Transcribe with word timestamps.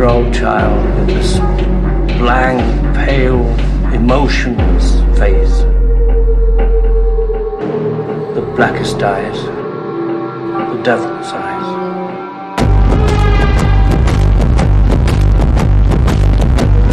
year 0.00 0.08
old 0.08 0.32
child 0.32 0.82
with 0.98 1.08
this 1.08 1.36
blank, 2.16 2.58
pale, 2.96 3.44
emotionless 3.92 4.94
face. 5.18 5.58
The 8.34 8.40
blackest 8.56 9.02
eyes, 9.02 9.42
the 10.72 10.82
devil's 10.82 11.30
eyes. 11.34 11.66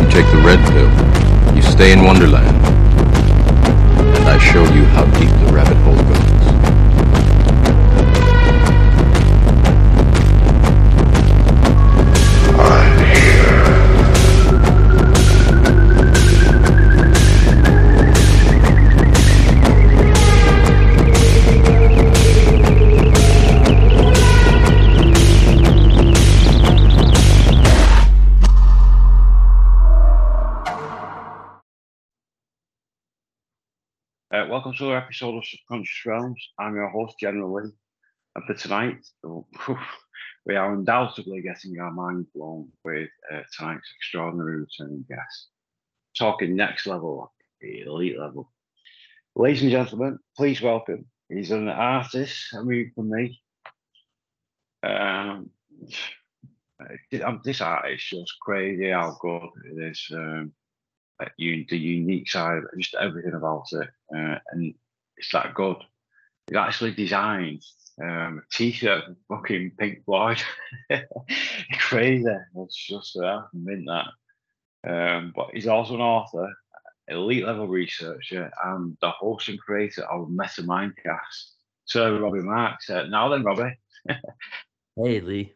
You 0.01 0.09
take 0.11 0.29
the 0.29 0.41
red 0.43 0.59
pill, 0.73 1.55
you 1.55 1.61
stay 1.61 1.93
in 1.93 2.03
Wonderland, 2.03 2.57
and 4.17 4.27
I 4.27 4.37
show 4.37 4.65
you 4.73 4.83
how 4.83 5.05
deep 5.17 5.29
the 5.29 5.53
rabbit 5.53 5.77
hole 5.77 5.95
goes. 5.95 6.26
Welcome 34.57 34.73
to 34.73 34.85
another 34.85 35.05
episode 35.05 35.37
of 35.37 35.45
Subconscious 35.45 36.03
Realms. 36.03 36.49
I'm 36.57 36.73
your 36.73 36.89
host, 36.89 37.19
General 37.19 37.53
Lee. 37.53 37.69
And 38.33 38.45
for 38.47 38.55
tonight, 38.55 39.05
we 40.47 40.55
are 40.55 40.73
undoubtedly 40.73 41.43
getting 41.43 41.79
our 41.79 41.91
mind 41.91 42.25
blown 42.33 42.69
with 42.83 43.07
uh, 43.31 43.41
tonight's 43.55 43.87
extraordinary 43.99 44.61
returning 44.61 45.05
guest. 45.07 45.49
Talking 46.17 46.55
next 46.55 46.87
level, 46.87 47.31
elite 47.61 48.17
level. 48.17 48.51
Ladies 49.35 49.61
and 49.61 49.69
gentlemen, 49.69 50.17
please 50.35 50.59
welcome. 50.59 51.05
He's 51.29 51.51
an 51.51 51.69
artist, 51.69 52.47
I 52.57 52.63
mean, 52.63 52.91
for 52.95 53.03
me. 53.03 53.39
Um, 54.81 55.51
this 57.43 57.61
art 57.61 57.91
is 57.91 58.01
just 58.01 58.33
crazy 58.41 58.89
how 58.89 59.19
good 59.21 59.49
it 59.65 59.91
is. 59.91 60.07
Um, 60.11 60.51
the 61.37 61.77
unique 61.77 62.27
side, 62.27 62.63
just 62.79 62.95
everything 62.95 63.33
about 63.33 63.67
it, 63.73 63.87
uh, 64.15 64.39
and 64.51 64.73
it's 65.17 65.31
that 65.31 65.53
good. 65.53 65.77
He 66.49 66.55
actually 66.55 66.91
designed 66.93 67.63
um, 68.01 68.41
a 68.43 68.55
T-shirt 68.55 69.03
from 69.05 69.17
fucking 69.27 69.71
Pink 69.77 70.05
Floyd. 70.05 70.41
Crazy. 71.79 72.25
It's 72.55 72.75
just 72.75 73.17
uh, 73.17 73.43
mint 73.53 73.87
that. 73.87 74.07
Um, 74.87 75.33
but 75.35 75.49
he's 75.53 75.67
also 75.67 75.95
an 75.95 76.01
author, 76.01 76.49
elite 77.07 77.45
level 77.45 77.67
researcher, 77.67 78.51
and 78.63 78.97
the 79.01 79.09
host 79.09 79.49
and 79.49 79.59
creator 79.59 80.03
of 80.03 80.29
MettaMindcast. 80.29 81.51
So 81.85 82.17
Robby 82.19 82.39
Marx. 82.41 82.89
Uh, 82.89 83.03
now 83.07 83.29
then, 83.29 83.43
Robby. 83.43 83.77
Hey 84.99 85.19
Lee. 85.21 85.53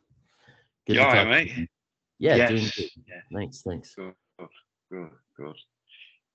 You 0.85 0.93
to 0.95 1.01
right, 1.01 1.27
mate? 1.27 1.57
you. 1.57 1.67
Yeah, 2.19 2.35
Yes. 2.35 2.49
doing 2.49 2.69
good. 2.75 2.89
Yeah. 3.07 3.21
Thanks, 3.33 3.61
thanks. 3.63 3.95
Good, 3.95 4.13
good, 4.37 4.49
good, 4.91 5.09
good. 5.35 5.55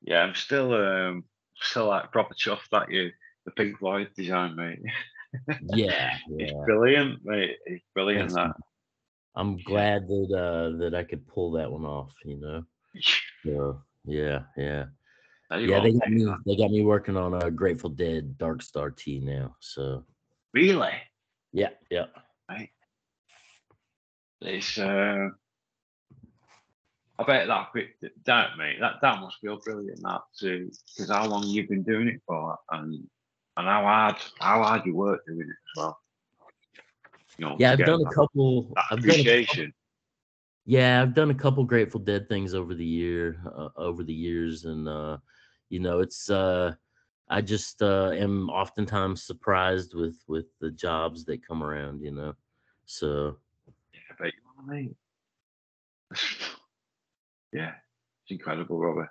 Yeah, 0.03 0.23
I'm 0.23 0.35
still 0.35 0.75
um 0.75 1.25
still 1.61 1.87
like 1.87 2.13
proper 2.13 2.35
chuffed 2.35 2.71
that 2.73 2.91
you 2.91 3.11
the 3.45 3.51
Pink 3.53 3.79
Floyd 3.79 4.11
design, 4.17 4.57
mate. 4.57 4.81
Yeah, 5.75 6.17
It's 6.31 6.53
yeah. 6.53 6.65
brilliant, 6.65 7.25
mate. 7.25 7.57
It's 7.67 7.85
brilliant 7.95 8.33
that. 8.33 8.55
I'm 9.35 9.59
glad 9.63 10.09
that 10.09 10.29
uh 10.33 10.79
that 10.79 10.95
I 10.95 11.05
could 11.05 11.27
pull 11.27 11.53
that 11.53 11.71
one 11.71 11.85
off, 11.85 12.13
you 12.25 12.37
know. 12.37 12.65
So 13.45 13.81
yeah, 14.05 14.43
yeah. 14.57 14.87
Yeah, 15.53 15.81
they 15.81 15.93
got 15.93 16.11
me 16.11 16.27
they 16.45 16.57
got 16.57 16.71
me 16.73 16.83
working 16.83 17.17
on 17.17 17.35
a 17.35 17.51
Grateful 17.51 17.91
Dead 17.91 18.37
Dark 18.39 18.61
Star 18.61 18.91
T 18.91 19.21
now. 19.21 19.55
So 19.61 20.05
Really? 20.53 20.91
yeah, 21.53 21.71
yeah. 21.91 22.07
It's 24.41 24.79
uh 24.79 25.29
I 27.19 27.25
bet 27.25 27.49
that 27.49 27.71
quick 27.71 27.97
that 28.27 28.57
mate, 28.59 28.77
that 28.81 28.97
that 29.01 29.21
must 29.21 29.39
feel 29.41 29.59
brilliant 29.65 30.03
that 30.03 30.21
too. 30.39 30.71
Because 30.97 31.11
how 31.11 31.27
long 31.27 31.45
you've 31.47 31.69
been 31.69 31.83
doing 31.83 32.09
it 32.09 32.21
for 32.27 32.59
and 32.71 32.95
and 33.57 33.67
how 33.67 33.83
hard 33.83 34.17
how 34.39 34.63
hard 34.63 34.85
you 34.85 34.95
work 34.95 35.25
doing 35.27 35.41
it 35.41 35.49
as 35.49 35.77
well. 35.77 35.99
You 37.39 37.47
know, 37.47 37.57
Yeah, 37.59 37.73
I've 37.73 37.79
done 37.79 38.03
a 38.03 38.13
couple 38.13 38.73
that 38.75 38.85
a 38.91 38.95
appreciation. 38.95 39.73
Yeah, 40.67 41.01
I've 41.01 41.15
done 41.15 41.31
a 41.31 41.35
couple 41.35 41.65
Grateful 41.65 42.01
Dead 42.01 42.29
things 42.29 42.53
over 42.53 42.75
the 42.75 42.85
year, 42.85 43.41
uh, 43.57 43.69
over 43.77 44.03
the 44.03 44.13
years, 44.13 44.65
and 44.65 44.89
uh, 44.89 45.19
you 45.69 45.79
know, 45.79 46.01
it's 46.01 46.29
uh, 46.29 46.75
I 47.29 47.41
just 47.41 47.83
uh, 47.83 48.11
am 48.11 48.51
oftentimes 48.51 49.23
surprised 49.23 49.95
with 49.95 50.23
with 50.27 50.47
the 50.61 50.71
jobs 50.71 51.25
that 51.27 51.47
come 51.47 51.63
around, 51.63 52.03
you 52.03 52.11
know. 52.11 52.35
So 52.85 53.39
Yeah, 53.95 54.01
I 54.11 54.23
bet 54.23 54.35
you 54.35 54.41
want 54.57 54.69
mate. 54.69 54.97
yeah, 57.57 57.73
it's 58.25 58.31
incredible, 58.33 58.79
Robert. 58.79 59.09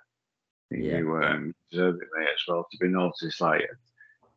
You, 0.70 0.78
Yeah. 0.78 0.98
you 0.98 1.16
um, 1.16 1.54
deserve 1.70 1.96
it, 1.96 2.08
mate, 2.16 2.28
as 2.32 2.42
well. 2.46 2.66
To 2.70 2.78
be 2.78 2.88
noticed, 2.88 3.40
like 3.40 3.68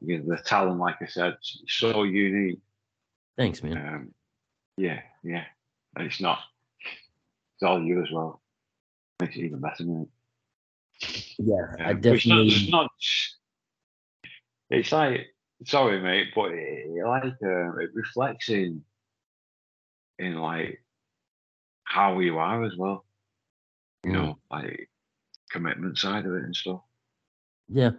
you 0.02 0.18
know, 0.18 0.36
the 0.36 0.42
talent, 0.42 0.80
like 0.80 0.96
I 1.02 1.06
said, 1.06 1.38
so 1.68 2.04
unique. 2.04 2.60
thanks, 3.38 3.62
man. 3.62 3.78
Um, 3.78 4.14
yeah, 4.78 5.02
yeah, 5.24 5.46
and 5.96 6.08
it's 6.08 6.20
not. 6.22 6.40
It's 6.82 7.64
all 7.64 7.84
you 7.84 8.02
as 8.02 8.12
well. 8.12 8.42
Makes 9.20 9.36
it 9.36 9.42
even 9.46 9.60
better, 9.60 9.84
mate. 9.84 10.08
Yeah, 11.38 11.56
I 11.80 11.92
Um, 11.92 12.02
but 12.02 12.14
it's 12.14 12.26
not, 12.28 12.36
definitely. 12.38 12.54
it's 12.56 12.72
not. 12.72 12.92
It's 14.72 14.92
like 14.92 15.28
sorry, 15.66 16.00
mate, 16.02 16.30
but 16.36 16.52
it, 16.52 16.88
it 16.88 17.06
like 17.06 17.24
uh, 17.26 17.78
it 17.78 17.92
reflects 17.94 18.50
in 18.50 18.84
in 20.18 20.36
like 20.36 20.84
how 21.84 22.20
you 22.20 22.38
are 22.38 22.64
as 22.64 22.76
well. 22.78 23.06
You 24.04 24.12
know, 24.12 24.40
like 24.50 24.90
commitment 25.52 25.98
side 25.98 26.26
of 26.26 26.34
it 26.34 26.44
and 26.44 26.56
stuff. 26.56 26.82
Yeah, 27.68 27.92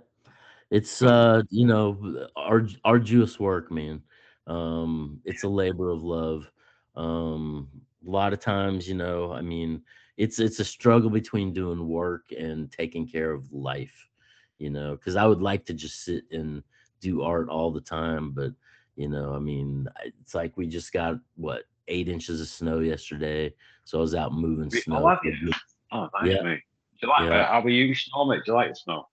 it's 0.71 1.03
uh, 1.03 1.43
you 1.50 1.66
know, 1.66 2.28
arg- 2.37 2.78
arduous 2.84 3.38
work, 3.38 3.71
man. 3.71 4.03
Um, 4.47 5.21
it's 5.25 5.44
a 5.44 5.49
labor 5.49 5.91
of 5.91 6.03
love. 6.03 6.50
Um, 6.97 7.69
a 8.06 8.11
lot 8.11 8.33
of 8.33 8.41
times, 8.41 8.88
you 8.88 8.94
know, 8.94 9.33
I 9.33 9.43
mean, 9.43 9.83
it's 10.16 10.38
it's 10.38 10.61
a 10.61 10.65
struggle 10.65 11.11
between 11.11 11.53
doing 11.53 11.88
work 11.88 12.32
and 12.37 12.71
taking 12.72 13.06
care 13.06 13.31
of 13.31 13.53
life, 13.53 14.09
you 14.59 14.71
know, 14.71 14.97
because 14.97 15.17
I 15.17 15.27
would 15.27 15.43
like 15.43 15.65
to 15.67 15.75
just 15.75 16.05
sit 16.05 16.25
and 16.32 16.62
do 17.00 17.22
art 17.22 17.49
all 17.49 17.71
the 17.71 17.81
time, 17.81 18.32
but 18.32 18.53
you 18.97 19.09
know, 19.09 19.34
I 19.34 19.38
mean, 19.38 19.88
it's 20.21 20.34
like 20.34 20.56
we 20.56 20.67
just 20.67 20.93
got 20.93 21.17
what 21.37 21.62
eight 21.88 22.09
inches 22.09 22.41
of 22.41 22.49
snow 22.49 22.81
yesterday, 22.81 23.55
so 23.84 23.99
I 23.99 24.00
was 24.03 24.15
out 24.15 24.34
moving 24.34 24.71
snow. 24.71 24.97
Oh, 24.99 25.53
for 25.90 25.96
a 25.96 26.00
you? 26.02 26.06
good- 26.06 26.12
Oh, 26.14 26.18
thanks, 26.20 26.34
Yeah. 26.36 26.42
mate. 26.42 26.62
Do 27.00 27.06
you 27.06 27.08
like 27.08 27.28
Yeah. 27.28 27.46
how 27.46 27.60
we 27.60 27.74
use 27.74 28.02
snow, 28.04 28.24
mate? 28.26 28.42
Do 28.44 28.52
you 28.52 28.54
like 28.56 28.68
the 28.70 28.74
snow? 28.74 29.08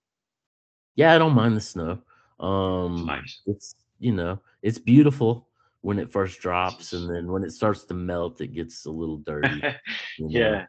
Yeah, 0.94 1.14
I 1.14 1.18
don't 1.18 1.34
mind 1.34 1.56
the 1.56 1.60
snow. 1.60 2.02
Um, 2.40 3.06
nice. 3.06 3.42
It's 3.46 3.74
you 4.00 4.12
know, 4.12 4.40
it's 4.62 4.78
beautiful 4.78 5.48
when 5.80 5.98
it 5.98 6.12
first 6.12 6.40
drops, 6.40 6.92
and 6.92 7.08
then 7.10 7.30
when 7.32 7.42
it 7.42 7.50
starts 7.50 7.84
to 7.84 7.94
melt, 7.94 8.40
it 8.40 8.48
gets 8.48 8.84
a 8.86 8.90
little 8.90 9.18
dirty. 9.18 9.48
you 10.18 10.28
yeah. 10.28 10.66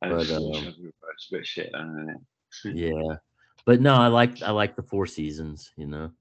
But, 0.00 0.20
it's, 0.22 0.32
um, 0.32 0.74
it's 1.12 1.28
a 1.30 1.34
bit 1.36 1.46
shit, 1.46 1.72
yeah. 2.64 3.16
But 3.64 3.80
no, 3.80 3.94
I 3.94 4.06
like 4.08 4.42
I 4.42 4.50
like 4.50 4.76
the 4.76 4.82
four 4.82 5.06
seasons. 5.06 5.72
You 5.76 5.86
know. 5.86 6.12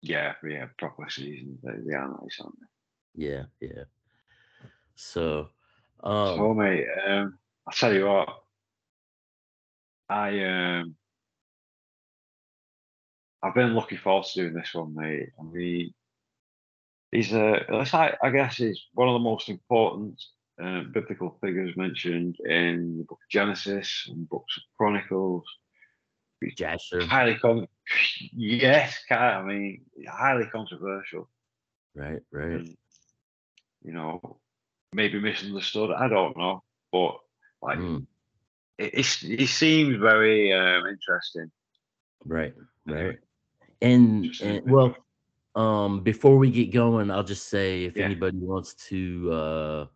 Yeah, 0.00 0.34
yeah, 0.42 0.66
proper 0.78 1.08
seasons. 1.08 1.60
They, 1.62 1.72
they 1.86 1.94
are 1.94 2.08
nice, 2.08 2.40
aren't 2.40 2.58
they? 2.60 3.26
Yeah, 3.26 3.44
yeah. 3.60 3.84
So, 4.96 5.50
um, 6.02 6.36
so, 6.36 6.54
mate, 6.54 6.86
um, 7.06 7.38
I'll 7.66 7.74
tell 7.74 7.94
you 7.94 8.06
what. 8.06 8.28
I 10.08 10.44
um, 10.44 10.96
I've 13.42 13.54
been 13.54 13.74
looking 13.74 13.98
forward 13.98 14.26
to 14.26 14.40
doing 14.42 14.54
this 14.54 14.74
one, 14.74 14.94
mate. 14.94 15.30
I 15.38 15.42
mean, 15.42 15.94
he's 17.10 17.32
a, 17.32 18.14
I 18.22 18.30
guess, 18.30 18.56
he's 18.56 18.80
one 18.94 19.08
of 19.08 19.14
the 19.14 19.18
most 19.18 19.48
important 19.48 20.22
uh, 20.62 20.82
biblical 20.92 21.38
figures 21.40 21.76
mentioned 21.76 22.36
in 22.44 22.98
the 22.98 23.04
book 23.04 23.18
of 23.22 23.30
Genesis 23.30 24.06
and 24.08 24.28
books 24.28 24.56
of 24.56 24.62
Chronicles. 24.76 25.44
Jasher, 26.56 27.04
Highly, 27.04 27.36
con- 27.36 27.68
yes, 28.32 28.98
I 29.10 29.42
mean, 29.42 29.82
highly 30.08 30.46
controversial. 30.46 31.28
right, 31.94 32.20
right. 32.32 32.52
and, 32.52 32.76
you 33.84 33.92
know, 33.92 34.38
maybe 34.92 35.20
misunderstood. 35.20 35.90
I 35.92 36.08
don't 36.08 36.36
know, 36.36 36.64
but 36.90 37.18
like 37.62 37.78
Mm, 37.78 38.06
it, 38.78 38.90
it's, 38.94 39.22
it 39.22 39.48
seems 39.48 39.96
very 39.96 40.52
um, 40.52 40.86
interesting. 40.86 41.50
right, 42.24 42.54
right. 42.86 43.18
And, 43.80 44.28
and 44.42 44.62
well, 44.64 44.96
um, 45.54 46.00
before 46.02 46.38
we 46.38 46.50
get 46.50 46.72
going, 46.72 47.10
I'll 47.10 47.22
just 47.24 47.48
say 47.48 47.84
if 47.84 47.96
Yeah. 47.96 48.06
anybody 48.06 48.38
wants 48.38 48.74
to 48.88 49.32
uh 49.32 49.86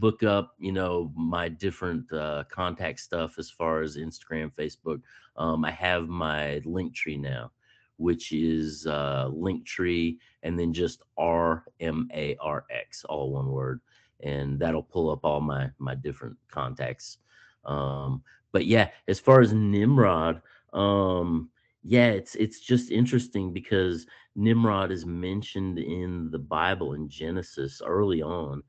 look 0.00 0.22
up, 0.24 0.54
you 0.58 0.72
know, 0.72 1.12
my 1.14 1.48
different 1.48 2.12
uh, 2.12 2.42
contact 2.50 2.98
stuff 3.00 3.38
as 3.38 3.48
far 3.48 3.82
as 3.82 3.96
Instagram, 3.96 4.50
Facebook, 4.52 5.00
um, 5.36 5.64
I 5.64 5.70
have 5.70 6.08
my 6.08 6.60
Linktree 6.64 7.20
now, 7.20 7.52
which 7.96 8.32
is 8.32 8.86
uh, 8.86 9.28
Linktree 9.32 10.18
and 10.42 10.58
then 10.58 10.72
just 10.72 11.02
R 11.16 11.64
M 11.80 12.08
A 12.12 12.36
R 12.40 12.64
X, 12.68 13.04
all 13.04 13.30
one 13.30 13.48
word, 13.48 13.80
and 14.22 14.58
that'll 14.58 14.82
pull 14.82 15.10
up 15.10 15.20
all 15.24 15.40
my 15.40 15.70
my 15.78 15.94
different 15.94 16.36
contacts. 16.48 17.18
Um, 17.64 18.22
but 18.52 18.66
yeah, 18.66 18.90
as 19.08 19.20
far 19.20 19.40
as 19.40 19.52
Nimrod, 19.52 20.40
um, 20.72 21.50
yeah, 21.82 22.08
it's 22.08 22.34
it's 22.36 22.60
just 22.60 22.90
interesting 22.90 23.52
because 23.52 24.06
Nimrod 24.34 24.90
is 24.90 25.06
mentioned 25.06 25.78
in 25.78 26.30
the 26.30 26.38
Bible 26.38 26.94
in 26.94 27.08
Genesis 27.08 27.82
early 27.84 28.22
on, 28.22 28.62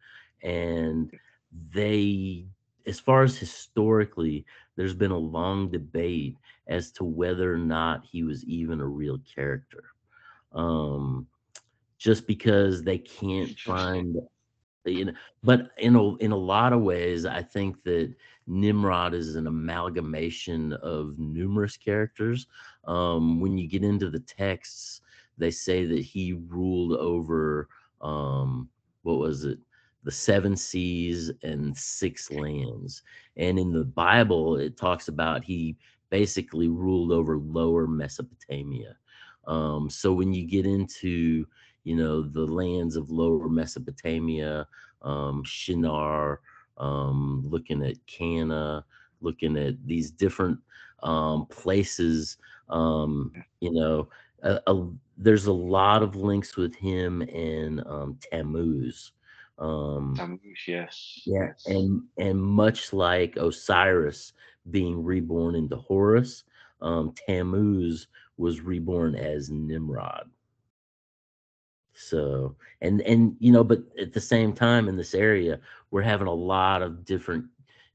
and 0.43 1.11
they, 1.73 2.45
as 2.85 2.99
far 2.99 3.23
as 3.23 3.37
historically, 3.37 4.45
there's 4.75 4.93
been 4.93 5.11
a 5.11 5.17
long 5.17 5.69
debate 5.69 6.37
as 6.67 6.91
to 6.91 7.03
whether 7.03 7.53
or 7.53 7.57
not 7.57 8.05
he 8.05 8.23
was 8.23 8.43
even 8.45 8.81
a 8.81 8.85
real 8.85 9.19
character. 9.33 9.83
Um, 10.53 11.27
just 11.97 12.27
because 12.27 12.83
they 12.83 12.97
can't 12.97 13.57
find 13.59 14.15
you 14.93 15.05
know 15.05 15.13
but 15.43 15.71
in 15.77 15.95
a, 15.95 16.15
in 16.17 16.31
a 16.31 16.37
lot 16.37 16.73
of 16.73 16.81
ways 16.81 17.25
i 17.25 17.41
think 17.41 17.81
that 17.83 18.13
nimrod 18.47 19.13
is 19.13 19.35
an 19.35 19.47
amalgamation 19.47 20.73
of 20.73 21.19
numerous 21.19 21.77
characters. 21.77 22.47
Um, 22.85 23.41
when 23.41 23.57
you 23.57 23.67
get 23.67 23.83
into 23.83 24.09
the 24.09 24.21
texts 24.21 25.01
they 25.37 25.51
say 25.51 25.85
that 25.85 25.99
he 25.99 26.33
ruled 26.47 26.93
over 26.93 27.67
um, 28.01 28.69
what 29.03 29.19
was 29.19 29.43
it? 29.43 29.59
The 30.03 30.11
seven 30.11 30.55
seas 30.55 31.31
and 31.43 31.75
six 31.77 32.31
lands. 32.31 33.03
And 33.35 33.59
in 33.59 33.71
the 33.71 33.85
bible 33.85 34.57
it 34.57 34.77
talks 34.77 35.09
about 35.09 35.43
he 35.43 35.75
basically 36.09 36.69
ruled 36.69 37.11
over 37.11 37.37
lower 37.37 37.87
mesopotamia. 37.87 38.95
Um, 39.45 39.89
so 39.89 40.13
when 40.13 40.33
you 40.33 40.45
get 40.45 40.65
into 40.65 41.45
you 41.87 41.95
know, 41.95 42.21
the 42.21 42.45
lands 42.45 42.97
of 42.97 43.09
lower 43.09 43.47
Mesopotamia, 43.47 44.67
um, 45.03 45.41
Shinar, 45.45 46.41
um, 46.77 47.45
looking 47.47 47.81
at 47.81 48.05
Cana, 48.07 48.83
looking 49.21 49.55
at 49.57 49.75
these 49.87 50.11
different 50.11 50.59
um, 51.01 51.45
places. 51.45 52.37
Um, 52.69 53.31
you 53.61 53.71
know, 53.71 54.09
a, 54.43 54.59
a, 54.67 54.89
there's 55.17 55.45
a 55.45 55.53
lot 55.53 56.03
of 56.03 56.17
links 56.17 56.57
with 56.57 56.75
him 56.75 57.21
and 57.21 57.81
um, 57.87 58.19
Tammuz. 58.19 59.13
Um, 59.57 60.13
Tammuz, 60.17 60.63
yes. 60.67 61.21
Yeah, 61.25 61.53
and 61.67 62.03
and 62.17 62.37
much 62.41 62.91
like 62.91 63.37
Osiris 63.37 64.33
being 64.71 65.05
reborn 65.05 65.55
into 65.55 65.77
Horus, 65.77 66.43
um, 66.81 67.13
Tammuz 67.27 68.07
was 68.35 68.59
reborn 68.59 69.15
as 69.15 69.49
Nimrod. 69.49 70.29
So 71.97 72.55
and 72.81 73.01
and 73.01 73.35
you 73.39 73.51
know, 73.51 73.63
but 73.63 73.79
at 73.99 74.13
the 74.13 74.21
same 74.21 74.53
time 74.53 74.87
in 74.87 74.95
this 74.95 75.15
area, 75.15 75.59
we're 75.89 76.03
having 76.03 76.27
a 76.27 76.33
lot 76.33 76.81
of 76.83 77.03
different 77.05 77.45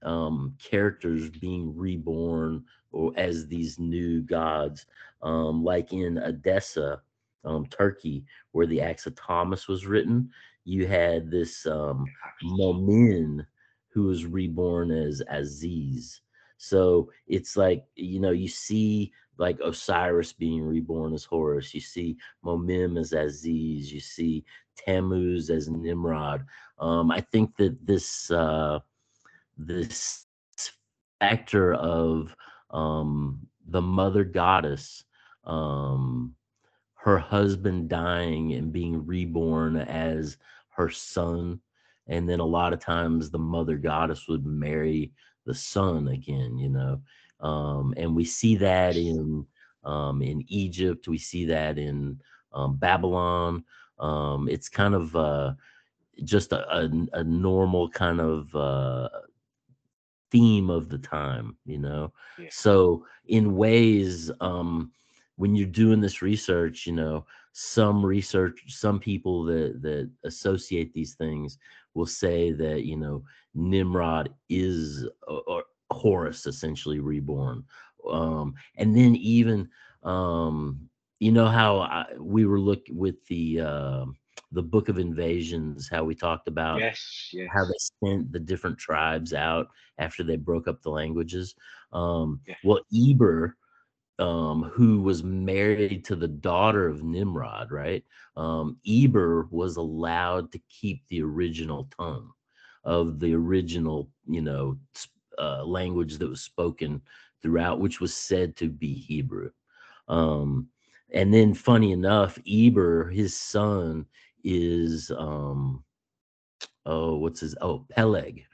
um, 0.03 0.57
characters 0.63 1.31
being 1.31 1.77
reborn 1.77 2.65
or 2.91 3.13
as 3.17 3.47
these 3.47 3.79
new 3.79 4.21
gods, 4.23 4.87
um, 5.23 5.63
like 5.63 5.93
in 5.93 6.19
Edessa, 6.19 7.01
um, 7.45 7.67
Turkey, 7.67 8.25
where 8.51 8.67
the 8.67 8.81
Acts 8.81 9.07
of 9.07 9.15
Thomas 9.15 9.69
was 9.69 9.87
written. 9.87 10.31
You 10.65 10.87
had 10.87 11.31
this 11.31 11.65
um, 11.67 12.05
Momin 12.43 13.47
who 13.89 14.05
was 14.05 14.27
reborn 14.27 14.91
as 14.91 15.23
Aziz. 15.29 16.23
So 16.57 17.11
it's 17.29 17.57
like 17.57 17.85
you 17.95 18.19
know 18.21 18.31
you 18.33 18.49
see 18.49 19.13
like 19.43 19.59
Osiris 19.59 20.33
being 20.33 20.63
reborn 20.63 21.13
as 21.13 21.25
Horus. 21.25 21.75
You 21.75 21.81
see 21.81 22.17
Momim 22.45 22.97
as 22.99 23.13
Aziz. 23.13 23.93
You 23.93 23.99
see 23.99 24.45
Tammuz 24.77 25.51
as 25.51 25.69
Nimrod. 25.69 26.47
Um, 26.79 27.11
I 27.11 27.21
think 27.21 27.57
that 27.57 27.85
this 27.85 28.31
uh, 28.31 28.79
this 29.59 30.27
factor 31.19 31.75
of 31.75 32.35
um, 32.71 33.41
the 33.67 33.83
mother 33.83 34.23
goddess, 34.23 35.03
um, 35.45 36.37
her 36.95 37.19
husband 37.19 37.89
dying 37.89 38.53
and 38.53 38.73
being 38.73 39.05
reborn 39.05 39.77
as 39.77 40.37
her 40.69 40.89
son, 40.89 41.61
and 42.07 42.29
then 42.29 42.39
a 42.39 42.45
lot 42.45 42.73
of 42.73 42.79
times 42.79 43.29
the 43.29 43.39
mother 43.41 43.77
goddess 43.77 44.29
would 44.29 44.47
marry 44.47 45.11
the 45.47 45.55
son 45.55 46.07
again. 46.07 46.57
You 46.59 46.69
know, 46.69 47.01
um, 47.43 47.93
and 47.97 48.15
we 48.15 48.25
see 48.25 48.57
that 48.57 48.97
in 48.97 49.47
um, 49.85 50.23
in 50.23 50.45
Egypt. 50.49 51.09
We 51.09 51.19
see 51.19 51.45
that 51.47 51.77
in 51.79 52.21
um, 52.53 52.77
Babylon. 52.77 53.65
Um, 53.99 54.49
it's 54.49 54.69
kind 54.69 54.95
of 54.95 55.15
uh, 55.17 55.53
just 56.25 56.53
a, 56.53 56.69
a, 56.77 56.91
a, 57.15 57.25
normal 57.25 57.89
kind 57.89 58.21
of 58.21 58.55
uh, 58.55 59.09
theme 60.31 60.71
of 60.71 60.89
the 60.89 60.99
time, 60.99 61.57
you 61.65 61.79
know. 61.79 62.13
Yeah. 62.39 62.49
So 62.51 63.05
in 63.27 63.57
ways, 63.57 64.31
um, 64.41 64.93
when 65.37 65.55
you're 65.55 65.67
doing 65.67 66.01
this 66.01 66.23
research, 66.23 66.87
you 66.87 66.93
know, 66.93 67.27
some 67.53 68.05
research, 68.05 68.63
some 68.69 68.99
people 68.99 69.45
that 69.45 69.83
that 69.83 70.11
associate 70.25 70.93
these 70.93 71.15
things 71.15 71.59
will 71.95 72.07
say 72.07 72.53
that 72.53 72.85
you 72.85 72.97
know 72.97 73.23
Nimrod 73.55 74.33
is 74.49 75.07
or 75.27 75.65
Horus 75.93 76.47
essentially 76.47 77.01
reborn. 77.01 77.65
Um, 78.11 78.55
and 78.77 78.97
then 78.97 79.15
even 79.17 79.69
um, 80.03 80.89
you 81.21 81.31
know 81.31 81.47
how 81.47 81.79
I, 81.79 82.07
we 82.19 82.47
were 82.47 82.61
looking 82.61 82.97
with 82.97 83.25
the 83.27 83.61
uh, 83.61 84.05
the 84.51 84.63
Book 84.63 84.89
of 84.89 84.99
Invasions, 84.99 85.89
how 85.89 86.05
we 86.05 86.15
talked 86.15 86.49
about 86.49 86.81
yes, 86.81 87.31
yes. 87.33 87.49
how 87.53 87.65
they 87.65 88.09
sent 88.09 88.33
the 88.33 88.41
different 88.41 88.79
tribes 88.79 89.33
out 89.33 89.69
after 89.99 90.23
they 90.23 90.37
broke 90.37 90.69
up 90.69 90.83
the 90.83 90.91
languages. 90.91 91.55
Um, 91.93 92.41
yeah. 92.47 92.57
Well, 92.65 92.81
Eber, 92.95 93.57
um, 94.19 94.65
who 94.65 95.01
was 95.01 95.23
married 95.23 96.05
to 96.07 96.17
the 96.17 96.29
daughter 96.29 96.89
of 96.89 97.03
Nimrod, 97.03 97.71
right? 97.71 98.05
Um, 98.37 98.79
Eber 98.87 99.49
was 99.51 99.77
allowed 99.77 100.53
to 100.53 100.61
keep 100.69 101.03
the 101.09 101.23
original 101.23 101.89
tongue 101.99 102.31
of 102.85 103.21
the 103.21 103.35
original, 103.35 104.11
you 104.27 104.43
know, 104.43 104.77
uh, 105.39 105.65
language 105.65 106.19
that 106.19 106.29
was 106.29 106.41
spoken 106.43 107.01
throughout, 107.43 107.81
which 107.81 108.01
was 108.01 108.15
said 108.15 108.57
to 108.57 108.69
be 108.69 108.95
Hebrew. 108.95 109.51
Um, 110.09 110.69
and 111.13 111.33
then, 111.33 111.55
funny 111.55 111.93
enough, 111.93 112.39
Eber, 112.49 113.11
his 113.11 113.37
son, 113.37 114.07
is 114.45 115.11
um, 115.17 115.85
oh, 116.87 117.17
what's 117.17 117.41
his 117.41 117.55
oh 117.61 117.87
Peleg, 117.91 118.45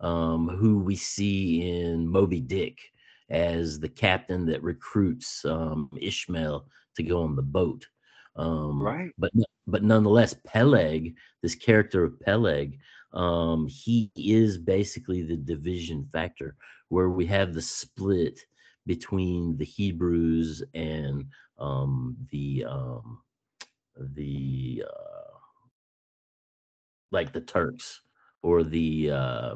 um, 0.00 0.48
who 0.48 0.78
we 0.78 0.96
see 0.96 1.68
in 1.68 2.08
Moby 2.08 2.40
Dick 2.40 2.78
as 3.30 3.78
the 3.80 3.88
captain 3.88 4.46
that 4.46 4.62
recruits 4.62 5.44
um, 5.44 5.90
Ishmael 6.00 6.66
to 6.96 7.02
go 7.02 7.22
on 7.22 7.36
the 7.36 7.42
boat. 7.42 7.86
Um, 8.36 8.82
right. 8.82 9.10
But 9.18 9.32
but 9.66 9.82
nonetheless, 9.82 10.34
Peleg, 10.46 11.16
this 11.42 11.54
character 11.54 12.04
of 12.04 12.20
Peleg, 12.20 12.78
um, 13.16 13.66
he 13.66 14.10
is 14.14 14.58
basically 14.58 15.22
the 15.22 15.36
division 15.36 16.06
factor 16.12 16.54
where 16.90 17.08
we 17.08 17.24
have 17.26 17.54
the 17.54 17.62
split 17.62 18.38
between 18.84 19.56
the 19.56 19.64
Hebrews 19.64 20.62
and 20.74 21.24
um, 21.58 22.16
the 22.30 22.66
um, 22.68 23.22
the 23.96 24.84
uh, 24.86 25.38
like 27.10 27.32
the 27.32 27.40
Turks 27.40 28.02
or 28.42 28.62
the 28.62 29.10
uh, 29.10 29.54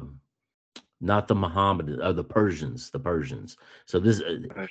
not 0.99 1.27
the 1.27 1.35
Mohammedans 1.35 2.01
or 2.01 2.13
the 2.13 2.23
Persians, 2.23 2.89
the 2.89 2.99
Persians. 2.99 3.57
So 3.85 3.99
this 3.99 4.21
uh, 4.21 4.65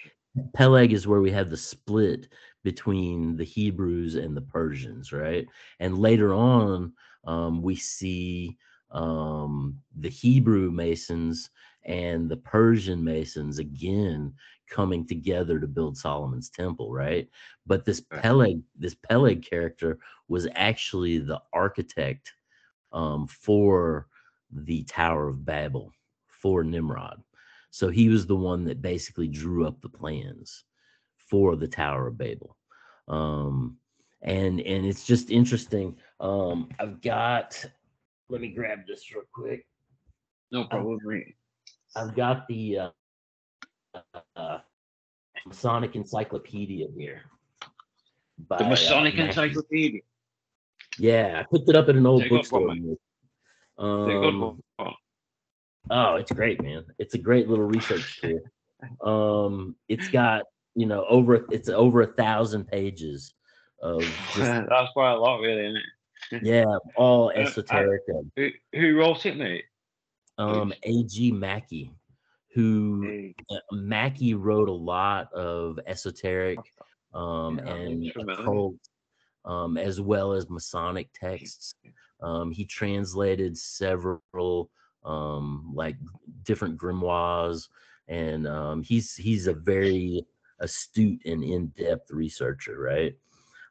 Peleg 0.52 0.92
is 0.92 1.06
where 1.06 1.20
we 1.20 1.30
have 1.30 1.48
the 1.48 1.56
split 1.56 2.26
between 2.64 3.36
the 3.36 3.44
Hebrews 3.44 4.16
and 4.16 4.36
the 4.36 4.42
Persians, 4.42 5.12
right? 5.12 5.46
And 5.78 5.98
later 5.98 6.34
on, 6.34 6.92
um, 7.24 7.62
we 7.62 7.76
see 7.76 8.58
um, 8.90 9.78
the 9.96 10.08
Hebrew 10.08 10.70
Masons 10.70 11.50
and 11.84 12.28
the 12.28 12.36
Persian 12.36 13.02
Masons 13.02 13.58
again 13.58 14.32
coming 14.68 15.06
together 15.06 15.58
to 15.58 15.66
build 15.66 15.96
Solomon's 15.96 16.50
temple, 16.50 16.92
right? 16.92 17.28
But 17.66 17.84
this 17.84 18.00
Peleg, 18.00 18.60
this 18.78 18.94
Peleg 18.94 19.44
character 19.44 19.98
was 20.28 20.46
actually 20.54 21.18
the 21.18 21.40
architect 21.52 22.32
um, 22.92 23.26
for 23.26 24.06
the 24.52 24.84
Tower 24.84 25.28
of 25.28 25.44
Babel 25.44 25.92
for 26.28 26.64
Nimrod. 26.64 27.22
So 27.70 27.88
he 27.88 28.08
was 28.08 28.26
the 28.26 28.36
one 28.36 28.64
that 28.64 28.82
basically 28.82 29.28
drew 29.28 29.66
up 29.66 29.80
the 29.80 29.88
plans 29.88 30.64
for 31.16 31.56
the 31.56 31.68
Tower 31.68 32.08
of 32.08 32.18
Babel. 32.18 32.56
Um, 33.08 33.76
and 34.22 34.60
and 34.60 34.84
it's 34.84 35.06
just 35.06 35.30
interesting. 35.30 35.96
Um, 36.18 36.68
I've 36.78 37.00
got 37.00 37.64
let 38.30 38.40
me 38.40 38.48
grab 38.48 38.80
this 38.86 39.12
real 39.12 39.24
quick. 39.32 39.66
No 40.52 40.64
problem, 40.64 40.98
mate. 41.04 41.34
I've 41.96 42.14
got 42.14 42.46
the 42.48 42.78
uh, 42.78 42.90
uh, 44.36 44.58
Masonic 45.46 45.96
Encyclopedia 45.96 46.86
here. 46.96 47.22
The 48.38 48.44
by, 48.48 48.56
uh, 48.56 48.68
Masonic 48.68 49.16
Mackey. 49.16 49.28
Encyclopedia. 49.28 50.00
Yeah, 50.98 51.40
I 51.40 51.46
picked 51.54 51.68
it 51.68 51.76
up 51.76 51.88
at 51.88 51.96
an 51.96 52.06
old 52.06 52.22
Is 52.22 52.26
it 52.26 52.26
a 52.26 52.30
good 52.30 52.36
bookstore. 52.38 52.66
one, 52.66 52.86
mate. 52.86 52.90
Is 52.92 54.08
it 54.08 54.16
a 54.16 54.20
good 54.20 54.34
Um? 54.78 54.94
Oh, 55.90 56.14
it's 56.16 56.30
great, 56.30 56.62
man. 56.62 56.84
It's 56.98 57.14
a 57.14 57.18
great 57.18 57.48
little 57.48 57.64
research 57.64 58.20
tool. 58.20 58.40
Um, 59.02 59.76
it's 59.88 60.08
got 60.08 60.44
you 60.74 60.86
know 60.86 61.04
over 61.08 61.46
it's 61.50 61.68
over 61.68 62.02
a 62.02 62.06
thousand 62.06 62.66
pages 62.66 63.34
of 63.82 64.02
just 64.34 64.36
That's 64.68 64.92
quite 64.92 65.12
a 65.12 65.18
lot, 65.18 65.40
really, 65.40 65.64
isn't 65.64 65.76
it? 65.76 65.82
Yeah, 66.42 66.64
all 66.96 67.30
I- 67.30 67.40
esoteric. 67.40 68.02
Who, 68.36 68.48
who 68.74 68.96
wrote 68.96 69.26
it, 69.26 69.36
mate? 69.36 69.64
Um, 70.38 70.72
A.G. 70.84 71.32
Mackey, 71.32 71.92
who 72.54 73.02
Hey, 73.04 73.34
uh, 73.50 73.58
Mackey 73.72 74.34
wrote 74.34 74.68
a 74.68 74.72
lot 74.72 75.32
of 75.34 75.78
esoteric 75.86 76.58
um, 77.12 77.58
Yeah, 77.58 77.74
and 77.74 78.12
occult, 78.16 78.76
um, 79.44 79.76
as 79.76 80.00
well 80.00 80.32
as 80.32 80.48
Masonic 80.48 81.10
texts. 81.12 81.74
Um, 82.22 82.50
he 82.50 82.64
translated 82.64 83.56
several 83.56 84.70
um, 85.04 85.72
like 85.74 85.96
different 86.42 86.78
grimoires, 86.78 87.68
and 88.08 88.46
um, 88.46 88.82
he's 88.82 89.14
he's 89.14 89.46
a 89.46 89.54
very 89.54 90.24
astute 90.60 91.20
and 91.24 91.42
in-depth 91.42 92.10
researcher, 92.10 92.78
right? 92.78 93.14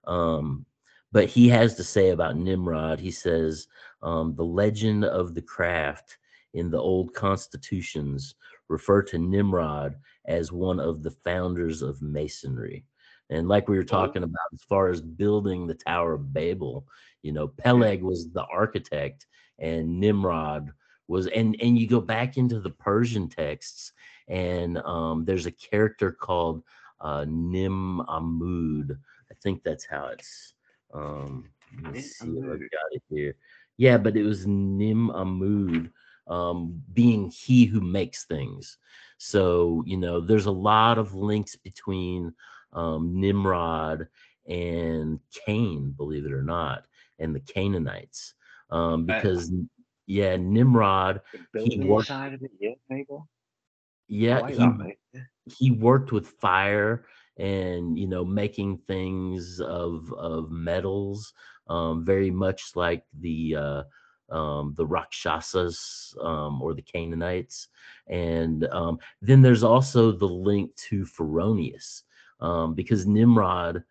Um, 0.06 0.66
but 1.12 1.28
he 1.28 1.50
has 1.50 1.76
to 1.76 1.84
say 1.84 2.10
about 2.10 2.38
Nimrod. 2.38 3.00
He 3.00 3.12
says 3.12 3.68
um, 4.02 4.36
the 4.36 4.46
legend 4.46 5.06
of 5.06 5.34
the 5.34 5.42
craft 5.42 6.18
in 6.54 6.70
the 6.70 6.80
old 6.80 7.14
constitutions 7.14 8.36
refer 8.68 9.02
to 9.04 9.18
Nimrod 9.18 9.96
as 10.26 10.52
one 10.52 10.80
of 10.80 11.04
the 11.04 11.12
founders 11.12 11.82
of 11.82 12.02
masonry. 12.02 12.86
And 13.30 13.48
like 13.48 13.68
we 13.68 13.78
were 13.78 13.84
talking 13.84 14.24
about, 14.24 14.54
as 14.54 14.64
far 14.64 14.90
as 14.90 15.02
building 15.02 15.68
the 15.68 15.76
Tower 15.76 16.14
of 16.14 16.34
Babel, 16.34 16.88
you 17.22 17.32
know, 17.32 17.48
Peleg 17.48 18.02
was 18.02 18.30
the 18.32 18.44
architect, 18.46 19.28
and 19.60 20.00
Nimrod 20.00 20.72
was. 21.08 21.28
And 21.28 21.56
and 21.62 21.78
you 21.78 21.88
go 21.88 22.02
back 22.02 22.38
into 22.38 22.60
the 22.60 22.72
Persian 22.72 23.30
texts, 23.30 23.92
and 24.28 24.80
um, 24.80 25.26
there's 25.26 25.46
a 25.46 25.52
character 25.52 26.12
called 26.12 26.64
uh, 27.02 27.26
Nim 27.28 28.02
Amud. 28.08 28.98
I 29.32 29.36
think 29.44 29.64
that's 29.64 29.86
how 29.86 30.08
it's. 30.08 30.54
Um, 30.94 31.46
let 31.76 31.94
me 31.94 31.94
Nim 31.94 32.02
see 32.02 32.28
if 32.28 32.44
I've 32.46 32.60
got 32.60 32.92
it 32.92 33.04
here. 33.10 33.36
Yeah, 33.78 33.98
but 33.98 34.16
it 34.16 34.24
was 34.24 34.46
Nim 34.48 35.10
Amud, 35.10 35.92
um, 36.28 36.82
being 36.94 37.30
he 37.30 37.66
who 37.66 37.80
makes 37.82 38.26
things. 38.26 38.78
So 39.18 39.84
you 39.86 39.98
know, 39.98 40.20
there's 40.20 40.46
a 40.48 40.52
lot 40.52 40.98
of 40.98 41.14
links 41.14 41.56
between 41.56 42.34
um, 42.74 43.20
Nimrod 43.20 44.08
and 44.48 45.20
Cain, 45.46 45.94
believe 45.98 46.26
it 46.26 46.34
or 46.34 46.44
not, 46.44 46.86
and 47.20 47.36
the 47.36 47.40
Canaanites, 47.42 48.34
um, 48.72 49.04
Uh, 49.04 49.06
because 49.06 49.52
yeah, 50.08 50.36
Nimrod, 50.38 51.22
building 51.54 51.88
worked- 51.88 52.08
side 52.08 52.34
of 52.34 52.42
it, 52.44 52.52
yeah, 52.60 52.74
yeah, 54.08 54.42
he. 54.48 54.56
Yeah. 55.14 55.22
he 55.58 55.72
worked 55.72 56.12
with 56.12 56.28
fire 56.28 57.06
and 57.40 57.98
you 57.98 58.06
know 58.08 58.24
making 58.26 58.78
things 58.88 59.62
of 59.62 60.14
of 60.14 60.52
metals 60.52 61.34
um 61.70 62.04
very 62.06 62.30
much 62.30 62.72
like 62.76 63.04
the 63.22 63.56
uh 63.56 63.84
um 64.30 64.74
the 64.78 64.86
rakshasas 64.86 66.14
um 66.22 66.62
or 66.62 66.74
the 66.74 66.82
canaanites. 66.82 67.70
And 68.08 68.68
um 68.72 69.00
then 69.22 69.42
there's 69.42 69.64
also 69.64 70.12
the 70.12 70.28
link 70.28 70.76
to 70.90 71.06
Phoroneus 71.06 72.04
um 72.42 72.76
because 72.76 73.08
nimrod 73.08 73.84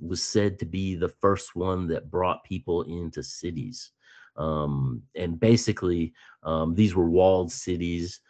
was 0.00 0.22
said 0.22 0.58
to 0.58 0.66
be 0.66 0.96
the 0.96 1.08
first 1.08 1.54
one 1.54 1.86
that 1.88 2.10
brought 2.10 2.42
people 2.44 2.82
into 2.82 3.22
cities. 3.22 3.92
Um 4.36 5.02
and 5.14 5.38
basically 5.38 6.14
um 6.42 6.74
these 6.74 6.94
were 6.94 7.10
walled 7.10 7.52
cities 7.52 8.20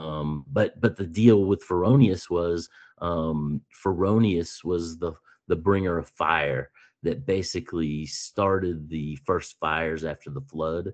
um, 0.00 0.44
but 0.50 0.80
but 0.80 0.96
the 0.96 1.06
deal 1.06 1.44
with 1.44 1.66
Phoroneus 1.66 2.30
was 2.30 2.68
um, 2.98 3.60
Phoroneus 3.84 4.64
was 4.64 4.98
the 4.98 5.12
the 5.46 5.56
bringer 5.56 5.98
of 5.98 6.08
fire 6.08 6.70
that 7.02 7.26
basically 7.26 8.06
started 8.06 8.88
the 8.88 9.16
first 9.24 9.58
fires 9.58 10.04
after 10.04 10.30
the 10.30 10.40
flood 10.40 10.92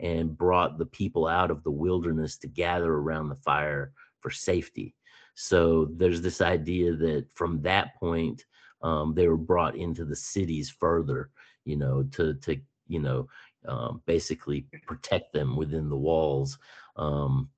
and 0.00 0.36
brought 0.36 0.78
the 0.78 0.86
people 0.86 1.26
out 1.26 1.50
of 1.50 1.62
the 1.64 1.70
wilderness 1.70 2.36
to 2.38 2.48
gather 2.48 2.92
around 2.92 3.28
the 3.28 3.36
fire 3.36 3.92
for 4.20 4.30
safety. 4.30 4.94
So 5.34 5.88
there's 5.96 6.20
this 6.20 6.40
idea 6.40 6.94
that 6.94 7.26
from 7.34 7.60
that 7.62 7.94
point 7.96 8.44
um, 8.82 9.14
they 9.14 9.28
were 9.28 9.36
brought 9.36 9.76
into 9.76 10.04
the 10.04 10.16
cities 10.16 10.70
further, 10.70 11.30
you 11.64 11.76
know, 11.76 12.02
to 12.12 12.34
to 12.34 12.56
you 12.88 13.00
know 13.00 13.28
um, 13.66 14.02
basically 14.06 14.66
protect 14.86 15.32
them 15.32 15.54
within 15.54 15.88
the 15.88 15.96
walls. 15.96 16.58
Um, 16.96 17.50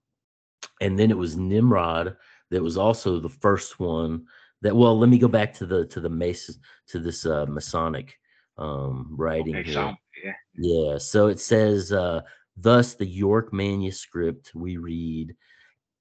and 0.80 0.98
then 0.98 1.10
it 1.10 1.18
was 1.18 1.36
Nimrod 1.36 2.16
that 2.50 2.62
was 2.62 2.76
also 2.76 3.20
the 3.20 3.28
first 3.28 3.78
one 3.78 4.26
that 4.62 4.74
well 4.74 4.98
let 4.98 5.08
me 5.08 5.18
go 5.18 5.28
back 5.28 5.54
to 5.54 5.66
the 5.66 5.86
to 5.86 6.00
the 6.00 6.08
mason 6.10 6.54
to 6.88 6.98
this 6.98 7.26
uh 7.26 7.46
masonic 7.46 8.14
um 8.58 9.08
writing 9.16 9.56
Okay, 9.56 9.64
here 9.64 9.74
sound, 9.74 9.96
yeah. 10.24 10.32
yeah 10.56 10.98
so 10.98 11.28
it 11.28 11.40
says 11.40 11.92
uh 11.92 12.20
thus 12.56 12.94
the 12.94 13.06
york 13.06 13.52
manuscript 13.52 14.52
we 14.54 14.76
read 14.76 15.34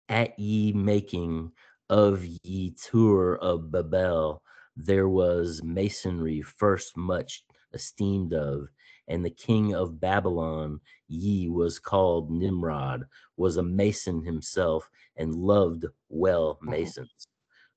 at 0.10 0.38
ye 0.38 0.74
making 0.74 1.52
of 1.90 2.26
ye 2.44 2.72
tour 2.72 3.36
of 3.38 3.72
babel 3.72 4.42
there 4.76 5.10
was 5.10 5.62
masonry 5.64 6.42
first 6.42 6.98
much 6.98 7.44
esteemed 7.74 8.34
of 8.34 8.68
and 9.10 9.26
the 9.26 9.30
king 9.30 9.76
of 9.76 10.00
babylon 10.00 10.80
ye 11.08 11.50
was 11.50 11.80
called 11.80 12.32
nimrod 12.32 13.06
was 13.38 13.58
a 13.58 13.64
mason 13.64 14.24
himself 14.24 14.90
and 15.18 15.36
loved 15.36 15.86
well 16.10 16.60
Mhm. 16.64 16.70
masons 16.72 17.28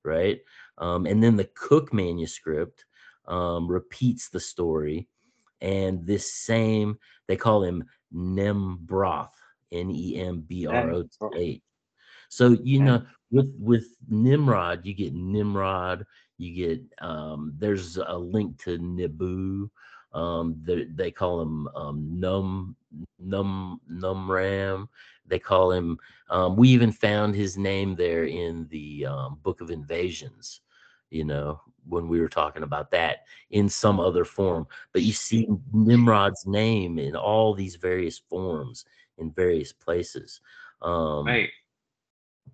right? 0.05 0.41
Um, 0.79 1.07
and 1.07 1.23
then 1.23 1.37
the 1.37 1.49
cook 1.55 1.93
manuscript 1.93 2.85
um, 3.29 3.69
repeats 3.69 4.29
the 4.31 4.41
story 4.41 5.09
and 5.61 6.05
this 6.05 6.35
same 6.35 6.99
they 7.29 7.37
call 7.37 7.63
him 7.63 7.85
nembroth 8.13 9.31
E 9.71 9.79
n-e-m-b-r-o-t-h 9.81 11.63
so 12.29 12.57
you 12.63 12.83
know 12.83 13.03
with 13.31 13.55
with 13.59 13.87
nimrod 14.09 14.85
you 14.85 14.93
get 14.93 15.15
nimrod 15.15 16.05
you 16.37 16.55
get 16.55 16.83
um, 17.01 17.55
there's 17.57 17.97
a 17.97 18.19
link 18.19 18.59
to 18.63 18.79
nibu 18.79 19.71
um, 20.15 20.61
they, 20.63 20.85
they 20.85 21.11
call 21.11 21.41
him 21.41 21.69
um, 21.75 22.09
num 22.19 22.77
num 23.19 23.81
numram. 23.91 24.89
They 25.27 25.39
call 25.39 25.73
him 25.73 25.99
um, 26.29 26.57
we 26.57 26.69
even 26.69 26.93
found 26.93 27.35
his 27.35 27.57
name 27.57 27.95
there 27.95 28.25
in 28.25 28.67
the 28.69 29.07
um, 29.07 29.39
book 29.43 29.61
of 29.61 29.71
invasions 29.71 30.61
you 31.13 31.25
know 31.25 31.61
when 31.89 32.09
we 32.09 32.21
were 32.21 32.29
talking 32.29 32.63
about 32.63 32.91
that 32.91 33.25
in 33.51 33.69
some 33.69 34.01
other 34.01 34.25
form. 34.25 34.67
But 34.93 35.03
you 35.03 35.13
see 35.13 35.49
nimrod's 35.73 36.47
name 36.47 36.99
in 36.99 37.15
all 37.15 37.55
these 37.55 37.77
various 37.77 38.19
forms 38.19 38.85
in 39.19 39.31
various 39.31 39.73
places. 39.73 40.41
Um 40.81 41.27
Mate, 41.27 41.51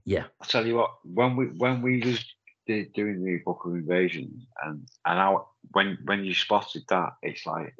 yeah. 0.04 0.24
I'll 0.40 0.48
tell 0.48 0.66
you 0.66 0.76
what, 0.76 0.90
when 1.04 1.36
we 1.36 1.46
when 1.46 1.80
we 1.80 2.00
was 2.00 2.24
did, 2.68 2.92
doing 2.92 3.24
the 3.24 3.38
Book 3.38 3.62
of 3.64 3.74
Invasion, 3.74 4.46
and 4.62 4.86
and 5.04 5.18
I, 5.18 5.36
when 5.72 5.98
when 6.04 6.24
you 6.24 6.34
spotted 6.34 6.84
that, 6.90 7.14
it's 7.22 7.44
like 7.46 7.74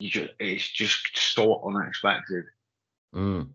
you 0.00 0.10
just 0.10 0.32
it's 0.40 0.68
just 0.68 1.16
so 1.16 1.62
unexpected. 1.68 2.44
mm, 3.14 3.48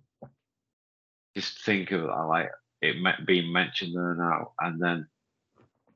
Just 1.35 1.65
think 1.65 1.91
of 1.91 2.03
that, 2.03 2.25
like 2.27 2.51
it 2.81 3.01
me- 3.01 3.25
being 3.25 3.51
mentioned 3.51 3.95
there 3.95 4.15
now, 4.15 4.53
and 4.61 4.79
then 4.81 5.07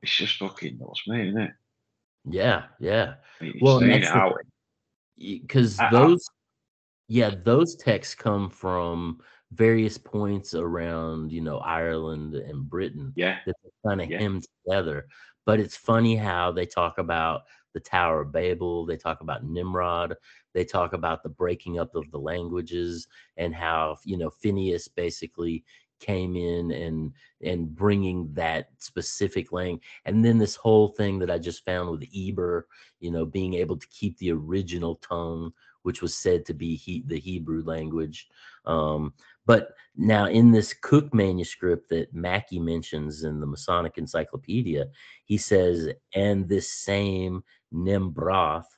it's 0.02 0.14
just 0.14 0.36
fucking 0.38 0.78
nuts, 0.78 1.02
mate, 1.06 1.28
isn't 1.28 1.40
it? 1.40 1.52
yeah 2.30 2.64
yeah 2.80 3.14
Well, 3.60 3.78
and 3.78 3.80
saying 3.86 4.00
that's 4.00 4.06
it 4.08 4.12
the 4.14 4.18
out. 4.18 4.38
because 5.16 5.78
I- 5.78 5.86
I- 5.86 5.90
those 5.90 6.26
yeah 7.08 7.30
those 7.44 7.76
texts 7.76 8.14
come 8.14 8.48
from 8.50 9.20
various 9.54 9.96
points 9.98 10.54
around 10.54 11.30
you 11.30 11.40
know 11.40 11.58
ireland 11.58 12.34
and 12.34 12.68
britain 12.68 13.12
Yeah, 13.16 13.38
that 13.46 13.54
kind 13.86 14.00
of 14.00 14.10
Yeah. 14.10 14.18
hemmed 14.20 14.44
together. 14.66 15.06
But 15.46 15.60
it's 15.60 15.76
funny 15.76 16.16
how 16.16 16.52
they 16.52 16.66
talk 16.66 16.98
about 16.98 17.42
the 17.74 17.80
Tower 17.80 18.22
of 18.22 18.32
Babel, 18.32 18.86
they 18.86 18.96
talk 18.96 19.20
about 19.20 19.44
Nimrod, 19.44 20.14
they 20.54 20.64
talk 20.64 20.92
about 20.92 21.22
the 21.22 21.28
breaking 21.28 21.78
up 21.78 21.94
of 21.94 22.10
the 22.10 22.18
languages, 22.18 23.06
and 23.36 23.54
how 23.54 23.98
you 24.04 24.16
know 24.16 24.30
Phineas 24.30 24.88
basically 24.88 25.64
came 26.00 26.36
in 26.36 26.70
and 26.70 27.12
and 27.42 27.74
bringing 27.74 28.32
that 28.34 28.68
specific 28.78 29.52
language, 29.52 29.82
and 30.06 30.24
then 30.24 30.38
this 30.38 30.56
whole 30.56 30.88
thing 30.88 31.18
that 31.18 31.30
I 31.30 31.38
just 31.38 31.64
found 31.64 31.90
with 31.90 32.04
Eber, 32.16 32.66
you 33.00 33.10
know, 33.10 33.26
being 33.26 33.54
able 33.54 33.76
to 33.76 33.86
keep 33.88 34.16
the 34.18 34.32
original 34.32 34.96
tongue 34.96 35.52
which 35.84 36.00
was 36.00 36.16
said 36.16 36.44
to 36.46 36.54
be 36.54 36.74
he, 36.76 37.04
the 37.06 37.20
Hebrew 37.20 37.62
language. 37.62 38.28
Um, 38.64 39.12
but 39.46 39.74
now 39.96 40.26
in 40.26 40.50
this 40.50 40.74
Cooke 40.74 41.14
manuscript 41.14 41.88
that 41.90 42.12
Mackey 42.12 42.58
mentions 42.58 43.24
in 43.24 43.40
the 43.40 43.46
Masonic 43.46 43.96
Encyclopedia, 43.96 44.86
he 45.24 45.38
says, 45.38 45.88
and 46.14 46.48
this 46.48 46.72
same 46.72 47.42
Nimbroth 47.72 48.68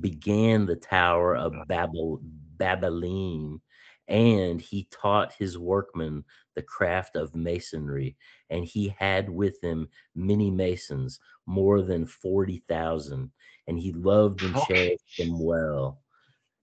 began 0.00 0.66
the 0.66 0.76
Tower 0.76 1.36
of 1.36 1.54
Babel, 1.68 2.20
Babylon, 2.56 3.60
and 4.08 4.60
he 4.60 4.88
taught 4.90 5.32
his 5.32 5.58
workmen 5.58 6.24
the 6.54 6.62
craft 6.62 7.16
of 7.16 7.34
masonry, 7.34 8.16
and 8.50 8.64
he 8.64 8.94
had 8.98 9.28
with 9.28 9.62
him 9.62 9.88
many 10.14 10.50
masons, 10.50 11.18
more 11.46 11.82
than 11.82 12.06
40,000, 12.06 13.30
and 13.66 13.78
he 13.78 13.92
loved 13.92 14.42
and 14.42 14.56
cherished 14.66 15.18
them 15.18 15.38
well. 15.38 16.00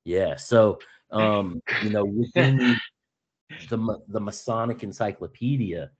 Yeah, 0.05 0.35
so 0.35 0.79
um, 1.11 1.61
you 1.83 1.89
know, 1.89 2.05
within 2.05 2.79
the, 3.75 3.99
the 4.07 4.19
Masonic 4.19 4.83
Encyclopedia, 4.83 5.91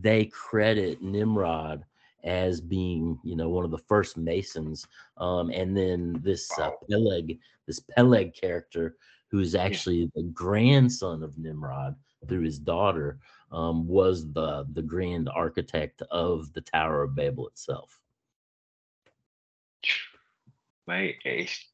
they 0.00 0.26
credit 0.26 1.02
Nimrod 1.02 1.84
as 2.24 2.60
being, 2.60 3.18
you 3.24 3.36
know, 3.36 3.48
one 3.48 3.64
of 3.64 3.70
the 3.70 3.78
first 3.78 4.16
Masons, 4.16 4.86
um, 5.16 5.50
and 5.50 5.76
then 5.76 6.20
this 6.22 6.50
uh, 6.58 6.70
Peleg, 6.88 7.38
this 7.66 7.80
Peleg 7.80 8.34
character, 8.34 8.96
who 9.30 9.40
is 9.40 9.54
actually 9.54 10.10
the 10.14 10.22
grandson 10.34 11.22
of 11.22 11.38
Nimrod 11.38 11.96
through 12.28 12.42
his 12.42 12.58
daughter, 12.58 13.18
um, 13.50 13.86
was 13.86 14.30
the 14.32 14.66
the 14.72 14.82
grand 14.82 15.28
architect 15.28 16.02
of 16.10 16.52
the 16.52 16.60
Tower 16.60 17.02
of 17.02 17.16
Babel 17.16 17.48
itself. 17.48 17.98
Mate, 20.86 21.16
it's 21.24 21.64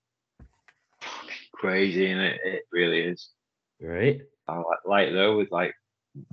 crazy, 1.52 2.11
and 2.11 2.21
it? 2.21 2.40
it 2.45 2.62
really 2.73 3.00
is. 3.00 3.31
Right. 3.81 4.23
I 4.49 4.57
like, 4.57 4.78
like 4.87 5.12
though 5.12 5.37
with 5.37 5.50
like 5.50 5.75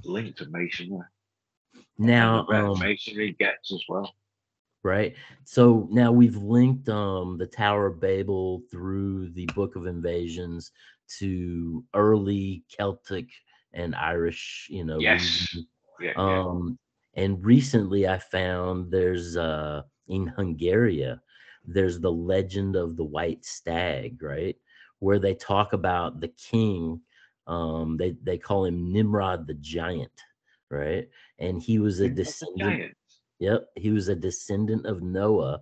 linked 0.05 0.37
to 0.39 0.49
masonry. 0.49 1.05
Now, 1.97 2.47
um, 2.49 2.79
masonry 2.79 3.35
gets 3.39 3.71
as 3.73 3.83
well. 3.87 4.13
right. 4.83 5.15
So 5.43 5.87
now 5.91 6.11
we've 6.11 6.37
linked 6.37 6.89
um, 6.89 7.37
the 7.37 7.47
Tower 7.47 7.87
of 7.87 7.99
Babel 7.99 8.61
through 8.71 9.29
the 9.31 9.47
Book 9.47 9.75
of 9.75 9.85
Invasions 9.87 10.71
to 11.19 11.83
early 11.93 12.63
Celtic 12.69 13.29
and 13.73 13.95
Irish, 13.95 14.67
you 14.69 14.83
know, 14.85 14.99
Yes. 14.99 15.55
Yeah, 15.99 16.13
yeah. 16.17 16.43
Um, 16.45 16.77
and 17.15 17.43
recently 17.45 18.07
I 18.07 18.17
found 18.19 18.91
there's 18.91 19.37
uh 19.37 19.83
in 20.07 20.27
Hungary, 20.27 21.05
there's 21.65 21.99
the 21.99 22.11
legend 22.11 22.75
of 22.75 22.95
the 22.97 23.03
white 23.03 23.45
stag, 23.45 24.21
right? 24.21 24.55
Where 24.99 25.19
they 25.19 25.33
talk 25.35 25.73
about 25.73 26.19
the 26.21 26.29
king. 26.29 27.01
Um, 27.47 27.97
they 27.97 28.15
they 28.23 28.37
call 28.37 28.65
him 28.65 28.91
Nimrod 28.91 29.47
the 29.47 29.53
giant, 29.55 30.11
right? 30.69 31.07
And 31.39 31.61
he 31.61 31.79
was 31.79 31.99
a 31.99 32.09
descendant. 32.09 32.95
Yep, 33.39 33.67
he 33.75 33.91
was 33.91 34.07
a 34.07 34.15
descendant 34.15 34.85
of 34.85 35.01
Noah, 35.01 35.61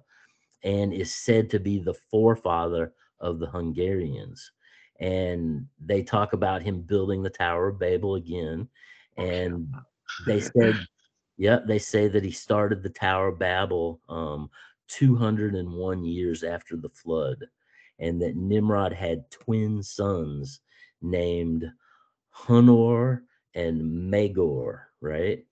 and 0.63 0.93
is 0.93 1.13
said 1.13 1.49
to 1.49 1.59
be 1.59 1.79
the 1.79 1.95
forefather 2.11 2.93
of 3.19 3.39
the 3.39 3.47
Hungarians. 3.47 4.51
And 4.99 5.67
they 5.83 6.03
talk 6.03 6.33
about 6.33 6.61
him 6.61 6.81
building 6.81 7.23
the 7.23 7.29
Tower 7.29 7.69
of 7.69 7.79
Babel 7.79 8.15
again, 8.15 8.69
and 9.17 9.73
they 10.27 10.39
said, 10.57 10.75
yep, 11.37 11.65
they 11.67 11.79
say 11.79 12.07
that 12.07 12.23
he 12.23 12.31
started 12.31 12.83
the 12.83 12.89
Tower 12.89 13.29
of 13.29 13.39
Babel 13.39 13.99
um, 14.07 14.49
201 14.87 16.05
years 16.05 16.43
after 16.43 16.77
the 16.77 16.89
flood, 16.89 17.43
and 17.99 18.21
that 18.21 18.35
Nimrod 18.35 18.93
had 18.93 19.29
twin 19.31 19.81
sons 19.81 20.61
named 21.03 21.71
Hunor 22.35 23.21
and 23.53 24.09
Magor, 24.09 24.87
right? 25.01 25.45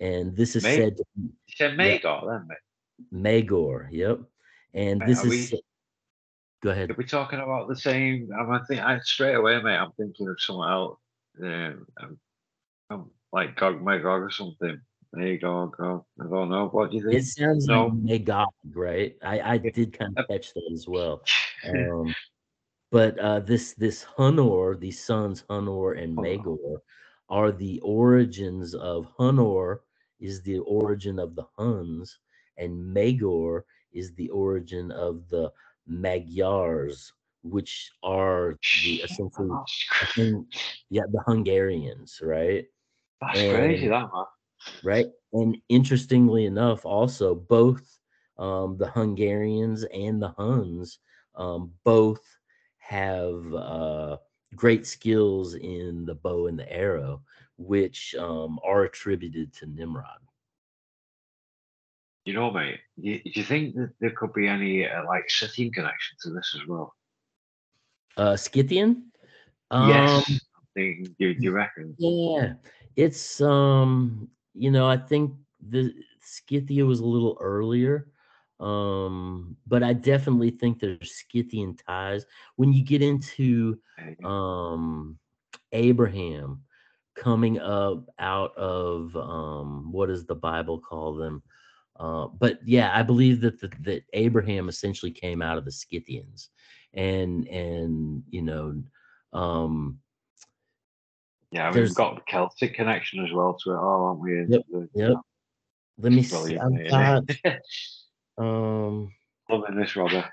And 0.00 0.36
this 0.36 0.54
is 0.54 0.62
Ma- 0.62 0.68
said 0.70 0.96
to 0.98 1.04
be 1.16 1.28
said 1.48 1.76
Magor, 1.76 2.20
then, 2.26 2.46
mate. 2.46 2.58
Magor, 3.10 3.88
yep. 3.90 4.20
And 4.74 5.00
Mate, 5.00 5.06
this 5.08 5.24
is 5.24 5.52
we- 5.52 5.62
go 6.62 6.70
ahead. 6.70 6.90
Are 6.90 6.94
we 6.94 7.04
talking 7.04 7.40
about 7.40 7.68
the 7.68 7.74
same? 7.76 8.30
I'm 8.38 8.50
I 8.52 8.60
think 8.68 8.80
I 8.82 9.00
straight 9.00 9.34
away, 9.34 9.60
mate. 9.60 9.76
I'm 9.76 9.92
thinking 9.92 10.28
of 10.28 10.40
someone 10.40 10.70
else. 10.70 10.98
Um, 11.42 11.86
um, 12.00 12.18
um, 12.90 13.10
like 13.32 13.56
Gog 13.56 13.82
Magog 13.82 14.22
or 14.22 14.30
something. 14.30 14.80
Magog, 15.12 15.76
Gog. 15.76 16.04
I 16.20 16.24
don't 16.28 16.50
know. 16.50 16.68
What 16.68 16.90
do 16.90 16.98
you 16.98 17.02
think? 17.02 17.14
It 17.16 17.24
sounds 17.24 17.66
No. 17.66 17.86
like 17.86 17.94
Magog, 17.94 18.48
right? 18.74 19.16
I, 19.22 19.40
I 19.54 19.56
did 19.74 19.98
kind 19.98 20.16
of 20.16 20.28
catch 20.28 20.52
that 20.54 20.70
as 20.72 20.86
well. 20.86 21.22
Um, 21.68 22.14
but 22.92 23.18
uh, 23.20 23.40
this 23.40 23.74
this 23.74 24.04
Hunor, 24.18 24.78
these 24.80 25.02
sons 25.04 25.44
Hunor 25.50 26.02
and. 26.02 26.20
Magor, 26.20 26.82
are 27.28 27.52
the 27.52 27.80
origins 27.80 28.74
of 28.74 29.08
Hunor 29.18 29.80
is 30.20 30.42
the 30.42 30.58
origin 30.60 31.18
of 31.18 31.34
the 31.36 31.46
Huns, 31.58 32.18
and 32.58 32.94
Magor 32.94 33.64
is 33.92 34.14
the 34.14 34.30
origin 34.30 34.92
of 34.92 35.28
the 35.28 35.52
Magyars, 35.88 37.12
which 37.42 37.92
are 38.04 38.58
the 38.74 39.02
essentially 39.04 39.58
yeah 40.90 41.02
the 41.12 41.22
Hungarians, 41.26 42.20
right? 42.22 42.66
That's 43.20 43.44
crazy, 43.44 43.88
And- 43.88 43.88
that 43.88 44.08
man. 44.14 44.26
right? 44.82 45.06
And 45.32 45.56
interestingly 45.68 46.46
enough, 46.46 46.86
also 46.86 47.34
both 47.34 47.98
um, 48.38 48.76
the 48.78 48.88
Hungarians 48.90 49.84
and 49.84 50.22
the 50.22 50.28
Huns 50.30 50.98
um, 51.36 51.72
both 51.84 52.20
have 52.90 53.54
uh, 53.54 54.16
great 54.56 54.84
skills 54.84 55.54
in 55.54 56.04
the 56.06 56.14
bow 56.14 56.48
and 56.48 56.58
the 56.58 56.70
arrow, 56.72 57.22
which 57.56 58.16
um, 58.18 58.58
are 58.64 58.82
attributed 58.82 59.52
to 59.54 59.66
Nimrod. 59.66 60.18
You 62.24 62.34
know, 62.34 62.50
mate. 62.50 62.80
You, 62.96 63.22
do 63.22 63.30
you 63.32 63.44
think 63.44 63.76
that 63.76 63.92
there 64.00 64.10
could 64.10 64.32
be 64.32 64.48
any 64.48 64.88
uh, 64.88 65.04
like 65.06 65.30
Scythian 65.30 65.70
connection 65.70 66.16
to 66.22 66.30
this 66.30 66.56
as 66.60 66.66
well? 66.66 66.94
Uh, 68.16 68.36
Scythian. 68.36 69.12
Um, 69.70 69.88
yes. 69.88 70.40
Thinking, 70.74 71.14
do, 71.18 71.34
do 71.34 71.42
you 71.42 71.52
reckon? 71.52 71.94
Yeah, 71.96 72.54
it's 72.96 73.40
um, 73.40 74.28
you 74.54 74.72
know, 74.72 74.88
I 74.88 74.96
think 74.96 75.32
the 75.60 75.94
Scythia 76.20 76.84
was 76.84 76.98
a 76.98 77.06
little 77.06 77.38
earlier. 77.40 78.08
Um, 78.60 79.56
but 79.66 79.82
I 79.82 79.94
definitely 79.94 80.50
think 80.50 80.78
there's 80.78 81.24
Scythian 81.32 81.76
ties. 81.76 82.26
When 82.56 82.72
you 82.72 82.84
get 82.84 83.02
into 83.02 83.78
Uh, 84.22 84.28
um 84.28 85.18
Abraham 85.72 86.62
coming 87.16 87.58
up 87.58 88.08
out 88.18 88.56
of 88.56 89.16
um 89.16 89.92
what 89.92 90.06
does 90.06 90.26
the 90.26 90.34
Bible 90.34 90.78
call 90.78 91.14
them? 91.14 91.42
Uh, 91.98 92.28
but 92.28 92.58
yeah, 92.64 92.90
I 92.94 93.02
believe 93.02 93.40
that 93.42 93.60
the, 93.60 93.70
that 93.80 94.02
Abraham 94.14 94.68
essentially 94.68 95.10
came 95.10 95.42
out 95.42 95.58
of 95.58 95.64
the 95.64 95.72
Scythians, 95.72 96.48
and 96.94 97.46
and 97.48 98.22
you 98.30 98.40
know, 98.42 98.82
um, 99.32 99.98
yeah, 101.50 101.70
we've 101.72 101.94
got 101.94 102.26
Celtic 102.26 102.74
connection 102.74 103.24
as 103.24 103.32
well 103.32 103.54
to 103.62 103.72
it 103.72 103.76
all, 103.76 104.06
aren't 104.06 104.20
we? 104.20 104.46
Yep, 104.48 104.62
The- 104.70 104.88
yep. 104.94 105.16
let 105.98 106.12
me 106.12 106.22
see. 106.22 106.56
I've 106.58 106.88
got? 106.88 107.24
um. 108.40 109.12
Loving 109.48 109.76
this, 109.76 109.96
Robert. 109.96 110.24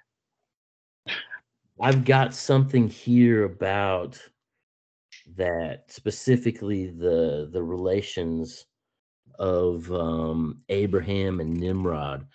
I've 1.79 2.05
got 2.05 2.33
something 2.33 2.87
here 2.87 3.43
about 3.43 4.19
that 5.35 5.91
specifically 5.91 6.87
the 6.87 7.49
the 7.51 7.61
relations 7.61 8.65
of 9.39 9.91
um, 9.91 10.61
Abraham 10.69 11.39
and 11.39 11.53
Nimrod. 11.53 12.25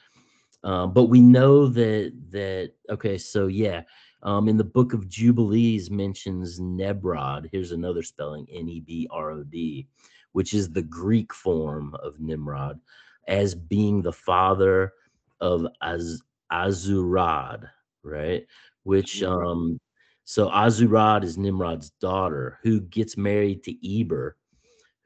Um, 0.65 0.93
but 0.93 1.05
we 1.05 1.21
know 1.21 1.67
that 1.67 2.13
that 2.31 2.73
okay, 2.91 3.19
so 3.19 3.49
yeah, 3.49 3.83
um, 4.23 4.49
in 4.49 4.57
the 4.57 4.65
book 4.65 4.93
of 4.93 5.09
Jubilees 5.09 5.91
mentions 5.91 6.61
Nebrod. 6.61 7.49
Here's 7.51 7.73
another 7.73 8.03
spelling: 8.03 8.47
N 8.51 8.69
E 8.69 8.81
B 8.81 9.09
R 9.11 9.33
O 9.33 9.43
D, 9.43 9.89
which 10.33 10.55
is 10.55 10.71
the 10.71 10.83
Greek 10.83 11.35
form 11.35 11.97
of 11.97 12.21
Nimrod, 12.21 12.79
as 13.27 13.55
being 13.57 14.03
the 14.03 14.13
father 14.13 14.93
of 15.42 15.66
Az- 15.83 16.22
Azurad, 16.50 17.68
right? 18.02 18.46
Which 18.85 19.22
um, 19.22 19.78
so 20.24 20.48
Azurad 20.48 21.24
is 21.24 21.37
Nimrod's 21.37 21.90
daughter, 22.00 22.59
who 22.62 22.81
gets 22.81 23.16
married 23.18 23.62
to 23.64 24.00
Eber, 24.00 24.37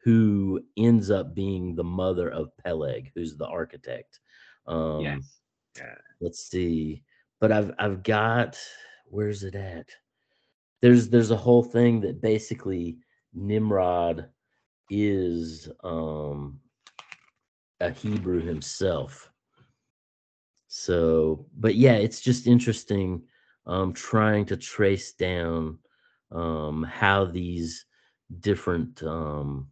who 0.05 0.61
ends 0.77 1.11
up 1.11 1.35
being 1.35 1.75
the 1.75 1.85
mother 1.85 2.31
of 2.31 2.57
Peleg, 2.65 3.11
who's 3.15 3.37
the 3.37 3.47
architect. 3.47 4.21
Um, 4.67 5.01
yes. 5.01 5.41
let's 6.21 6.49
see 6.49 7.03
but 7.41 7.53
i've 7.53 7.73
i've 7.79 8.03
got 8.03 8.59
where's 9.05 9.43
it 9.43 9.55
at 9.55 9.89
there's 10.83 11.09
there's 11.09 11.31
a 11.31 11.37
whole 11.37 11.63
thing 11.63 12.01
that 12.01 12.21
basically 12.21 12.99
nimrod 13.35 14.29
is 14.91 15.69
um 15.85 16.59
a 17.81 17.91
hebrew 17.91 18.41
himself 18.41 19.31
so 20.79 21.47
but 21.57 21.75
yeah 21.75 21.95
it's 21.95 22.21
just 22.21 22.47
interesting 22.47 23.23
um 23.67 23.93
trying 23.95 24.45
to 24.45 24.57
trace 24.57 25.13
down 25.13 25.79
um, 26.31 26.83
how 26.83 27.25
these 27.25 27.87
different 28.41 29.03
um, 29.03 29.69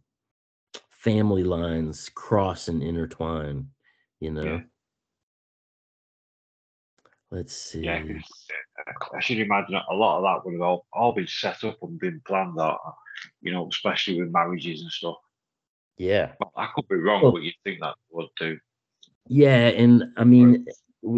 family 0.89 1.43
lines 1.43 2.09
cross 2.09 2.67
and 2.67 2.81
intertwine. 2.81 3.67
You 4.19 4.31
know. 4.31 4.43
Yeah. 4.43 4.59
Let's 7.31 7.53
see. 7.53 7.81
Yeah, 7.81 8.01
uh, 8.01 9.15
I 9.15 9.19
should 9.19 9.39
imagine 9.39 9.75
a 9.75 9.93
lot 9.93 10.17
of 10.17 10.23
that 10.23 10.45
would 10.45 10.53
have 10.53 10.61
all, 10.61 10.85
all 10.93 11.11
been 11.11 11.27
set 11.27 11.63
up 11.63 11.77
and 11.81 11.99
been 11.99 12.21
planned 12.25 12.57
out, 12.59 12.79
you 13.41 13.51
know, 13.51 13.67
especially 13.67 14.21
with 14.21 14.31
marriages 14.31 14.81
and 14.81 14.91
stuff. 14.91 15.17
Yeah. 15.97 16.33
I 16.55 16.69
could 16.73 16.87
be 16.87 16.95
wrong, 16.95 17.23
Well- 17.23 17.33
but 17.33 17.41
you'd 17.41 17.55
think 17.63 17.81
that 17.81 17.95
would 18.11 18.29
do. 18.39 18.57
Yeah, 19.27 19.69
and 19.69 20.13
I 20.17 20.23
mean, 20.23 20.67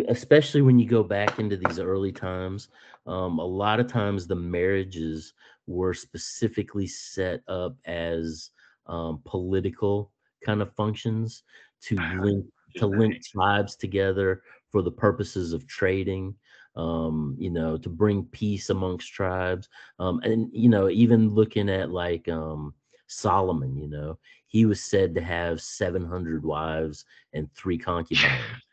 especially 0.08 0.62
when 0.62 0.80
you 0.80 0.88
go 0.88 1.04
back 1.04 1.39
into 1.39 1.58
these 1.58 1.80
early 1.80 2.12
times, 2.12 2.69
um, 3.06 3.39
a 3.39 3.45
lot 3.45 3.80
of 3.80 3.88
times 3.88 4.28
the 4.28 4.36
marriages 4.36 5.34
were 5.65 5.93
specifically 5.93 6.88
set 6.88 7.41
up 7.47 7.76
as 7.86 8.52
um, 8.88 9.21
political 9.26 10.12
kind 10.45 10.62
of 10.62 10.73
functions 10.76 11.43
to 11.82 11.95
link 12.19 12.45
to 12.76 12.86
link 12.86 13.23
tribes 13.26 13.76
together 13.76 14.43
for 14.71 14.82
the 14.82 14.91
purposes 14.91 15.54
of 15.54 15.67
trading. 15.67 16.36
Um, 16.76 17.36
you 17.39 17.50
know, 17.50 17.76
to 17.76 17.89
bring 17.89 18.26
peace 18.26 18.69
amongst 18.69 19.12
tribes, 19.12 19.67
um, 19.97 20.19
and 20.23 20.47
you 20.54 20.69
know, 20.69 20.89
even 20.89 21.34
looking 21.34 21.69
at 21.69 21.89
like 21.89 22.30
um, 22.30 22.71
Solomon, 23.08 23.76
you 23.76 23.88
know, 23.88 24.19
he 24.45 24.65
was 24.65 24.80
said 24.84 25.15
to 25.15 25.21
have 25.21 25.60
700 25.60 26.45
wives 26.45 27.04
and 27.34 27.52
three 27.56 27.78
concubines 27.80 28.66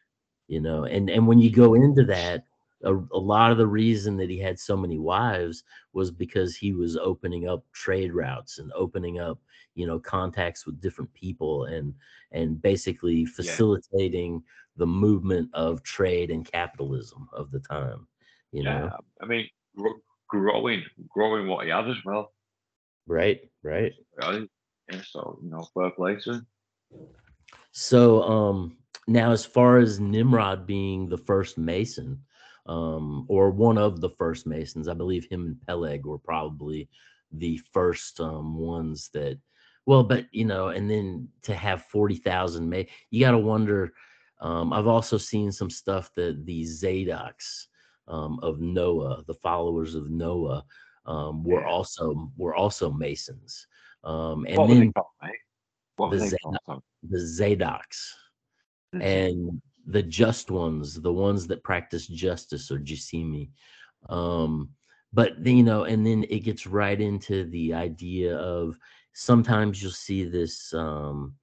you 0.48 0.60
know 0.60 0.84
and 0.84 1.10
and 1.10 1.26
when 1.26 1.38
you 1.38 1.50
go 1.50 1.74
into 1.74 2.04
that 2.04 2.44
a, 2.84 2.94
a 2.94 3.18
lot 3.18 3.50
of 3.50 3.58
the 3.58 3.66
reason 3.66 4.16
that 4.16 4.28
he 4.30 4.38
had 4.38 4.58
so 4.58 4.76
many 4.76 4.98
wives 4.98 5.62
was 5.92 6.10
because 6.10 6.56
he 6.56 6.72
was 6.72 6.96
opening 6.96 7.48
up 7.48 7.64
trade 7.72 8.12
routes 8.12 8.58
and 8.58 8.72
opening 8.74 9.18
up 9.18 9.38
you 9.74 9.86
know 9.86 9.98
contacts 9.98 10.66
with 10.66 10.80
different 10.80 11.12
people 11.14 11.64
and 11.64 11.94
and 12.32 12.60
basically 12.62 13.24
facilitating 13.24 14.42
the 14.76 14.86
movement 14.86 15.48
of 15.54 15.82
trade 15.82 16.30
and 16.30 16.50
capitalism 16.50 17.28
of 17.32 17.50
the 17.50 17.60
time 17.60 18.06
you 18.52 18.62
Yeah, 18.62 18.64
know 18.64 18.92
I 19.20 19.26
mean, 19.26 19.48
gro- 19.76 20.00
growing, 20.28 20.82
growing 21.08 21.46
what 21.48 21.64
he 21.64 21.70
had 21.70 21.88
as 21.88 21.96
well. 22.04 22.32
right 23.06 23.40
right 23.62 23.92
Right? 24.16 24.48
Yeah, 24.90 25.00
so 25.02 25.38
you 25.42 25.50
know, 25.50 25.62
fair 25.74 25.90
play 25.90 26.16
to. 26.24 26.44
So 27.72 28.22
um 28.22 28.76
now 29.06 29.32
as 29.32 29.44
far 29.44 29.78
as 29.78 30.00
Nimrod 30.00 30.66
being 30.66 31.08
the 31.08 31.18
first 31.18 31.58
Mason, 31.58 32.20
um, 32.66 33.26
or 33.28 33.50
one 33.50 33.76
of 33.78 34.00
the 34.00 34.10
first 34.10 34.46
Masons, 34.46 34.88
I 34.88 34.94
believe 34.94 35.26
him 35.26 35.46
and 35.46 35.60
Peleg 35.66 36.06
were 36.06 36.18
probably 36.18 36.88
the 37.32 37.58
first 37.72 38.20
um 38.20 38.56
ones 38.56 39.10
that 39.12 39.38
well, 39.86 40.02
but 40.02 40.26
you 40.32 40.44
know, 40.44 40.68
and 40.68 40.90
then 40.90 41.28
to 41.42 41.54
have 41.54 41.84
40,000 41.86 42.68
May 42.68 42.88
you 43.10 43.20
gotta 43.20 43.38
wonder. 43.38 43.92
Um, 44.40 44.72
I've 44.72 44.86
also 44.88 45.16
seen 45.16 45.52
some 45.52 45.70
stuff 45.70 46.10
that 46.16 46.44
the 46.44 46.62
Zadoks 46.62 47.66
um, 48.08 48.38
of 48.42 48.60
Noah, 48.60 49.22
the 49.26 49.34
followers 49.34 49.94
of 49.94 50.10
Noah, 50.10 50.64
um, 51.06 51.44
were 51.44 51.64
also 51.64 52.30
were 52.36 52.54
also 52.54 52.90
Masons. 52.90 53.66
Um, 54.02 54.44
and 54.48 54.58
what 54.58 54.68
then 54.68 54.92
called, 54.92 55.06
mate? 55.22 55.32
What 55.96 56.10
were 56.10 56.16
the 56.16 56.22
they 56.24 56.28
Zed- 56.30 56.38
called? 56.42 56.58
Tom? 56.66 56.82
the 57.08 57.18
Zadoks 57.18 58.12
The 58.98 59.04
and 59.04 59.62
the 59.86 60.02
just 60.02 60.50
ones, 60.50 61.00
the 61.00 61.12
ones 61.12 61.46
that 61.46 61.62
practice 61.62 62.06
justice 62.06 62.70
or 62.70 62.78
jisimi. 62.78 63.50
Um, 64.08 64.70
but 65.12 65.32
then, 65.38 65.56
you 65.56 65.62
know, 65.62 65.84
and 65.84 66.06
then 66.06 66.24
it 66.28 66.40
gets 66.40 66.66
right 66.66 67.00
into 67.00 67.44
the 67.50 67.74
idea 67.74 68.36
of 68.36 68.78
sometimes 69.12 69.82
you'll 69.82 69.92
see 69.92 70.24
this 70.24 70.72
um, 70.74 71.34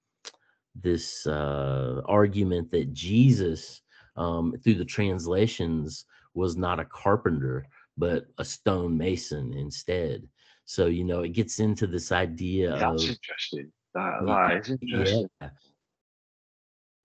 this 0.76 1.28
uh, 1.28 2.02
argument 2.06 2.72
that 2.72 2.94
Jesus, 2.94 3.82
um, 4.16 4.56
through 4.64 4.76
the 4.76 4.86
translations, 4.86 6.06
was 6.34 6.56
not 6.56 6.80
a 6.80 6.86
carpenter 6.86 7.68
but 7.98 8.26
a 8.38 8.46
stonemason 8.46 9.54
instead. 9.54 10.28
So 10.66 10.88
you 10.88 11.04
know, 11.04 11.22
it 11.22 11.34
gets 11.34 11.60
into 11.60 11.88
this 11.88 12.12
idea 12.12 12.72
That's 12.72 13.04
of 13.04 13.10
interesting. 13.10 13.72
That, 13.94 14.22
Yeah, 14.26 14.48
that 14.48 14.62
is 14.62 14.70
interesting. 14.72 15.30
yeah. 15.42 15.50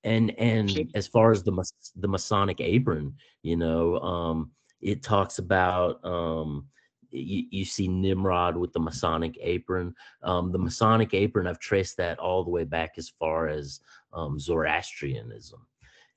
And 0.06 0.30
and 0.38 0.88
as 0.94 1.08
far 1.08 1.32
as 1.32 1.42
the 1.42 1.52
the 1.96 2.08
Masonic 2.08 2.60
apron, 2.60 3.12
you 3.42 3.56
know, 3.56 3.98
um, 3.98 4.52
it 4.80 5.02
talks 5.02 5.40
about 5.40 6.02
um, 6.04 6.68
you, 7.10 7.44
you 7.50 7.64
see 7.64 7.88
Nimrod 7.88 8.56
with 8.56 8.72
the 8.72 8.78
Masonic 8.78 9.36
apron. 9.40 9.92
Um, 10.22 10.52
the 10.52 10.58
Masonic 10.58 11.12
apron, 11.12 11.48
I've 11.48 11.58
traced 11.58 11.96
that 11.96 12.20
all 12.20 12.44
the 12.44 12.50
way 12.50 12.62
back 12.62 12.92
as 12.98 13.08
far 13.08 13.48
as 13.48 13.80
um, 14.12 14.38
Zoroastrianism, 14.38 15.66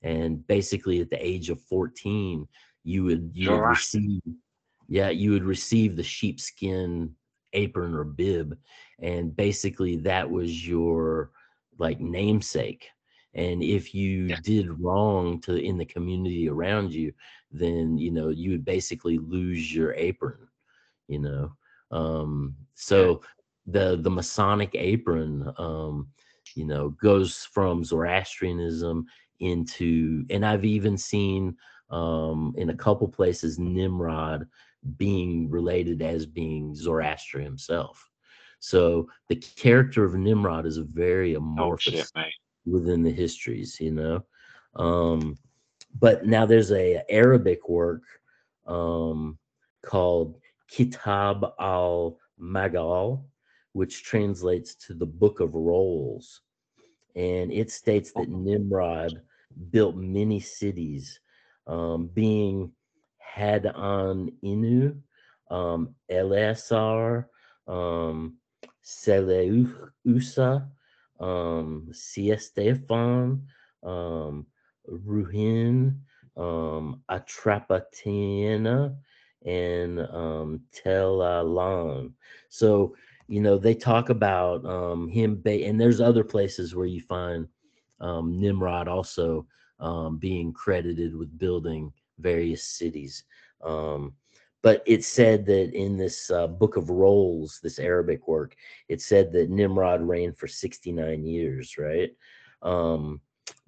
and 0.02 0.46
basically 0.46 1.00
at 1.00 1.10
the 1.10 1.26
age 1.26 1.50
of 1.50 1.60
fourteen, 1.60 2.46
you 2.84 3.02
would 3.02 3.32
you 3.34 3.50
would 3.50 3.60
receive, 3.60 4.22
yeah, 4.88 5.10
you 5.10 5.32
would 5.32 5.44
receive 5.44 5.96
the 5.96 6.04
sheepskin 6.04 7.12
apron 7.54 7.92
or 7.96 8.04
bib, 8.04 8.56
and 9.00 9.34
basically 9.34 9.96
that 9.96 10.30
was 10.30 10.68
your 10.68 11.32
like 11.78 11.98
namesake 11.98 12.88
and 13.34 13.62
if 13.62 13.94
you 13.94 14.28
Yeah. 14.28 14.36
did 14.42 14.80
wrong 14.80 15.40
to 15.40 15.54
in 15.56 15.78
the 15.78 15.84
community 15.84 16.48
around 16.48 16.92
you 16.92 17.12
then 17.50 17.96
you 17.96 18.10
know 18.10 18.28
you 18.28 18.50
would 18.50 18.64
basically 18.64 19.18
lose 19.18 19.74
your 19.74 19.94
apron 19.94 20.48
you 21.08 21.18
know 21.18 21.52
um 21.90 22.54
so 22.74 23.20
the 23.66 23.96
the 24.02 24.10
masonic 24.10 24.70
apron 24.74 25.52
um 25.58 26.08
you 26.56 26.64
know 26.64 26.90
goes 26.90 27.44
from 27.52 27.84
zoroastrianism 27.84 29.06
into 29.40 30.24
and 30.30 30.44
i've 30.44 30.64
even 30.64 30.96
seen 30.96 31.56
um 31.90 32.54
in 32.56 32.70
a 32.70 32.76
couple 32.76 33.08
places 33.08 33.58
nimrod 33.58 34.46
being 34.96 35.50
related 35.50 36.02
as 36.02 36.26
being 36.26 36.74
zoroaster 36.74 37.38
himself 37.40 38.08
so 38.60 39.08
the 39.28 39.36
character 39.36 40.04
of 40.04 40.14
nimrod 40.14 40.66
is 40.66 40.78
a 40.78 40.84
very 40.84 41.34
Oh 41.34 41.38
amorphous 41.38 41.94
shit, 41.94 42.08
mate. 42.14 42.34
Within 42.66 43.02
the 43.02 43.10
histories, 43.10 43.80
you 43.80 43.92
know. 43.92 44.24
Um, 44.76 45.38
but 45.98 46.26
now 46.26 46.46
there's 46.46 46.72
a 46.72 47.02
Arabic 47.08 47.68
work 47.68 48.02
um, 48.66 49.38
called 49.82 50.38
Kitab 50.68 51.44
al 51.58 52.18
Magal, 52.40 53.24
which 53.72 54.04
translates 54.04 54.74
to 54.86 54.94
the 54.94 55.06
Book 55.06 55.40
of 55.40 55.54
Rolls, 55.54 56.42
and 57.16 57.52
it 57.52 57.70
states 57.70 58.12
that 58.12 58.28
Nimrod 58.28 59.20
built 59.70 59.96
many 59.96 60.40
cities, 60.40 61.20
um, 61.66 62.06
being 62.08 62.72
Hadon 63.36 64.32
Inu, 64.44 64.96
um, 65.50 65.94
Eleazar, 66.08 67.28
um, 67.66 68.36
Seleucia, 68.82 70.68
um, 71.20 71.88
Siestefan, 71.92 73.42
um, 73.82 74.46
Ruhin, 74.88 75.96
um, 76.36 77.02
Atrapatiana, 77.10 78.96
and 79.44 80.00
um. 80.00 80.60
So, 82.48 82.94
you 83.28 83.40
know, 83.40 83.58
they 83.58 83.74
talk 83.74 84.08
about 84.10 84.64
um, 84.66 85.08
him, 85.08 85.40
ba- 85.42 85.64
and 85.64 85.80
there's 85.80 86.00
other 86.00 86.24
places 86.24 86.74
where 86.74 86.86
you 86.86 87.00
find 87.00 87.46
um, 88.00 88.40
Nimrod 88.40 88.88
also 88.88 89.46
um, 89.78 90.18
being 90.18 90.52
credited 90.52 91.14
with 91.14 91.38
building 91.38 91.92
various 92.18 92.64
cities. 92.64 93.24
Um, 93.62 94.14
but 94.62 94.82
it 94.86 95.04
said 95.04 95.46
that 95.46 95.72
in 95.74 95.96
this 95.96 96.30
uh, 96.30 96.46
book 96.46 96.76
of 96.76 96.90
rolls, 96.90 97.60
this 97.62 97.78
Arabic 97.78 98.28
work, 98.28 98.54
it 98.88 99.00
said 99.00 99.32
that 99.32 99.50
Nimrod 99.50 100.02
reigned 100.02 100.36
for 100.36 100.46
69 100.46 101.24
years, 101.24 101.78
right? 101.78 102.10
Um, 102.62 103.20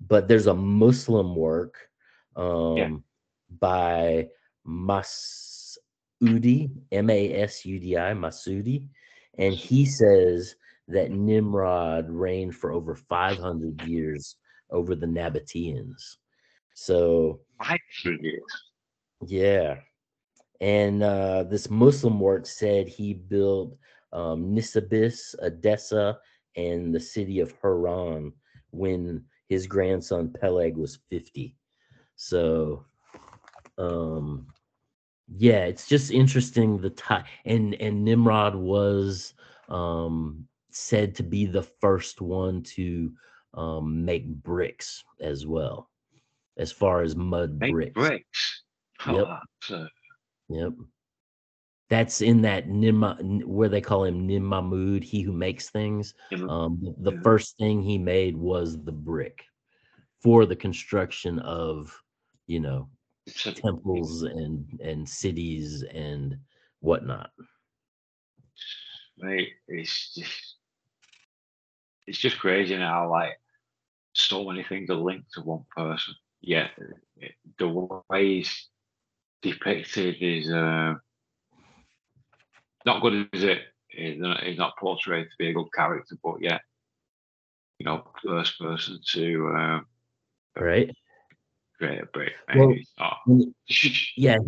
but 0.09 0.29
there's 0.29 0.49
a 0.49 0.55
Muslim 0.55 1.35
work 1.35 1.77
um, 2.37 3.05
by 3.61 4.29
Masudi, 4.67 5.81
M 6.91 7.11
A 7.11 7.35
S 7.43 7.65
U 7.65 7.79
D 7.79 7.97
I, 7.97 8.13
Masudi, 8.13 8.89
and 9.39 9.55
he 9.55 9.87
says 9.87 10.57
that 10.89 11.11
Nimrod 11.11 12.11
reigned 12.11 12.55
for 12.55 12.73
over 12.73 12.95
500 12.95 13.81
years 13.89 14.37
over 14.71 14.95
the 14.95 15.07
Nabateans. 15.07 16.17
So, 16.75 17.41
Five 17.59 17.79
hundred 18.03 18.23
years. 18.23 18.43
yeah. 19.27 19.77
And 20.63 21.03
uh, 21.03 21.43
this 21.43 21.69
Muslim 21.69 22.21
work 22.21 22.47
said 22.47 22.87
he 22.87 23.15
built 23.15 23.77
um, 24.13 24.55
Nisibis, 24.55 25.35
Edessa, 25.43 26.19
and 26.57 26.95
the 26.95 27.01
city 27.01 27.41
of 27.41 27.53
Haran 27.61 28.33
when 28.71 29.25
his 29.49 29.67
grandson 29.67 30.33
Peleg 30.41 30.77
was 30.77 31.01
50. 31.11 31.57
So, 32.15 32.87
um, 33.77 34.47
yeah, 35.37 35.65
it's 35.65 35.89
just 35.89 36.13
interesting 36.13 36.79
the 36.79 36.91
time 36.91 37.25
and 37.45 37.75
and 37.75 38.05
Nimrod 38.05 38.55
was 38.55 39.35
um 39.69 40.47
said 40.71 41.15
to 41.17 41.23
be 41.23 41.47
the 41.47 41.63
first 41.63 42.21
one 42.21 42.63
to 42.63 43.13
um 43.55 44.05
make 44.05 44.27
bricks 44.27 45.03
as 45.21 45.47
well 45.47 45.91
as 46.59 46.71
far 46.71 47.03
as 47.03 47.17
mud 47.17 47.59
Make 47.59 47.73
bricks. 47.73 47.95
bricks. 47.95 48.63
Oh, 49.07 49.17
Yep. 49.17 49.27
uh, 49.27 49.87
Yep. 50.53 50.73
That's 51.91 52.23
in 52.23 52.43
that 52.43 52.69
Nimma 52.69 53.45
where 53.45 53.69
they 53.69 53.81
call 53.81 54.05
him 54.05 54.27
Nimamud, 54.27 55.03
he 55.03 55.21
who 55.23 55.33
makes 55.33 55.69
things. 55.71 56.15
Um, 56.49 56.79
the- 56.81 57.11
the 57.11 57.21
first 57.23 57.57
thing 57.59 57.83
he 57.83 57.99
made 57.99 58.37
was 58.37 58.83
the 58.83 58.93
brick 58.93 59.45
for 60.23 60.47
the 60.47 60.57
construction 60.57 61.39
of, 61.41 61.93
you 62.47 62.61
know, 62.61 62.89
temples 63.55 64.23
and 64.23 64.81
and 64.81 65.09
cities 65.09 65.83
and 65.83 66.39
whatnot. 66.81 67.31
mate, 69.19 69.53
it's 69.69 70.15
just 70.15 70.57
it's 72.07 72.19
just 72.19 72.39
crazy 72.39 72.77
now. 72.77 73.09
Like 73.11 73.39
so 74.15 74.45
many 74.45 74.65
things 74.65 74.91
are 74.91 74.97
linked 74.97 75.33
to 75.35 75.43
one 75.43 75.65
person. 75.77 76.15
Yeah, 76.41 76.69
the 77.59 77.69
way 77.69 78.37
he's 78.37 78.69
depicted 79.43 80.17
is 80.21 80.51
uh, 80.51 80.95
not 82.87 83.03
good, 83.03 83.29
is 83.33 83.43
it? 83.45 83.63
He's 83.89 84.19
not, 84.19 84.43
he's 84.43 84.59
not 84.59 84.77
portrayed 84.79 85.27
to 85.27 85.37
be 85.39 85.51
a 85.51 85.53
good 85.53 85.69
character, 85.75 86.17
but 86.23 86.41
yet, 86.41 86.63
you 87.79 87.85
know, 87.85 88.05
first 88.25 88.59
person 88.59 88.99
to 89.13 89.53
uh, 89.57 89.81
Right? 90.59 90.91
create 91.79 92.03
a 92.03 92.07
brick. 92.07 92.33
Well, 92.55 92.69
mate, 92.69 92.81
it's 92.81 92.93
not- 92.99 93.19
When- 93.27 93.55
Yeah, 94.17 94.39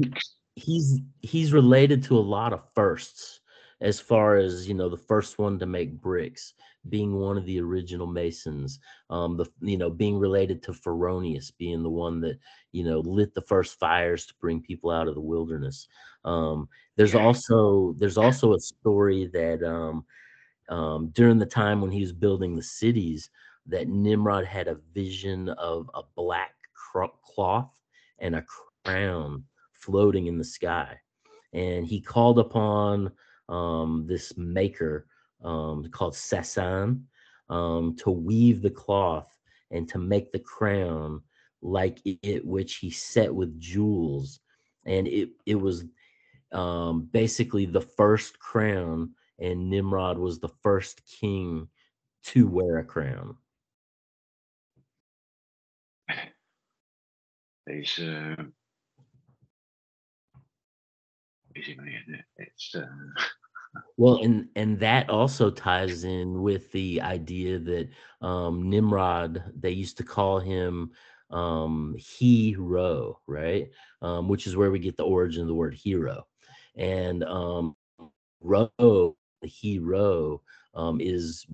he's 0.57 1.01
he's 1.21 1.53
related 1.53 2.03
to 2.05 2.17
a 2.17 2.21
lot 2.21 2.53
of 2.53 2.63
firsts 2.75 3.41
as 3.81 3.99
far 3.99 4.37
as 4.37 4.69
you 4.69 4.75
know 4.75 4.89
the 4.89 4.97
first 4.97 5.39
one 5.39 5.59
to 5.59 5.67
make 5.67 6.01
bricks 6.01 6.55
being 6.89 7.15
one 7.15 7.37
of 7.37 7.47
the 7.47 7.61
original 7.61 8.07
masons 8.07 8.79
um 9.11 9.37
the 9.37 9.47
you 9.61 9.77
know 9.77 9.91
being 9.91 10.19
related 10.19 10.63
to 10.63 10.73
Phoroneus 10.73 11.53
being 11.57 11.83
the 11.83 11.91
one 11.91 12.21
that 12.21 12.39
you 12.73 12.85
know 12.85 13.01
lit 13.01 13.35
the 13.35 13.43
first 13.43 13.79
fires 13.79 14.27
to 14.27 14.35
bring 14.41 14.61
people 14.61 14.91
out 14.91 15.09
of 15.09 15.15
the 15.15 15.21
wilderness 15.21 15.89
um 16.25 16.69
there's 16.97 17.15
also 17.15 17.95
there's 17.99 18.19
also 18.19 18.55
a 18.55 18.61
story 18.61 19.27
that 19.33 19.63
um 19.63 20.05
um 20.69 21.09
during 21.15 21.39
the 21.39 21.47
time 21.47 21.81
when 21.81 21.91
he 21.91 22.01
was 22.01 22.13
building 22.13 22.55
the 22.55 22.63
cities 22.63 23.31
that 23.67 23.89
Nimrod 23.89 24.45
had 24.45 24.69
a 24.69 24.79
vision 24.93 25.49
of 25.51 25.91
a 25.95 26.03
black 26.15 26.55
cloth 27.35 27.71
and 28.19 28.37
a 28.37 28.45
crown 28.85 29.45
floating 29.73 30.27
in 30.27 30.39
the 30.39 30.45
sky. 30.45 30.99
And 31.53 31.87
he 31.87 32.01
called 32.01 32.39
upon 32.39 33.13
um, 33.49 34.07
this 34.09 34.37
maker 34.37 35.07
um, 35.45 35.85
called 35.91 36.15
Sasan 36.15 37.03
um, 37.49 37.97
to 37.97 38.11
weave 38.11 38.63
the 38.63 38.71
cloth 38.71 39.37
and 39.71 39.89
to 39.89 39.99
make 39.99 40.33
the 40.33 40.39
crown 40.39 41.23
like 41.63 42.01
it, 42.05 42.45
which 42.45 42.77
he 42.77 42.91
set 42.91 43.35
with 43.35 43.59
jewels. 43.61 44.41
And 44.87 45.07
it, 45.07 45.31
it 45.47 45.55
was 45.55 45.85
um, 46.53 47.09
basically 47.13 47.67
the 47.67 47.81
first 47.81 48.39
crown, 48.39 49.15
and 49.39 49.71
Nimrod 49.71 50.19
was 50.19 50.39
the 50.39 50.53
first 50.63 51.03
king 51.07 51.69
to 52.25 52.47
wear 52.47 52.79
a 52.79 52.85
crown. 52.85 53.37
It's 57.67 57.99
um, 57.99 58.53
busy 61.55 61.75
money, 61.77 61.99
Well, 63.97 64.23
and 64.23 64.49
and 64.57 64.79
that 64.81 65.09
also 65.09 65.51
ties 65.51 66.05
in 66.05 66.43
with 66.43 66.71
the 66.73 67.01
idea 67.01 67.59
that 67.61 67.89
um, 68.21 68.69
Nimrod, 68.69 69.43
they 69.59 69.71
used 69.71 69.97
to 69.99 70.05
call 70.05 70.41
him 70.41 70.91
um, 71.31 71.95
hero, 71.99 73.21
right? 73.27 73.69
Um, 74.03 74.29
which 74.29 74.47
is 74.47 74.57
where 74.57 74.71
we 74.71 74.79
get 74.79 74.97
the 74.97 75.05
origin 75.05 75.43
of 75.43 75.49
the 75.49 75.55
word 75.55 75.75
hero. 75.75 76.27
And 76.77 77.25
um, 77.25 77.77
ro, 78.41 78.71
the 78.79 79.49
hero, 79.49 80.43
um, 80.75 81.01
is 81.01 81.47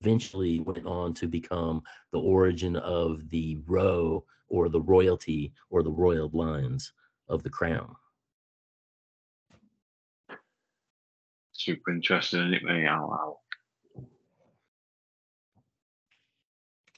eventually 0.00 0.60
went 0.60 0.86
on 0.86 1.12
to 1.14 1.26
become 1.26 1.82
the 2.12 2.20
origin 2.20 2.76
of 2.76 3.28
the 3.30 3.58
row 3.66 4.24
or 4.48 4.68
the 4.68 4.80
royalty 4.80 5.52
or 5.70 5.82
the 5.82 5.90
royal 5.90 6.30
lines 6.32 6.92
of 7.28 7.42
the 7.42 7.50
crown. 7.50 7.94
Super 11.68 11.90
interesting, 11.90 12.40
isn't 12.40 12.54
it, 12.54 12.62
mate? 12.64 12.86
How, 12.86 13.08
how 13.12 13.38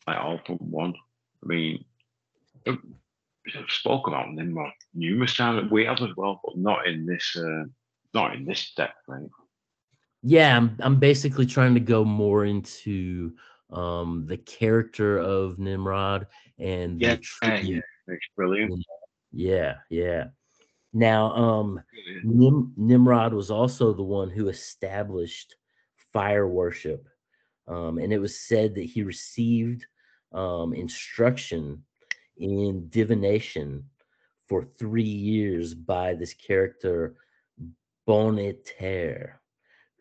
like 0.06 0.18
all 0.18 0.40
from 0.46 0.58
one. 0.58 0.94
I 1.42 1.46
mean, 1.46 1.84
I've 2.66 2.78
spoke 3.68 4.06
about 4.06 4.32
Nimrod 4.32 4.72
numerous 4.94 5.36
times. 5.36 5.70
We 5.70 5.84
have 5.86 6.00
as 6.00 6.14
well, 6.16 6.40
but 6.44 6.56
not 6.56 6.86
in 6.86 7.04
this, 7.06 7.36
uh, 7.36 7.64
not 8.14 8.34
in 8.36 8.44
this 8.44 8.72
depth, 8.76 8.98
mate. 9.08 9.28
yeah 10.22 10.56
i'm 10.56 10.76
i'm 10.80 10.98
basically 11.00 11.46
trying 11.46 11.74
to 11.74 11.80
go 11.80 12.04
more 12.04 12.44
into 12.44 13.32
um 13.70 14.26
the 14.26 14.36
character 14.36 15.18
of 15.18 15.58
nimrod 15.58 16.26
and 16.58 17.00
the 17.00 17.06
Yeah, 17.06 17.16
tribute. 17.16 17.82
yeah, 18.06 18.14
it's 18.14 18.26
brilliant. 18.36 18.84
yeah 19.32 19.76
yeah 19.88 20.24
now 20.92 21.32
um 21.34 21.80
Nim- 22.24 22.72
nimrod 22.76 23.32
was 23.32 23.50
also 23.50 23.92
the 23.92 24.02
one 24.02 24.30
who 24.30 24.48
established 24.48 25.54
fire 26.12 26.48
worship 26.48 27.06
um 27.68 27.98
and 27.98 28.12
it 28.12 28.18
was 28.18 28.40
said 28.40 28.74
that 28.74 28.82
he 28.84 29.02
received 29.02 29.86
um 30.32 30.72
instruction 30.74 31.82
in 32.38 32.88
divination 32.88 33.84
for 34.48 34.64
three 34.78 35.02
years 35.02 35.74
by 35.74 36.14
this 36.14 36.34
character 36.34 37.14
Boneter, 38.06 39.34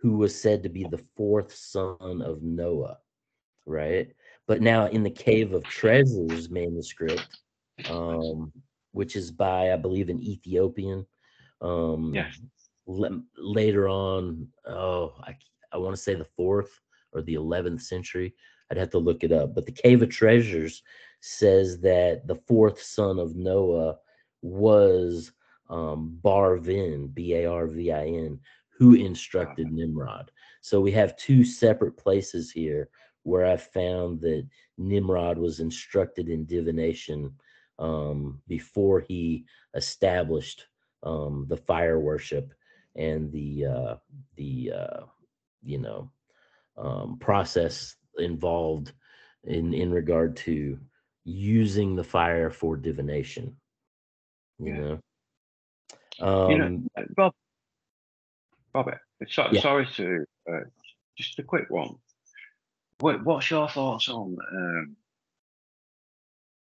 who 0.02 0.18
was 0.18 0.40
said 0.40 0.64
to 0.64 0.70
be 0.70 0.84
the 0.86 1.04
fourth 1.16 1.54
son 1.54 2.22
of 2.24 2.42
Noah, 2.42 2.98
right? 3.68 4.12
But 4.48 4.62
now 4.62 4.88
in 4.88 5.04
the 5.04 5.12
Cave 5.12 5.54
of 5.54 5.64
Treasures 5.66 6.50
manuscript, 6.50 7.28
um, 7.90 8.52
which 8.92 9.16
is 9.16 9.32
by 9.32 9.72
I 9.72 9.78
believe 9.78 10.10
an 10.10 10.22
Ethiopian, 10.22 11.06
um, 11.62 12.14
Yes. 12.14 12.40
le- 12.88 13.24
later 13.38 13.88
on, 13.88 14.48
oh, 14.66 15.14
I 15.22 15.36
I 15.72 15.78
want 15.78 15.96
to 15.96 16.02
say 16.02 16.16
the 16.16 16.26
fourth 16.26 16.80
or 17.14 17.22
the 17.22 17.36
eleventh 17.36 17.82
century. 17.82 18.34
I'd 18.72 18.78
have 18.78 18.90
to 18.92 18.98
look 19.00 19.24
it 19.24 19.32
up. 19.32 19.56
But 19.56 19.66
the 19.66 19.72
Cave 19.72 20.02
of 20.04 20.10
Treasures 20.10 20.84
says 21.22 21.80
that 21.82 22.28
the 22.28 22.36
fourth 22.36 22.82
son 22.82 23.20
of 23.20 23.36
Noah 23.36 23.98
was 24.42 25.32
um, 25.70 26.18
Barvin, 26.24 27.08
B 27.08 27.34
A 27.36 27.46
R 27.46 27.68
V 27.68 27.92
I 27.92 28.06
N, 28.06 28.40
who 28.70 28.94
instructed 28.96 29.72
Nimrod. 29.72 30.32
So 30.62 30.80
we 30.82 30.92
have 30.94 31.18
two 31.18 31.44
separate 31.44 31.98
places 31.98 32.52
here 32.52 32.90
where 33.24 33.46
I 33.46 33.58
found 33.58 34.22
that 34.22 34.48
Nimrod 34.78 35.38
was 35.38 35.60
instructed 35.60 36.30
in 36.30 36.46
divination 36.46 37.34
um, 37.80 38.42
before 38.48 39.00
he 39.00 39.46
established 39.74 40.68
um, 41.04 41.46
the 41.50 41.58
fire 41.58 42.00
worship 42.00 42.54
and 42.96 43.32
the 43.32 43.66
uh, 43.66 43.96
the 44.36 44.72
uh, 44.76 45.02
you 45.64 45.80
know 45.80 46.12
um, 46.78 47.18
process 47.20 47.96
involved 48.18 48.92
in 49.46 49.74
in 49.74 49.92
regard 49.92 50.36
to 50.36 50.78
using 51.24 51.96
the 51.96 52.04
fire 52.04 52.50
for 52.52 52.76
divination. 52.76 53.56
You 54.60 54.74
Yeah. 54.74 54.80
know. 54.80 55.00
You 56.20 56.58
know, 56.58 56.66
Um, 56.66 56.90
uh, 56.98 57.04
Rob, 57.18 57.34
Robert, 58.74 59.00
so, 59.30 59.50
Yeah. 59.54 59.62
sorry 59.62 59.88
to 59.96 60.26
uh, 60.52 60.60
just 61.18 61.40
a 61.40 61.44
quick 61.44 61.70
one. 61.70 61.96
What, 63.00 63.24
what's 63.24 63.50
your 63.50 63.70
thoughts 63.70 64.10
on 64.10 64.38
um, 64.52 64.98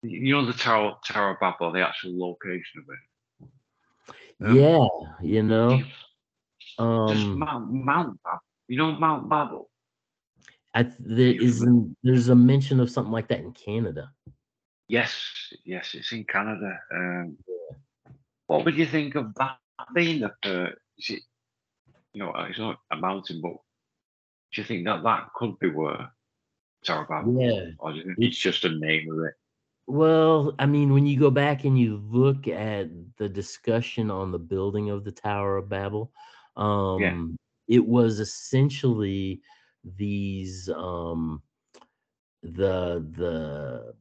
you 0.01 0.33
know 0.33 0.45
the 0.45 0.53
Tower 0.53 0.97
Tower 1.05 1.31
of 1.31 1.39
Babel, 1.39 1.71
the 1.71 1.85
actual 1.87 2.17
location 2.17 2.81
of 2.81 2.85
it? 2.89 3.47
um, 4.49 4.55
yeah, 4.55 4.87
you 5.21 5.43
know. 5.43 5.81
Um, 6.77 7.39
Mount, 7.39 7.71
Mount 7.73 8.23
Babel. 8.23 8.39
You 8.67 8.77
know 8.77 8.91
Mount 8.93 9.29
Babel? 9.29 9.69
I 10.73 10.83
th- 10.83 10.95
there 10.99 11.33
is 11.33 11.65
there's 12.03 12.29
a 12.29 12.35
mention 12.35 12.79
of 12.79 12.89
something 12.91 13.11
like 13.11 13.27
that 13.29 13.39
in 13.39 13.51
Canada. 13.51 14.11
Yes, 14.87 15.53
yes, 15.65 15.93
it's 15.93 16.11
in 16.11 16.23
Canada. 16.23 16.79
Um, 16.93 17.37
what 18.47 18.65
would 18.65 18.75
you 18.75 18.85
think 18.85 19.15
of 19.15 19.33
that 19.35 19.57
being 19.93 20.21
the 20.21 20.27
uh, 20.43 20.69
is 20.97 21.09
it, 21.09 21.21
you 22.13 22.19
know, 22.23 22.33
it's 22.49 22.59
not 22.59 22.79
a 22.91 22.95
mountain, 22.95 23.41
but 23.41 23.53
do 24.53 24.61
you 24.61 24.63
think 24.63 24.85
that 24.85 25.03
that 25.03 25.29
could 25.35 25.59
be 25.59 25.69
where 25.69 26.11
Tower 26.83 27.03
of 27.03 27.09
Babel? 27.09 27.41
Yeah, 27.41 27.71
Or 27.79 27.91
do 27.91 27.97
you 27.99 28.03
think 28.05 28.17
it- 28.19 28.25
it's 28.27 28.37
just 28.37 28.65
a 28.65 28.69
name 28.69 29.11
of 29.11 29.19
it? 29.25 29.33
Well, 29.89 30.53
I 30.59 30.67
mean, 30.67 30.93
when 30.93 31.07
you 31.07 31.19
go 31.19 31.31
back 31.31 31.63
and 31.63 31.77
you 31.77 31.97
look 32.11 32.47
at 32.47 32.89
the 33.17 33.27
discussion 33.27 34.11
on 34.11 34.31
the 34.31 34.37
building 34.37 34.91
of 34.91 35.03
the 35.03 35.11
Tower 35.11 35.57
of 35.57 35.67
Babel, 35.67 36.11
um, 36.55 37.35
it 37.67 37.83
was 37.83 38.19
essentially 38.19 39.41
these 39.97 40.69
um, 40.69 41.41
the 42.43 43.03
the 43.17 43.95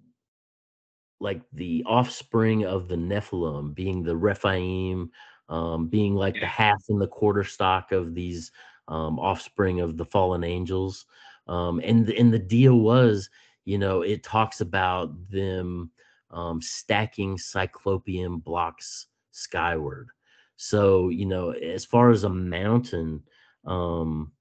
like 1.20 1.40
the 1.54 1.82
offspring 1.86 2.66
of 2.66 2.88
the 2.88 2.96
Nephilim, 2.96 3.74
being 3.74 4.02
the 4.02 4.14
Rephaim, 4.16 5.10
um, 5.48 5.88
being 5.88 6.14
like 6.14 6.34
the 6.34 6.46
half 6.46 6.82
and 6.90 7.00
the 7.00 7.08
quarter 7.08 7.44
stock 7.44 7.92
of 7.92 8.14
these 8.14 8.52
um, 8.88 9.18
offspring 9.18 9.80
of 9.80 9.96
the 9.96 10.04
fallen 10.04 10.44
angels. 10.44 11.06
Um, 11.46 11.80
and 11.82 12.10
and 12.10 12.30
the 12.30 12.38
deal 12.38 12.78
was, 12.80 13.30
you 13.68 13.76
know, 13.76 14.00
it 14.00 14.22
talks 14.22 14.62
about 14.62 15.12
them 15.30 15.90
um, 16.30 16.62
stacking 16.62 17.36
cyclopean 17.36 18.38
blocks 18.38 19.08
skyward. 19.30 20.08
So 20.56 21.10
you 21.10 21.26
know, 21.26 21.50
as 21.50 21.84
far 21.84 22.10
as 22.10 22.24
a 22.24 22.30
mountain, 22.30 23.22
um, 23.66 24.32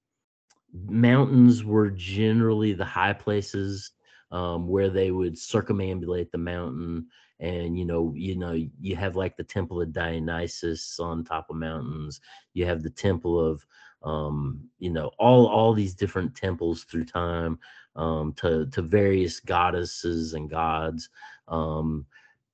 mountains 0.72 1.62
were 1.62 1.90
generally 1.90 2.72
the 2.72 2.86
high 2.86 3.12
places 3.12 3.90
um, 4.30 4.66
where 4.66 4.88
they 4.88 5.10
would 5.10 5.34
circumambulate 5.34 6.30
the 6.30 6.38
mountain 6.38 7.06
and 7.40 7.78
you 7.78 7.84
know 7.84 8.12
you 8.16 8.34
know 8.34 8.52
you 8.80 8.96
have 8.96 9.14
like 9.14 9.36
the 9.36 9.44
temple 9.44 9.80
of 9.80 9.92
dionysus 9.92 10.98
on 10.98 11.22
top 11.22 11.48
of 11.48 11.56
mountains 11.56 12.20
you 12.52 12.66
have 12.66 12.82
the 12.82 12.90
temple 12.90 13.38
of 13.38 13.64
um 14.02 14.60
you 14.78 14.90
know 14.90 15.10
all 15.18 15.46
all 15.46 15.72
these 15.72 15.94
different 15.94 16.34
temples 16.34 16.84
through 16.84 17.04
time 17.04 17.58
um 17.96 18.32
to 18.34 18.66
to 18.66 18.82
various 18.82 19.40
goddesses 19.40 20.34
and 20.34 20.50
gods 20.50 21.08
um 21.48 22.04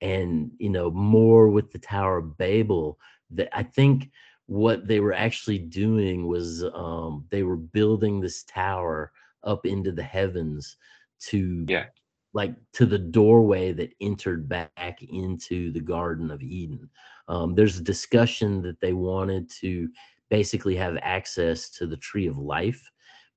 and 0.01 0.51
you 0.59 0.71
know 0.71 0.91
more 0.91 1.49
with 1.49 1.71
the 1.73 1.79
tower 1.79 2.19
of 2.19 2.37
babel 2.39 2.99
that 3.31 3.49
i 3.57 3.63
think 3.63 4.11
what 4.47 4.87
they 4.87 5.01
were 5.01 5.13
actually 5.15 5.59
doing 5.59 6.27
was 6.27 6.65
um 6.75 7.25
they 7.31 7.43
were 7.43 7.57
building 7.57 8.21
this 8.21 8.43
tower 8.45 9.13
up 9.45 9.67
into 9.67 9.93
the 9.93 10.03
heavens 10.03 10.77
to 11.19 11.69
Yeah. 11.69 11.87
like 12.35 12.55
to 12.73 12.87
the 12.87 12.99
doorway 12.99 13.73
that 13.73 13.95
entered 14.01 14.49
back 14.49 14.99
into 15.09 15.71
the 15.73 15.81
Garden 15.81 16.31
of 16.31 16.43
Eden. 16.43 16.91
Um, 17.29 17.55
there's 17.55 17.79
a 17.79 17.83
discussion 17.83 18.61
that 18.63 18.81
they 18.81 18.93
wanted 18.93 19.49
to 19.61 19.89
basically 20.31 20.77
have 20.77 20.97
access 21.03 21.71
to 21.71 21.87
the 21.87 21.97
tree 21.97 22.27
of 22.27 22.39
life 22.39 22.91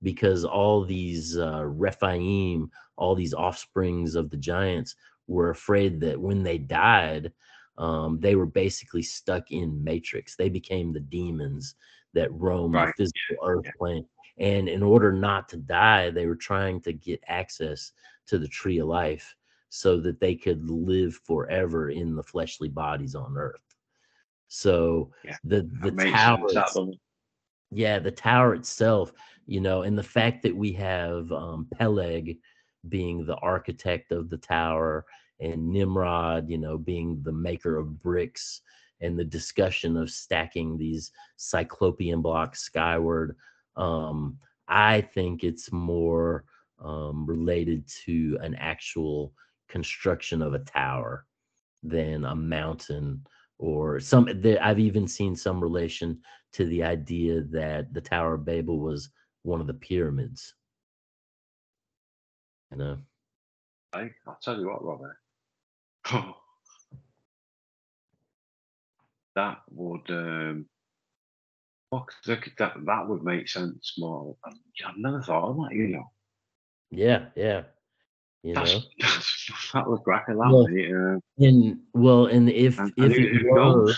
because 0.03 0.45
all 0.45 0.83
these 0.85 1.37
uh, 1.37 1.65
Rephaim, 1.65 2.69
all 2.97 3.15
these 3.15 3.33
offsprings 3.33 4.15
of 4.15 4.29
the 4.29 4.37
giants, 4.37 4.95
were 5.27 5.49
afraid 5.49 5.99
that 6.01 6.19
when 6.19 6.43
they 6.43 6.57
died, 6.57 7.31
um, 7.77 8.19
they 8.19 8.35
were 8.35 8.45
basically 8.45 9.01
stuck 9.01 9.51
in 9.51 9.83
Matrix. 9.83 10.35
They 10.35 10.49
became 10.49 10.93
the 10.93 10.99
demons 10.99 11.75
that 12.13 12.31
roam 12.31 12.71
Right. 12.71 12.93
the 12.97 13.03
physical 13.03 13.47
earth 13.47 13.65
yeah. 13.65 13.71
plane. 13.77 14.05
And 14.39 14.69
in 14.69 14.83
order 14.83 15.11
not 15.11 15.49
to 15.49 15.57
die, 15.57 16.09
they 16.11 16.27
were 16.27 16.35
trying 16.35 16.81
to 16.81 16.93
get 16.93 17.23
access 17.27 17.91
to 18.27 18.37
the 18.37 18.47
tree 18.47 18.79
of 18.79 18.87
life 18.87 19.35
so 19.69 19.99
that 20.01 20.19
they 20.19 20.35
could 20.35 20.69
live 20.69 21.15
forever 21.25 21.89
in 21.89 22.15
the 22.15 22.23
fleshly 22.23 22.69
bodies 22.69 23.15
on 23.15 23.35
earth. 23.37 23.66
So 24.47 25.11
Yeah, 25.23 25.37
the 25.43 25.61
the 25.81 25.91
tower, 25.91 26.37
sense. 26.39 26.53
That 26.53 26.59
it's- 26.59 26.73
doesn't- 26.75 26.99
yeah, 27.71 27.99
the 27.99 28.11
tower 28.11 28.53
itself, 28.55 29.11
you 29.45 29.59
know, 29.61 29.81
and 29.81 29.97
the 29.97 30.03
fact 30.03 30.41
that 30.43 30.55
we 30.55 30.71
have 30.73 31.31
um, 31.31 31.67
Peleg 31.73 32.39
being 32.89 33.25
the 33.25 33.35
architect 33.37 34.11
of 34.11 34.29
the 34.29 34.37
tower 34.37 35.05
and 35.39 35.69
Nimrod, 35.69 36.49
you 36.49 36.57
know, 36.57 36.77
being 36.77 37.21
the 37.23 37.31
maker 37.31 37.77
of 37.77 38.01
bricks 38.01 38.61
and 39.01 39.17
the 39.19 39.25
discussion 39.25 39.97
of 39.97 40.09
stacking 40.09 40.77
these 40.77 41.11
cyclopean 41.35 42.21
blocks 42.21 42.61
skyward. 42.61 43.35
Um, 43.75 44.39
I 44.67 45.01
think 45.01 45.43
it's 45.43 45.71
more 45.71 46.45
um, 46.79 47.25
related 47.25 47.87
to 48.05 48.37
an 48.41 48.55
actual 48.55 49.33
construction 49.67 50.41
of 50.41 50.53
a 50.53 50.59
tower 50.59 51.25
than 51.83 52.25
a 52.25 52.35
mountain 52.35 53.25
or 53.59 53.99
some. 53.99 54.27
I've 54.61 54.79
even 54.79 55.07
seen 55.07 55.35
some 55.35 55.61
relation 55.61 56.19
to 56.53 56.65
the 56.65 56.83
idea 56.83 57.41
that 57.51 57.93
the 57.93 58.01
Tower 58.01 58.35
of 58.35 58.45
Babel 58.45 58.79
was 58.79 59.09
one 59.43 59.61
of 59.61 59.67
the 59.67 59.73
pyramids. 59.73 60.53
You 62.71 62.77
know, 62.77 62.97
Hey, 63.93 64.11
I'll 64.27 64.37
tell 64.41 64.59
you 64.59 64.67
what, 64.67 64.83
Robert. 64.83 65.17
that 69.35 69.57
would 69.71 70.09
um 70.09 70.65
look 71.91 72.11
that 72.25 72.73
that 72.85 73.07
would 73.07 73.23
make 73.23 73.47
sense 73.47 73.93
more. 73.97 74.35
I've 74.45 74.97
never 74.97 75.21
thought 75.21 75.49
of 75.49 75.57
that, 75.57 75.73
you 75.75 75.87
know. 75.89 76.11
yeah, 76.91 77.25
yeah, 77.35 77.63
you 78.43 78.53
That's, 78.53 78.73
know, 78.73 78.81
that's 78.99 79.71
that 79.73 79.87
was 79.87 79.99
crack 80.03 80.25
at 80.29 80.35
that 80.35 80.49
Well, 80.49 80.67
mate. 80.67 80.93
Uh, 80.93 81.45
and 81.45 81.79
well, 81.93 82.25
and 82.27 82.49
if 82.49 82.79
and, 82.79 82.93
if 82.97 83.03
and 83.03 83.13
it 83.13 83.51
were, 83.51 83.93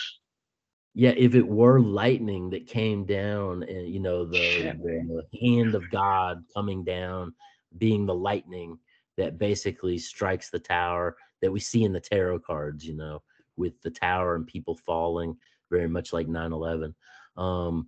yeah, 0.93 1.13
if 1.15 1.36
it 1.36 1.47
were 1.47 1.80
lightning 1.80 2.49
that 2.52 2.67
came 2.67 3.06
down, 3.06 3.63
and 3.63 3.88
you 3.88 3.99
know 3.99 4.25
the, 4.25 4.38
Shit, 4.38 4.82
the 4.82 5.23
hand 5.41 5.75
of 5.75 5.89
God 5.91 6.43
coming 6.54 6.84
down, 6.84 7.34
being 7.78 8.06
the 8.06 8.15
lightning 8.15 8.78
that 9.17 9.38
basically 9.38 9.97
strikes 9.97 10.49
the 10.49 10.60
tower 10.60 11.17
that 11.41 11.52
we 11.52 11.60
see 11.60 11.84
in 11.84 11.93
the 11.93 11.99
tarot 11.99 12.39
cards, 12.39 12.86
you 12.86 12.95
know, 12.95 13.21
with 13.58 13.80
the 13.82 13.91
tower 13.91 14.36
and 14.36 14.47
people 14.47 14.75
falling, 14.86 15.36
very 15.69 15.88
much 15.88 16.13
like 16.13 16.28
9-11. 16.28 16.93
Um, 17.38 17.88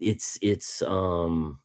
it's 0.00 0.38
it's 0.42 0.80
um 0.82 1.58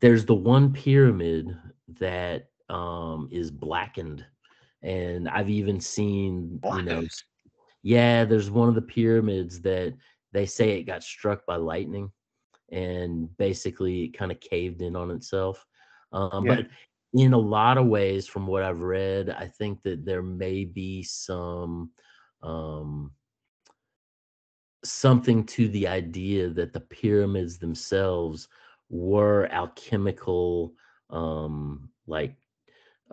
there's 0.00 0.24
the 0.24 0.34
one 0.34 0.72
pyramid 0.72 1.56
that 1.98 2.48
um 2.72 3.28
is 3.30 3.50
blackened 3.50 4.24
and 4.82 5.28
i've 5.28 5.50
even 5.50 5.78
seen 5.78 6.60
you 6.70 6.82
know 6.82 7.02
yeah 7.82 8.24
there's 8.24 8.50
one 8.50 8.68
of 8.68 8.74
the 8.74 8.82
pyramids 8.82 9.60
that 9.60 9.94
they 10.32 10.46
say 10.46 10.70
it 10.70 10.84
got 10.84 11.02
struck 11.02 11.44
by 11.46 11.56
lightning 11.56 12.10
and 12.70 13.34
basically 13.36 14.04
it 14.04 14.16
kind 14.18 14.32
of 14.32 14.40
caved 14.40 14.80
in 14.80 14.96
on 14.96 15.10
itself 15.10 15.64
um, 16.12 16.44
Yeah. 16.46 16.56
but 16.56 16.66
in 17.14 17.34
a 17.34 17.38
lot 17.38 17.76
of 17.76 17.86
ways 17.86 18.26
from 18.26 18.46
what 18.46 18.62
i've 18.62 18.80
read 18.80 19.28
i 19.30 19.46
think 19.46 19.82
that 19.82 20.04
there 20.04 20.22
may 20.22 20.64
be 20.64 21.02
some 21.02 21.90
um 22.42 23.12
something 24.84 25.44
to 25.44 25.68
the 25.68 25.86
idea 25.86 26.48
that 26.48 26.72
the 26.72 26.80
pyramids 26.80 27.58
themselves 27.58 28.48
were 28.88 29.46
alchemical 29.52 30.72
um 31.10 31.88
like 32.06 32.34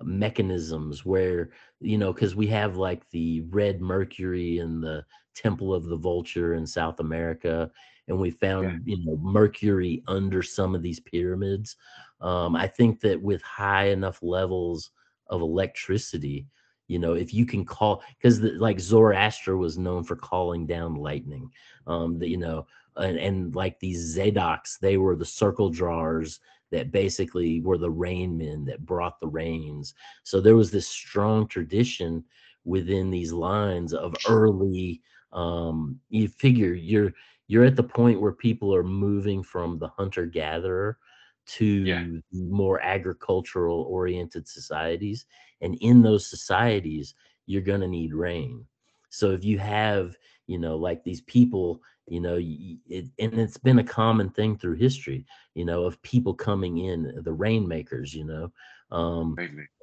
mechanisms 0.04 1.06
where 1.06 1.50
you 1.80 1.98
know 1.98 2.14
because 2.14 2.36
we 2.36 2.48
have 2.48 2.78
like 2.78 3.08
the 3.10 3.42
red 3.50 3.82
mercury 3.82 4.60
and 4.60 4.84
the 4.84 5.04
temple 5.36 5.74
of 5.74 5.86
the 5.86 5.96
vulture 5.96 6.54
in 6.54 6.66
south 6.66 7.00
america 7.00 7.70
and 8.08 8.18
we 8.20 8.32
found 8.32 8.82
you 8.86 8.98
know 9.06 9.18
mercury 9.18 10.04
under 10.08 10.42
some 10.42 10.76
of 10.76 10.82
these 10.82 11.00
pyramids 11.00 11.76
um 12.22 12.56
i 12.56 12.68
think 12.68 13.00
that 13.00 13.22
with 13.22 13.42
high 13.42 13.86
enough 13.90 14.20
levels 14.22 14.92
of 15.28 15.42
electricity 15.42 16.48
you 16.88 17.00
know 17.00 17.14
if 17.14 17.34
you 17.34 17.46
can 17.46 17.64
call 17.64 18.02
because 18.18 18.42
like 18.42 18.80
zoroaster 18.80 19.58
was 19.58 19.78
known 19.78 20.04
for 20.04 20.16
calling 20.16 20.66
down 20.66 20.96
lightning 20.96 21.50
um 21.88 22.18
the, 22.20 22.28
you 22.28 22.38
know 22.38 22.66
and, 22.98 23.18
and 23.18 23.56
like 23.56 23.80
these 23.80 24.18
zadoks 24.18 24.80
they 24.80 24.98
were 24.98 25.16
the 25.16 25.26
circle 25.26 25.70
drawers 25.70 26.40
that 26.72 26.92
basically 26.92 27.62
were 27.62 27.78
the 27.78 27.90
rain 27.90 28.38
men 28.38 28.66
that 28.66 28.86
brought 28.86 29.20
the 29.20 29.28
rains. 29.28 29.94
So 30.24 30.40
there 30.42 30.56
was 30.56 30.72
this 30.72 30.88
strong 30.88 31.48
tradition 31.48 32.24
within 32.66 33.10
these 33.10 33.32
lines 33.34 33.94
of 33.94 34.16
early 34.26 35.02
um 35.32 36.00
you 36.10 36.28
figure 36.28 36.74
you're 36.74 37.12
you're 37.48 37.66
at 37.66 37.76
the 37.76 37.84
point 37.84 38.22
where 38.22 38.32
people 38.32 38.74
are 38.74 38.84
moving 38.84 39.44
from 39.44 39.78
the 39.78 39.88
hunter 39.88 40.26
gatherer 40.26 40.98
to 41.46 42.22
Yeah. 42.24 42.28
more 42.32 42.80
agricultural 42.82 43.82
oriented 43.90 44.48
societies 44.48 45.26
and 45.62 45.76
in 45.82 46.02
those 46.02 46.30
societies 46.30 47.16
you're 47.46 47.62
going 47.62 47.82
to 47.82 47.88
need 47.88 48.14
rain. 48.14 48.66
So 49.10 49.32
if 49.32 49.44
you 49.44 49.58
have 49.60 50.18
you 50.48 50.58
know 50.60 50.78
like 50.78 51.04
these 51.04 51.22
people 51.22 51.82
you 52.10 52.20
know 52.20 52.38
it, 52.40 53.06
and 53.20 53.40
it's 53.40 53.58
been 53.58 53.80
a 53.80 53.84
common 53.84 54.30
thing 54.30 54.58
through 54.58 54.76
history 54.76 55.26
you 55.54 55.66
know 55.66 55.84
of 55.84 56.02
people 56.02 56.34
coming 56.34 56.80
in 56.80 57.22
the 57.24 57.34
rainmakers 57.34 58.14
you 58.14 58.26
know 58.26 58.52
um 58.92 59.36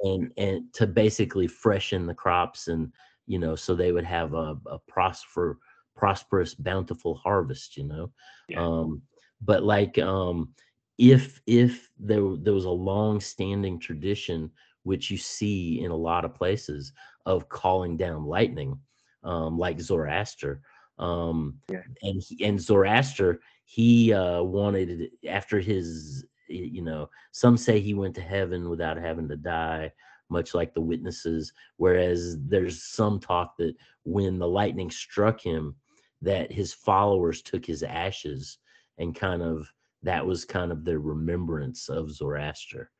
and 0.03 0.33
and 0.37 0.73
to 0.73 0.87
basically 0.87 1.47
freshen 1.47 2.07
the 2.07 2.15
crops 2.15 2.69
and 2.69 2.93
you 3.27 3.39
know 3.39 3.55
so 3.55 3.75
they 3.75 3.93
would 3.93 4.05
have 4.05 4.35
a, 4.35 4.57
a 4.67 4.79
prosper 4.89 5.59
prosperous 5.97 6.55
bountiful 6.55 7.15
harvest 7.15 7.77
you 7.77 7.85
know 7.85 8.11
Yeah. 8.49 8.65
um 8.65 9.03
but 9.41 9.63
like 9.63 9.99
um 9.99 10.53
if 10.99 11.41
if 11.47 11.91
there 11.99 12.23
there 12.37 12.55
was 12.55 12.65
a 12.65 12.71
long 12.71 13.21
standing 13.21 13.79
tradition 13.79 14.51
which 14.83 15.11
you 15.11 15.17
see 15.17 15.81
in 15.83 15.91
a 15.91 15.97
lot 15.97 16.25
of 16.25 16.35
places 16.35 16.93
of 17.27 17.49
calling 17.49 17.97
down 17.97 18.25
lightning, 18.25 18.79
um, 19.25 19.59
like 19.59 19.81
Zoroaster. 19.81 20.63
Um, 20.99 21.61
Yeah. 21.71 21.83
and 22.03 22.23
he, 22.23 22.45
and 22.45 22.61
Zoroaster, 22.61 23.41
he 23.65 24.13
uh, 24.13 24.43
wanted 24.43 25.11
after 25.29 25.61
his, 25.61 26.25
you 26.49 26.83
know, 26.83 27.11
some 27.33 27.57
say 27.57 27.81
he 27.81 27.95
went 27.95 28.15
to 28.15 28.21
heaven 28.21 28.69
without 28.69 28.97
having 28.97 29.29
to 29.29 29.37
die, 29.37 29.93
much 30.29 30.55
like 30.55 30.75
the 30.75 30.81
witnesses. 30.81 31.53
Whereas 31.77 32.39
there's 32.41 32.83
some 32.83 33.19
talk 33.19 33.57
that 33.59 33.75
when 34.05 34.39
the 34.39 34.49
lightning 34.49 34.91
struck 34.91 35.41
him, 35.41 35.75
that 36.23 36.51
his 36.51 36.73
followers 36.73 37.43
took 37.43 37.67
his 37.67 37.83
ashes 37.83 38.59
and 38.99 39.15
kind 39.15 39.43
of 39.43 39.71
that 40.03 40.25
was 40.25 40.45
kind 40.45 40.71
of 40.73 40.85
their 40.85 41.01
remembrance 41.01 41.89
of 41.89 42.11
Zoroaster, 42.11 42.91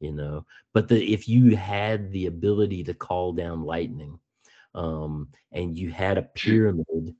you 0.00 0.12
know. 0.12 0.44
But 0.74 0.88
the 0.88 1.12
if 1.12 1.28
you 1.28 1.56
had 1.56 2.10
the 2.10 2.26
ability 2.26 2.84
to 2.84 2.94
call 2.94 3.32
down 3.32 3.62
lightning, 3.62 4.18
um, 4.74 5.28
and 5.52 5.78
you 5.78 5.90
had 5.90 6.18
a 6.18 6.22
pyramid 6.22 7.14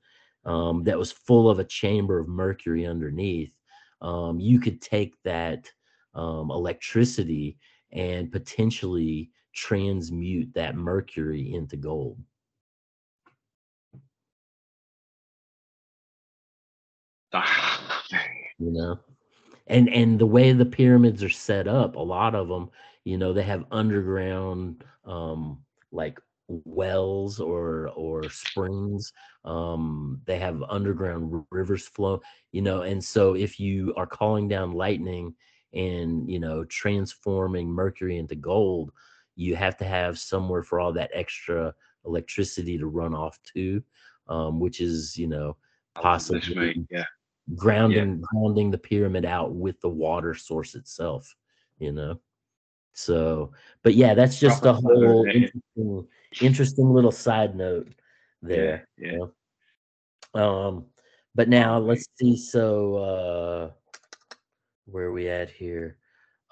um, 0.47 0.84
that 0.84 0.99
was 0.99 1.12
full 1.12 1.51
of 1.51 1.59
a 1.59 1.64
chamber 1.64 2.18
of 2.18 2.28
mercury 2.28 2.86
underneath, 2.86 3.55
um, 4.01 4.40
you 4.40 4.59
could 4.59 4.80
take 4.80 5.14
that 5.24 5.68
um, 6.14 6.51
electricity 6.51 7.59
and 7.92 8.32
potentially 8.32 9.30
transmute 9.55 10.53
that 10.55 10.76
mercury 10.76 11.53
into 11.55 11.76
gold. 11.76 12.18
you 18.59 18.72
know 18.72 18.99
and 19.66 19.88
and 19.88 20.18
the 20.18 20.26
way 20.26 20.53
the 20.53 20.64
pyramids 20.64 21.22
are 21.22 21.28
set 21.28 21.68
up 21.68 21.97
a 21.97 22.01
lot 22.01 22.34
of 22.34 22.49
them 22.49 22.70
you 23.05 23.18
know 23.18 23.32
they 23.32 23.42
have 23.42 23.64
underground 23.70 24.82
um 25.05 25.59
like 25.92 26.18
wells 26.49 27.40
or 27.40 27.88
or 27.97 28.28
springs 28.30 29.12
um 29.44 30.20
they 30.26 30.38
have 30.38 30.62
underground 30.68 31.44
rivers 31.51 31.88
flow 31.88 32.20
you 32.53 32.62
know 32.62 32.82
and 32.82 33.03
so 33.03 33.34
if 33.34 33.59
you 33.59 33.92
are 33.97 34.07
calling 34.07 34.47
down 34.47 34.72
lightning 34.72 35.34
and 35.74 36.30
you 36.30 36.38
know 36.38 36.64
transforming 36.64 37.68
mercury 37.68 38.18
into 38.18 38.36
gold 38.36 38.92
you 39.34 39.57
have 39.57 39.76
to 39.76 39.84
have 39.84 40.18
somewhere 40.18 40.62
for 40.62 40.78
all 40.78 40.92
that 40.92 41.11
extra 41.12 41.74
electricity 42.05 42.78
to 42.78 42.86
run 42.86 43.14
off 43.14 43.38
to 43.42 43.82
um 44.28 44.61
which 44.61 44.80
is 44.80 45.16
you 45.16 45.26
know 45.26 45.57
possibly 45.94 46.86
yeah. 46.90 47.05
grounding 47.57 48.22
grounding 48.32 48.70
the 48.70 48.78
pyramid 48.78 49.24
out 49.24 49.53
with 49.53 49.80
the 49.80 49.88
water 49.88 50.32
source 50.32 50.76
itself 50.76 51.34
you 51.78 51.90
know 51.90 52.20
so 52.92 53.53
but 53.82 53.94
yeah 53.94 54.14
that's 54.14 54.40
just 54.40 54.64
a 54.64 54.72
whole 54.72 55.26
yeah. 55.28 55.49
Interesting, 56.41 56.93
little 56.93 57.12
side 57.12 57.57
note 57.57 57.89
there 58.43 58.87
Yeah, 58.99 59.16
yeah. 60.34 60.43
um 60.43 60.84
but 61.34 61.49
now 61.49 61.78
let's 61.78 62.07
see 62.16 62.37
so 62.37 62.97
uh 62.97 63.70
where 64.87 65.07
are 65.07 65.12
we 65.12 65.28
at 65.28 65.51
here 65.51 65.97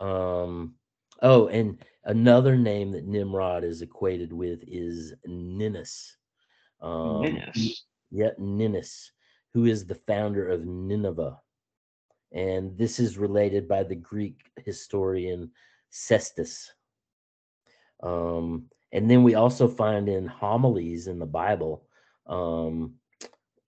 um 0.01 0.75
oh 1.23 1.47
and 1.49 1.79
another 2.05 2.57
name 2.57 2.91
that 2.91 3.05
nimrod 3.05 3.65
is 3.65 3.83
equated 3.83 4.33
with 4.33 4.61
is 4.67 5.13
ninus 5.27 6.17
um 6.81 7.23
Ninus. 7.23 7.85
yeah, 8.11 8.31
Ninus, 8.39 9.11
who 9.53 9.67
is 9.67 9.87
the 9.87 9.95
founder 9.95 10.49
of 10.49 10.65
Nineveh. 10.65 11.39
And 12.33 12.77
this 12.77 12.99
is 12.99 13.19
related 13.19 13.69
by 13.69 13.83
the 13.83 13.95
Greek 13.97 14.39
historian 14.65 15.51
Ctesias. 15.93 16.71
Um, 18.03 18.67
and 18.95 19.11
then 19.11 19.25
we 19.25 19.35
also 19.35 19.67
find 19.67 20.09
in 20.09 20.27
homilies 20.29 21.09
in 21.09 21.19
the 21.19 21.27
Bible, 21.27 21.85
um, 22.29 22.95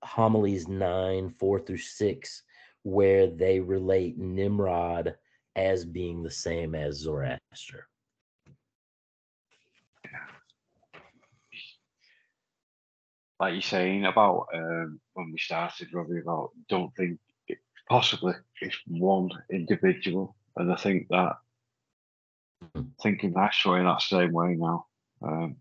homilies 0.02 0.68
9, 0.68 1.30
4 1.30 1.58
through 1.58 1.78
6, 1.78 2.42
where 2.84 3.26
they 3.26 3.58
relate 3.58 4.16
Nimrod 4.16 5.16
as 5.56 5.84
being 5.84 6.22
the 6.22 6.30
same 6.30 6.76
as 6.76 6.98
Zoroaster. 6.98 7.88
Like 13.40 13.54
you're 13.54 13.62
saying 13.62 14.06
about 14.06 14.46
um, 14.54 15.00
when 15.14 15.32
we 15.32 15.38
started, 15.38 15.92
Robby, 15.92 16.20
about 16.20 16.50
don't 16.68 16.94
think 16.94 17.18
it, 17.48 17.58
possibly 17.88 18.34
it's 18.60 18.78
one 18.86 19.30
individual. 19.50 20.36
And 20.56 20.72
I 20.72 20.76
think 20.76 21.08
that 21.08 21.32
Mhm. 22.64 22.92
thinking 23.02 23.32
that's 23.32 23.66
way 23.66 23.80
in 23.80 23.84
that 23.86 24.00
same 24.00 24.32
way 24.32 24.54
now. 24.54 24.86
Um, 25.22 25.56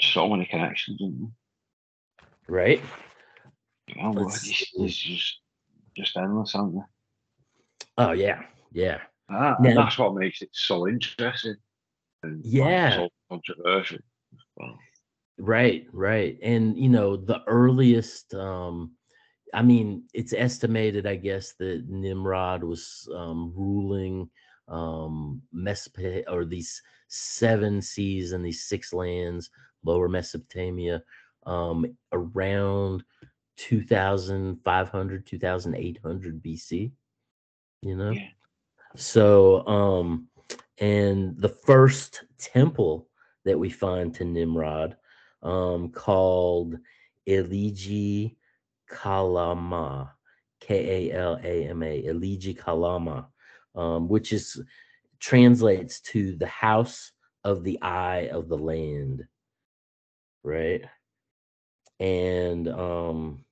so 0.00 0.28
many 0.28 0.46
connections, 0.46 1.00
isn't 1.00 1.32
Right? 2.48 2.80
You 3.86 4.02
know, 4.02 4.28
it's, 4.28 4.72
it's 4.74 4.96
just 4.96 5.38
just 5.96 6.16
endless, 6.16 6.54
aren't 6.54 6.74
there? 6.74 6.88
Oh, 7.98 8.12
yeah. 8.12 8.42
Yeah. 8.72 9.00
Ah, 9.28 9.56
Now- 9.60 9.68
and 9.68 9.78
that's 9.78 9.98
what 9.98 10.14
makes 10.14 10.40
it 10.42 10.50
so 10.52 10.88
interesting. 10.88 11.56
And 12.22 12.44
Yeah. 12.44 12.96
so 12.96 13.08
controversial. 13.30 13.98
Well, 14.56 14.78
Right, 15.38 15.86
right. 15.92 16.38
And 16.42 16.78
you 16.78 16.88
know, 16.88 17.16
the 17.16 17.42
earliest 17.46 18.34
um 18.34 18.92
I 19.54 19.60
mean, 19.62 20.04
it's 20.14 20.32
estimated, 20.32 21.06
I 21.06 21.16
guess, 21.16 21.52
that 21.58 21.84
Nimrod 21.88 22.64
was 22.64 23.08
um 23.14 23.52
ruling 23.54 24.30
um 24.68 25.42
Mesopotamia 25.52 26.24
or 26.30 26.44
these 26.44 26.80
seven 27.12 27.82
seas 27.82 28.32
and 28.32 28.44
these 28.44 28.64
six 28.64 28.92
lands, 28.92 29.50
lower 29.84 30.08
Mesopotamia, 30.08 31.02
um 31.44 31.84
around 32.12 33.04
2500, 33.56 35.26
2800 35.26 36.42
BC. 36.42 36.92
You 37.82 37.96
know? 37.96 38.10
Yeah. 38.10 38.28
So, 38.96 39.66
um, 39.66 40.28
and 40.78 41.36
the 41.38 41.48
first 41.48 42.24
temple 42.38 43.08
that 43.44 43.58
we 43.58 43.70
find 43.70 44.14
to 44.14 44.24
Nimrod, 44.24 44.96
um, 45.42 45.90
called 45.90 46.76
Eligi 47.28 48.36
Kalama, 48.88 50.14
K 50.60 51.10
A 51.10 51.16
L 51.16 51.38
A 51.42 51.68
M 51.68 51.82
A, 51.82 52.02
Eligi 52.04 52.56
Kalama, 52.56 53.28
um, 53.74 54.08
which 54.08 54.32
is 54.32 54.60
translates 55.22 56.00
to 56.00 56.36
the 56.36 56.46
house 56.46 57.12
of 57.44 57.62
the 57.62 57.80
eye 57.80 58.28
of 58.32 58.48
the 58.48 58.58
land, 58.58 59.24
right? 60.42 60.82
And 62.00 62.68
um, 62.68 63.44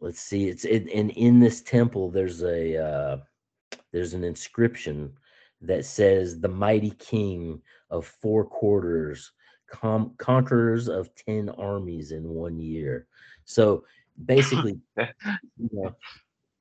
let's 0.00 0.20
see, 0.20 0.48
it's 0.48 0.64
it, 0.64 0.88
and 0.92 1.10
in 1.12 1.38
this 1.38 1.62
temple 1.62 2.10
there's 2.10 2.42
a 2.42 2.76
uh, 2.76 3.16
there's 3.92 4.14
an 4.14 4.24
inscription 4.24 5.12
that 5.60 5.84
says 5.84 6.40
the 6.40 6.48
mighty 6.48 6.90
king 6.90 7.62
of 7.90 8.04
four 8.06 8.44
quarters 8.44 9.30
com- 9.70 10.12
conquerors 10.18 10.88
of 10.88 11.14
10 11.14 11.50
armies 11.50 12.10
in 12.10 12.28
one 12.28 12.58
year 12.58 13.06
so 13.44 13.84
basically 14.26 14.78
you 14.96 15.68
know, 15.72 15.94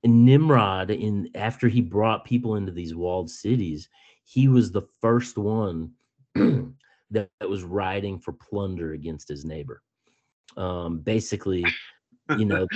nimrod 0.04 0.90
in 0.90 1.30
after 1.36 1.68
he 1.68 1.82
brought 1.82 2.26
people 2.26 2.56
into 2.56 2.72
these 2.72 2.96
walled 2.96 3.30
cities 3.30 3.90
he 4.24 4.48
was 4.48 4.72
the 4.72 4.88
first 5.02 5.38
one 5.38 5.92
that, 6.36 7.30
that 7.40 7.50
was 7.50 7.64
riding 7.64 8.18
for 8.18 8.32
plunder 8.32 8.94
against 8.94 9.28
his 9.28 9.46
neighbor. 9.46 9.84
Um 10.58 11.00
basically 11.00 11.64
you 12.38 12.46
know 12.46 12.68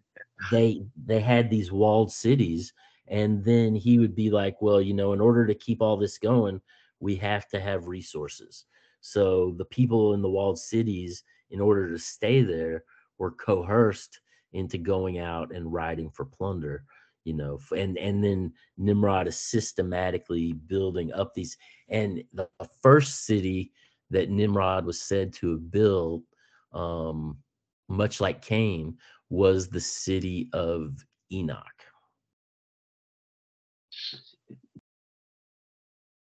they 0.50 0.82
they 1.04 1.20
had 1.20 1.48
these 1.48 1.72
walled 1.72 2.12
cities 2.12 2.72
and 3.08 3.44
then 3.44 3.74
he 3.74 3.98
would 3.98 4.14
be 4.14 4.30
like 4.30 4.60
well 4.60 4.80
you 4.80 4.94
know 4.94 5.12
in 5.12 5.20
order 5.20 5.46
to 5.46 5.54
keep 5.54 5.80
all 5.80 5.96
this 5.96 6.18
going 6.18 6.60
we 7.00 7.16
have 7.16 7.48
to 7.48 7.60
have 7.60 7.88
resources. 7.88 8.64
So 9.00 9.54
the 9.58 9.66
people 9.66 10.14
in 10.14 10.22
the 10.22 10.30
walled 10.30 10.58
cities 10.58 11.22
in 11.50 11.60
order 11.60 11.90
to 11.90 11.98
stay 11.98 12.42
there 12.42 12.84
were 13.18 13.30
coerced 13.32 14.20
into 14.54 14.78
going 14.78 15.18
out 15.18 15.54
and 15.54 15.72
riding 15.72 16.10
for 16.10 16.24
plunder 16.24 16.84
you 17.24 17.34
know 17.34 17.58
and 17.76 17.98
and 17.98 18.22
then 18.22 18.52
nimrod 18.76 19.26
is 19.26 19.38
systematically 19.38 20.52
building 20.52 21.12
up 21.12 21.34
these 21.34 21.56
and 21.88 22.22
the 22.32 22.48
first 22.82 23.26
city 23.26 23.72
that 24.10 24.30
nimrod 24.30 24.84
was 24.84 25.00
said 25.00 25.32
to 25.32 25.50
have 25.50 25.70
built 25.70 26.22
um 26.72 27.36
much 27.88 28.20
like 28.20 28.42
cain 28.42 28.96
was 29.30 29.68
the 29.68 29.80
city 29.80 30.48
of 30.52 31.04
enoch 31.32 31.84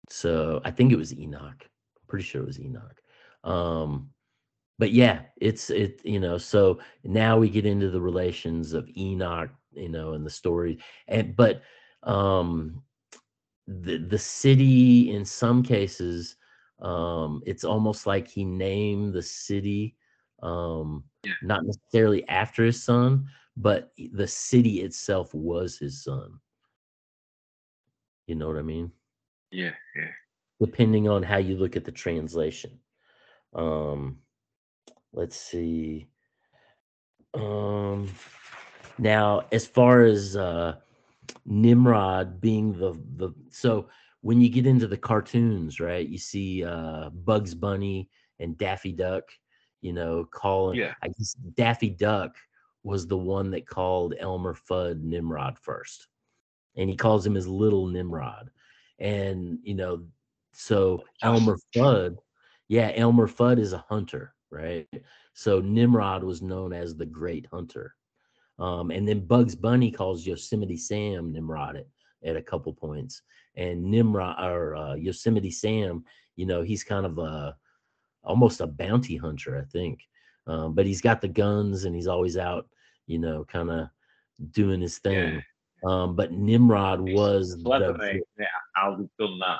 So 0.10 0.62
I 0.64 0.72
think 0.72 0.92
it 0.92 0.98
was 0.98 1.14
Enoch. 1.14 1.42
I'm 1.42 2.08
pretty 2.08 2.24
sure 2.24 2.42
it 2.42 2.48
was 2.48 2.60
Enoch. 2.60 3.02
Um, 3.44 4.12
but 4.78 4.92
yeah, 4.92 5.22
it's 5.38 5.70
it, 5.70 6.02
you 6.04 6.20
know, 6.20 6.38
so 6.38 6.80
now 7.04 7.38
we 7.38 7.50
get 7.50 7.66
into 7.66 7.90
the 7.90 8.02
relations 8.02 8.74
of 8.74 8.90
Enoch, 8.98 9.50
you 9.74 9.90
know, 9.90 10.14
and 10.14 10.26
the 10.26 10.30
story. 10.30 10.80
And 11.08 11.36
but 11.36 11.62
um 12.04 12.82
the 13.68 13.98
the 13.98 14.18
city 14.18 15.12
in 15.12 15.26
some 15.26 15.64
cases 15.64 16.36
um 16.82 17.42
it's 17.46 17.64
almost 17.64 18.06
like 18.06 18.28
he 18.28 18.44
named 18.44 19.14
the 19.14 19.22
city 19.22 19.96
um 20.42 21.04
Yeah. 21.24 21.34
not 21.42 21.64
necessarily 21.66 22.28
after 22.28 22.64
his 22.66 22.82
son 22.84 23.26
but 23.58 23.92
the 24.14 24.28
city 24.28 24.82
itself 24.82 25.34
was 25.34 25.78
his 25.78 26.04
son 26.04 26.40
you 28.28 28.36
know 28.36 28.48
what 28.48 28.58
i 28.58 28.62
mean 28.62 28.92
Yeah, 29.52 29.74
yeah. 29.96 30.12
depending 30.60 31.08
on 31.08 31.24
how 31.24 31.38
you 31.38 31.56
look 31.58 31.76
at 31.76 31.86
the 31.86 31.92
translation 31.92 32.80
um 33.54 34.18
let's 35.16 35.38
see 35.38 36.08
um 37.34 38.08
now 39.00 39.42
as 39.52 39.66
far 39.66 40.04
as 40.04 40.36
uh 40.36 40.76
nimrod 41.46 42.40
being 42.40 42.74
the 42.74 42.94
the 43.16 43.34
so 43.50 43.88
when 44.22 44.42
you 44.42 44.50
get 44.50 44.66
into 44.68 44.88
the 44.88 44.98
cartoons 44.98 45.80
right 45.80 46.08
you 46.08 46.18
see 46.18 46.64
uh 46.64 47.10
bugs 47.10 47.56
bunny 47.56 48.10
and 48.40 48.58
daffy 48.58 48.92
duck 48.92 49.24
you 49.82 49.94
know 49.94 50.26
calling 50.32 50.78
Yeah. 50.78 50.94
i 51.02 51.08
guess 51.08 51.34
daffy 51.56 51.90
duck 51.90 52.36
was 52.84 53.08
the 53.08 53.18
one 53.18 53.52
that 53.52 53.68
called 53.68 54.14
elmer 54.20 54.54
fudd 54.54 55.02
nimrod 55.02 55.58
first 55.58 56.08
and 56.76 56.90
he 56.90 56.96
calls 56.96 57.26
him 57.26 57.36
his 57.36 57.48
little 57.48 57.88
nimrod 57.88 58.50
and 59.00 59.60
you 59.64 59.76
know 59.76 60.06
so 60.54 61.04
elmer 61.22 61.58
fudd 61.76 62.18
yeah 62.68 62.92
elmer 62.96 63.28
fudd 63.28 63.60
is 63.60 63.74
a 63.74 63.86
hunter 63.90 64.34
right 64.56 64.88
so 65.34 65.60
nimrod 65.60 66.24
was 66.24 66.42
known 66.42 66.74
as 66.74 66.96
the 66.96 67.06
great 67.06 67.46
hunter 67.52 67.94
um, 68.58 68.90
and 68.92 69.08
then 69.08 69.26
bugs 69.26 69.56
bunny 69.56 69.92
calls 69.92 70.26
yosemite 70.26 70.78
sam 70.78 71.32
nimrod 71.32 71.76
at, 71.76 71.88
at 72.24 72.36
a 72.38 72.42
couple 72.42 72.74
points 72.74 73.22
and 73.56 73.84
nimrod 73.84 74.36
or 74.40 74.76
uh, 74.76 74.96
yosemite 74.96 75.52
sam 75.52 76.04
you 76.36 76.46
know 76.46 76.62
he's 76.62 76.84
kind 76.84 77.06
of 77.06 77.18
a 77.20 77.56
almost 78.24 78.62
a 78.62 78.68
bounty 78.68 79.16
hunter 79.18 79.60
i 79.60 79.64
think 79.72 80.00
um, 80.48 80.74
but 80.74 80.86
he's 80.86 81.02
got 81.02 81.22
the 81.22 81.28
guns 81.28 81.86
and 81.86 81.96
he's 81.96 82.08
always 82.08 82.38
out 82.38 82.68
you 83.08 83.20
know 83.20 83.46
kind 83.46 83.70
of 83.70 83.90
doing 84.52 84.82
his 84.82 84.98
thing 85.00 85.44
um, 85.86 86.16
but 86.16 86.32
nimrod 86.32 87.08
It's 87.08 87.16
was 87.18 87.58
the. 87.64 88.24
Yeah, 88.40 88.46
they've 88.98 89.08
done 89.20 89.40
that. 89.40 89.60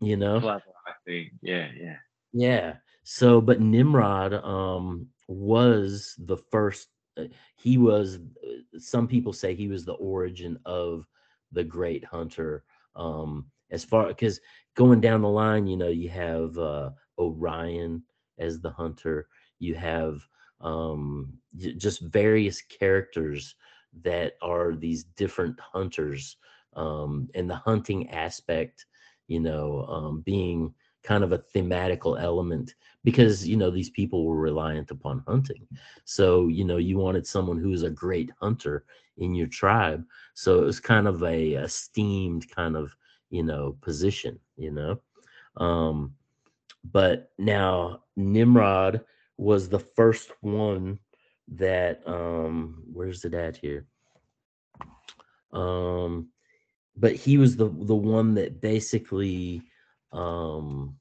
you 0.00 0.16
know 0.16 0.40
Clever, 0.40 0.62
I 0.86 0.92
think. 1.06 1.32
Yeah, 1.42 1.68
yeah. 1.78 1.96
Yeah. 2.32 2.74
So, 3.04 3.40
but 3.40 3.60
Nimrod 3.60 4.34
um, 4.34 5.08
was 5.28 6.14
the 6.18 6.36
first. 6.36 6.88
uh, 7.18 7.24
He 7.56 7.78
was. 7.78 8.16
uh, 8.16 8.78
Some 8.78 9.08
people 9.08 9.32
say 9.32 9.54
he 9.54 9.68
was 9.68 9.84
the 9.84 9.94
origin 9.94 10.58
of 10.64 11.06
the 11.52 11.64
great 11.64 12.04
hunter. 12.04 12.64
Um, 12.96 13.46
as 13.70 13.84
far 13.84 14.08
because 14.08 14.40
going 14.74 15.00
down 15.00 15.22
the 15.22 15.28
line, 15.28 15.66
you 15.66 15.76
know, 15.76 15.88
you 15.88 16.08
have 16.10 16.58
uh, 16.58 16.90
Orion 17.18 18.02
as 18.38 18.60
the 18.60 18.70
hunter. 18.70 19.28
You 19.58 19.74
have 19.74 20.26
um, 20.60 21.32
just 21.56 22.00
various 22.02 22.60
characters 22.62 23.54
that 24.02 24.34
are 24.42 24.74
these 24.74 25.04
different 25.04 25.58
hunters, 25.60 26.36
um, 26.74 27.28
and 27.34 27.48
the 27.50 27.56
hunting 27.56 28.10
aspect, 28.10 28.86
you 29.28 29.40
know, 29.40 29.84
um, 29.86 30.22
being 30.24 30.74
kind 31.02 31.24
of 31.24 31.32
a 31.32 31.38
thematical 31.38 32.20
element 32.20 32.74
because 33.04 33.46
you 33.46 33.56
know 33.56 33.70
these 33.70 33.90
people 33.90 34.24
were 34.24 34.36
reliant 34.36 34.90
upon 34.90 35.24
hunting. 35.26 35.66
So 36.04 36.48
you 36.48 36.64
know 36.64 36.76
you 36.76 36.98
wanted 36.98 37.26
someone 37.26 37.58
who 37.58 37.70
was 37.70 37.82
a 37.82 37.90
great 37.90 38.30
hunter 38.40 38.84
in 39.18 39.34
your 39.34 39.48
tribe. 39.48 40.04
So 40.34 40.62
it 40.62 40.64
was 40.64 40.80
kind 40.80 41.08
of 41.08 41.22
a 41.22 41.52
esteemed 41.52 42.48
kind 42.54 42.76
of 42.76 42.94
you 43.30 43.42
know 43.42 43.76
position 43.80 44.38
you 44.56 44.70
know? 44.70 45.00
Um 45.56 46.14
but 46.92 47.30
now 47.38 48.02
nimrod 48.16 49.00
was 49.36 49.68
the 49.68 49.78
first 49.78 50.32
one 50.40 50.98
that 51.48 52.02
um 52.06 52.82
where's 52.92 53.24
it 53.24 53.34
at 53.34 53.56
here? 53.56 53.86
Um 55.52 56.28
but 56.96 57.14
he 57.14 57.38
was 57.38 57.56
the 57.56 57.68
the 57.68 57.94
one 57.94 58.34
that 58.34 58.60
basically 58.60 59.62
um, 60.12 60.96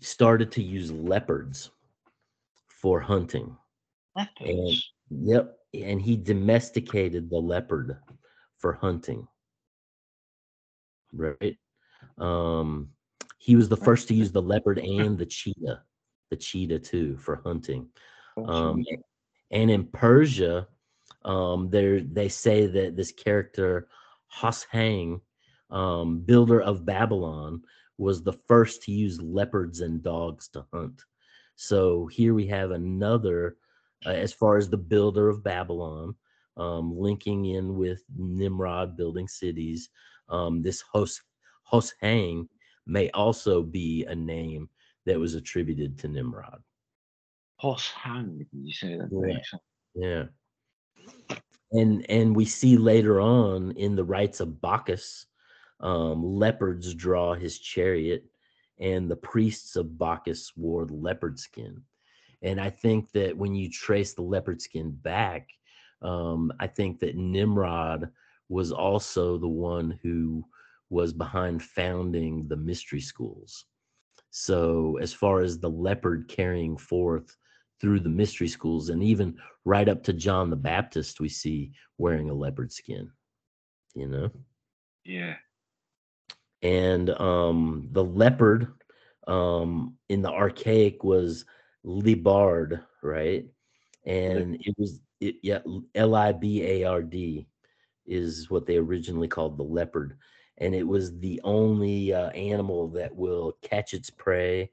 started 0.00 0.52
to 0.52 0.62
use 0.62 0.90
leopards 0.90 1.70
for 2.68 3.00
hunting. 3.00 3.56
Leopards. 4.16 4.92
Yep, 5.10 5.58
and 5.74 6.00
he 6.00 6.16
domesticated 6.16 7.30
the 7.30 7.38
leopard 7.38 7.98
for 8.58 8.74
hunting. 8.74 9.26
Right. 11.12 11.56
Um, 12.18 12.90
he 13.38 13.56
was 13.56 13.68
the 13.68 13.76
first 13.76 14.08
to 14.08 14.14
use 14.14 14.30
the 14.30 14.42
leopard 14.42 14.78
and 14.78 15.18
the 15.18 15.26
cheetah, 15.26 15.82
the 16.30 16.36
cheetah 16.36 16.78
too, 16.78 17.16
for 17.16 17.40
hunting. 17.44 17.88
Um, 18.46 18.84
and 19.50 19.70
in 19.70 19.86
Persia, 19.86 20.68
um, 21.24 21.70
there 21.70 22.00
they 22.00 22.28
say 22.28 22.66
that 22.66 22.96
this 22.96 23.12
character 23.12 23.88
Hoshang, 24.32 25.20
um, 25.70 26.20
builder 26.20 26.60
of 26.60 26.84
Babylon, 26.84 27.62
was 27.98 28.22
the 28.22 28.32
first 28.48 28.82
to 28.82 28.92
use 28.92 29.20
leopards 29.20 29.80
and 29.80 30.02
dogs 30.02 30.48
to 30.48 30.64
hunt. 30.72 31.02
So 31.56 32.06
here 32.06 32.32
we 32.32 32.46
have 32.46 32.70
another, 32.70 33.56
uh, 34.06 34.10
as 34.10 34.32
far 34.32 34.56
as 34.56 34.70
the 34.70 34.78
builder 34.78 35.28
of 35.28 35.44
Babylon, 35.44 36.14
um, 36.56 36.96
linking 36.96 37.44
in 37.46 37.76
with 37.76 38.02
Nimrod 38.16 38.96
building 38.96 39.28
cities. 39.28 39.90
Um, 40.28 40.62
this 40.62 40.82
Hos 40.92 41.20
Hoshang 41.70 42.48
may 42.86 43.10
also 43.10 43.62
be 43.62 44.04
a 44.06 44.14
name 44.14 44.68
that 45.06 45.18
was 45.18 45.34
attributed 45.34 45.98
to 45.98 46.08
Nimrod. 46.08 46.62
Horse 47.56 47.90
hang, 47.90 48.38
did 48.38 48.48
you 48.52 48.72
say 48.72 48.96
that? 48.96 49.42
Yeah. 49.94 50.24
Yeah. 50.98 51.36
And 51.72 52.08
and 52.10 52.34
we 52.34 52.46
see 52.46 52.76
later 52.76 53.20
on 53.20 53.72
in 53.72 53.94
the 53.94 54.04
rites 54.04 54.40
of 54.40 54.60
Bacchus, 54.60 55.26
um, 55.80 56.22
leopards 56.24 56.94
draw 56.94 57.34
his 57.34 57.58
chariot, 57.58 58.24
and 58.78 59.10
the 59.10 59.16
priests 59.16 59.76
of 59.76 59.98
Bacchus 59.98 60.52
wore 60.56 60.86
leopard 60.86 61.38
skin. 61.38 61.82
And 62.42 62.60
I 62.60 62.70
think 62.70 63.10
that 63.12 63.36
when 63.36 63.54
you 63.54 63.68
trace 63.68 64.14
the 64.14 64.22
leopard 64.22 64.62
skin 64.62 64.92
back, 65.02 65.48
um, 66.02 66.52
I 66.58 66.66
think 66.66 67.00
that 67.00 67.16
Nimrod 67.16 68.08
was 68.48 68.72
also 68.72 69.38
the 69.38 69.48
one 69.48 69.98
who 70.02 70.44
was 70.88 71.12
behind 71.12 71.62
founding 71.62 72.48
the 72.48 72.56
mystery 72.56 73.00
schools. 73.00 73.66
So, 74.30 74.98
as 75.00 75.12
far 75.12 75.40
as 75.40 75.58
the 75.58 75.70
leopard 75.70 76.28
carrying 76.28 76.76
forth 76.76 77.36
through 77.80 78.00
the 78.00 78.08
mystery 78.08 78.48
schools, 78.48 78.88
and 78.88 79.02
even 79.02 79.36
right 79.64 79.88
up 79.88 80.02
to 80.04 80.12
John 80.12 80.50
the 80.50 80.56
Baptist, 80.56 81.20
we 81.20 81.28
see 81.28 81.72
wearing 81.98 82.30
a 82.30 82.34
leopard 82.34 82.72
skin, 82.72 83.10
you 83.94 84.06
know? 84.06 84.30
Yeah. 85.04 85.36
And 86.62 87.10
um 87.10 87.88
the 87.92 88.04
leopard 88.04 88.68
um 89.26 89.94
in 90.08 90.22
the 90.22 90.30
archaic 90.30 91.02
was 91.04 91.44
libard 91.84 92.82
right? 93.02 93.46
And 94.04 94.56
it 94.60 94.74
was 94.78 95.00
it, 95.20 95.36
yeah 95.42 95.60
l-i-b-a-r-d 95.94 97.46
is 98.06 98.50
what 98.50 98.66
they 98.66 98.76
originally 98.76 99.28
called 99.28 99.56
the 99.56 99.62
leopard. 99.62 100.16
And 100.58 100.74
it 100.74 100.86
was 100.86 101.18
the 101.18 101.40
only 101.44 102.12
uh, 102.12 102.30
animal 102.30 102.88
that 102.88 103.14
will 103.14 103.56
catch 103.62 103.94
its 103.94 104.10
prey 104.10 104.70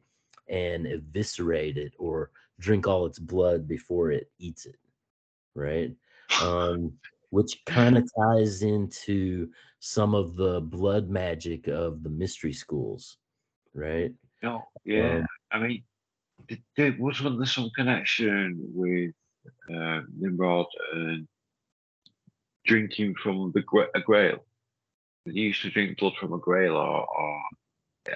and 0.49 0.85
eviscerate 0.87 1.77
it 1.77 1.93
or 1.97 2.31
drink 2.59 2.87
all 2.87 3.05
its 3.05 3.19
blood 3.19 3.67
before 3.67 4.11
it 4.11 4.31
eats 4.39 4.65
it 4.65 4.75
right? 5.55 5.91
Um 6.43 6.93
which 7.29 7.61
kind 7.65 7.97
of 7.97 8.09
ties 8.17 8.61
into 8.61 9.49
some 9.79 10.15
of 10.15 10.35
the 10.35 10.61
blood 10.61 11.09
magic 11.09 11.67
of 11.67 12.03
the 12.03 12.09
mystery 12.09 12.53
schools, 12.53 13.17
right? 13.73 14.11
No, 14.41 14.63
yeah. 14.85 15.17
Um, 15.17 15.27
I 15.51 15.59
mean, 15.59 15.83
did, 16.47 16.63
did, 16.75 16.99
wasn't 16.99 17.37
there 17.37 17.45
some 17.45 17.69
connection 17.75 18.57
with 18.73 19.13
uh, 19.73 20.01
Nimrod 20.17 20.67
and 20.93 21.27
drinking 22.65 23.15
from 23.21 23.51
the 23.53 23.63
a 23.95 24.01
grail? 24.01 24.45
He 25.25 25.41
used 25.41 25.61
to 25.63 25.69
drink 25.69 25.97
blood 25.97 26.13
from 26.19 26.33
a 26.33 26.37
grail, 26.37 26.75
or, 26.75 27.05
or 27.05 27.41
yeah, 28.07 28.15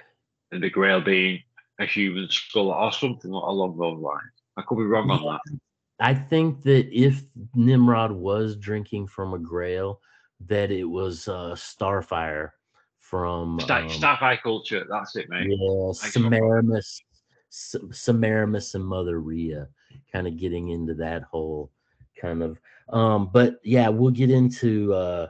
and 0.51 0.63
the 0.63 0.69
grail 0.69 1.01
being 1.01 1.41
a 1.79 1.85
human 1.85 2.29
skull, 2.29 2.71
or 2.71 2.91
something 2.93 3.31
along 3.31 3.77
those 3.77 3.99
lines. 3.99 4.31
I 4.55 4.61
could 4.61 4.77
be 4.77 4.83
wrong 4.83 5.09
on 5.09 5.23
that. 5.23 5.59
I 6.01 6.13
think 6.13 6.63
that 6.63 6.89
if 6.91 7.23
Nimrod 7.53 8.11
was 8.11 8.55
drinking 8.55 9.07
from 9.07 9.33
a 9.33 9.39
grail, 9.39 10.01
that 10.47 10.71
it 10.71 10.83
was 10.83 11.27
uh, 11.27 11.55
Starfire 11.55 12.51
from 12.99 13.59
Star, 13.59 13.81
um, 13.81 13.89
Starfire 13.89 14.41
culture, 14.41 14.85
that's 14.89 15.15
it, 15.15 15.29
mate. 15.29 15.47
yeah, 15.49 15.91
Semiramis, 15.93 17.01
Semiramis 17.49 18.73
and 18.73 18.85
Mother 18.85 19.19
Rhea, 19.19 19.67
kind 20.11 20.27
of 20.27 20.37
getting 20.37 20.69
into 20.69 20.95
that 20.95 21.23
whole 21.23 21.71
kind 22.19 22.41
of. 22.41 22.59
Um, 22.89 23.29
but 23.31 23.59
yeah, 23.63 23.89
we'll 23.89 24.11
get 24.11 24.31
into 24.31 24.93
uh, 24.93 25.27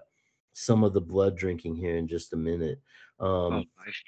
some 0.53 0.83
of 0.83 0.93
the 0.93 1.01
blood 1.01 1.37
drinking 1.37 1.75
here 1.75 1.97
in 1.97 2.07
just 2.07 2.33
a 2.33 2.37
minute. 2.37 2.79
Um, 3.19 3.53
Oh, 3.53 3.63
nice, 3.85 4.03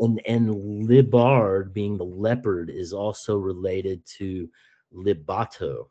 and 0.00 0.20
and 0.26 0.88
libard 0.88 1.72
being 1.72 1.96
the 1.96 2.04
leopard 2.04 2.70
is 2.70 2.92
also 2.92 3.36
related 3.36 4.04
to 4.18 4.48
libato 4.94 5.86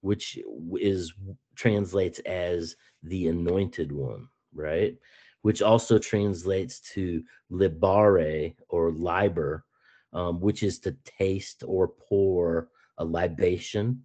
which 0.00 0.38
is 0.80 1.12
translates 1.54 2.18
as 2.20 2.76
the 3.02 3.28
anointed 3.28 3.92
one 3.92 4.28
right? 4.54 4.96
Which 5.42 5.62
also 5.62 5.98
translates 5.98 6.80
to 6.94 7.22
libare 7.50 8.54
or 8.68 8.92
liber 8.92 9.64
um, 10.12 10.40
which 10.40 10.62
is 10.62 10.78
to 10.80 10.94
taste 11.18 11.64
or 11.66 11.88
pour 11.88 12.68
a 12.98 13.04
libation 13.04 14.04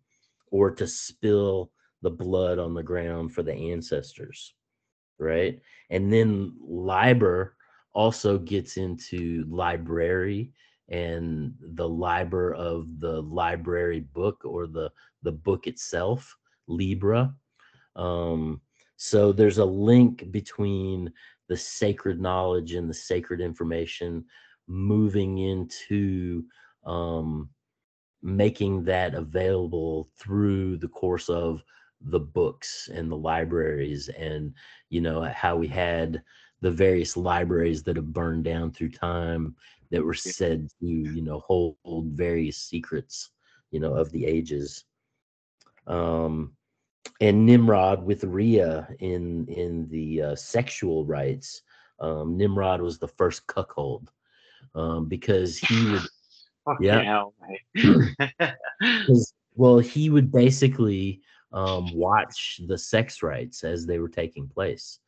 or 0.51 0.71
to 0.71 0.87
spill 0.87 1.71
the 2.01 2.09
blood 2.09 2.59
on 2.59 2.73
the 2.73 2.83
ground 2.83 3.33
for 3.33 3.43
the 3.43 3.53
ancestors 3.53 4.53
right? 5.19 5.59
And 5.89 6.13
then 6.13 6.53
liber 6.61 7.55
also 7.93 8.37
gets 8.37 8.77
into 8.77 9.45
library 9.49 10.51
and 10.89 11.53
the 11.59 11.87
liber 11.87 12.53
of 12.53 12.99
the 12.99 13.21
library 13.23 14.01
book 14.01 14.41
or 14.45 14.67
the 14.67 14.91
the 15.23 15.31
book 15.31 15.67
itself 15.67 16.35
libra. 16.67 17.33
Um 17.95 18.61
so 18.97 19.31
there's 19.31 19.59
a 19.59 19.65
link 19.65 20.31
between 20.31 21.11
the 21.47 21.57
sacred 21.57 22.19
knowledge 22.19 22.73
and 22.73 22.89
the 22.89 22.93
sacred 22.93 23.41
information 23.41 24.25
moving 24.67 25.37
into 25.37 26.43
um 26.85 27.49
making 28.21 28.83
that 28.83 29.13
available 29.13 30.09
through 30.17 30.77
the 30.77 30.87
course 30.87 31.29
of 31.29 31.63
the 32.01 32.19
books 32.19 32.89
and 32.93 33.11
the 33.11 33.17
libraries 33.17 34.09
and 34.09 34.53
you 34.89 35.01
know 35.01 35.21
how 35.23 35.55
we 35.55 35.67
had 35.67 36.21
the 36.61 36.71
various 36.71 37.15
libraries 37.15 37.83
that 37.83 37.95
have 37.95 38.13
burned 38.13 38.43
down 38.43 38.71
through 38.71 38.89
time 38.89 39.55
that 39.91 40.03
were 40.03 40.13
said 40.13 40.67
to 40.79 40.85
you 40.87 41.21
know 41.21 41.39
hold, 41.39 41.75
hold 41.83 42.07
various 42.07 42.57
secrets 42.57 43.31
you 43.71 43.79
know 43.79 43.93
of 43.93 44.11
the 44.11 44.25
ages 44.25 44.85
um 45.87 46.51
and 47.21 47.45
nimrod 47.45 48.03
with 48.03 48.23
Rhea 48.23 48.87
in 48.99 49.47
in 49.47 49.87
the 49.89 50.21
uh, 50.21 50.35
sexual 50.35 51.05
rites 51.05 51.61
um 51.99 52.37
nimrod 52.37 52.81
was 52.81 52.99
the 52.99 53.07
first 53.07 53.47
cuckold 53.47 54.11
um 54.75 55.05
because 55.07 55.57
he 55.57 55.91
would 55.91 56.01
Yeah. 56.81 57.03
hell, 57.03 57.33
well, 59.55 59.79
he 59.79 60.09
would 60.09 60.31
basically 60.31 61.21
um, 61.53 61.93
watch 61.93 62.61
the 62.67 62.77
sex 62.77 63.23
rites 63.23 63.63
as 63.63 63.85
they 63.85 63.99
were 63.99 64.09
taking 64.09 64.47
place. 64.47 64.99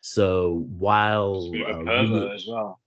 So 0.00 0.66
while 0.76 1.50
uh, 1.54 1.84
Rhea, 1.84 2.34
as 2.34 2.46
well. 2.48 2.80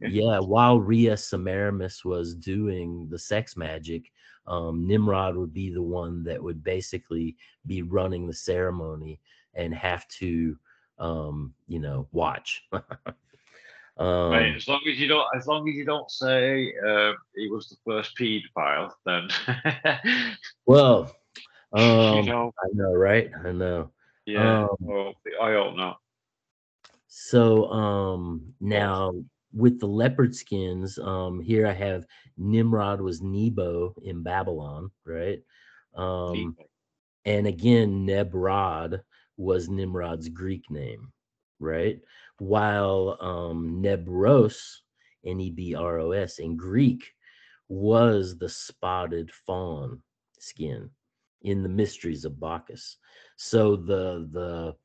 Yeah, 0.00 0.38
while 0.38 0.80
Rhea 0.80 1.16
Semiramis 1.16 2.04
was 2.04 2.34
doing 2.34 3.08
the 3.10 3.18
sex 3.18 3.56
magic, 3.56 4.10
um, 4.46 4.86
Nimrod 4.86 5.36
would 5.36 5.52
be 5.52 5.70
the 5.70 5.82
one 5.82 6.24
that 6.24 6.42
would 6.42 6.64
basically 6.64 7.36
be 7.66 7.82
running 7.82 8.26
the 8.26 8.34
ceremony 8.34 9.20
and 9.54 9.74
have 9.74 10.08
to, 10.08 10.56
um, 10.98 11.54
you 11.66 11.78
know, 11.78 12.08
watch. 12.12 12.62
um, 12.72 14.30
Right, 14.30 14.54
as 14.56 14.66
long 14.66 14.80
as 14.90 14.98
you 14.98 15.06
don't, 15.06 15.26
as 15.36 15.46
long 15.46 15.68
as 15.68 15.74
you 15.74 15.84
don't 15.84 16.10
say 16.10 16.72
uh, 16.86 17.12
he 17.36 17.48
was 17.50 17.68
the 17.68 17.76
first 17.86 18.16
paedophile, 18.16 18.90
then 19.04 19.28
well, 20.66 21.14
um, 21.72 22.16
you 22.16 22.22
know, 22.22 22.52
I 22.58 22.68
know, 22.72 22.94
right? 22.94 23.30
I 23.44 23.52
know. 23.52 23.90
yeah. 24.24 24.62
um, 24.62 24.76
well, 24.80 25.14
I 25.42 25.52
hope 25.52 25.76
not. 25.76 25.98
So 27.08 27.70
um 27.70 28.54
now 28.60 29.12
with 29.58 29.80
the 29.80 29.88
leopard 29.88 30.34
skins, 30.34 30.98
um 30.98 31.40
here 31.40 31.66
I 31.66 31.72
have 31.74 32.06
Nimrod 32.38 33.00
was 33.00 33.22
Nebo 33.22 33.94
in 34.02 34.22
Babylon, 34.22 34.90
right? 35.06 35.42
Um 35.96 36.56
and 37.24 37.46
again 37.46 38.06
Nebrod 38.06 39.02
was 39.36 39.68
Nimrod's 39.68 40.28
Greek 40.28 40.70
name, 40.70 41.12
right? 41.60 42.00
While 42.38 43.18
um 43.20 43.82
Nebros, 43.82 44.80
N 45.24 45.40
E 45.40 45.50
B 45.50 45.74
R 45.74 45.98
O 46.00 46.12
S 46.12 46.38
in 46.38 46.56
Greek 46.56 47.04
was 47.68 48.38
the 48.38 48.48
spotted 48.48 49.30
fawn 49.32 50.02
skin 50.38 50.90
in 51.42 51.62
the 51.62 51.68
mysteries 51.68 52.24
of 52.24 52.40
Bacchus. 52.40 52.98
So 53.36 53.76
the 53.76 54.28
the 54.32 54.76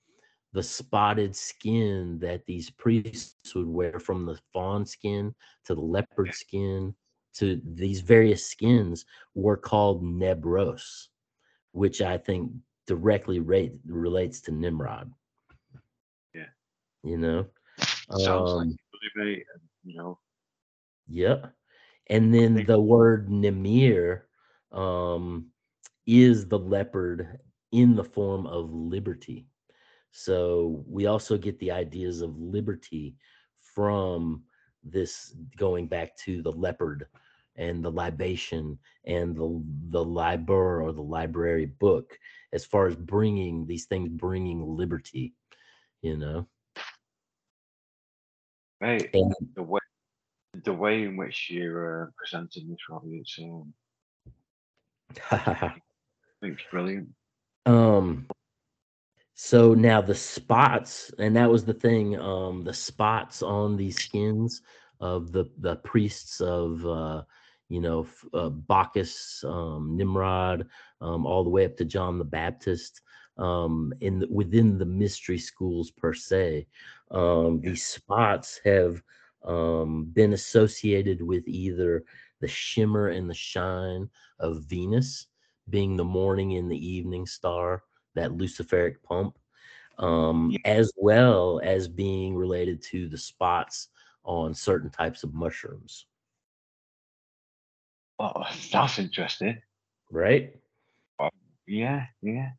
the 0.53 0.63
spotted 0.63 1.35
skin 1.35 2.19
that 2.19 2.45
these 2.45 2.69
priests 2.69 3.55
would 3.55 3.67
wear 3.67 3.99
from 3.99 4.25
the 4.25 4.39
fawn 4.51 4.85
skin 4.85 5.33
to 5.65 5.75
the 5.75 5.81
leopard 5.81 6.33
skin 6.33 6.93
to 7.33 7.59
these 7.73 8.01
various 8.01 8.45
skins 8.47 9.05
were 9.33 9.57
called 9.57 10.03
nebros 10.03 11.07
which 11.71 12.01
i 12.01 12.17
think 12.17 12.51
directly 12.85 13.39
rate, 13.39 13.73
relates 13.85 14.41
to 14.41 14.51
nimrod 14.51 15.11
Yeah. 16.33 16.51
you 17.03 17.17
know 17.17 17.45
Sounds 18.17 18.51
like 18.51 18.67
um, 18.67 18.77
mate. 19.15 19.45
You 19.83 19.97
know, 19.97 20.19
Yep. 21.07 21.53
And 22.09 22.33
then 22.33 22.65
the 22.65 22.79
word 22.79 23.29
Nemir 23.29 24.21
um, 24.71 25.47
is 26.05 26.47
the 26.47 26.59
leopard 26.59 27.39
in 27.71 27.95
the 27.95 28.03
form 28.03 28.45
of 28.45 28.71
liberty. 28.71 29.47
So 30.13 30.85
we 30.87 31.07
also 31.07 31.37
get 31.37 31.57
the 31.59 31.71
ideas 31.71 32.21
of 32.21 32.39
liberty 32.39 33.15
from 33.59 34.43
this 34.83 35.35
going 35.57 35.87
back 35.87 36.15
to 36.17 36.43
the 36.43 36.51
leopard 36.51 37.07
and 37.55 37.83
the 37.83 37.91
libation 37.91 38.77
and 39.05 39.35
the 39.35 39.63
the 39.89 40.03
liber 40.03 40.83
or 40.83 40.91
the 40.91 41.01
library 41.01 41.65
book 41.65 42.17
as 42.51 42.63
far 42.63 42.87
as 42.87 42.95
bringing 42.95 43.65
these 43.65 43.85
things 43.85 44.09
bringing 44.09 44.75
liberty 44.75 45.33
you 46.01 46.17
know 46.17 46.47
mate. 48.81 49.09
and 49.13 49.33
The 49.55 49.63
way, 49.63 49.79
the 50.63 50.73
way 50.73 51.03
in 51.03 51.15
which 51.15 51.49
you're 51.49 52.03
uh, 52.03 52.07
presenting 52.17 52.69
this, 52.69 52.79
Robby, 52.89 53.17
it's 53.17 53.39
um, 53.39 53.73
I 55.31 55.73
think 56.41 56.59
it's 56.59 56.63
brilliant. 56.71 57.09
Um 57.65 58.27
so 59.35 59.73
now 59.73 60.01
the 60.01 60.15
spots, 60.15 61.11
and 61.17 61.35
that 61.35 61.49
was 61.49 61.65
the 61.65 61.73
thing, 61.73 62.19
um, 62.19 62.63
the 62.63 62.73
spots 62.73 63.41
on 63.41 63.75
these 63.75 63.97
skins 63.99 64.61
of 64.99 65.31
the 65.31 65.45
the 65.59 65.75
priests 65.77 66.39
of 66.39 66.85
uh 66.85 67.23
you 67.69 67.81
know 67.81 68.07
uh, 68.33 68.49
Bacchus, 68.49 69.43
um, 69.47 69.95
Nimrod, 69.97 70.67
um, 71.01 71.25
all 71.25 71.43
the 71.43 71.49
way 71.49 71.65
up 71.65 71.75
to 71.77 71.85
John 71.85 72.19
the 72.19 72.25
Baptist, 72.25 73.01
um, 73.37 73.93
in 74.01 74.19
the, 74.19 74.27
within 74.29 74.77
the 74.77 74.85
mystery 74.85 75.39
schools 75.39 75.89
per 75.91 76.13
se. 76.13 76.67
Um, 77.11 77.61
these 77.61 77.85
spots 77.85 78.59
have 78.63 79.01
um, 79.43 80.05
been 80.13 80.33
associated 80.33 81.21
with 81.21 81.47
either 81.47 82.03
the 82.39 82.47
shimmer 82.47 83.09
and 83.09 83.29
the 83.29 83.33
shine 83.33 84.09
of 84.39 84.63
Venus, 84.63 85.27
being 85.69 85.95
the 85.95 86.03
morning 86.03 86.57
and 86.57 86.71
the 86.71 86.87
evening 86.87 87.25
star, 87.25 87.83
that 88.15 88.31
luciferic 88.31 89.01
pump, 89.03 89.37
um, 89.97 90.57
Yeah. 90.57 90.59
as 90.65 90.91
well 90.97 91.59
as 91.63 91.87
being 91.87 92.35
related 92.35 92.81
to 92.83 93.07
the 93.09 93.17
spots 93.17 93.89
on 94.23 94.53
certain 94.53 94.89
types 94.89 95.23
of 95.23 95.33
mushrooms, 95.33 96.05
Oh, 98.19 98.43
that's 98.71 98.99
interesting. 98.99 99.61
right? 100.11 100.53
Yeah, 101.67 102.05
yeah. 102.21 102.51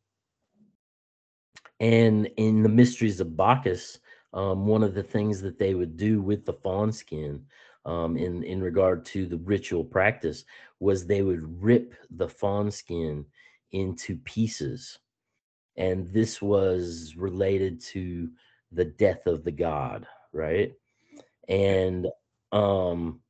And 1.80 2.26
in 2.36 2.62
the 2.62 2.68
mysteries 2.68 3.20
of 3.20 3.36
Bacchus, 3.36 3.98
um, 4.32 4.66
one 4.66 4.82
of 4.82 4.94
the 4.94 5.02
things 5.02 5.40
that 5.42 5.58
they 5.58 5.74
would 5.74 5.96
do 5.96 6.20
with 6.22 6.44
the 6.44 6.52
fawn 6.52 6.92
skin 6.92 7.44
um, 7.84 8.16
in, 8.16 8.42
in 8.44 8.62
regard 8.62 9.04
to 9.06 9.26
the 9.26 9.38
ritual 9.38 9.84
practice 9.84 10.44
was 10.80 11.06
they 11.06 11.22
would 11.22 11.62
rip 11.62 11.94
the 12.10 12.28
fawn 12.28 12.70
skin 12.70 13.24
into 13.72 14.16
pieces. 14.18 14.98
And 15.76 16.06
this 16.12 16.40
was 16.40 17.14
related 17.16 17.80
to 17.92 18.30
the 18.72 18.84
death 18.84 19.26
of 19.26 19.44
the 19.44 19.50
god, 19.50 20.06
right? 20.32 20.72
And 21.48 22.08
um, 22.52 23.20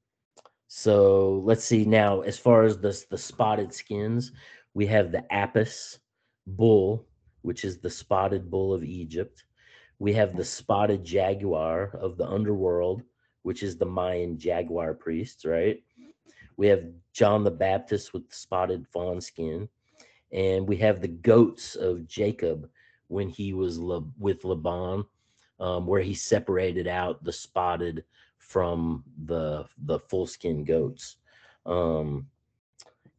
so 0.68 1.42
let's 1.44 1.64
see 1.64 1.84
now, 1.84 2.20
as 2.20 2.38
far 2.38 2.64
as 2.64 2.78
the, 2.78 3.00
the 3.10 3.18
spotted 3.18 3.72
skins, 3.72 4.32
we 4.74 4.86
have 4.86 5.12
the 5.12 5.24
Apis 5.32 5.98
bull, 6.46 7.06
which 7.42 7.64
is 7.64 7.78
the 7.78 7.90
spotted 7.90 8.50
bull 8.50 8.74
of 8.74 8.84
Egypt. 8.84 9.44
We 9.98 10.12
have 10.14 10.36
the 10.36 10.44
spotted 10.44 11.04
jaguar 11.04 11.96
of 12.00 12.16
the 12.16 12.26
underworld, 12.26 13.02
which 13.42 13.62
is 13.62 13.76
the 13.76 13.86
Mayan 13.86 14.38
jaguar 14.38 14.94
priests, 14.94 15.44
right? 15.44 15.82
We 16.56 16.66
have 16.68 16.84
John 17.12 17.44
the 17.44 17.50
Baptist 17.50 18.12
with 18.12 18.28
the 18.28 18.34
spotted 18.34 18.86
fawn 18.88 19.20
skin. 19.20 19.68
And 20.34 20.68
we 20.68 20.76
have 20.78 21.00
the 21.00 21.08
goats 21.08 21.76
of 21.76 22.06
Jacob 22.06 22.68
when 23.08 23.28
he 23.28 23.54
was 23.54 23.78
with 24.18 24.44
Laban, 24.44 25.06
um, 25.60 25.86
where 25.86 26.02
he 26.02 26.14
separated 26.14 26.88
out 26.88 27.22
the 27.24 27.32
spotted 27.32 28.04
from 28.38 29.04
the 29.24 29.64
the 29.86 29.98
full 30.00 30.26
skin 30.26 30.64
goats. 30.64 31.16
Um, 31.64 32.26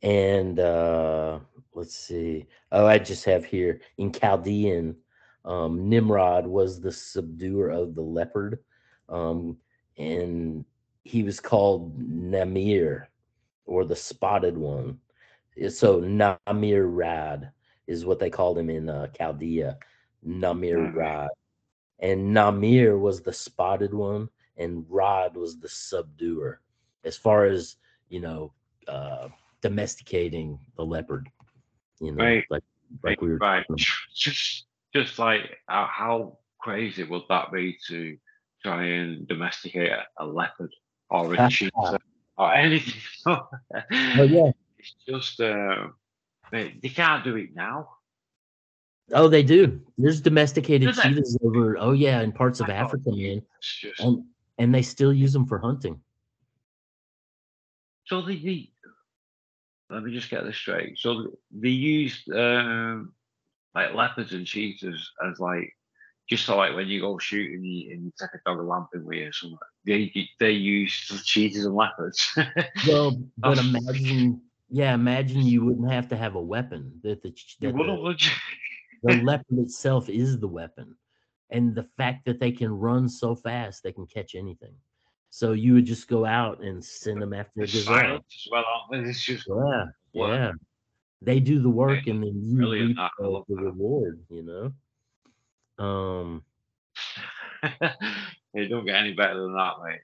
and 0.04 0.60
uh, 0.60 1.40
let's 1.74 1.96
see. 1.96 2.46
Oh, 2.72 2.86
I 2.86 3.00
just 3.00 3.26
have 3.26 3.46
here 3.46 3.82
in 3.98 4.12
Chaldean, 4.12 4.96
um, 5.46 5.90
Nimrod 5.90 6.46
was 6.46 6.80
the 6.80 6.92
subduer 6.92 7.70
of 7.70 7.96
the 7.96 8.02
leopard, 8.02 8.60
um, 9.10 9.58
and 9.98 10.66
he 11.04 11.24
was 11.24 11.40
called 11.40 11.98
Namir, 12.00 13.08
or 13.66 13.86
the 13.86 13.96
spotted 13.96 14.58
one. 14.58 15.00
So 15.70 16.02
Namir 16.02 16.86
Rad 16.88 17.52
is 17.88 18.06
what 18.06 18.20
they 18.20 18.30
called 18.30 18.58
him 18.58 18.70
in 18.70 18.90
uh, 18.90 19.08
Chaldea. 19.08 19.78
Namir 20.26 20.94
Rad, 20.94 21.30
and 22.00 22.36
Namir 22.36 23.00
was 23.00 23.22
the 23.22 23.34
spotted 23.34 23.94
one, 23.94 24.28
and 24.58 24.86
Rod 24.90 25.36
was 25.36 25.60
the 25.60 25.68
subduer. 25.70 26.58
As 27.04 27.16
far 27.16 27.46
as 27.46 27.76
you 28.10 28.20
know, 28.20 28.52
uh, 28.88 29.30
domesticating 29.62 30.60
the 30.78 30.86
leopard. 30.86 31.30
You 32.00 32.12
know, 32.12 32.24
Right. 32.24 32.46
like 32.50 32.64
like 33.04 33.22
we 33.22 33.30
were 33.30 33.38
right. 33.38 33.66
Just, 34.14 34.66
just 34.94 35.20
like 35.20 35.58
uh, 35.70 35.88
how 35.88 36.38
crazy 36.60 37.04
would 37.04 37.24
that 37.30 37.52
be 37.52 37.78
to 37.88 38.18
try 38.64 38.84
and 38.86 39.28
domesticate 39.28 39.92
a, 39.92 40.06
a 40.20 40.26
leopard 40.26 40.74
or 41.10 41.34
a 41.34 41.50
cheetah 41.50 42.00
or 42.38 42.54
anything? 42.54 43.02
Oh 43.26 44.24
yeah. 44.24 44.52
It's 44.86 45.06
just, 45.08 45.40
uh, 45.40 45.88
they, 46.52 46.78
they 46.82 46.90
can't 46.90 47.24
do 47.24 47.36
it 47.36 47.56
now. 47.56 47.90
Oh, 49.14 49.28
they 49.28 49.44
do. 49.44 49.82
There's 49.98 50.22
domesticated 50.22 50.94
Do 50.94 51.02
cheetahs 51.02 51.38
over. 51.44 51.78
Oh 51.78 51.92
yeah, 51.92 52.22
in 52.22 52.32
parts 52.32 52.60
of 52.60 52.70
I 52.70 52.74
Africa, 52.74 53.12
man, 53.12 53.42
just 53.62 54.00
and 54.00 54.24
and 54.58 54.74
they 54.74 54.82
still 54.82 55.14
use 55.14 55.32
them 55.32 55.46
for 55.46 55.60
hunting. 55.60 56.00
so 58.06 58.22
they, 58.22 58.38
they 58.38 58.70
let 59.90 60.04
me 60.04 60.12
just 60.12 60.30
get 60.30 60.44
this 60.44 60.56
straight. 60.56 60.98
So 60.98 61.32
they 61.52 61.70
used 61.70 62.32
um, 62.32 63.14
like 63.76 63.94
leopards 63.94 64.34
and 64.34 64.46
cheetahs 64.46 65.12
as 65.28 65.40
like 65.40 65.72
just 66.30 66.46
so 66.46 66.58
like 66.58 66.76
when 66.76 66.88
you 66.88 67.02
go 67.02 67.20
shooting 67.20 67.64
you, 67.64 67.92
and 67.94 68.06
you 68.06 68.12
take 68.20 68.30
a 68.34 68.40
dog 68.46 68.66
lamping 68.66 69.06
with 69.06 69.18
you 69.18 69.28
or 69.28 69.34
something. 69.34 69.58
They 69.86 70.30
they 70.40 70.52
use 70.52 70.94
cheetahs 71.26 71.66
and 71.66 71.76
leopards. 71.76 72.36
Well, 72.88 73.22
but 73.38 73.60
imagine, 73.60 74.42
yeah, 74.70 74.94
imagine 74.94 75.46
you 75.46 75.64
wouldn't 75.64 75.92
have 75.92 76.08
to 76.10 76.18
have 76.18 76.36
a 76.36 76.42
weapon. 76.42 77.00
That 77.04 77.22
the 77.22 77.36
that 77.62 77.74
the, 77.74 78.32
the 79.04 79.24
leopard 79.24 79.60
itself 79.60 80.10
is 80.10 80.40
the 80.40 80.48
weapon, 80.48 80.96
and 81.50 81.76
the 81.76 81.88
fact 81.98 82.26
that 82.26 82.40
they 82.40 82.52
can 82.52 82.72
run 82.72 83.08
so 83.08 83.36
fast, 83.36 83.84
they 83.84 83.92
can 83.92 84.08
catch 84.08 84.36
anything. 84.36 84.74
So 85.30 85.52
you 85.52 85.74
would 85.74 85.86
just 85.86 86.08
go 86.08 86.26
out 86.26 86.64
and 86.64 86.84
send 86.84 87.22
them 87.22 87.34
after 87.34 87.60
a 87.60 87.64
It's 87.64 87.74
gazelle. 87.74 88.16
as 88.16 88.48
well? 88.50 88.88
It's 88.94 89.22
just 89.22 89.46
Yeah, 89.48 89.86
yeah. 90.14 90.52
They 91.22 91.40
do 91.40 91.62
the 91.62 91.70
work, 91.70 92.08
and 92.08 92.24
then 92.24 92.42
you 92.44 92.58
Brilliant, 92.58 92.98
reap 92.98 93.10
the, 93.20 93.44
the 93.50 93.56
reward. 93.56 94.24
You 94.30 94.74
know. 95.78 95.84
Um. 95.84 96.44
they 98.54 98.68
don't 98.68 98.86
get 98.86 98.96
any 98.96 99.14
better 99.14 99.42
than 99.42 99.54
that, 99.54 99.74
mate. 99.84 100.02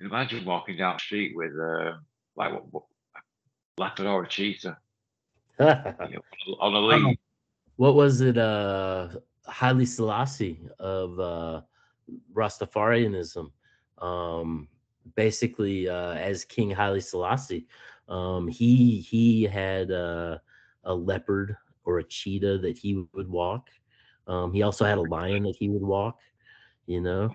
Let's 0.00 0.10
see. 0.10 0.14
Imagine 0.14 0.44
walking 0.44 0.76
down 0.76 0.96
the 0.96 1.00
street 1.00 1.32
with 1.34 1.52
uh, 1.58 1.92
like 2.36 2.52
what, 2.52 2.72
what, 2.72 2.84
leopard 3.78 4.06
or 4.06 4.24
a 4.24 4.28
cheetah 4.28 4.76
you 5.60 5.64
know, 5.66 6.54
on 6.60 6.74
a 6.74 6.80
lead. 6.80 7.18
what 7.76 7.94
was 7.94 8.20
it? 8.20 8.38
Uh, 8.38 9.08
Haile 9.46 9.86
Selassie 9.86 10.60
of 10.78 11.18
uh, 11.18 11.62
Rastafarianism. 12.34 13.50
Um, 13.98 14.68
basically, 15.16 15.88
uh, 15.88 16.12
as 16.12 16.44
King 16.44 16.70
Haile 16.70 17.00
Selassie, 17.00 17.66
um, 18.08 18.46
he 18.46 19.00
he 19.00 19.44
had 19.44 19.90
uh, 19.90 20.38
a 20.84 20.94
leopard 20.94 21.56
or 21.84 21.98
a 21.98 22.04
cheetah 22.04 22.58
that 22.58 22.78
he 22.78 23.04
would 23.12 23.28
walk. 23.28 23.70
Um, 24.26 24.52
he 24.52 24.62
also 24.62 24.84
had 24.84 24.98
a 24.98 25.02
lion 25.02 25.42
that 25.44 25.56
he 25.56 25.68
would 25.68 25.82
walk. 25.82 26.18
You 26.86 27.00
know. 27.00 27.34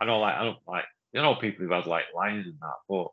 I 0.00 0.04
don't 0.06 0.20
like 0.20 0.34
I 0.34 0.44
don't 0.44 0.58
like 0.66 0.84
you 1.12 1.20
know 1.22 1.34
people 1.34 1.62
who've 1.64 1.70
had 1.74 1.86
like 1.86 2.04
lions 2.14 2.46
and 2.46 2.56
that, 2.60 2.74
but 2.88 3.08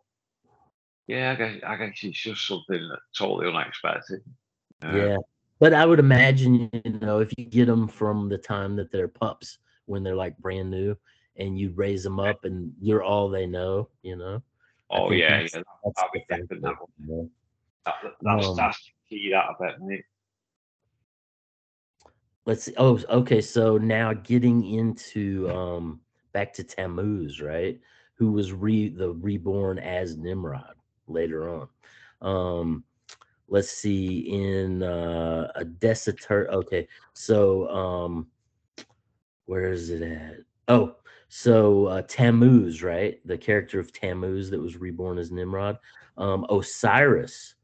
yeah, 1.08 1.32
I 1.32 1.36
guess 1.36 1.64
I 1.66 1.76
guess 1.76 1.98
it's 2.04 2.20
just 2.20 2.48
something 2.48 2.90
totally 3.18 3.48
unexpected. 3.48 4.22
Uh, 4.84 4.96
Yeah. 4.96 5.18
But 5.60 5.74
I 5.74 5.88
would 5.88 5.98
imagine, 6.00 6.70
you 6.86 7.00
know, 7.00 7.20
if 7.20 7.34
you 7.36 7.46
get 7.46 7.66
them 7.66 7.88
from 7.88 8.30
the 8.30 8.38
time 8.38 8.76
that 8.76 8.92
they're 8.92 9.08
pups, 9.08 9.58
when 9.86 10.04
they're 10.04 10.16
like 10.16 10.38
brand 10.38 10.70
new, 10.70 10.96
and 11.38 11.58
you 11.58 11.72
raise 11.72 12.04
them 12.04 12.20
up 12.20 12.46
and 12.46 12.72
you're 12.80 13.02
all 13.04 13.28
they 13.30 13.48
know, 13.48 13.90
you 14.04 14.16
know. 14.16 14.42
Oh 14.92 15.12
yeah, 15.12 15.30
that's- 15.42 15.56
yeah. 15.56 15.64
That's 15.84 16.02
That'd 16.30 16.50
be 16.50 16.58
that. 16.60 16.76
That, 17.86 17.96
that's 18.22 18.48
Um, 18.48 18.56
that's 18.56 18.92
key 19.10 19.32
that 19.32 19.46
I 19.46 19.54
bet, 19.60 19.82
mate. 19.82 20.04
Let's 22.46 22.64
see. 22.64 22.74
Oh, 22.78 23.00
okay. 23.10 23.42
So 23.42 23.78
now 23.78 24.14
getting 24.14 24.64
into 24.64 25.50
um 25.50 26.02
back 26.34 26.54
to 26.54 26.64
Tammuz, 26.64 27.42
right? 27.42 27.80
Who 28.16 28.32
was 28.32 28.54
re 28.54 28.90
the 28.90 29.12
reborn 29.12 29.80
as 29.80 30.18
Nimrod 30.18 30.76
later 31.08 31.50
on. 31.50 31.68
Um 32.22 32.84
let's 33.48 33.70
see 33.72 34.20
in 34.20 34.84
uh 34.84 35.52
a 35.56 35.64
Desatir 35.64 36.50
okay. 36.50 36.88
So 37.14 37.68
um 37.70 38.28
where 39.46 39.72
is 39.72 39.90
it 39.90 40.02
at? 40.02 40.38
Oh, 40.68 40.96
so 41.30 41.86
uh 41.88 42.02
Tammuz, 42.04 42.84
right? 42.84 43.20
The 43.26 43.38
character 43.38 43.80
of 43.80 43.94
Tammuz 43.94 44.50
that 44.50 44.60
was 44.60 44.78
reborn 44.78 45.18
as 45.18 45.32
Nimrod. 45.32 45.78
Um 46.18 46.46
Osiris 46.50 47.56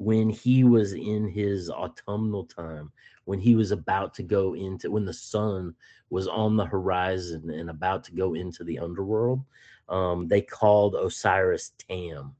when 0.00 0.30
he 0.30 0.64
was 0.64 0.94
in 0.94 1.28
his 1.28 1.68
autumnal 1.68 2.44
time 2.46 2.90
when 3.26 3.38
he 3.38 3.54
was 3.54 3.70
about 3.70 4.14
to 4.14 4.22
go 4.22 4.54
into 4.54 4.90
when 4.90 5.04
the 5.04 5.12
sun 5.12 5.74
was 6.08 6.26
on 6.26 6.56
the 6.56 6.64
horizon 6.64 7.50
and 7.50 7.68
about 7.68 8.02
to 8.02 8.12
go 8.12 8.32
into 8.32 8.64
the 8.64 8.78
underworld 8.78 9.44
um 9.90 10.26
they 10.26 10.40
called 10.40 10.94
osiris 10.94 11.72
tam 11.76 12.34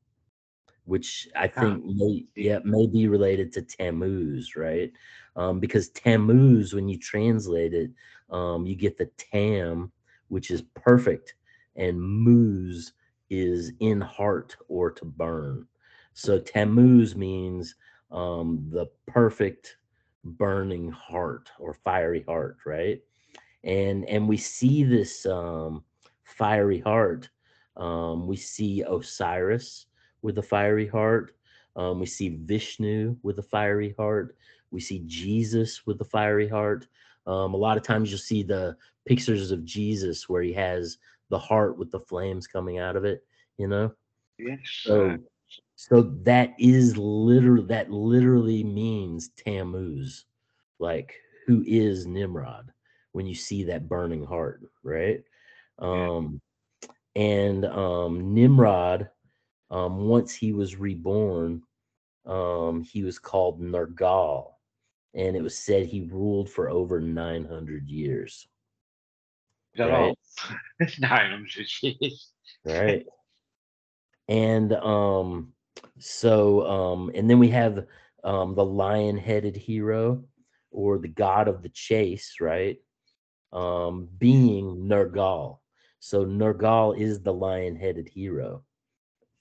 which 0.87 1.29
i 1.37 1.47
think 1.47 1.85
may 1.85 2.25
yeah 2.35 2.61
may 2.65 2.87
be 2.87 3.09
related 3.09 3.53
to 3.53 3.61
tammuz 3.61 4.57
right? 4.57 4.91
Um 5.37 5.61
because 5.61 5.91
tammuz 5.91 6.73
when 6.73 6.89
you 6.89 6.99
translate 6.99 7.75
it 7.75 7.91
um 8.31 8.65
you 8.65 8.75
get 8.75 8.97
the 8.97 9.11
tam 9.19 9.93
which 10.29 10.51
is 10.51 10.63
perfect 10.75 11.35
and 11.77 12.01
muz 12.01 12.95
is 13.29 13.71
in 13.81 14.01
heart 14.01 14.57
or 14.69 14.91
to 14.91 15.05
burn 15.05 15.67
so 16.15 16.39
tammuz 16.39 17.15
means 17.17 17.75
um 18.11 18.67
the 18.71 18.87
perfect 19.07 19.77
burning 20.25 20.91
heart 20.91 21.51
or 21.59 21.73
fiery 21.73 22.25
heart 22.27 22.59
right? 22.67 23.01
And 23.65 24.05
and 24.07 24.29
we 24.29 24.37
see 24.37 24.85
this 24.85 25.27
um 25.27 25.85
fiery 26.25 26.81
heart. 26.81 27.29
Um 27.77 28.27
we 28.27 28.37
see 28.37 28.83
osiris 28.83 29.87
with 30.23 30.39
a 30.39 30.43
fiery 30.43 30.87
heart. 30.87 31.33
Um 31.77 32.01
we 32.01 32.07
see 32.07 32.37
vishnu 32.45 33.17
with 33.23 33.39
a 33.39 33.43
fiery 33.43 33.95
heart. 33.99 34.37
We 34.71 34.81
see 34.81 35.03
jesus 35.07 35.87
with 35.87 36.01
a 36.01 36.05
fiery 36.05 36.49
heart. 36.49 36.87
Um 37.27 37.55
a 37.55 37.57
lot 37.57 37.77
of 37.77 37.83
times 37.83 38.11
you'll 38.11 38.19
see 38.19 38.43
the 38.43 38.77
pictures 39.07 39.51
of 39.51 39.65
jesus 39.65 40.29
where 40.29 40.43
he 40.43 40.53
has 40.53 40.99
the 41.31 41.39
heart 41.39 41.79
with 41.79 41.91
the 41.91 42.01
flames 42.01 42.47
coming 42.47 42.79
out 42.79 42.97
of 42.97 43.05
it 43.05 43.25
you 43.57 43.69
know? 43.69 43.93
Yes. 44.39 44.59
so 44.63 45.19
so 45.83 46.03
that 46.25 46.55
is 46.59 46.99
literally 46.99 47.67
that 47.69 47.91
literally 47.91 48.63
means 48.63 49.31
Tammuz, 49.31 50.27
like 50.79 51.15
who 51.47 51.65
is 51.67 52.05
Nimrod 52.07 52.71
when 53.13 53.27
you 53.27 53.35
see 53.35 53.65
that 53.65 53.89
burning 53.89 54.23
heart, 54.23 54.61
right? 54.83 55.23
Um 55.79 56.43
and 57.17 57.65
um 57.65 58.35
Nimrod 58.35 59.09
um 59.71 60.07
once 60.07 60.35
he 60.35 60.53
was 60.53 60.77
reborn, 60.77 61.63
um 62.27 62.83
he 62.83 63.03
was 63.03 63.19
called 63.19 63.63
Nergal 63.63 64.51
and 65.15 65.35
it 65.35 65.43
was 65.43 65.57
said 65.57 65.87
he 65.87 66.03
ruled 66.03 66.51
for 66.51 66.69
over 66.69 67.01
900 67.01 67.89
years, 67.89 68.47
right. 69.79 69.91
all? 69.91 70.19
Nine 70.99 71.31
hundred 71.31 71.69
years. 71.81 72.33
right? 72.67 73.07
and 74.29 74.75
um 74.75 75.55
so 75.99 76.67
um 76.67 77.11
and 77.15 77.29
then 77.29 77.39
we 77.39 77.49
have 77.49 77.87
um 78.25 78.55
the 78.55 78.65
lion-headed 78.65 79.57
hero 79.57 80.23
or 80.71 80.99
the 80.99 81.09
god 81.09 81.49
of 81.49 81.63
the 81.63 81.69
chase 81.71 82.37
right 82.41 82.79
um 83.53 84.09
being 84.19 84.87
nergal 84.89 85.59
so 85.99 86.25
nergal 86.25 86.99
is 86.99 87.21
the 87.21 87.33
lion-headed 87.33 88.09
hero 88.09 88.65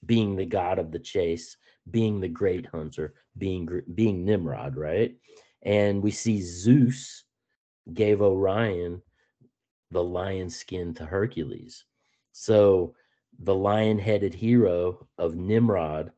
being 0.06 0.36
the 0.36 0.46
god 0.46 0.78
of 0.78 0.92
the 0.92 0.98
chase, 0.98 1.56
being 1.90 2.20
the 2.20 2.28
great 2.28 2.66
hunter, 2.66 3.14
being 3.38 3.82
being 3.94 4.24
Nimrod, 4.24 4.76
right? 4.76 5.14
And 5.62 6.02
we 6.02 6.10
see 6.10 6.40
Zeus 6.40 7.24
gave 7.92 8.22
Orion 8.22 9.02
the 9.90 10.02
lion 10.02 10.48
skin 10.48 10.94
to 10.94 11.04
Hercules. 11.04 11.84
So 12.32 12.94
the 13.40 13.54
lion 13.54 13.98
headed 13.98 14.34
hero 14.34 15.06
of 15.18 15.34
Nimrod 15.34 16.12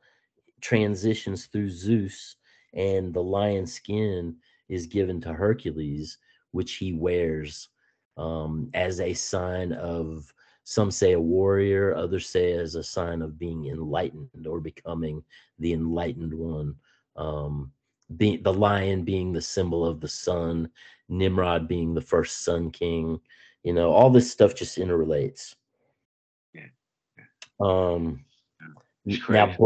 transitions 0.62 1.46
through 1.46 1.68
Zeus, 1.68 2.36
and 2.72 3.12
the 3.12 3.22
lion 3.22 3.66
skin 3.66 4.36
is 4.68 4.86
given 4.86 5.20
to 5.20 5.34
Hercules, 5.34 6.16
which 6.52 6.74
he 6.76 6.94
wears 6.94 7.68
um, 8.16 8.70
as 8.72 9.00
a 9.00 9.12
sign 9.12 9.72
of 9.72 10.32
some 10.64 10.90
say 10.90 11.12
a 11.12 11.20
warrior, 11.20 11.94
others 11.94 12.28
say 12.28 12.52
as 12.52 12.76
a 12.76 12.82
sign 12.82 13.20
of 13.20 13.38
being 13.38 13.66
enlightened 13.66 14.46
or 14.46 14.60
becoming 14.60 15.22
the 15.58 15.72
enlightened 15.72 16.32
one. 16.32 16.76
Um, 17.16 17.72
the, 18.10 18.36
the 18.38 18.52
lion 18.52 19.02
being 19.02 19.32
the 19.32 19.42
symbol 19.42 19.84
of 19.84 20.00
the 20.00 20.08
sun, 20.08 20.70
Nimrod 21.08 21.66
being 21.66 21.94
the 21.94 22.00
first 22.00 22.44
sun 22.44 22.70
king. 22.70 23.20
You 23.64 23.72
know, 23.72 23.90
all 23.90 24.10
this 24.10 24.30
stuff 24.30 24.54
just 24.54 24.78
interrelates. 24.78 25.54
Yeah. 26.54 26.66
Um, 27.60 28.24
now, 29.28 29.56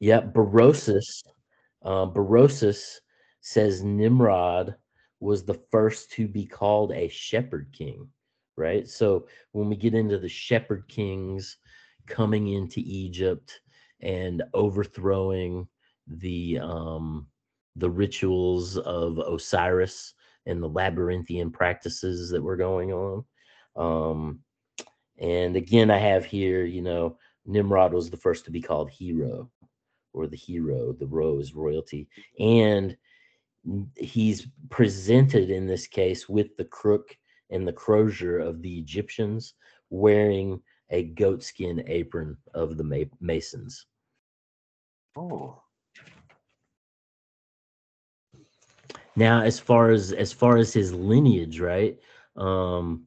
yeah, 0.00 0.20
Berosus, 0.20 1.22
uh, 1.84 2.06
Berosus 2.06 3.00
says 3.40 3.82
Nimrod 3.82 4.74
was 5.20 5.44
the 5.44 5.60
first 5.70 6.10
to 6.12 6.28
be 6.28 6.44
called 6.44 6.92
a 6.92 7.08
shepherd 7.08 7.72
king, 7.72 8.08
right? 8.56 8.88
So 8.88 9.26
when 9.52 9.68
we 9.68 9.76
get 9.76 9.94
into 9.94 10.18
the 10.18 10.28
shepherd 10.28 10.86
kings 10.88 11.56
coming 12.06 12.48
into 12.48 12.80
Egypt 12.80 13.60
and 14.00 14.42
overthrowing 14.52 15.66
the 16.06 16.58
um, 16.60 17.26
the 17.76 17.90
rituals 17.90 18.78
of 18.78 19.18
Osiris 19.18 20.14
and 20.46 20.62
the 20.62 20.68
labyrinthian 20.68 21.50
practices 21.50 22.30
that 22.30 22.42
were 22.42 22.56
going 22.56 22.92
on. 22.92 23.24
Um, 23.74 24.40
and 25.18 25.56
again, 25.56 25.90
I 25.90 25.98
have 25.98 26.24
here, 26.24 26.64
you 26.64 26.82
know, 26.82 27.18
Nimrod 27.44 27.92
was 27.92 28.10
the 28.10 28.16
first 28.16 28.44
to 28.44 28.50
be 28.50 28.62
called 28.62 28.90
hero 28.90 29.50
or 30.16 30.26
the 30.26 30.36
hero, 30.36 30.92
the 30.92 31.06
rose 31.06 31.52
royalty. 31.54 32.08
And 32.40 32.96
he's 33.96 34.48
presented 34.70 35.50
in 35.50 35.66
this 35.66 35.86
case 35.86 36.28
with 36.28 36.56
the 36.56 36.64
crook 36.64 37.16
and 37.50 37.66
the 37.66 37.72
crozier 37.72 38.38
of 38.38 38.62
the 38.62 38.78
Egyptians 38.78 39.54
wearing 39.90 40.60
a 40.90 41.04
goatskin 41.04 41.82
apron 41.86 42.36
of 42.54 42.76
the 42.76 42.84
ma- 42.84 43.10
Masons. 43.20 43.86
Oh, 45.16 45.62
Now, 49.16 49.40
as 49.40 49.58
far 49.58 49.90
as 49.90 50.12
as 50.12 50.32
far 50.32 50.58
as 50.58 50.74
his 50.74 50.92
lineage, 50.92 51.58
right? 51.58 51.98
Um, 52.36 53.06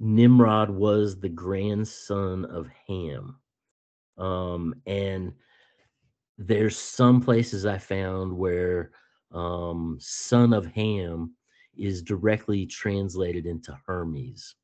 Nimrod 0.00 0.68
was 0.68 1.20
the 1.20 1.28
grandson 1.28 2.44
of 2.46 2.68
Ham, 2.88 3.36
um, 4.18 4.74
and 4.86 5.32
there's 6.38 6.76
some 6.76 7.20
places 7.20 7.66
I 7.66 7.78
found 7.78 8.32
where 8.36 8.90
um, 9.32 9.98
son 10.00 10.52
of 10.52 10.66
Ham 10.66 11.34
is 11.76 12.02
directly 12.02 12.66
translated 12.66 13.46
into 13.46 13.76
Hermes, 13.86 14.54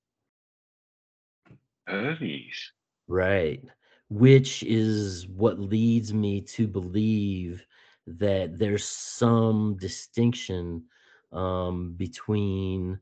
Hermes. 1.87 2.73
right? 3.09 3.63
Which 4.09 4.63
is 4.65 5.27
what 5.29 5.59
leads 5.61 6.13
me 6.13 6.41
to 6.43 6.67
believe 6.67 7.67
that 8.07 8.59
there's 8.59 8.85
some 8.85 9.77
distinction 9.79 10.85
um, 11.33 11.95
between 11.97 12.99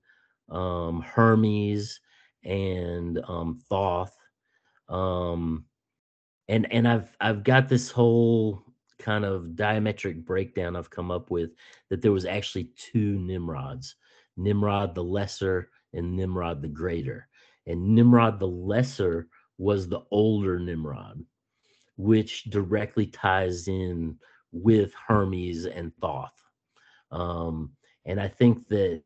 um, 0.50 1.00
Hermes 1.02 2.00
and 2.44 3.20
um, 3.28 3.60
Thoth. 3.68 4.16
Um, 4.88 5.64
and 6.48 6.70
and 6.72 6.88
I've 6.88 7.16
I've 7.20 7.44
got 7.44 7.68
this 7.68 7.90
whole 7.90 8.62
kind 8.98 9.24
of 9.24 9.50
diametric 9.54 10.24
breakdown 10.24 10.76
I've 10.76 10.90
come 10.90 11.10
up 11.10 11.30
with 11.30 11.50
that 11.88 12.02
there 12.02 12.12
was 12.12 12.24
actually 12.24 12.70
two 12.76 13.18
Nimrods, 13.18 13.96
Nimrod 14.36 14.94
the 14.94 15.04
lesser 15.04 15.70
and 15.92 16.16
Nimrod 16.16 16.62
the 16.62 16.68
greater. 16.68 17.28
And 17.66 17.94
Nimrod 17.94 18.40
the 18.40 18.48
lesser 18.48 19.28
was 19.58 19.88
the 19.88 20.02
older 20.10 20.58
Nimrod, 20.58 21.24
which 21.96 22.44
directly 22.44 23.06
ties 23.06 23.68
in 23.68 24.18
with 24.52 24.92
Hermes 24.94 25.66
and 25.66 25.92
Thoth. 26.00 26.42
Um, 27.10 27.72
and 28.06 28.20
I 28.20 28.28
think 28.28 28.68
that 28.68 29.02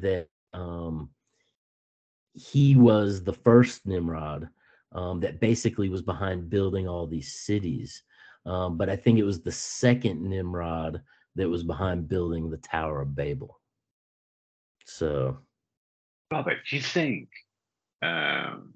that 0.00 0.28
um, 0.54 1.10
he 2.34 2.76
was 2.76 3.22
the 3.22 3.32
first 3.32 3.86
Nimrod 3.86 4.48
um, 4.94 5.20
that 5.20 5.40
basically 5.40 5.88
was 5.88 6.02
behind 6.02 6.50
building 6.50 6.88
all 6.88 7.06
these 7.06 7.32
cities. 7.32 8.02
Um, 8.44 8.76
but 8.76 8.88
I 8.88 8.96
think 8.96 9.18
it 9.18 9.24
was 9.24 9.40
the 9.40 9.52
second 9.52 10.22
Nimrod 10.22 11.00
that 11.36 11.48
was 11.48 11.62
behind 11.62 12.08
building 12.08 12.50
the 12.50 12.58
Tower 12.58 13.00
of 13.00 13.14
Babel. 13.14 13.60
So 14.84 15.38
Robert, 16.30 16.58
do 16.68 16.76
you 16.76 16.82
think? 16.82 17.28
Um, 18.02 18.74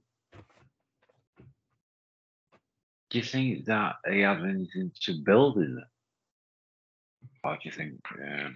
do 3.10 3.18
you 3.18 3.24
think 3.24 3.64
that 3.66 3.96
he 4.10 4.20
had 4.20 4.40
anything 4.40 4.92
to 5.02 5.14
build 5.24 5.56
in 5.58 5.78
it? 5.78 7.28
Or 7.44 7.54
do 7.54 7.60
you 7.64 7.70
think 7.70 7.94
um, 8.22 8.52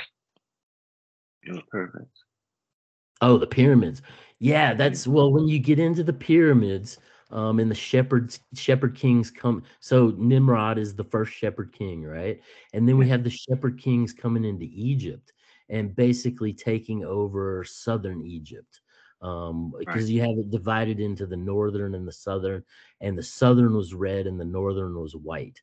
the 1.45 1.63
pyramids? 1.73 2.25
Oh, 3.21 3.39
the 3.39 3.47
pyramids. 3.47 4.03
Yeah, 4.39 4.75
that's 4.75 5.07
well 5.07 5.33
when 5.33 5.47
you 5.47 5.59
get 5.59 5.79
into 5.79 6.03
the 6.03 6.13
pyramids, 6.13 6.99
um, 7.31 7.59
and 7.59 7.71
the 7.71 7.75
shepherds 7.75 8.41
shepherd 8.55 8.95
kings 8.95 9.31
come. 9.31 9.63
So 9.81 10.15
Nimrod 10.19 10.79
is 10.79 10.95
the 10.95 11.05
first 11.05 11.33
shepherd 11.33 11.73
king, 11.73 12.03
right? 12.05 12.41
And 12.73 12.89
then 12.89 12.97
we 12.99 13.09
have 13.09 13.25
the 13.25 13.31
shepherd 13.31 13.79
kings 13.81 14.13
coming 14.13 14.45
into 14.45 14.67
Egypt 14.67 15.33
and 15.69 15.95
basically 15.95 16.53
taking 16.53 17.05
over 17.05 17.65
southern 17.65 18.23
Egypt. 18.23 18.81
Um, 19.23 19.75
because 19.79 20.11
you 20.11 20.21
have 20.21 20.39
it 20.39 20.51
divided 20.51 20.99
into 21.01 21.27
the 21.27 21.37
northern 21.37 21.95
and 21.95 22.07
the 22.07 22.13
southern, 22.13 22.65
and 23.01 23.17
the 23.19 23.23
southern 23.23 23.75
was 23.77 23.95
red 23.95 24.27
and 24.27 24.41
the 24.41 24.45
northern 24.45 24.99
was 24.99 25.15
white. 25.15 25.61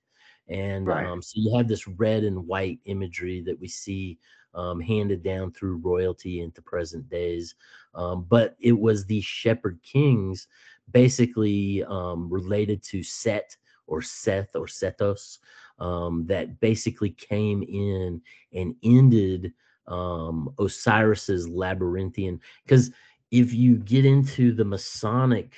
And 0.47 0.89
Right. 0.89 1.03
um, 1.03 1.21
so 1.21 1.33
you 1.35 1.55
have 1.57 1.67
this 1.67 1.87
red 1.87 2.23
and 2.23 2.47
white 2.47 2.79
imagery 2.85 3.41
that 3.41 3.59
we 3.59 3.67
see 3.67 4.17
um, 4.53 4.79
handed 4.79 5.23
down 5.23 5.51
through 5.51 5.77
royalty 5.77 6.41
into 6.41 6.61
present 6.61 7.09
days. 7.09 7.55
Um, 7.95 8.25
but 8.29 8.55
it 8.59 8.73
was 8.77 9.05
the 9.05 9.21
shepherd 9.21 9.79
kings 9.83 10.47
basically 10.91 11.83
um, 11.85 12.29
related 12.29 12.83
to 12.83 13.03
Set 13.03 13.55
or 13.87 14.01
Seth 14.01 14.55
or 14.55 14.67
Sethos 14.67 15.39
um, 15.79 16.25
that 16.27 16.59
basically 16.59 17.11
came 17.11 17.63
in 17.63 18.21
and 18.53 18.75
ended 18.83 19.53
um, 19.87 20.53
Osiris's 20.59 21.47
labyrinthian. 21.47 22.39
Because 22.63 22.91
if 23.31 23.53
you 23.53 23.77
get 23.77 24.05
into 24.05 24.53
the 24.53 24.65
Masonic 24.65 25.53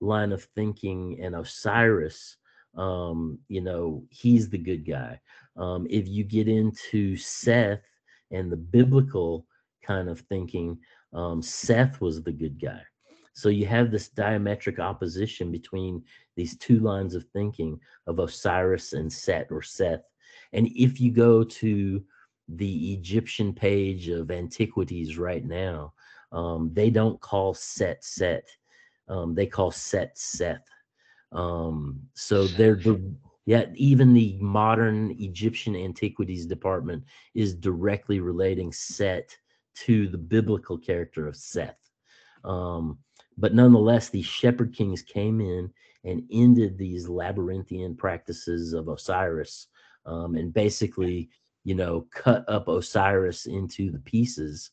line 0.00 0.32
of 0.32 0.44
thinking 0.54 1.18
and 1.20 1.34
Osiris, 1.34 2.36
um, 2.76 3.38
you 3.48 3.60
know, 3.60 4.04
he's 4.10 4.48
the 4.48 4.58
good 4.58 4.86
guy. 4.86 5.20
Um, 5.56 5.86
if 5.88 6.06
you 6.06 6.24
get 6.24 6.48
into 6.48 7.16
Seth 7.16 7.82
and 8.30 8.52
the 8.52 8.56
biblical 8.56 9.46
kind 9.82 10.08
of 10.08 10.20
thinking, 10.20 10.78
um, 11.12 11.40
Seth 11.40 12.00
was 12.00 12.22
the 12.22 12.32
good 12.32 12.60
guy. 12.60 12.82
So 13.36 13.50
you 13.50 13.66
have 13.66 13.90
this 13.90 14.08
diametric 14.08 14.78
opposition 14.78 15.52
between 15.52 16.02
these 16.36 16.56
two 16.56 16.80
lines 16.80 17.14
of 17.14 17.24
thinking 17.34 17.78
of 18.06 18.18
Osiris 18.18 18.94
and 18.94 19.12
Set 19.12 19.48
or 19.50 19.60
Seth. 19.60 20.04
And 20.54 20.68
if 20.74 20.98
you 20.98 21.12
go 21.12 21.44
to 21.44 22.02
the 22.48 22.94
Egyptian 22.94 23.52
page 23.52 24.08
of 24.08 24.30
antiquities 24.30 25.18
right 25.18 25.44
now, 25.44 25.92
um, 26.32 26.70
they 26.72 26.88
don't 26.88 27.20
call 27.20 27.52
Set 27.52 28.02
Set, 28.02 28.48
um, 29.06 29.34
they 29.34 29.46
call 29.46 29.70
Set 29.70 30.16
Seth. 30.16 30.66
Um, 31.30 32.00
so 32.14 32.46
they're 32.46 32.76
the 32.76 32.98
yeah, 33.44 33.66
even 33.74 34.14
the 34.14 34.38
modern 34.40 35.14
Egyptian 35.20 35.76
antiquities 35.76 36.46
department 36.46 37.04
is 37.34 37.54
directly 37.54 38.18
relating 38.18 38.72
Set 38.72 39.36
to 39.84 40.08
the 40.08 40.18
biblical 40.18 40.78
character 40.78 41.28
of 41.28 41.36
Seth. 41.36 41.76
Um, 42.42 42.98
but 43.38 43.54
nonetheless, 43.54 44.08
these 44.08 44.26
shepherd 44.26 44.74
kings 44.74 45.02
came 45.02 45.40
in 45.40 45.70
and 46.04 46.22
ended 46.30 46.78
these 46.78 47.08
labyrinthian 47.08 47.96
practices 47.96 48.72
of 48.72 48.88
Osiris 48.88 49.68
um, 50.06 50.36
and 50.36 50.52
basically, 50.52 51.28
you 51.64 51.74
know, 51.74 52.06
cut 52.14 52.44
up 52.48 52.68
Osiris 52.68 53.46
into 53.46 53.90
the 53.90 53.98
pieces, 54.00 54.70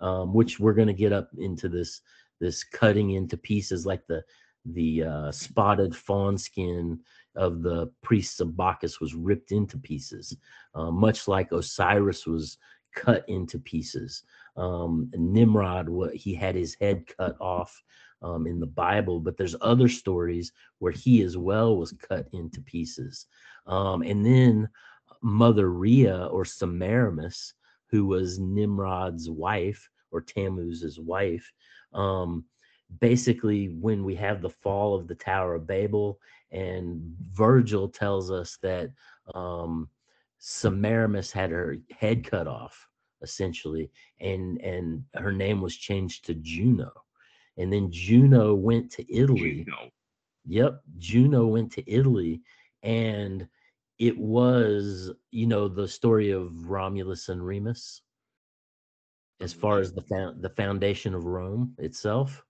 um, 0.00 0.32
which 0.32 0.60
we're 0.60 0.74
going 0.74 0.88
to 0.88 0.94
get 0.94 1.12
up 1.12 1.28
into 1.38 1.68
this 1.68 2.00
this 2.40 2.62
cutting 2.62 3.10
into 3.10 3.36
pieces 3.36 3.84
like 3.84 4.06
the 4.06 4.22
the 4.64 5.02
uh, 5.02 5.32
spotted 5.32 5.94
fawn 5.94 6.38
skin 6.38 7.00
of 7.36 7.62
the 7.62 7.90
priests 8.02 8.40
of 8.40 8.56
Bacchus 8.56 9.00
was 9.00 9.14
ripped 9.14 9.52
into 9.52 9.78
pieces, 9.78 10.36
uh, 10.74 10.90
much 10.90 11.26
like 11.28 11.52
Osiris 11.52 12.26
was 12.26 12.58
cut 12.94 13.24
into 13.28 13.58
pieces. 13.58 14.22
Um, 14.58 15.10
Nimrod, 15.14 15.88
what 15.88 16.14
he 16.14 16.34
had 16.34 16.54
his 16.54 16.76
head 16.80 17.04
cut 17.16 17.36
off 17.40 17.80
um, 18.22 18.46
in 18.46 18.58
the 18.60 18.66
Bible, 18.66 19.20
but 19.20 19.36
there's 19.36 19.56
other 19.60 19.88
stories 19.88 20.52
where 20.78 20.92
he 20.92 21.22
as 21.22 21.36
well 21.36 21.76
was 21.76 21.92
cut 21.92 22.26
into 22.32 22.60
pieces. 22.62 23.26
Um, 23.66 24.02
and 24.02 24.24
then 24.24 24.68
Mother 25.22 25.70
Rhea 25.70 26.26
or 26.26 26.44
Semiramis, 26.44 27.54
who 27.90 28.06
was 28.06 28.38
Nimrod's 28.38 29.30
wife 29.30 29.88
or 30.10 30.20
Tammuz's 30.20 30.98
wife, 30.98 31.50
um, 31.92 32.44
basically 33.00 33.68
when 33.68 34.04
we 34.04 34.14
have 34.16 34.40
the 34.42 34.50
fall 34.50 34.94
of 34.94 35.06
the 35.06 35.14
Tower 35.14 35.54
of 35.54 35.66
Babel, 35.66 36.18
and 36.50 37.14
Virgil 37.32 37.88
tells 37.88 38.30
us 38.30 38.58
that 38.62 38.90
um, 39.34 39.88
Semiramis 40.38 41.30
had 41.30 41.50
her 41.50 41.76
head 41.90 42.28
cut 42.28 42.46
off 42.46 42.87
essentially, 43.22 43.90
and 44.20 44.60
and 44.62 45.04
her 45.14 45.32
name 45.32 45.60
was 45.60 45.76
changed 45.76 46.24
to 46.26 46.34
Juno, 46.34 46.90
and 47.56 47.72
then 47.72 47.90
Juno 47.90 48.54
went 48.54 48.90
to 48.92 49.14
Italy. 49.14 49.64
Juno. 49.64 49.90
Yep, 50.46 50.80
Juno 50.98 51.46
went 51.46 51.72
to 51.72 51.90
Italy, 51.90 52.40
and 52.82 53.46
it 53.98 54.16
was 54.16 55.10
you 55.30 55.46
know 55.46 55.68
the 55.68 55.88
story 55.88 56.30
of 56.30 56.68
Romulus 56.68 57.28
and 57.28 57.44
Remus 57.44 58.02
as 59.40 59.52
far 59.52 59.78
as 59.78 59.92
the 59.92 60.02
found 60.02 60.42
the 60.42 60.50
foundation 60.50 61.14
of 61.14 61.24
Rome 61.24 61.74
itself. 61.78 62.44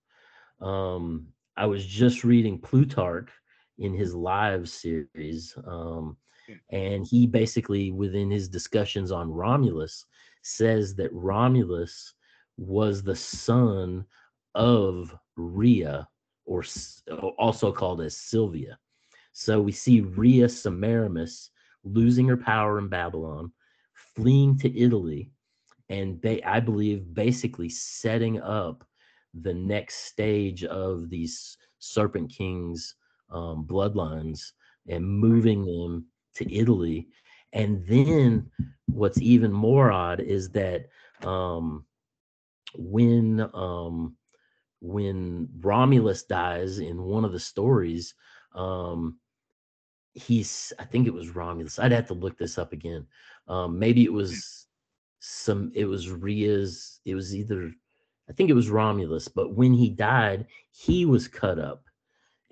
Um, 0.61 1.27
I 1.55 1.65
was 1.65 1.85
just 1.85 2.23
reading 2.23 2.59
Plutarch 2.59 3.29
in 3.77 3.93
his 3.93 4.15
live 4.15 4.67
series, 4.69 5.55
um, 5.65 6.17
and 6.71 7.05
he 7.05 7.27
basically, 7.27 7.91
within 7.91 8.31
his 8.31 8.49
discussions 8.49 9.11
on 9.11 9.31
Romulus, 9.31 10.05
says 10.41 10.95
that 10.95 11.13
Romulus 11.13 12.13
was 12.57 13.01
the 13.01 13.15
son 13.15 14.05
of 14.55 15.15
Rhea, 15.35 16.07
or 16.45 16.63
also 17.37 17.71
called 17.71 18.01
as 18.01 18.17
Sylvia. 18.17 18.77
So 19.31 19.61
we 19.61 19.71
see 19.71 20.01
Rhea 20.01 20.49
Semiramis 20.49 21.51
losing 21.83 22.27
her 22.27 22.37
power 22.37 22.79
in 22.79 22.87
Babylon, 22.89 23.51
fleeing 24.15 24.57
to 24.59 24.77
Italy, 24.77 25.31
and 25.89 26.21
ba- 26.21 26.47
I 26.47 26.59
believe 26.59 27.13
basically 27.13 27.69
setting 27.69 28.41
up 28.41 28.85
the 29.33 29.53
next 29.53 30.07
stage 30.07 30.63
of 30.63 31.09
these 31.09 31.57
Serpent 31.79 32.31
Kings 32.31 32.95
um, 33.31 33.65
bloodlines 33.65 34.51
and 34.87 35.07
moving 35.07 35.65
them 35.65 36.05
to 36.35 36.53
Italy. 36.53 37.07
And 37.53 37.85
then 37.87 38.49
what's 38.85 39.21
even 39.21 39.51
more 39.51 39.91
odd 39.91 40.19
is 40.19 40.49
that 40.51 40.87
um, 41.23 41.85
when 42.75 43.49
um, 43.53 44.15
when 44.81 45.49
Romulus 45.59 46.23
dies 46.23 46.79
in 46.79 47.01
one 47.01 47.25
of 47.25 47.31
the 47.31 47.39
stories, 47.39 48.13
um, 48.55 49.17
he's 50.13 50.73
I 50.79 50.85
think 50.85 51.07
it 51.07 51.13
was 51.13 51.29
Romulus. 51.29 51.79
I'd 51.79 51.91
have 51.91 52.07
to 52.07 52.13
look 52.13 52.37
this 52.37 52.57
up 52.57 52.73
again. 52.73 53.05
Um, 53.47 53.79
maybe 53.79 54.03
it 54.03 54.13
was 54.13 54.67
some. 55.19 55.71
It 55.73 55.85
was 55.85 56.09
Rhea's. 56.09 56.99
It 57.05 57.15
was 57.15 57.35
either 57.35 57.71
I 58.29 58.33
think 58.33 58.49
it 58.49 58.55
was 58.55 58.69
Romulus. 58.69 59.27
But 59.27 59.55
when 59.55 59.73
he 59.73 59.89
died, 59.89 60.45
he 60.71 61.05
was 61.05 61.27
cut 61.27 61.59
up, 61.59 61.83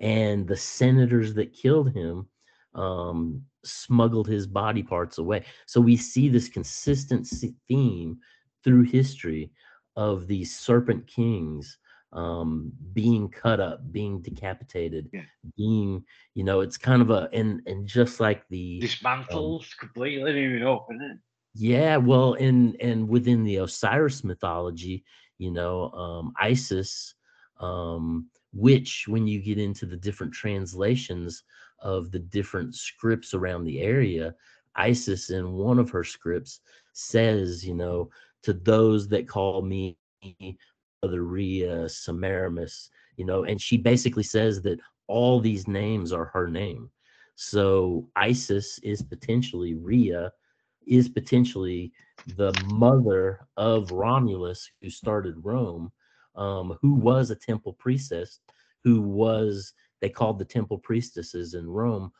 and 0.00 0.46
the 0.46 0.56
senators 0.56 1.34
that 1.34 1.52
killed 1.52 1.92
him 1.94 2.26
um, 2.74 3.44
smuggled 3.68 4.26
his 4.28 4.46
body 4.46 4.82
parts 4.82 5.18
away. 5.18 5.44
So 5.66 5.80
we 5.80 5.96
see 5.96 6.28
this 6.28 6.48
consistent 6.48 7.26
theme 7.68 8.18
through 8.64 8.82
history 8.82 9.50
of 9.96 10.26
these 10.26 10.56
serpent 10.56 11.06
kings 11.06 11.78
um 12.14 12.72
being 12.94 13.28
cut 13.28 13.60
up 13.60 13.92
being 13.92 14.22
decapitated 14.22 15.10
Yeah. 15.12 15.24
being 15.58 16.02
you 16.34 16.42
know 16.42 16.60
it's 16.60 16.78
kind 16.78 17.02
of 17.02 17.10
a 17.10 17.28
and 17.34 17.60
and 17.66 17.86
just 17.86 18.18
like 18.18 18.48
the 18.48 18.80
Dismantled 18.80 19.66
completely, 19.78 20.32
leaving 20.32 20.66
up, 20.66 20.86
isn't 20.90 21.02
it? 21.02 21.18
yeah 21.54 21.98
well 21.98 22.32
and 22.34 22.76
and 22.80 23.06
within 23.08 23.44
the 23.44 23.56
osiris 23.56 24.24
mythology 24.24 25.04
you 25.36 25.50
know 25.50 25.90
um 25.90 26.32
isis 26.40 27.14
um 27.60 28.26
which 28.54 29.04
when 29.06 29.26
you 29.26 29.40
get 29.42 29.58
into 29.58 29.84
the 29.84 29.96
different 29.96 30.32
translations 30.32 31.42
of 31.80 32.10
the 32.10 32.18
different 32.18 32.74
scripts 32.74 33.34
around 33.34 33.64
the 33.64 33.80
area 33.80 34.34
isis 34.76 35.30
in 35.30 35.52
one 35.52 35.78
of 35.78 35.90
her 35.90 36.04
scripts 36.04 36.60
says 36.92 37.64
you 37.64 37.74
know 37.74 38.10
to 38.42 38.52
those 38.52 39.08
that 39.08 39.28
call 39.28 39.62
me 39.62 39.96
Mother 41.02 41.22
Rhea, 41.22 41.88
Semiramis, 41.88 42.90
you 43.16 43.24
know, 43.24 43.44
and 43.44 43.60
she 43.60 43.76
basically 43.76 44.22
says 44.22 44.60
that 44.62 44.80
all 45.06 45.40
these 45.40 45.68
names 45.68 46.12
are 46.12 46.26
her 46.26 46.48
name. 46.48 46.90
So 47.36 48.08
Isis 48.16 48.78
is 48.80 49.00
potentially 49.02 49.74
Rhea, 49.74 50.32
is 50.86 51.08
potentially 51.08 51.92
the 52.26 52.52
mother 52.52 53.46
of 53.56 53.92
Romulus, 53.92 54.70
who 54.82 54.90
started 54.90 55.44
Rome, 55.44 55.92
um, 56.34 56.76
who 56.82 56.94
was 56.94 57.30
a 57.30 57.36
temple 57.36 57.74
priestess, 57.74 58.40
who 58.82 59.00
was 59.00 59.72
they 60.00 60.08
called 60.08 60.38
the 60.38 60.44
temple 60.44 60.78
priestesses 60.78 61.54
in 61.54 61.68
Rome 61.68 62.12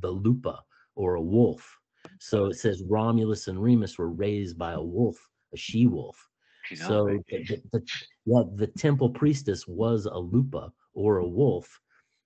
the 0.00 0.10
lupa 0.10 0.60
or 0.94 1.14
a 1.14 1.22
wolf. 1.22 1.76
So 2.20 2.46
it 2.46 2.54
says 2.54 2.82
Romulus 2.88 3.48
and 3.48 3.60
Remus 3.60 3.98
were 3.98 4.10
raised 4.10 4.56
by 4.58 4.72
a 4.72 4.82
wolf, 4.82 5.16
a 5.52 5.56
she 5.56 5.86
wolf. 5.86 6.16
You 6.70 6.78
know, 6.78 6.88
So 6.88 7.04
the, 7.28 7.62
the, 7.72 7.82
the, 8.26 8.50
the 8.56 8.66
temple 8.66 9.10
priestess 9.10 9.66
was 9.66 10.06
a 10.06 10.16
lupa 10.16 10.72
or 10.94 11.18
a 11.18 11.26
wolf, 11.26 11.80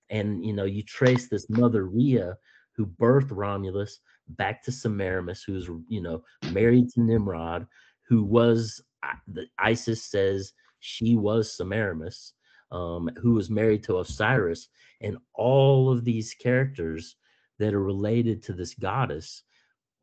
and 0.09 0.43
you 0.45 0.53
know 0.53 0.65
you 0.65 0.83
trace 0.83 1.27
this 1.27 1.49
mother 1.49 1.85
Rhea 1.85 2.37
who 2.75 2.85
birthed 2.85 3.29
Romulus 3.31 3.99
back 4.29 4.63
to 4.63 4.71
Semiramis, 4.71 5.43
who's 5.43 5.69
you 5.87 6.01
know 6.01 6.23
married 6.51 6.89
to 6.89 7.01
Nimrod, 7.01 7.67
who 8.07 8.23
was 8.23 8.81
the 9.27 9.45
Isis 9.59 10.03
says 10.05 10.53
she 10.79 11.15
was 11.15 11.55
Semiramis, 11.55 12.33
um, 12.71 13.09
who 13.17 13.33
was 13.33 13.49
married 13.49 13.83
to 13.83 13.99
Osiris, 13.99 14.69
and 15.01 15.17
all 15.33 15.91
of 15.91 16.03
these 16.03 16.33
characters 16.33 17.15
that 17.59 17.73
are 17.73 17.83
related 17.83 18.41
to 18.43 18.53
this 18.53 18.73
goddess 18.73 19.43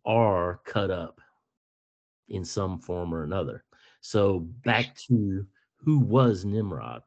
are 0.05 0.61
cut 0.65 0.91
up 0.91 1.21
in 2.29 2.45
some 2.45 2.79
form 2.79 3.15
or 3.15 3.25
another. 3.25 3.65
So 4.01 4.41
back 4.65 4.97
to 5.09 5.47
who 5.77 5.99
was 5.99 6.45
Nimrod, 6.45 7.03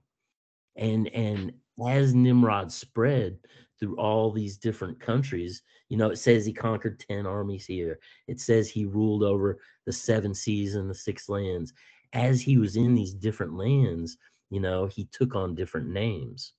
and 0.76 1.07
and 1.09 1.53
as 1.88 2.14
Nimrod 2.14 2.72
spread 2.72 3.38
through 3.80 3.97
all 3.97 4.32
these 4.32 4.57
different 4.57 4.99
countries, 4.99 5.64
you 5.89 5.97
know, 5.97 6.09
it 6.12 6.18
says 6.18 6.45
he 6.45 6.53
conquered 6.53 6.99
ten 6.99 7.26
armies 7.26 7.66
here. 7.66 7.99
It 8.28 8.39
says 8.39 8.70
he 8.70 8.86
ruled 8.86 9.24
over 9.24 9.59
the 9.86 9.91
seven 9.91 10.34
seas 10.34 10.76
and 10.76 10.89
the 10.89 10.95
six 10.95 11.30
lands. 11.30 11.74
As 12.14 12.41
he 12.41 12.57
was 12.57 12.76
in 12.76 12.93
these 12.93 13.14
different 13.14 13.55
lands, 13.55 14.18
you 14.52 14.60
know, 14.60 14.86
he 14.86 15.06
took 15.06 15.34
on 15.34 15.56
different 15.56 15.88
names. 15.88 16.52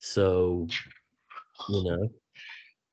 So, 0.00 0.66
you 1.68 1.84
know, 1.84 2.10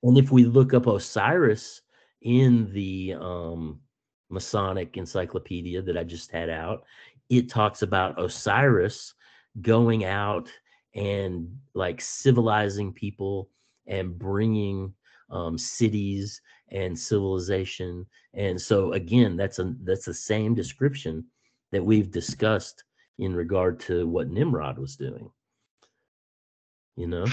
and 0.03 0.17
if 0.17 0.31
we 0.31 0.45
look 0.45 0.75
up 0.75 0.85
Osiris 0.85 1.81
in 2.21 2.71
the 2.71 3.15
um, 3.19 3.81
Masonic 4.29 4.95
encyclopedia 4.95 5.81
that 5.81 5.97
I 5.97 6.03
just 6.03 6.31
had 6.31 6.51
out, 6.51 6.83
it 7.29 7.49
talks 7.49 7.81
about 7.81 8.21
Osiris 8.23 9.15
going 9.61 10.05
out 10.05 10.49
and 10.93 11.49
like 11.73 11.99
civilizing 11.99 12.93
people 12.93 13.49
and 13.87 14.17
bringing 14.17 14.93
um, 15.31 15.57
cities 15.57 16.41
and 16.69 16.97
civilization. 16.97 18.05
And 18.35 18.61
so 18.61 18.93
again, 18.93 19.35
that's 19.35 19.57
a 19.57 19.73
that's 19.83 20.05
the 20.05 20.13
same 20.13 20.53
description 20.53 21.25
that 21.71 21.83
we've 21.83 22.11
discussed 22.11 22.83
in 23.19 23.35
regard 23.35 23.81
to 23.81 24.07
what 24.07 24.29
Nimrod 24.29 24.79
was 24.79 24.95
doing. 24.95 25.29
You 26.95 27.07
know, 27.07 27.25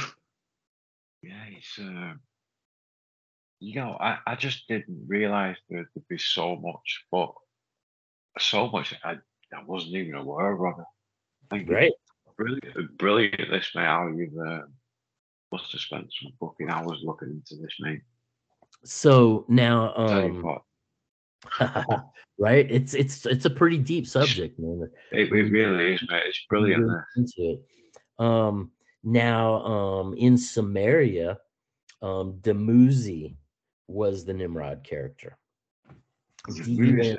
yeah, 1.22 1.44
it's 1.48 1.78
uh, 1.78 2.14
you 3.60 3.76
know, 3.76 3.96
I, 3.98 4.18
I 4.26 4.34
just 4.34 4.68
didn't 4.68 5.06
realize 5.06 5.56
there'd 5.70 5.88
be 6.08 6.18
so 6.18 6.56
much, 6.56 7.04
but 7.10 7.32
so 8.38 8.68
much 8.68 8.94
I, 9.02 9.12
I 9.54 9.62
wasn't 9.66 9.94
even 9.94 10.14
aware 10.14 10.52
of 10.52 10.78
it. 10.78 11.68
Right? 11.68 11.92
Brilliant, 12.36 12.98
brilliant 12.98 13.50
this, 13.50 13.70
mate. 13.74 13.86
How 13.86 14.08
you've 14.08 14.36
uh, 14.38 14.62
must 15.52 15.72
have 15.72 15.80
spent 15.80 16.12
some 16.20 16.32
fucking 16.38 16.68
hours 16.68 17.00
looking 17.02 17.30
into 17.30 17.62
this, 17.62 17.74
mate. 17.80 18.02
So 18.84 19.46
now, 19.48 19.94
um, 19.96 20.60
right? 22.38 22.70
It's 22.70 22.94
it's 22.94 23.26
it's 23.26 23.44
a 23.44 23.50
pretty 23.50 23.78
deep 23.78 24.06
subject, 24.06 24.58
man. 24.58 24.88
it, 25.12 25.32
it 25.32 25.50
really 25.50 25.94
is, 25.94 26.04
mate. 26.08 26.22
It's 26.26 26.44
brilliant. 26.48 26.90
into 27.16 27.32
it. 27.38 27.62
Um, 28.18 28.70
now, 29.04 29.62
um, 29.64 30.14
in 30.14 30.34
Sumeria, 30.34 31.36
um, 32.02 32.38
Dumuzi 32.40 33.36
was 33.88 34.24
the 34.24 34.34
Nimrod 34.34 34.82
character. 34.84 35.38
D-U-N- 36.64 37.18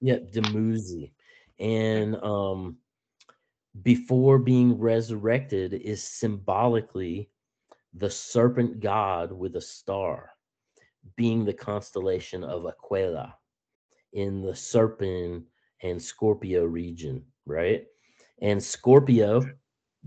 Yep, 0.00 0.32
Dumuzi. 0.32 1.12
And 1.58 2.16
um 2.16 2.76
before 3.82 4.38
being 4.38 4.78
resurrected 4.78 5.74
is 5.74 6.02
symbolically 6.02 7.28
the 7.94 8.08
serpent 8.08 8.80
god 8.80 9.32
with 9.32 9.56
a 9.56 9.60
star 9.60 10.30
being 11.16 11.44
the 11.44 11.52
constellation 11.52 12.42
of 12.42 12.66
Aquila 12.66 13.34
in 14.16 14.40
the 14.40 14.54
serpent 14.54 15.44
and 15.82 16.02
Scorpio 16.02 16.64
region, 16.64 17.22
right? 17.44 17.84
And 18.40 18.62
Scorpio 18.62 19.42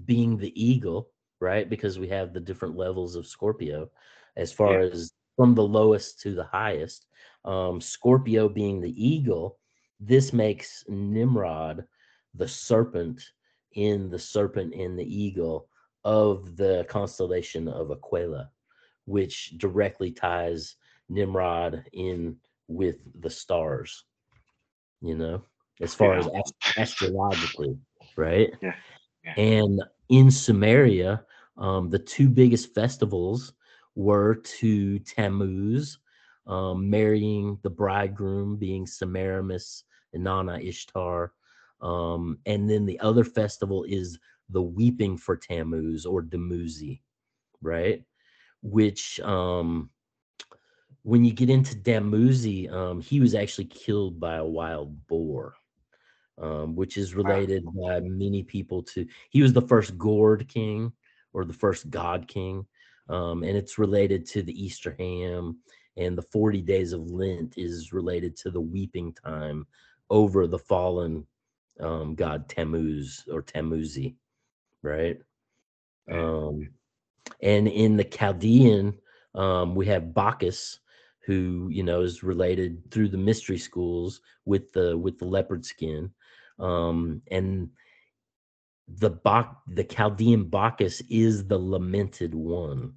being 0.05 0.35
the 0.35 0.51
eagle, 0.61 1.11
right? 1.39 1.69
Because 1.69 1.99
we 1.99 2.07
have 2.09 2.33
the 2.33 2.39
different 2.39 2.75
levels 2.75 3.15
of 3.15 3.27
Scorpio 3.27 3.89
as 4.35 4.51
far 4.51 4.79
Yeah. 4.81 4.89
as 4.91 5.13
from 5.35 5.53
the 5.53 5.63
lowest 5.63 6.19
to 6.21 6.33
the 6.33 6.43
highest. 6.43 7.05
Um, 7.45 7.79
Scorpio 7.79 8.49
being 8.49 8.81
the 8.81 8.93
eagle, 9.07 9.59
this 9.99 10.33
makes 10.33 10.83
Nimrod 10.89 11.85
the 12.33 12.47
serpent 12.47 13.21
in 13.73 14.09
the 14.09 14.19
serpent 14.19 14.73
and 14.73 14.97
the 14.97 15.05
eagle 15.05 15.69
of 16.03 16.55
the 16.57 16.83
constellation 16.89 17.67
of 17.67 17.91
Aquila, 17.91 18.49
which 19.05 19.57
directly 19.57 20.11
ties 20.11 20.75
Nimrod 21.09 21.83
in 21.93 22.37
with 22.69 22.97
the 23.19 23.29
stars, 23.29 24.05
you 25.01 25.15
know, 25.15 25.43
as 25.81 25.93
far 25.93 26.17
as 26.17 26.27
Yeah. 26.27 26.39
ast- 26.39 26.55
astrologically, 26.77 27.77
right? 28.15 28.51
Yeah, 28.61 28.75
yeah. 29.25 29.33
And 29.35 29.83
in 30.09 30.27
Sumeria, 30.27 31.25
um, 31.57 31.89
the 31.89 31.99
two 31.99 32.29
biggest 32.29 32.73
festivals 32.73 33.53
were 33.95 34.35
to 34.35 34.99
Tammuz, 34.99 35.97
um, 36.47 36.89
marrying 36.89 37.59
the 37.63 37.69
bridegroom 37.69 38.55
being 38.55 38.85
Semiramis 38.85 39.83
and 40.13 40.23
Nana 40.23 40.59
Ishtar. 40.59 41.33
Um, 41.81 42.39
and 42.45 42.69
then 42.69 42.85
the 42.85 42.99
other 42.99 43.23
festival 43.23 43.83
is 43.83 44.19
the 44.49 44.61
weeping 44.61 45.17
for 45.17 45.35
Tammuz 45.35 46.05
or 46.05 46.21
Dumuzi, 46.21 47.01
right? 47.61 48.03
Which 48.61 49.19
um 49.21 49.89
when 51.03 51.23
you 51.23 51.33
get 51.33 51.49
into 51.49 51.75
Damuzi, 51.75 52.71
um, 52.71 53.01
he 53.01 53.19
was 53.19 53.35
actually 53.35 53.65
killed 53.65 54.19
by 54.19 54.35
a 54.35 54.45
wild 54.45 55.07
boar, 55.07 55.55
um, 56.37 56.75
which 56.75 56.97
is 56.97 57.15
related 57.15 57.63
by 57.65 57.99
many 58.01 58.43
people 58.43 58.83
to. 58.83 59.05
He 59.29 59.41
was 59.41 59.53
the 59.53 59.61
first 59.61 59.97
gourd 59.97 60.47
king 60.47 60.91
or 61.33 61.45
the 61.45 61.53
first 61.53 61.89
god 61.89 62.27
king, 62.27 62.65
um, 63.07 63.43
and 63.43 63.55
it's 63.55 63.77
related 63.77 64.25
to 64.27 64.41
the 64.41 64.63
Easter 64.63 64.95
ham. 64.99 65.59
And 65.97 66.17
the 66.17 66.21
40 66.21 66.61
days 66.61 66.93
of 66.93 67.11
Lent 67.11 67.57
is 67.57 67.91
related 67.91 68.37
to 68.37 68.51
the 68.51 68.61
weeping 68.61 69.13
time 69.13 69.67
over 70.09 70.47
the 70.47 70.59
fallen 70.59 71.25
um, 71.79 72.15
god 72.15 72.47
Tammuz 72.49 73.25
or 73.31 73.41
Tamuzi, 73.41 74.15
right? 74.81 75.17
Um, 76.11 76.69
and 77.41 77.67
in 77.67 77.95
the 77.97 78.03
Chaldean, 78.03 78.97
um, 79.35 79.75
we 79.75 79.85
have 79.87 80.13
Bacchus, 80.13 80.79
who 81.29 81.67
you 81.69 81.83
know 81.83 82.01
is 82.01 82.23
related 82.23 82.89
through 82.89 83.07
the 83.07 83.17
mystery 83.17 83.59
schools 83.59 84.19
with 84.45 84.73
the 84.73 84.97
with 84.97 85.19
the 85.19 85.25
leopard 85.25 85.63
skin, 85.63 86.09
um, 86.57 87.21
and 87.29 87.69
the 88.87 89.11
Bach 89.11 89.61
the 89.67 89.83
Chaldean 89.83 90.49
Bacchus 90.49 91.01
is 91.07 91.45
the 91.45 91.59
lamented 91.59 92.33
one, 92.33 92.93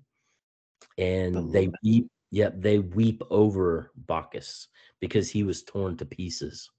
and 0.96 1.34
The 1.34 1.42
they 1.52 1.72
weep. 1.84 2.08
Yep, 2.30 2.54
they 2.62 2.78
weep 2.78 3.22
over 3.28 3.92
Bacchus 4.08 4.68
because 4.98 5.28
he 5.28 5.42
was 5.44 5.62
torn 5.62 5.98
to 5.98 6.06
pieces, 6.06 6.70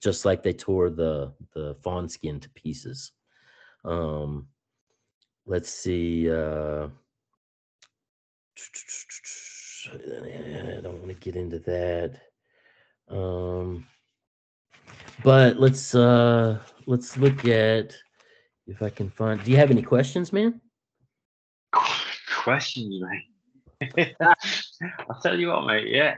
just 0.00 0.24
like 0.24 0.44
they 0.44 0.52
tore 0.52 0.90
the 0.90 1.32
the 1.54 1.74
fawn 1.82 2.08
skin 2.08 2.38
to 2.38 2.48
pieces. 2.50 3.10
Um, 3.84 4.46
let's 5.44 5.70
see. 5.70 6.30
Uh, 6.30 6.86
I 9.90 10.80
don't 10.80 10.98
want 10.98 11.08
to 11.08 11.14
get 11.14 11.36
into 11.36 11.58
that. 11.60 12.20
Um, 13.08 13.86
but 15.24 15.58
let's 15.58 15.94
uh 15.94 16.58
let's 16.86 17.16
look 17.16 17.44
at 17.46 17.94
if 18.66 18.82
I 18.82 18.90
can 18.90 19.10
find. 19.10 19.42
Do 19.42 19.50
you 19.50 19.56
have 19.56 19.70
any 19.70 19.82
questions, 19.82 20.32
man? 20.32 20.60
Questions, 22.42 23.02
mate. 23.80 24.16
I'll 24.20 25.20
tell 25.22 25.38
you 25.38 25.48
what, 25.48 25.66
mate. 25.66 25.88
Yeah. 25.88 26.16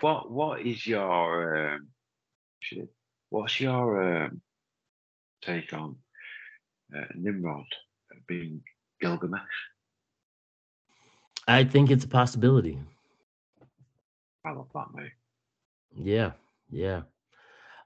What 0.00 0.30
What 0.30 0.60
is 0.60 0.86
your 0.86 1.74
um, 1.74 1.88
shit? 2.60 2.88
What's 3.30 3.60
your 3.60 4.24
um, 4.24 4.40
take 5.42 5.72
on 5.72 5.96
uh, 6.96 7.06
Nimrod 7.14 7.66
being 8.26 8.62
Gilgamesh? 9.00 9.42
I 11.46 11.64
think 11.64 11.90
it's 11.90 12.04
a 12.04 12.08
possibility. 12.08 12.78
I 14.44 14.50
love 14.50 14.68
that, 14.74 14.86
mate. 14.94 15.12
Yeah, 15.94 16.32
yeah. 16.70 17.02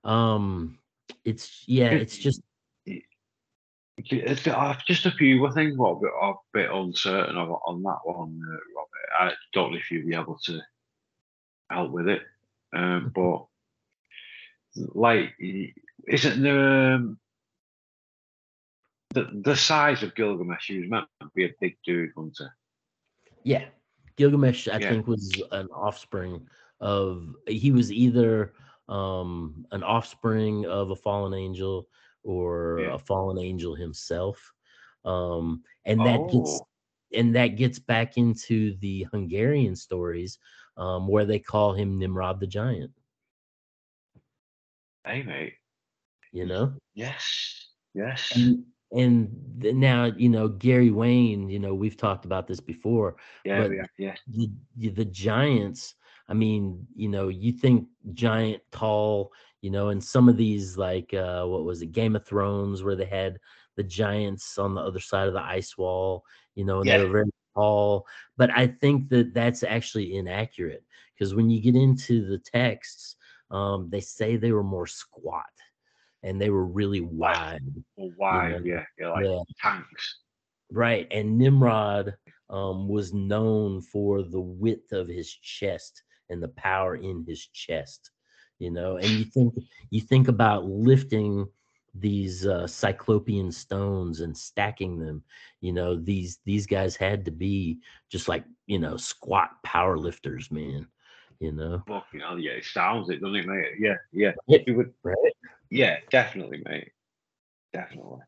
Um, 0.04 0.78
it's 1.24 1.64
yeah, 1.66 1.90
it's 1.90 2.16
just 2.16 2.42
It's, 3.96 4.46
uh, 4.46 4.74
just 4.86 5.06
a 5.06 5.10
few. 5.10 5.46
I 5.46 5.52
think 5.52 5.78
what 5.78 6.00
we're 6.00 6.08
a 6.08 6.34
bit 6.52 6.70
uncertain 6.70 7.36
of, 7.36 7.50
on 7.66 7.82
that 7.82 7.98
one, 8.04 8.40
uh, 8.42 8.56
Robert. 8.76 9.32
I 9.32 9.32
don't 9.52 9.72
know 9.72 9.78
if 9.78 9.90
you'd 9.90 10.06
be 10.06 10.14
able 10.14 10.38
to 10.44 10.60
help 11.70 11.90
with 11.90 12.08
it, 12.08 12.22
um, 12.74 13.12
but 13.14 13.46
like, 14.94 15.34
isn't 16.08 16.42
there 16.42 16.94
um, 16.94 17.18
the 19.10 19.28
the 19.44 19.56
size 19.56 20.02
of 20.02 20.14
Gilgamesh? 20.14 20.68
He 20.68 20.80
was 20.80 20.88
meant 20.88 21.06
to 21.20 21.28
be 21.34 21.44
a 21.44 21.54
big 21.60 21.76
dude, 21.84 22.10
wasn't 22.16 22.50
Yeah, 23.44 23.64
Gilgamesh, 24.16 24.68
I 24.68 24.78
Yeah. 24.78 24.88
think, 24.88 25.06
was 25.06 25.42
an 25.52 25.68
offspring 25.70 26.46
of. 26.80 27.34
He 27.46 27.72
was 27.72 27.90
either 27.92 28.54
um, 28.88 29.64
an 29.70 29.82
offspring 29.82 30.66
of 30.66 30.90
a 30.90 30.96
fallen 30.96 31.32
angel 31.34 31.88
or 32.22 32.80
Yeah. 32.80 32.94
a 32.94 32.98
fallen 32.98 33.38
angel 33.38 33.74
himself, 33.74 34.52
um, 35.04 35.62
and 35.84 35.98
that 36.00 36.28
gets 36.30 36.60
Oh. 36.60 36.66
and 37.12 37.34
that 37.34 37.56
gets 37.56 37.78
back 37.78 38.16
into 38.18 38.74
the 38.78 39.06
Hungarian 39.12 39.74
stories 39.74 40.38
um, 40.76 41.08
where 41.08 41.24
they 41.24 41.38
call 41.40 41.72
him 41.72 41.98
Nimrod 41.98 42.40
the 42.40 42.46
Giant. 42.46 42.92
Hey, 45.04 45.22
mate. 45.22 45.54
You 46.32 46.46
know, 46.46 46.74
Yes. 46.94 47.68
Yes. 47.94 48.30
and 48.36 48.64
and 48.92 49.30
now 49.58 50.04
you 50.16 50.28
know 50.28 50.48
Gary 50.48 50.90
Wayne. 50.90 51.48
You 51.48 51.58
know, 51.58 51.74
we've 51.74 51.96
talked 51.96 52.24
about 52.24 52.46
this 52.46 52.60
before. 52.60 53.16
yeah. 53.44 53.62
but- 53.68 53.72
yeah. 53.98 54.14
the 54.28 54.50
the 54.76 55.04
giants 55.04 55.94
i 56.28 56.32
mean 56.34 56.86
you 56.94 57.08
know 57.08 57.28
you 57.28 57.50
think 57.52 57.86
giant 58.12 58.62
tall 58.70 59.32
you 59.62 59.70
know 59.70 59.88
and 59.88 60.02
some 60.02 60.28
of 60.28 60.36
these 60.36 60.76
like 60.78 61.12
uh 61.12 61.44
what 61.44 61.64
was 61.64 61.82
it 61.82 61.90
game 61.92 62.14
of 62.16 62.24
thrones 62.24 62.82
where 62.84 62.94
they 62.96 63.04
had 63.04 63.36
the 63.76 63.82
giants 63.82 64.56
on 64.56 64.74
the 64.74 64.80
other 64.80 65.00
side 65.00 65.26
of 65.26 65.34
the 65.34 65.42
ice 65.42 65.76
wall 65.76 66.24
you 66.54 66.64
know 66.64 66.78
and 66.80 66.88
they 66.88 66.96
Yeah. 66.96 67.02
were 67.04 67.10
very 67.10 67.30
tall 67.54 68.06
but 68.36 68.48
i 68.56 68.66
think 68.66 69.08
that 69.08 69.34
that's 69.34 69.62
actually 69.64 70.16
inaccurate 70.16 70.84
because 71.14 71.34
when 71.34 71.50
you 71.50 71.60
get 71.60 71.74
into 71.74 72.24
the 72.26 72.38
texts 72.38 73.16
um 73.50 73.88
they 73.90 74.00
say 74.00 74.36
they 74.36 74.52
were 74.52 74.62
more 74.62 74.86
squat 74.86 75.50
and 76.22 76.40
they 76.40 76.50
were 76.50 76.66
really 76.66 77.00
wide 77.00 77.60
Wide, 77.96 78.12
why? 78.16 78.50
know, 78.50 78.60
Yeah. 78.64 78.84
Yeah. 78.98 79.08
Like 79.08 79.24
yeah 79.24 79.42
tanks. 79.60 80.18
Right. 80.72 81.06
And 81.10 81.38
Nimrod 81.38 82.14
um, 82.48 82.88
was 82.88 83.12
known 83.12 83.80
for 83.80 84.22
the 84.22 84.40
width 84.40 84.92
of 84.92 85.08
his 85.08 85.32
chest 85.32 86.02
and 86.28 86.42
the 86.42 86.48
power 86.48 86.96
in 86.96 87.24
his 87.26 87.46
chest. 87.46 88.10
You 88.58 88.70
know, 88.70 88.96
and 88.96 89.08
you 89.08 89.24
think 89.24 89.54
you 89.88 90.00
think 90.02 90.28
about 90.28 90.66
lifting 90.66 91.46
these 91.94 92.46
uh, 92.46 92.66
cyclopean 92.66 93.50
stones 93.50 94.20
and 94.20 94.36
stacking 94.36 94.98
them. 94.98 95.24
You 95.62 95.72
know, 95.72 95.96
these 95.96 96.38
these 96.44 96.66
guys 96.66 96.94
had 96.94 97.24
to 97.24 97.30
be 97.30 97.78
just 98.10 98.28
like 98.28 98.44
you 98.66 98.78
know 98.78 98.98
squat 98.98 99.50
power 99.64 99.96
lifters, 99.96 100.50
man. 100.50 100.86
You 101.38 101.52
know, 101.52 101.82
Fucking 101.88 102.20
hell, 102.20 102.38
yeah. 102.38 102.52
It 102.52 102.66
sounds 102.66 103.08
it, 103.08 103.22
doesn't 103.22 103.34
it, 103.34 103.46
mate? 103.46 103.64
Yeah. 103.78 103.96
Yeah. 104.12 104.32
Right. 104.46 104.62
It 104.66 104.72
would. 104.72 104.92
right? 105.02 105.16
Yeah, 105.70 105.98
definitely, 106.10 106.62
mate. 106.64 106.90
Definitely. 107.72 108.20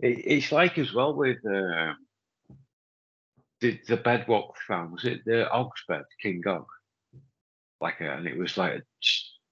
It, 0.00 0.18
it's 0.24 0.52
like 0.52 0.78
as 0.78 0.92
well 0.92 1.14
with 1.14 1.38
uh, 1.44 1.92
the 3.60 3.80
the 3.86 3.96
bedrock 3.96 4.56
found. 4.66 4.92
Was 4.92 5.04
it 5.04 5.24
the 5.24 5.50
Og's 5.50 5.84
bed, 5.88 6.04
King 6.22 6.42
Og? 6.46 6.66
Like, 7.80 8.00
a, 8.00 8.10
and 8.10 8.26
it 8.26 8.38
was 8.38 8.56
like 8.56 8.72
a 8.72 8.82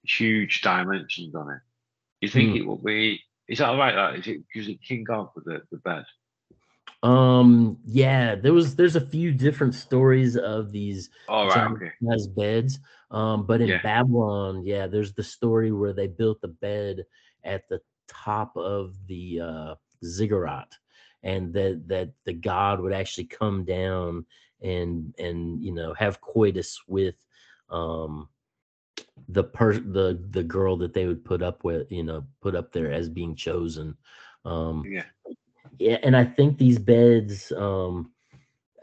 huge 0.07 0.61
dimensions 0.61 1.35
on 1.35 1.51
it. 1.51 1.59
You 2.21 2.29
think 2.29 2.51
Hmm. 2.51 2.57
it 2.57 2.65
will 2.65 2.77
be? 2.77 3.21
Is 3.47 3.59
that 3.59 3.77
right? 3.77 3.93
That 3.93 4.19
is 4.19 4.27
it? 4.27 4.41
Is 4.55 4.67
it 4.67 4.81
King 4.81 5.05
Og 5.09 5.29
with 5.35 5.45
the, 5.45 5.61
the 5.71 5.77
bed? 5.77 6.05
Um, 7.03 7.77
yeah, 7.85 8.33
there 8.33 8.53
was 8.53 8.75
there's 8.75 8.95
a 8.95 9.05
few 9.05 9.31
different 9.31 9.75
stories 9.75 10.35
of 10.37 10.71
these 10.71 11.11
All 11.29 11.45
right, 11.45 11.53
giant 11.53 11.77
okay. 11.77 11.91
beds. 12.35 12.79
Um, 13.11 13.45
but 13.45 13.61
in 13.61 13.67
Yeah. 13.67 13.81
Babylon, 13.83 14.65
yeah, 14.65 14.87
there's 14.87 15.13
the 15.13 15.23
story 15.23 15.71
where 15.71 15.93
they 15.93 16.07
built 16.07 16.41
the 16.41 16.47
bed 16.47 17.05
at 17.45 17.69
the 17.69 17.81
top 18.07 18.55
of 18.57 19.07
the 19.07 19.41
uh 19.41 19.75
ziggurat, 20.03 20.77
and 21.23 21.53
that 21.53 21.83
that 21.87 22.13
the 22.25 22.33
god 22.33 22.81
would 22.81 22.93
actually 22.93 23.25
come 23.25 23.65
down 23.65 24.25
and 24.61 25.13
and 25.19 25.63
you 25.63 25.73
know 25.73 25.93
have 25.93 26.21
coitus 26.21 26.81
with 26.87 27.15
um 27.69 28.29
the 29.29 29.43
per 29.43 29.73
the 29.73 30.19
the 30.31 30.43
girl 30.43 30.77
that 30.77 30.93
they 30.93 31.05
would 31.07 31.23
put 31.25 31.41
up 31.41 31.63
with 31.63 31.91
you 31.91 32.03
know 32.03 32.23
put 32.41 32.55
up 32.55 32.71
there 32.73 32.91
as 32.91 33.09
being 33.09 33.35
chosen 33.35 33.95
um 34.45 34.89
Yeah. 34.89 35.05
yeah 35.79 35.97
and 36.03 36.15
i 36.15 36.23
think 36.23 36.57
these 36.57 36.79
beds 36.79 37.51
um 37.57 38.11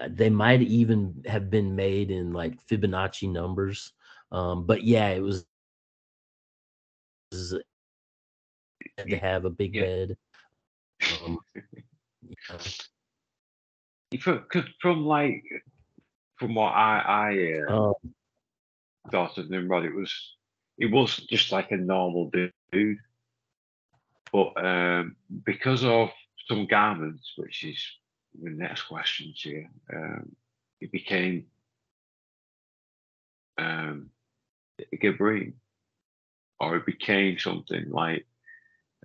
uh, 0.01 0.09
they 0.11 0.31
might 0.31 0.63
even 0.63 1.23
have 1.27 1.51
been 1.51 1.75
made 1.77 2.11
in 2.11 2.33
like 2.33 2.61
fibonacci 2.67 3.31
numbers 3.31 3.93
um 4.33 4.67
but 4.67 4.83
yeah 4.85 5.09
it 5.09 5.21
was 5.23 5.47
was- 7.33 7.55
had 8.99 9.09
to 9.11 9.17
have 9.19 9.45
a 9.45 9.51
big 9.51 9.75
Yeah. 9.75 9.83
bed 9.83 10.17
um 11.25 11.39
yeah. 12.23 12.59
From, 14.21 14.45
'cause 14.53 14.65
from 14.83 15.07
like 15.07 15.43
from 16.37 16.55
what 16.55 16.73
I 16.75 16.99
I 17.01 17.73
uh, 17.73 17.89
um, 17.89 18.15
thought 19.11 19.39
of 19.39 19.49
Nimrod, 19.49 19.87
it 19.87 19.95
was 19.95 20.37
it 20.77 20.91
was 20.93 21.17
just 21.17 21.51
like 21.51 21.71
a 21.71 21.79
normal 21.79 22.31
dude, 22.71 22.99
but 24.33 24.53
um, 24.63 25.17
because 25.45 25.83
of 25.83 26.11
some 26.47 26.67
garments, 26.67 27.33
which 27.39 27.65
is 27.65 27.83
the 28.43 28.51
next 28.51 28.83
question 28.83 29.33
here, 29.35 29.71
um, 29.95 30.37
it 30.81 30.93
became 30.93 31.47
um, 33.57 34.11
a 34.93 34.97
Gabrine, 34.99 35.55
or 36.61 36.77
it 36.77 36.85
became 36.85 37.39
something 37.39 37.91
like 37.91 38.27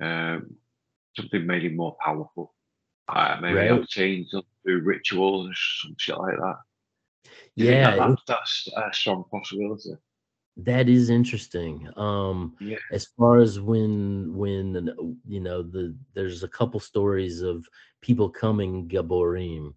um, 0.02 0.56
something 1.16 1.46
made 1.46 1.64
him 1.64 1.76
more 1.76 1.96
powerful. 2.04 2.54
Uh, 3.08 3.38
maybe 3.42 3.56
Right. 3.56 3.70
some 4.30 4.44
through 4.64 4.82
rituals 4.82 5.48
or 5.50 5.54
some 5.56 5.96
shit 5.98 6.18
like 6.18 6.36
that. 6.38 6.58
Do 7.56 7.64
yeah 7.66 7.96
that, 7.96 8.10
it- 8.12 8.20
that's, 8.28 8.64
that's 8.76 8.96
a 8.96 9.00
strong 9.00 9.24
possibility. 9.32 9.92
That 10.58 10.90
is 10.90 11.10
interesting. 11.10 11.88
Um, 11.96 12.56
Yeah. 12.60 12.78
as 12.92 13.06
far 13.18 13.38
as 13.38 13.60
when 13.60 14.36
when 14.36 14.90
uh, 14.90 15.04
you 15.28 15.40
know 15.40 15.62
the 15.62 15.96
there's 16.16 16.44
a 16.44 16.48
couple 16.48 16.80
stories 16.80 17.42
of 17.42 17.66
people 18.02 18.28
coming 18.30 18.88
Gibborim. 18.88 19.74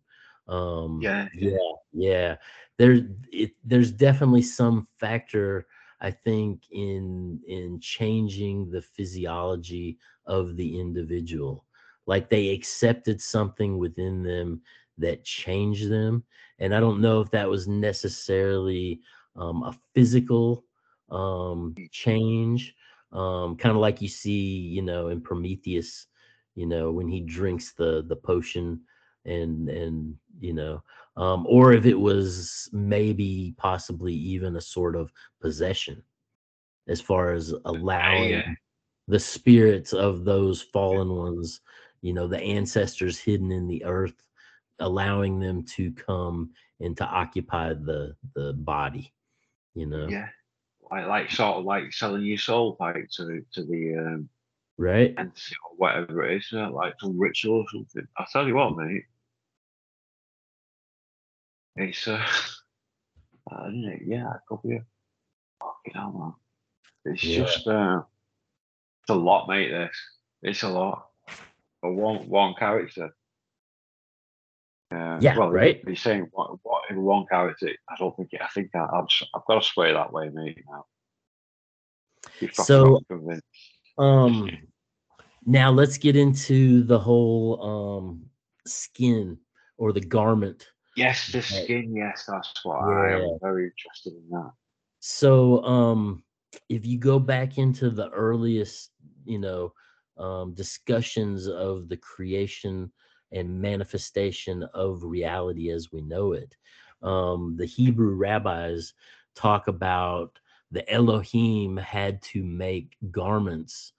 Um, 0.48 1.00
Yeah, 1.02 1.28
yeah, 1.34 1.72
yeah. 1.92 2.36
There, 2.78 3.06
it, 3.30 3.52
there's 3.62 3.92
definitely 3.92 4.42
some 4.42 4.88
factor 4.98 5.66
I 6.00 6.10
think 6.10 6.62
in 6.70 7.40
in 7.46 7.78
changing 7.80 8.70
the 8.70 8.82
physiology 8.82 9.98
of 10.26 10.56
the 10.56 10.80
individual. 10.80 11.64
Like 12.06 12.30
they 12.30 12.50
accepted 12.50 13.20
something 13.20 13.78
within 13.78 14.22
them 14.22 14.62
that 14.98 15.24
changed 15.24 15.90
them, 15.90 16.24
and 16.58 16.74
I 16.74 16.80
don't 16.80 17.00
know 17.00 17.20
if 17.20 17.30
that 17.30 17.48
was 17.48 17.68
necessarily 17.68 19.00
um, 19.36 19.62
a 19.62 19.74
physical 19.94 20.64
um, 21.10 21.74
change, 21.90 22.74
um, 23.12 23.56
kind 23.56 23.74
of 23.74 23.80
like 23.80 24.00
you 24.00 24.08
see, 24.08 24.40
you 24.40 24.82
know, 24.82 25.08
in 25.08 25.20
Prometheus, 25.20 26.06
you 26.54 26.66
know, 26.66 26.90
when 26.90 27.08
he 27.08 27.20
drinks 27.20 27.72
the 27.72 28.04
the 28.08 28.16
potion, 28.16 28.80
and 29.24 29.68
and 29.68 30.14
you 30.38 30.54
know, 30.54 30.82
um, 31.20 31.46
or 31.46 31.74
if 31.74 31.84
it 31.84 32.00
was 32.00 32.70
maybe 32.72 33.54
possibly 33.58 34.14
even 34.14 34.56
a 34.56 34.60
sort 34.60 34.96
of 34.96 35.12
possession, 35.42 36.02
as 36.88 36.98
far 36.98 37.32
as 37.32 37.52
allowing 37.66 38.30
yeah. 38.30 38.54
the 39.06 39.20
spirits 39.20 39.92
of 39.92 40.24
those 40.24 40.62
fallen 40.62 41.14
ones, 41.14 41.60
you 42.00 42.14
know, 42.14 42.26
the 42.26 42.40
ancestors 42.40 43.18
hidden 43.18 43.52
in 43.52 43.68
the 43.68 43.84
earth, 43.84 44.14
allowing 44.78 45.38
them 45.38 45.62
to 45.62 45.92
come 45.92 46.52
and 46.80 46.96
to 46.96 47.04
occupy 47.04 47.74
the 47.74 48.16
the 48.34 48.54
body, 48.54 49.12
you 49.74 49.84
know. 49.84 50.08
Yeah, 50.08 50.28
like 50.90 51.06
like 51.06 51.30
sort 51.30 51.58
of 51.58 51.64
like 51.66 51.92
selling 51.92 52.24
your 52.24 52.38
soul 52.38 52.78
like 52.80 53.10
to 53.16 53.44
to 53.52 53.62
the 53.62 53.94
um, 53.98 54.28
right? 54.78 55.14
or 55.18 55.30
whatever 55.76 56.24
it 56.24 56.38
is, 56.38 56.50
like 56.52 56.94
some 56.98 57.20
ritual 57.20 57.58
or 57.58 57.66
something. 57.70 58.08
I 58.16 58.24
tell 58.32 58.48
you 58.48 58.54
what, 58.54 58.74
mate, 58.74 59.04
it's 61.76 62.06
uh, 62.08 62.24
uh 63.50 63.66
isn't 63.68 63.84
it? 63.84 64.02
Yeah, 64.06 64.30
it 64.34 64.40
could 64.48 64.62
be 64.62 64.76
a 64.76 64.84
fucking 65.60 65.94
hell, 65.94 66.12
man. 67.04 67.12
It's 67.14 67.24
Yeah. 67.24 67.44
just 67.44 67.66
uh, 67.66 68.02
it's 69.02 69.10
a 69.10 69.14
lot, 69.14 69.48
mate. 69.48 69.70
This 69.70 69.96
it's 70.42 70.62
a 70.62 70.68
lot 70.68 71.08
for 71.80 71.92
one 71.92 72.28
one 72.28 72.54
character. 72.54 73.14
Uh, 74.92 75.18
Yeah, 75.20 75.38
well, 75.38 75.50
right. 75.52 75.80
He's 75.86 76.02
saying 76.02 76.28
what, 76.32 76.58
what 76.62 76.90
in 76.90 77.00
one 77.02 77.24
character. 77.30 77.68
I 77.88 77.94
don't 77.98 78.16
think. 78.16 78.30
I 78.40 78.48
think 78.48 78.70
I, 78.74 79.00
s- 79.04 79.22
I've 79.34 79.44
got 79.46 79.62
to 79.62 79.66
sway 79.68 79.92
that 79.92 80.12
way, 80.12 80.28
mate. 80.30 80.58
Now. 80.68 80.86
You've 82.40 82.54
got 82.56 82.66
to 82.66 83.00
So- 83.98 84.02
Um 84.02 84.50
now 85.46 85.70
let's 85.70 85.96
get 85.96 86.16
into 86.16 86.82
the 86.82 86.98
whole 86.98 87.62
um 87.62 88.26
skin 88.66 89.38
or 89.78 89.92
the 89.92 90.00
garment. 90.00 90.66
Yes, 91.00 91.32
the 91.32 91.42
skin. 91.42 91.96
Yes, 91.96 92.24
that's 92.28 92.64
what 92.64 92.76
I 92.76 93.12
am 93.12 93.38
very 93.40 93.64
interested 93.72 94.12
in 94.14 94.28
that. 94.30 94.52
So 95.00 95.64
um 95.64 96.22
if 96.68 96.84
you 96.86 96.98
go 96.98 97.18
back 97.18 97.58
into 97.58 97.90
the 97.90 98.10
earliest, 98.10 98.90
you 99.24 99.38
know, 99.38 99.72
um 100.18 100.54
discussions 100.54 101.48
of 101.48 101.88
the 101.88 101.96
creation 101.96 102.92
and 103.32 103.60
manifestation 103.60 104.62
of 104.74 105.04
reality 105.04 105.70
as 105.70 105.92
we 105.92 106.02
know 106.02 106.32
it, 106.32 106.56
um 107.02 107.56
the 107.56 107.66
Hebrew 107.66 108.14
rabbis 108.14 108.92
talk 109.34 109.68
about 109.68 110.38
the 110.70 110.88
Elohim 110.92 111.76
had 111.76 112.22
to 112.22 112.44
make 112.44 112.96
garments 113.10 113.92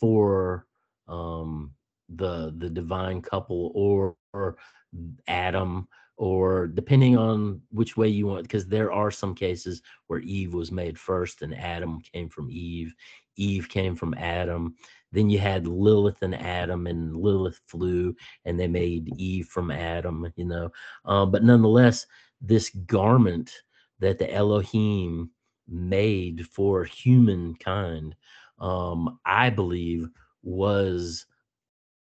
for 0.00 0.66
um 1.08 1.72
the 2.08 2.54
the 2.58 2.70
divine 2.70 3.22
couple 3.22 3.72
or, 3.74 4.16
or 4.32 4.56
Adam 5.26 5.88
or 6.16 6.68
depending 6.68 7.16
on 7.16 7.60
which 7.70 7.96
way 7.96 8.08
you 8.08 8.26
want 8.26 8.42
because 8.42 8.66
there 8.66 8.92
are 8.92 9.10
some 9.10 9.34
cases 9.34 9.82
where 10.06 10.20
Eve 10.20 10.54
was 10.54 10.70
made 10.70 10.98
first 10.98 11.42
and 11.42 11.56
Adam 11.56 12.00
came 12.00 12.28
from 12.28 12.48
Eve 12.50 12.94
Eve 13.36 13.68
came 13.68 13.96
from 13.96 14.14
Adam. 14.14 14.76
Then 15.10 15.28
you 15.28 15.40
had 15.40 15.66
Lilith 15.66 16.22
and 16.22 16.34
Adam 16.34 16.86
and 16.86 17.16
Lilith 17.16 17.60
flew 17.66 18.14
and 18.44 18.58
they 18.58 18.68
made 18.68 19.12
Eve 19.18 19.48
from 19.48 19.70
Adam 19.70 20.32
you 20.36 20.44
know. 20.44 20.70
Um, 21.04 21.30
but 21.30 21.42
nonetheless 21.42 22.06
this 22.40 22.70
garment 22.86 23.52
that 23.98 24.18
the 24.18 24.32
Elohim 24.32 25.30
made 25.66 26.46
for 26.46 26.84
humankind 26.84 28.14
um, 28.60 29.18
I 29.24 29.50
believe 29.50 30.08
was 30.42 31.26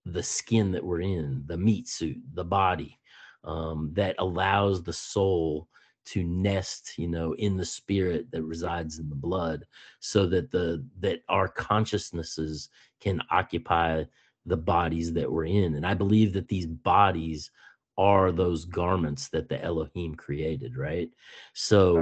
the 0.04 0.22
skin 0.22 0.72
that 0.72 0.84
we're 0.84 1.00
in, 1.00 1.44
the 1.46 1.56
meat 1.56 1.88
suit, 1.88 2.18
the 2.34 2.44
body 2.44 2.98
um, 3.44 3.90
that 3.94 4.14
allows 4.18 4.82
the 4.82 4.92
soul 4.92 5.68
to 6.04 6.24
nest, 6.24 6.94
you 6.98 7.08
know, 7.08 7.32
in 7.34 7.56
the 7.56 7.64
spirit 7.64 8.30
that 8.32 8.42
resides 8.42 8.98
in 8.98 9.08
the 9.08 9.14
blood, 9.14 9.64
so 10.00 10.26
that 10.26 10.50
the 10.50 10.84
that 11.00 11.20
our 11.28 11.48
consciousnesses 11.48 12.68
can 13.00 13.20
occupy 13.30 14.04
the 14.46 14.56
bodies 14.56 15.12
that 15.12 15.30
we're 15.30 15.44
in. 15.44 15.74
And 15.76 15.86
I 15.86 15.94
believe 15.94 16.32
that 16.32 16.48
these 16.48 16.66
bodies 16.66 17.50
are 17.96 18.32
those 18.32 18.64
garments 18.64 19.28
that 19.28 19.48
the 19.48 19.62
Elohim 19.62 20.14
created, 20.14 20.76
right? 20.76 21.10
So 21.52 21.96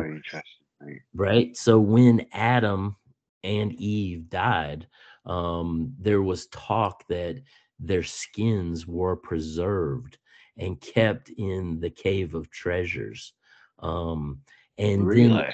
right 1.14 1.56
so 1.56 1.78
when 1.78 2.24
adam 2.32 2.96
and 3.44 3.72
eve 3.74 4.28
died 4.30 4.86
um 5.26 5.92
there 5.98 6.22
was 6.22 6.46
talk 6.46 7.06
that 7.08 7.40
their 7.78 8.02
skins 8.02 8.86
were 8.86 9.16
preserved 9.16 10.18
and 10.60 10.80
kept 10.80 11.30
in 11.30 11.80
the 11.80 11.90
cave 11.90 12.34
of 12.34 12.50
treasures 12.50 13.32
um 13.80 14.38
and 14.78 15.10
then 15.10 15.44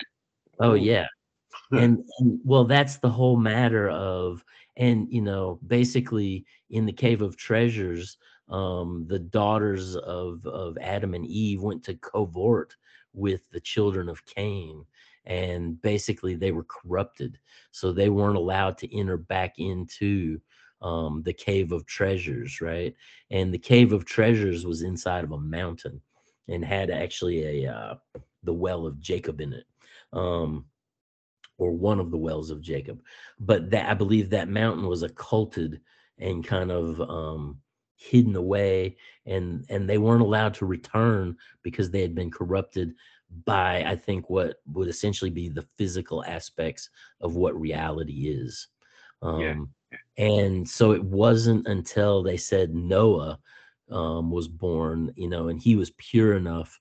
oh 0.61 0.75
yeah. 0.75 1.07
And, 1.73 2.05
and 2.19 2.39
well 2.45 2.65
that's 2.65 2.99
the 2.99 3.11
whole 3.11 3.37
matter 3.37 3.89
of 3.89 4.45
and 4.77 5.11
you 5.11 5.23
know 5.23 5.59
basically 5.67 6.45
in 6.71 6.87
the 6.87 6.93
cave 6.93 7.23
of 7.23 7.37
treasures 7.37 8.19
um 8.49 9.07
the 9.09 9.19
daughters 9.19 9.97
of 9.97 10.47
of 10.47 10.79
adam 10.81 11.15
and 11.15 11.27
eve 11.27 11.63
went 11.63 11.83
to 11.85 11.95
covert 11.95 12.77
with 13.15 13.49
the 13.51 13.61
children 13.61 14.09
of 14.09 14.25
cain 14.27 14.85
and 15.27 15.81
basically 15.83 16.35
they 16.35 16.53
were 16.53 16.65
corrupted. 16.65 17.39
So 17.73 17.93
they 17.93 18.09
weren't 18.09 18.37
allowed 18.37 18.79
to 18.79 18.97
enter 18.97 19.17
back 19.17 19.59
into 19.59 20.41
um, 20.83 21.23
the 21.23 21.33
cave 21.33 21.73
of 21.73 21.87
treasures, 21.87 22.61
right? 22.61 22.95
And 23.31 23.53
the 23.53 23.59
cave 23.59 23.93
of 23.93 24.05
treasures 24.05 24.67
was 24.67 24.83
inside 24.83 25.25
of 25.25 25.33
a 25.33 25.39
mountain 25.39 26.01
and 26.49 26.65
had 26.65 26.91
actually 26.91 27.65
a 27.65 27.73
uh, 27.73 27.95
the 28.43 28.53
well 28.53 28.87
of 28.87 29.01
Jacob 29.01 29.41
in 29.41 29.53
it, 29.53 29.67
um, 30.13 30.67
or 31.59 31.73
one 31.73 32.01
of 32.01 32.11
the 32.11 32.19
wells 32.19 32.51
of 32.51 32.61
Jacob. 32.61 33.01
But 33.39 33.71
that 33.71 33.89
I 33.91 33.95
believe 33.95 34.31
that 34.31 34.49
mountain 34.49 34.87
was 34.87 35.03
occulted 35.03 35.81
and 36.19 36.45
kind 36.47 36.71
of 36.71 37.01
um, 37.01 37.61
hidden 37.97 38.37
away, 38.37 38.97
and 39.27 39.65
and 39.69 39.89
they 39.89 39.99
weren't 39.99 40.23
allowed 40.23 40.55
to 40.55 40.67
return 40.67 41.37
because 41.63 41.91
they 41.91 42.03
had 42.03 42.15
been 42.15 42.31
corrupted 42.31 42.95
by 43.45 43.83
I 43.85 43.97
think 43.97 44.31
what 44.31 44.57
would 44.73 44.89
essentially 44.89 45.31
be 45.31 45.49
the 45.49 45.67
physical 45.77 46.25
aspects 46.25 46.91
of 47.21 47.37
what 47.37 47.59
reality 47.61 48.29
is. 48.29 48.69
Um, 49.23 49.41
Yeah. 49.41 49.55
And 50.19 50.69
so 50.69 50.93
it 50.93 51.03
wasn't 51.05 51.67
until 51.67 52.23
they 52.23 52.37
said 52.37 52.75
Noah 52.75 53.39
um, 53.91 54.31
was 54.31 54.49
born, 54.49 55.13
you 55.17 55.29
know, 55.29 55.49
and 55.49 55.61
he 55.61 55.77
was 55.77 55.91
pure 55.99 56.37
enough 56.37 56.79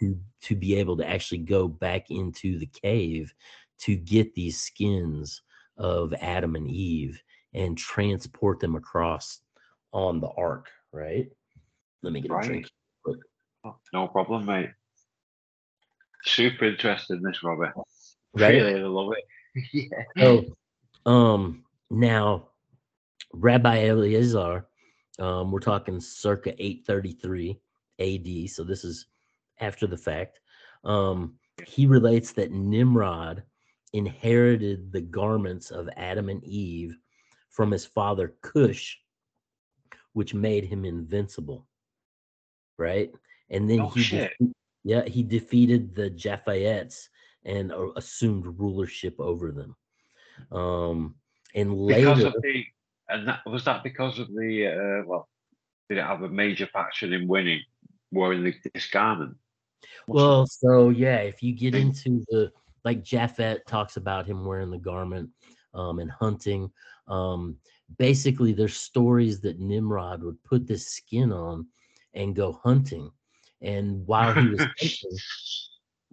to 0.00 0.18
to 0.42 0.54
be 0.54 0.76
able 0.76 0.96
to 0.96 1.08
actually 1.08 1.38
go 1.38 1.66
back 1.68 2.10
into 2.10 2.58
the 2.58 2.66
cave 2.66 3.34
to 3.78 3.96
get 3.96 4.34
these 4.34 4.60
skins 4.60 5.42
of 5.76 6.14
Adam 6.20 6.56
and 6.56 6.68
Eve 6.68 7.20
and 7.54 7.76
transport 7.76 8.60
them 8.60 8.76
across 8.76 9.40
on 9.92 10.20
the 10.20 10.28
ark, 10.36 10.68
right? 10.92 11.28
Let 12.02 12.12
me 12.12 12.20
get 12.20 12.30
a 12.30 12.34
Right. 12.34 12.46
drink. 12.46 12.70
quick. 13.04 13.18
Oh, 13.64 13.76
no 13.92 14.08
problem, 14.08 14.46
mate. 14.46 14.70
Super 16.24 16.66
interested 16.66 17.18
in 17.18 17.22
this, 17.22 17.42
Robert. 17.42 17.74
Right? 18.34 18.54
Really 18.54 18.80
love 18.80 19.12
it. 19.12 19.64
yeah. 19.72 20.04
So, 20.16 20.44
um, 21.06 21.64
now 21.90 22.48
Rabbi 23.32 23.86
Eleazar, 23.86 24.66
um, 25.18 25.50
we're 25.50 25.60
talking 25.60 26.00
circa 26.00 26.54
833 26.58 27.58
AD, 27.98 28.50
so 28.50 28.64
this 28.64 28.84
is 28.84 29.06
after 29.60 29.86
the 29.86 29.96
fact. 29.96 30.40
Um, 30.84 31.34
he 31.66 31.86
relates 31.86 32.32
that 32.32 32.52
Nimrod 32.52 33.42
inherited 33.92 34.92
the 34.92 35.00
garments 35.00 35.70
of 35.70 35.88
Adam 35.96 36.28
and 36.28 36.42
Eve 36.44 36.96
from 37.50 37.70
his 37.70 37.84
father 37.84 38.34
Cush, 38.42 38.98
which 40.12 40.34
made 40.34 40.64
him 40.64 40.84
invincible. 40.84 41.66
Right, 42.76 43.10
and 43.50 43.68
then 43.68 43.80
Oh, 43.80 43.88
he 43.88 44.00
defe- 44.02 44.52
yeah 44.84 45.04
he 45.04 45.24
defeated 45.24 45.96
the 45.96 46.10
Japhaites 46.10 47.08
and 47.44 47.72
uh, 47.72 47.90
assumed 47.96 48.46
rulership 48.46 49.16
over 49.18 49.50
them. 49.50 49.74
Um, 50.52 51.16
and 51.56 51.70
Because 51.88 52.18
later, 52.18 52.26
of 52.28 52.34
the, 52.42 52.64
and 53.08 53.28
that 53.28 53.40
was 53.46 53.64
that 53.64 53.82
because 53.82 54.18
of 54.18 54.28
the, 54.28 54.66
uh, 54.66 55.06
well, 55.06 55.28
did 55.88 55.98
it 55.98 56.04
have 56.04 56.22
a 56.22 56.28
major 56.28 56.68
passion 56.72 57.12
in 57.12 57.26
winning, 57.28 57.60
wearing 58.10 58.44
the, 58.44 58.54
this 58.74 58.88
garment? 58.88 59.36
well, 60.06 60.46
so 60.46 60.90
yeah, 60.90 61.18
if 61.18 61.42
you 61.42 61.54
get 61.54 61.74
into 61.74 62.24
the 62.28 62.50
like 62.84 63.04
Japhet 63.04 63.64
talks 63.66 63.96
about 63.96 64.26
him 64.26 64.44
wearing 64.44 64.70
the 64.70 64.78
garment 64.78 65.30
um, 65.74 65.98
and 65.98 66.10
hunting. 66.10 66.70
Um, 67.06 67.56
basically, 67.98 68.52
there's 68.52 68.76
stories 68.76 69.40
that 69.40 69.58
Nimrod 69.58 70.22
would 70.22 70.42
put 70.44 70.66
this 70.66 70.88
skin 70.88 71.32
on 71.32 71.66
and 72.14 72.36
go 72.36 72.60
hunting, 72.62 73.10
and 73.62 74.06
while 74.06 74.32
he 74.34 74.48
was 74.48 74.60
hunting, 74.80 75.18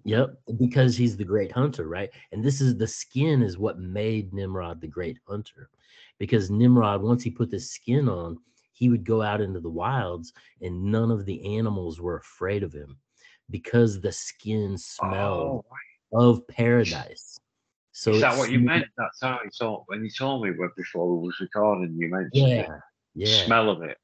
Yep, 0.06 0.36
because 0.60 0.96
he's 0.96 1.18
the 1.18 1.24
great 1.24 1.52
hunter, 1.52 1.88
right? 1.88 2.12
And 2.32 2.44
this 2.44 2.62
is 2.62 2.78
the 2.78 2.88
skin 2.88 3.42
is 3.42 3.58
what 3.58 3.80
made 3.80 4.34
Nimrod 4.34 4.80
the 4.80 4.88
great 4.88 5.18
hunter. 5.28 5.70
Because 6.20 6.50
Nimrod, 6.50 7.02
once 7.02 7.24
he 7.24 7.32
put 7.32 7.52
the 7.52 7.60
skin 7.60 8.08
on, 8.08 8.38
he 8.74 8.90
would 8.90 9.06
go 9.06 9.22
out 9.22 9.42
into 9.42 9.60
the 9.60 9.70
wilds 9.70 10.34
and 10.62 10.84
none 10.84 11.12
of 11.12 11.26
the 11.26 11.58
animals 11.58 12.02
were 12.02 12.18
afraid 12.18 12.64
of 12.64 12.74
him 12.74 12.98
because 13.50 14.02
the 14.02 14.12
skin 14.12 14.78
smelled 14.78 15.64
Oh, 16.14 16.30
of 16.30 16.48
paradise. 16.48 17.40
So 17.92 18.16
is 18.16 18.22
that 18.22 18.38
what 18.38 18.52
you 18.52 18.60
meant? 18.60 18.88
That's 18.98 19.22
how 19.22 19.40
you 19.44 19.50
told 19.58 19.84
when 19.88 20.04
you 20.04 20.10
told 20.10 20.44
me 20.44 20.52
before 20.76 21.16
we 21.16 21.28
was 21.28 21.40
recording. 21.40 21.96
You 21.98 22.10
mentioned. 22.10 22.32
Yeah, 22.34 22.78
yeah. 23.14 23.46
smell 23.46 23.70
of 23.70 23.82
it. 23.84 23.98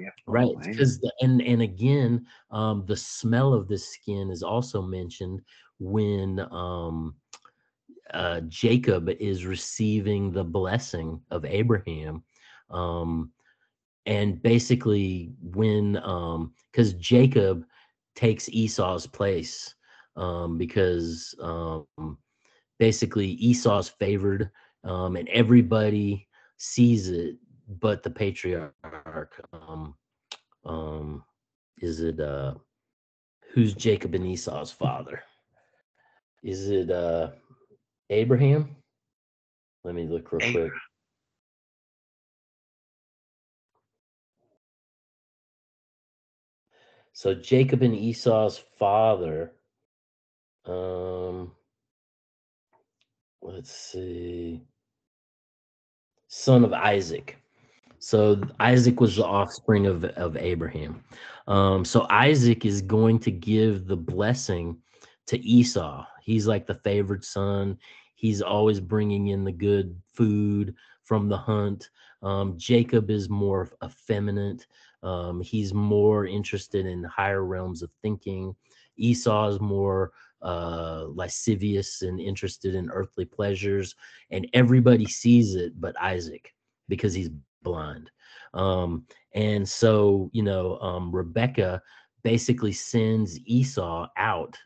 Yeah, 0.00 0.10
right 0.26 0.46
oh, 0.46 0.60
because 0.60 0.98
the, 1.00 1.12
and 1.20 1.40
and 1.42 1.62
again 1.62 2.26
um 2.50 2.84
the 2.86 2.96
smell 2.96 3.54
of 3.54 3.68
the 3.68 3.78
skin 3.78 4.30
is 4.30 4.42
also 4.42 4.82
mentioned 4.82 5.40
when 5.78 6.40
um 6.50 7.14
uh 8.12 8.40
jacob 8.48 9.08
is 9.20 9.46
receiving 9.46 10.30
the 10.30 10.44
blessing 10.44 11.20
of 11.30 11.44
abraham 11.44 12.22
um 12.70 13.30
and 14.06 14.42
basically 14.42 15.32
when 15.40 15.96
um 16.04 16.52
because 16.70 16.92
jacob 16.94 17.64
takes 18.14 18.48
esau's 18.50 19.06
place 19.06 19.74
um 20.16 20.58
because 20.58 21.34
um 21.40 21.86
basically 22.78 23.28
esau's 23.42 23.88
favored 23.88 24.50
um 24.84 25.16
and 25.16 25.28
everybody 25.30 26.28
sees 26.58 27.08
it 27.08 27.36
but 27.80 28.02
the 28.02 28.10
patriarch 28.10 29.40
um 29.52 29.94
um 30.66 31.24
is 31.78 32.00
it 32.00 32.20
uh 32.20 32.54
who's 33.54 33.74
jacob 33.74 34.14
and 34.14 34.26
esau's 34.26 34.72
father? 34.72 35.22
Is 36.42 36.68
it 36.68 36.90
uh 36.90 37.30
abraham? 38.10 38.76
Let 39.84 39.94
me 39.94 40.06
look 40.06 40.32
real 40.32 40.52
quick. 40.52 40.72
So 47.12 47.34
jacob 47.34 47.82
and 47.82 47.94
esau's 47.94 48.58
father 48.78 49.52
um 50.66 51.52
let's 53.42 53.70
see. 53.70 54.62
Son 56.28 56.64
of 56.64 56.72
isaac. 56.72 57.38
So 58.04 58.38
Isaac 58.60 59.00
was 59.00 59.16
the 59.16 59.24
offspring 59.24 59.86
of, 59.86 60.04
of 60.04 60.36
Abraham. 60.36 61.02
Um, 61.46 61.86
so 61.86 62.06
Isaac 62.10 62.66
is 62.66 62.82
going 62.82 63.18
to 63.20 63.30
give 63.30 63.86
the 63.86 63.96
blessing 63.96 64.76
to 65.26 65.38
Esau. 65.38 66.04
He's 66.22 66.46
like 66.46 66.66
the 66.66 66.74
favored 66.76 67.24
son. 67.24 67.78
He's 68.14 68.42
always 68.42 68.80
bringing 68.80 69.28
in 69.28 69.44
the 69.44 69.52
good 69.52 69.96
food 70.12 70.74
from 71.02 71.28
the 71.28 71.36
hunt. 71.36 71.90
Um, 72.22 72.54
Jacob 72.56 73.10
is 73.10 73.28
more 73.28 73.70
effeminate. 73.84 74.66
Um, 75.02 75.42
he's 75.42 75.74
more 75.74 76.26
interested 76.26 76.86
in 76.86 77.04
higher 77.04 77.44
realms 77.44 77.82
of 77.82 77.90
thinking. 78.00 78.54
Esau 78.96 79.48
is 79.48 79.60
more 79.60 80.12
uh, 80.40 81.06
lascivious 81.08 82.02
and 82.02 82.20
interested 82.20 82.74
in 82.74 82.90
earthly 82.90 83.24
pleasures. 83.24 83.94
And 84.30 84.48
everybody 84.54 85.06
sees 85.06 85.54
it 85.54 85.78
but 85.80 86.00
Isaac 86.00 86.54
because 86.88 87.14
he's 87.14 87.30
blind. 87.62 88.10
Um, 88.54 89.06
and 89.34 89.68
so, 89.68 90.30
you 90.32 90.42
know, 90.42 90.78
um, 90.78 91.14
Rebecca 91.14 91.82
basically 92.22 92.72
sends 92.72 93.38
Esau 93.40 94.06
out 94.16 94.56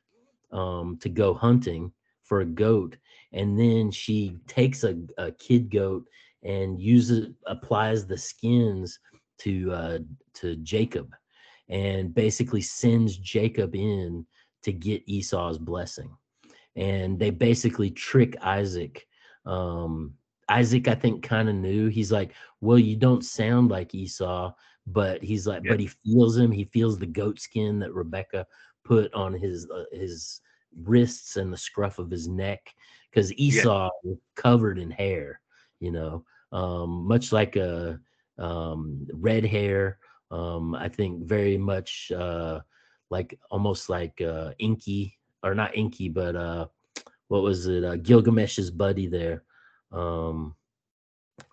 um, 0.53 0.99
to 1.01 1.09
go 1.09 1.35
hunting 1.35 1.93
for 2.23 2.41
a 2.41 2.47
goat. 2.47 2.97
And 3.33 3.59
then 3.59 3.91
she 3.91 4.37
takes 4.47 4.85
a, 4.85 4.97
a 5.19 5.33
kid 5.33 5.71
goat 5.71 6.05
and 6.43 6.81
uses 6.81 7.29
applies 7.47 8.07
the 8.07 8.17
skins 8.17 8.99
to 9.39 9.73
uh, 9.73 9.99
to 10.35 10.57
Jacob, 10.57 11.15
and 11.69 12.15
basically 12.15 12.63
sends 12.63 13.17
Jacob 13.17 13.75
in 13.75 14.27
to 14.63 14.73
get 14.73 15.03
Esau's 15.07 15.59
blessing. 15.59 16.11
And 16.77 17.19
they 17.19 17.31
basically 17.31 17.91
trick 17.91 18.37
Isaac. 18.41 19.07
Um, 19.47 20.15
Isaac, 20.49 20.89
I 20.89 20.95
think, 20.95 21.23
kind 21.23 21.49
of 21.49 21.57
knew. 21.57 21.89
He's 21.89 22.11
like, 22.11 22.33
well, 22.61 22.79
you 22.79 22.97
don't 22.97 23.25
sound 23.25 23.71
like 23.71 23.95
Esau, 23.95 24.53
but 24.87 25.23
he's 25.23 25.47
like, 25.47 25.63
Yeah. 25.65 25.73
but 25.73 25.81
he 25.81 25.89
feels 25.89 26.37
him. 26.37 26.51
He 26.51 26.65
feels 26.65 26.99
the 26.99 27.07
goat 27.07 27.39
skin 27.41 27.79
that 27.81 27.93
Rebecca 27.93 28.47
put 28.85 29.13
on 29.15 29.33
his 29.33 29.69
uh, 29.71 29.85
his 29.93 30.41
wrists 30.83 31.37
and 31.37 31.53
the 31.53 31.57
scruff 31.57 31.99
of 31.99 32.11
his 32.11 32.29
neck, 32.29 32.75
because 33.11 33.33
Esau 33.35 33.91
was 34.05 34.19
covered 34.37 34.79
in 34.79 34.91
hair. 34.91 35.41
You 35.81 35.93
know, 35.93 36.25
um, 36.53 37.07
much 37.07 37.33
like 37.33 37.57
a 37.57 38.01
um, 38.39 39.07
red 39.13 39.45
hair. 39.45 39.99
Um, 40.31 40.75
I 40.75 40.89
think 40.89 41.25
very 41.25 41.57
much 41.57 42.13
uh, 42.15 42.61
like 43.11 43.39
almost 43.51 43.89
like 43.89 44.21
uh, 44.21 44.53
Inky 44.59 45.19
or 45.43 45.55
not 45.55 45.77
Inky, 45.77 46.09
but 46.09 46.37
uh, 46.37 46.67
what 47.29 47.43
was 47.43 47.67
it? 47.67 47.85
Uh, 47.85 47.97
Gilgamesh's 47.97 48.71
buddy 48.71 49.07
there 49.07 49.45
um, 49.93 50.55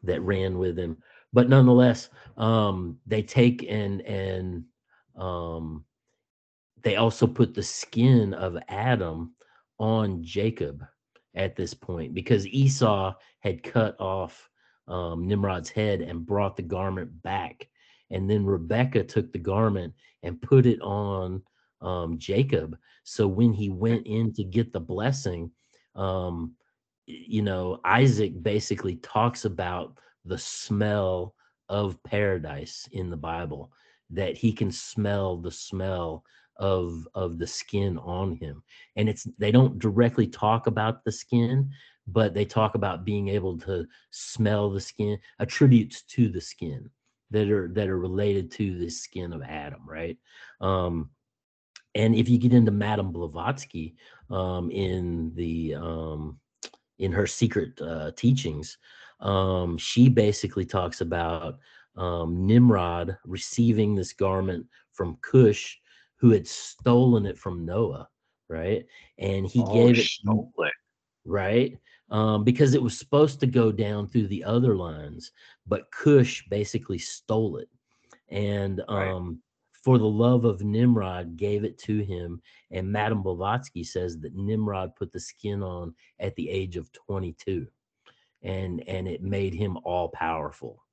that 0.04 0.22
ran 0.22 0.58
with 0.58 0.78
him. 0.78 0.98
But 1.34 1.50
nonetheless, 1.50 2.10
um, 2.38 2.98
they 3.06 3.22
take 3.22 3.66
and 3.70 4.02
and 4.02 4.64
um, 5.18 5.86
they 6.86 6.98
also 6.98 7.26
put 7.26 7.56
the 7.56 7.64
skin 7.64 8.36
of 8.36 8.58
Adam 8.70 9.34
on 9.80 10.24
Jacob 10.24 10.86
at 11.36 11.56
this 11.56 11.74
point 11.74 12.14
because 12.14 12.46
Esau 12.46 13.12
had 13.40 13.64
cut 13.64 14.00
off 14.00 14.48
um, 14.88 15.28
Nimrod's 15.28 15.72
head 15.72 16.02
and 16.02 16.26
brought 16.26 16.56
the 16.56 16.62
garment 16.62 17.24
back. 17.24 17.68
And 18.12 18.30
then 18.30 18.46
Rebecca 18.46 19.04
took 19.04 19.34
the 19.34 19.40
garment 19.40 19.96
and 20.22 20.40
put 20.40 20.68
it 20.68 20.80
on 20.82 21.42
um, 21.82 22.20
Jacob. 22.20 22.78
So 23.04 23.28
when 23.28 23.52
he 23.52 23.70
went 23.70 24.06
in 24.06 24.32
to 24.34 24.44
get 24.44 24.72
the 24.72 24.80
blessing, 24.80 25.50
um, 25.96 26.54
you 27.08 27.42
know, 27.42 27.80
Isaac 27.84 28.44
basically 28.44 28.98
talks 28.98 29.46
about 29.46 29.98
the 30.24 30.38
smell 30.38 31.34
of 31.68 32.02
paradise 32.04 32.88
in 32.92 33.10
the 33.10 33.18
Bible, 33.18 33.72
that 34.12 34.38
he 34.38 34.54
can 34.54 34.72
smell 34.72 35.38
the 35.38 35.52
smell 35.52 36.24
of 36.58 37.08
of 37.14 37.38
the 37.38 37.48
skin 37.48 37.98
on 38.00 38.36
him. 38.36 38.64
And 38.96 39.10
it's 39.10 39.28
they 39.38 39.52
don't 39.52 39.80
directly 39.80 40.28
talk 40.28 40.68
about 40.68 41.04
the 41.04 41.12
skin 41.12 41.72
but 42.08 42.34
they 42.34 42.46
talk 42.46 42.76
about 42.76 43.04
being 43.06 43.30
able 43.30 43.58
to 43.58 43.86
smell 44.12 44.70
the 44.70 44.80
skin 44.80 45.18
attributes 45.40 46.04
to 46.04 46.30
the 46.30 46.42
skin 46.42 46.90
that 47.32 47.50
are 47.50 47.68
that 47.70 47.90
are 47.90 47.98
related 47.98 48.52
to 48.52 48.78
the 48.78 48.90
skin 48.90 49.34
of 49.34 49.42
adam 49.42 49.82
right? 49.88 50.18
Um 50.62 51.10
and 51.96 52.14
if 52.14 52.30
you 52.30 52.38
get 52.38 52.54
into 52.54 52.72
madame 52.72 53.12
blavatsky 53.12 53.96
um 54.30 54.70
in 54.72 55.32
the 55.36 55.76
um 55.76 56.40
in 57.00 57.12
her 57.12 57.28
secret 57.28 57.80
uh 57.82 58.12
teachings 58.16 58.78
um 59.22 59.78
she 59.78 60.10
basically 60.10 60.66
talks 60.66 61.02
about 61.02 61.58
um 61.98 62.46
nimrod 62.46 63.18
receiving 63.26 63.96
this 63.96 64.14
garment 64.14 64.66
from 64.94 65.18
cush 65.22 65.80
who 66.18 66.32
had 66.32 66.48
stolen 66.48 67.26
it 67.26 67.38
from 67.38 67.66
Noah, 67.66 68.08
right? 68.50 68.86
And 69.18 69.46
he 69.46 69.64
Oh, 69.64 69.74
gave 69.74 70.00
it 70.00 70.08
it. 70.18 70.72
right 71.26 71.78
um, 72.12 72.44
because 72.44 72.74
it 72.74 72.82
was 72.82 72.98
supposed 72.98 73.40
to 73.40 73.48
go 73.48 73.72
down 73.72 74.08
through 74.08 74.28
the 74.28 74.44
other 74.44 74.76
lines, 74.76 75.32
but 75.68 75.90
Cush 75.92 76.46
basically 76.50 77.00
stole 77.00 77.58
it, 77.58 77.70
and 78.30 78.82
Right. 78.90 79.14
um, 79.14 79.42
for 79.72 79.98
the 79.98 80.06
love 80.06 80.46
of 80.46 80.64
Nimrod, 80.64 81.38
gave 81.38 81.64
it 81.64 81.78
to 81.80 82.00
him. 82.04 82.42
And 82.72 82.92
Madame 82.92 83.22
Blavatsky 83.22 83.84
says 83.84 84.20
that 84.22 84.36
Nimrod 84.36 84.96
put 84.96 85.12
the 85.12 85.20
skin 85.20 85.62
on 85.62 85.94
at 86.20 86.36
the 86.36 86.50
age 86.50 86.76
of 86.76 86.92
22, 86.92 87.68
and 88.44 88.88
and 88.88 89.08
it 89.08 89.22
made 89.22 89.54
him 89.54 89.78
all 89.84 90.10
powerful. 90.10 90.84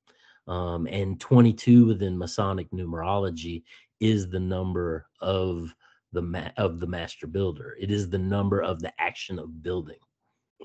Um, 0.47 0.87
and 0.87 1.19
22 1.21 1.85
within 1.85 2.17
Masonic 2.17 2.69
numerology 2.71 3.63
is 4.03 4.29
the 4.29 4.39
number 4.39 5.07
of 5.21 5.73
the 6.11 6.21
ma- 6.21 6.51
of 6.57 6.79
the 6.79 6.87
master 6.87 7.25
builder. 7.25 7.75
It 7.79 7.89
is 7.89 8.09
the 8.09 8.17
number 8.17 8.61
of 8.61 8.81
the 8.81 8.91
action 8.99 9.39
of 9.39 9.63
building, 9.63 9.99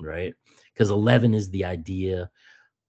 right? 0.01 0.33
Because 0.73 0.91
11 0.91 1.33
is 1.33 1.49
the 1.49 1.63
idea, 1.65 2.29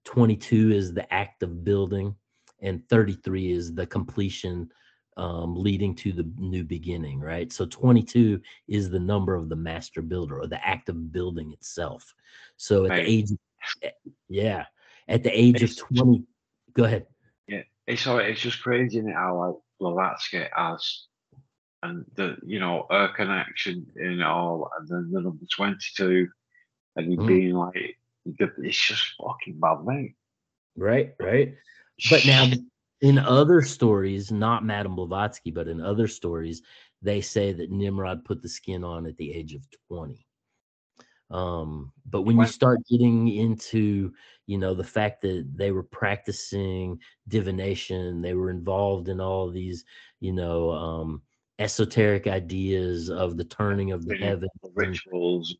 22 0.05 0.71
is 0.71 0.93
the 0.93 1.11
act 1.13 1.41
of 1.41 1.63
building, 1.63 2.13
and 2.61 2.87
33 2.89 3.51
is 3.51 3.73
the 3.73 3.87
completion 3.87 4.69
um, 5.17 5.55
leading 5.55 5.95
to 5.95 6.11
the 6.11 6.29
new 6.37 6.63
beginning, 6.63 7.19
right? 7.19 7.51
So 7.51 7.65
22 7.65 8.41
is 8.67 8.89
the 8.89 8.99
number 8.99 9.35
of 9.35 9.49
the 9.49 9.55
master 9.55 10.01
builder 10.01 10.39
or 10.39 10.47
the 10.47 10.65
act 10.65 10.89
of 10.89 11.11
building 11.11 11.53
itself. 11.53 12.13
So 12.57 12.85
at 12.85 12.91
Right. 12.91 13.05
the 13.05 13.11
age, 13.11 13.29
eh, 13.83 13.89
yeah, 14.29 14.65
at 15.07 15.23
the 15.23 15.31
age 15.31 15.63
of 15.63 15.75
20, 15.77 16.23
go 16.73 16.83
ahead. 16.83 17.05
Yeah, 17.47 17.63
It's 17.87 18.05
all, 18.07 18.19
it's 18.19 18.41
just 18.41 18.61
crazy 18.61 18.97
isn't 18.99 19.09
it, 19.09 19.15
how 19.15 19.37
like 19.37 19.55
Blavatsky 19.81 20.45
as 20.55 21.07
and 21.83 22.05
the 22.15 22.37
you 22.45 22.59
know 22.59 22.85
her 22.91 23.09
connection 23.15 23.85
in 23.95 24.21
all 24.21 24.69
and 24.77 24.87
then 24.87 25.09
the 25.11 25.21
number 25.21 25.45
22 25.55 26.27
and 26.95 27.17
Mm. 27.17 27.27
being 27.27 27.53
like 27.53 27.97
it's 28.25 28.87
just 28.87 29.15
fucking 29.19 29.59
bad 29.59 29.83
mate 29.83 30.15
Right, 30.77 31.13
right. 31.19 31.55
But 32.09 32.25
now, 32.25 32.49
in 33.01 33.17
other 33.19 33.61
stories, 33.61 34.31
not 34.31 34.65
Madame 34.65 34.95
Blavatsky, 34.95 35.51
but 35.51 35.67
in 35.67 35.81
other 35.81 36.07
stories, 36.07 36.61
they 37.01 37.21
say 37.21 37.51
that 37.53 37.71
Nimrod 37.71 38.23
put 38.23 38.41
the 38.41 38.49
skin 38.49 38.83
on 38.83 39.05
at 39.05 39.17
the 39.17 39.33
age 39.33 39.53
of 39.53 39.63
20. 39.89 40.25
Um, 41.31 41.93
but 42.09 42.23
when 42.23 42.39
you 42.39 42.47
start 42.47 42.79
getting 42.89 43.29
into, 43.29 44.13
you 44.47 44.57
know, 44.57 44.73
the 44.75 44.83
fact 44.83 45.21
that 45.23 45.49
they 45.55 45.71
were 45.71 45.83
practicing 45.83 46.99
divination, 47.29 48.21
they 48.21 48.33
were 48.35 48.51
involved 48.51 49.09
in 49.09 49.21
all 49.21 49.49
these, 49.49 49.85
you 50.19 50.33
know, 50.33 50.71
um, 50.71 51.23
esoteric 51.59 52.27
ideas 52.27 53.09
of 53.09 53.37
the 53.37 53.45
turning 53.45 53.91
of 53.93 54.05
the 54.05 54.15
heavens. 54.15 54.51
rituals 54.75 55.55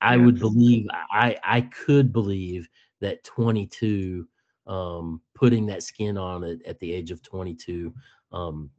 I 0.00 0.16
Yeah. 0.16 0.24
would 0.24 0.38
believe 0.38 0.86
I 0.92 1.36
I 1.44 1.62
could 1.62 2.12
believe 2.12 2.68
that 3.00 3.24
22 3.24 4.28
um 4.66 5.22
putting 5.34 5.66
that 5.66 5.82
skin 5.82 6.16
on 6.16 6.44
it 6.44 6.62
at 6.66 6.78
the 6.80 6.92
age 6.92 7.10
of 7.10 7.22
22 7.22 7.94
um 8.32 8.70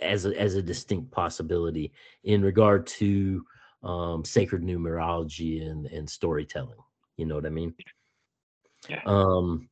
as 0.00 0.26
a 0.26 0.38
as 0.40 0.54
a 0.54 0.62
distinct 0.62 1.10
possibility 1.10 1.92
in 2.24 2.42
regard 2.42 2.86
to 2.86 3.44
um 3.82 4.24
sacred 4.24 4.62
numerology 4.62 5.68
and 5.68 5.86
and 5.86 6.08
storytelling 6.08 6.78
you 7.16 7.26
know 7.26 7.34
what 7.34 7.46
i 7.46 7.50
mean? 7.50 7.74
Yeah. 8.88 9.00
um 9.06 9.68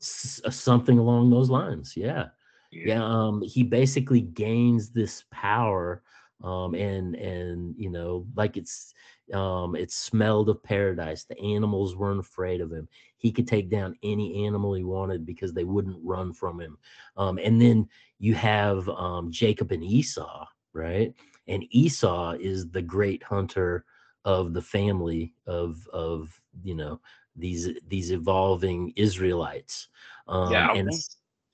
S- 0.00 0.40
uh, 0.44 0.50
something 0.50 0.98
along 0.98 1.30
those 1.30 1.48
lines 1.50 1.94
yeah. 1.96 2.26
Yeah 2.72 3.02
um 3.02 3.42
he 3.42 3.62
basically 3.62 4.20
gains 4.20 4.90
this 4.90 5.24
power 5.30 6.02
um 6.42 6.74
and 6.74 7.14
and 7.16 7.74
you 7.78 7.90
know 7.90 8.26
like 8.36 8.56
it's 8.56 8.92
um 9.32 9.74
it 9.74 9.90
smelled 9.90 10.48
of 10.48 10.62
paradise. 10.62 11.24
The 11.24 11.38
animals 11.40 11.96
weren't 11.96 12.20
afraid 12.20 12.60
of 12.60 12.70
him. 12.70 12.88
He 13.16 13.32
could 13.32 13.48
take 13.48 13.70
down 13.70 13.96
any 14.02 14.46
animal 14.46 14.74
he 14.74 14.84
wanted 14.84 15.24
because 15.24 15.52
they 15.52 15.64
wouldn't 15.64 15.98
run 16.02 16.32
from 16.32 16.60
him. 16.60 16.78
Um 17.16 17.38
and 17.42 17.60
then 17.60 17.88
you 18.18 18.34
have 18.34 18.88
um 18.88 19.30
jacob 19.30 19.72
and 19.72 19.84
esau 19.84 20.46
right? 20.76 21.14
And 21.48 21.64
esau 21.70 22.32
is 22.32 22.68
the 22.68 22.82
great 22.82 23.22
hunter 23.22 23.84
of 24.24 24.52
the 24.52 24.62
family 24.62 25.32
of 25.46 25.88
of 25.92 26.40
you 26.62 26.74
know 26.74 27.00
these 27.34 27.68
these 27.88 28.12
evolving 28.12 28.92
israelites. 28.96 29.88
Um 30.28 30.52
yeah, 30.52 30.68
I 30.68 30.74
and 30.74 30.92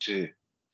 to 0.02 0.28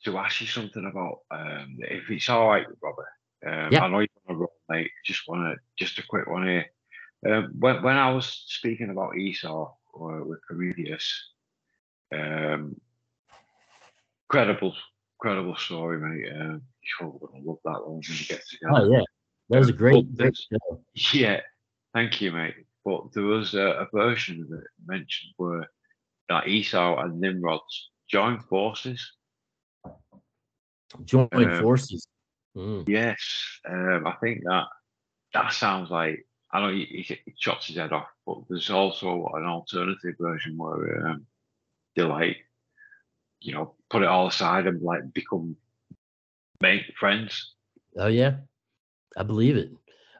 to 0.04 0.18
ask 0.18 0.40
you 0.40 0.46
something 0.46 0.86
about 0.90 1.20
um, 1.30 1.76
if 1.78 2.10
it's 2.10 2.28
all 2.28 2.48
right, 2.48 2.66
Robert. 2.82 3.06
Um, 3.46 3.72
Yeah. 3.72 3.84
I 3.84 3.88
know 3.88 4.00
you're 4.00 4.08
on 4.28 4.34
a 4.34 4.38
roll, 4.38 4.52
mate. 4.68 4.90
Just 5.04 5.28
want 5.28 5.42
to 5.42 5.60
just 5.76 5.98
a 5.98 6.06
quick 6.06 6.26
one 6.26 6.46
here. 6.46 6.66
Um, 7.26 7.52
when 7.58 7.82
when 7.82 7.96
I 7.96 8.12
was 8.12 8.44
speaking 8.46 8.90
about 8.90 9.16
Esau 9.16 9.74
or 9.92 10.24
with 10.24 10.40
Cornelius, 10.46 11.32
um, 12.12 12.80
credible, 14.28 14.74
credible 15.18 15.56
story, 15.56 15.98
mate. 15.98 16.32
Um, 16.32 16.62
you're 17.00 17.10
gonna 17.10 17.44
love 17.44 17.58
that 17.64 17.84
one 17.84 17.96
when 17.96 18.02
we 18.08 18.24
get 18.28 18.46
together. 18.48 18.74
Oh 18.74 18.90
yeah, 18.90 19.02
that 19.50 19.58
was 19.58 19.68
a 19.68 19.72
great, 19.72 20.06
but 20.14 20.16
great 20.16 20.36
show. 20.36 20.80
Yeah, 21.12 21.40
thank 21.92 22.20
you, 22.20 22.32
mate. 22.32 22.54
But 22.84 23.12
there 23.12 23.24
was 23.24 23.54
a, 23.54 23.86
a 23.86 23.88
version 23.92 24.42
of 24.42 24.58
it 24.58 24.64
mentioned 24.86 25.34
where 25.36 25.68
that 26.28 26.48
Esau 26.48 26.98
and 27.00 27.20
Nimrod 27.20 27.60
joined 28.08 28.44
forces. 28.44 29.12
Joined 31.04 31.32
um, 31.34 31.60
forces. 31.60 32.06
Mm. 32.58 32.88
Yes, 32.88 33.18
um, 33.68 34.04
I 34.04 34.14
think 34.20 34.42
that 34.42 34.64
that 35.32 35.52
sounds 35.52 35.90
like 35.90 36.26
I 36.50 36.60
know 36.60 36.72
he, 36.72 36.84
he, 36.86 37.18
he 37.24 37.34
chops 37.38 37.66
his 37.68 37.76
head 37.76 37.92
off, 37.92 38.08
but 38.26 38.38
there's 38.48 38.70
also 38.70 39.30
an 39.34 39.44
alternative 39.44 40.16
version 40.18 40.56
where 40.56 41.06
um, 41.06 41.26
they 41.94 42.02
like, 42.02 42.38
you 43.40 43.52
know, 43.54 43.74
put 43.90 44.02
it 44.02 44.08
all 44.08 44.26
aside 44.26 44.66
and 44.66 44.82
like 44.82 45.12
become 45.12 45.56
make 46.60 46.82
friends. 46.98 47.54
Oh 47.96 48.08
yeah, 48.08 48.36
I 49.16 49.22
believe 49.22 49.56
it. 49.56 49.70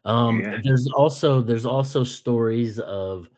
Um, 0.05 0.40
Yeah. 0.40 0.60
There's 0.62 0.89
also 0.94 1.43
there's 1.43 1.66
also 1.66 2.05
stories 2.05 2.78
of 2.78 3.28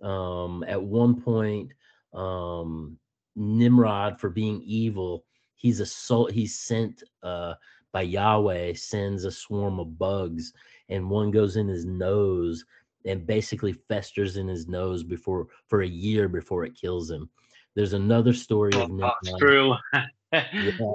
um, 0.00 0.64
at 0.68 0.80
one 0.80 1.20
point 1.20 1.72
um, 2.12 2.98
Nimrod 3.34 4.20
for 4.20 4.30
being 4.30 4.62
evil. 4.62 5.24
He's 5.56 5.80
a 5.80 5.86
soul. 5.86 6.26
He's 6.26 6.58
sent 6.58 7.02
uh, 7.22 7.54
by 7.94 8.02
Yahweh 8.02 8.74
sends 8.74 9.24
a 9.24 9.30
swarm 9.30 9.78
of 9.78 9.96
bugs, 9.96 10.52
and 10.88 11.08
one 11.08 11.30
goes 11.30 11.56
in 11.56 11.68
his 11.68 11.84
nose 11.86 12.64
and 13.06 13.24
basically 13.24 13.72
festers 13.72 14.36
in 14.36 14.48
his 14.48 14.66
nose 14.66 15.04
before 15.04 15.46
for 15.68 15.82
a 15.82 15.86
year 15.86 16.28
before 16.28 16.64
it 16.64 16.74
kills 16.74 17.08
him. 17.08 17.30
There's 17.76 17.92
another 17.92 18.32
story 18.34 18.72
of 18.72 18.90
Oh, 18.90 18.98
that's 19.00 19.30
Nimrod. 19.30 19.40
cruel. 19.40 19.78
Yeah. 20.32 20.92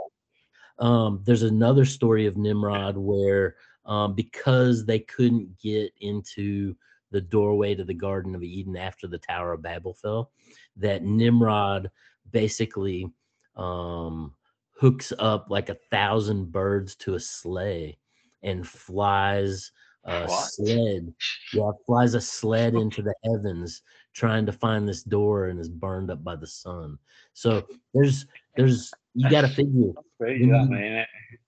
Um, 0.79 1.21
there's 1.23 1.43
another 1.43 1.85
story 1.85 2.25
of 2.25 2.35
Nimrod 2.35 2.97
where 2.97 3.55
um, 3.85 4.13
because 4.13 4.85
they 4.85 4.99
couldn't 4.99 5.57
get 5.57 5.93
into 6.01 6.75
the 7.11 7.21
doorway 7.21 7.75
to 7.75 7.85
the 7.85 7.93
Garden 7.93 8.35
of 8.35 8.43
Eden 8.43 8.75
after 8.75 9.07
the 9.07 9.17
Tower 9.17 9.53
of 9.53 9.61
Babel 9.61 9.93
fell, 9.93 10.31
that 10.75 11.03
Nimrod 11.03 11.89
basically 12.31 13.09
um, 13.55 14.33
hooks 14.79 15.13
up 15.19 15.47
like 15.49 15.69
a 15.69 15.77
thousand 15.91 16.51
birds 16.51 16.95
to 16.95 17.15
a 17.15 17.19
sleigh 17.19 17.97
and 18.43 18.67
flies 18.67 19.71
a 20.05 20.27
What? 20.27 20.29
sled. 20.29 21.13
Yeah, 21.51 21.71
flies 21.85 22.13
a 22.15 22.21
sled 22.21 22.75
into 22.75 23.01
the 23.01 23.13
heavens 23.25 23.81
trying 24.13 24.45
to 24.45 24.51
find 24.53 24.87
this 24.87 25.03
door 25.03 25.47
and 25.47 25.59
is 25.59 25.69
burned 25.69 26.11
up 26.11 26.23
by 26.23 26.35
the 26.35 26.47
sun. 26.47 26.97
So 27.33 27.67
there's 27.93 28.25
there's 28.55 28.95
you 29.13 29.27
got 29.29 29.41
to 29.41 29.49
figure 29.49 29.93
Crazy 30.17 30.45
When 30.45 30.53
you- 30.53 30.69
man. 30.69 31.05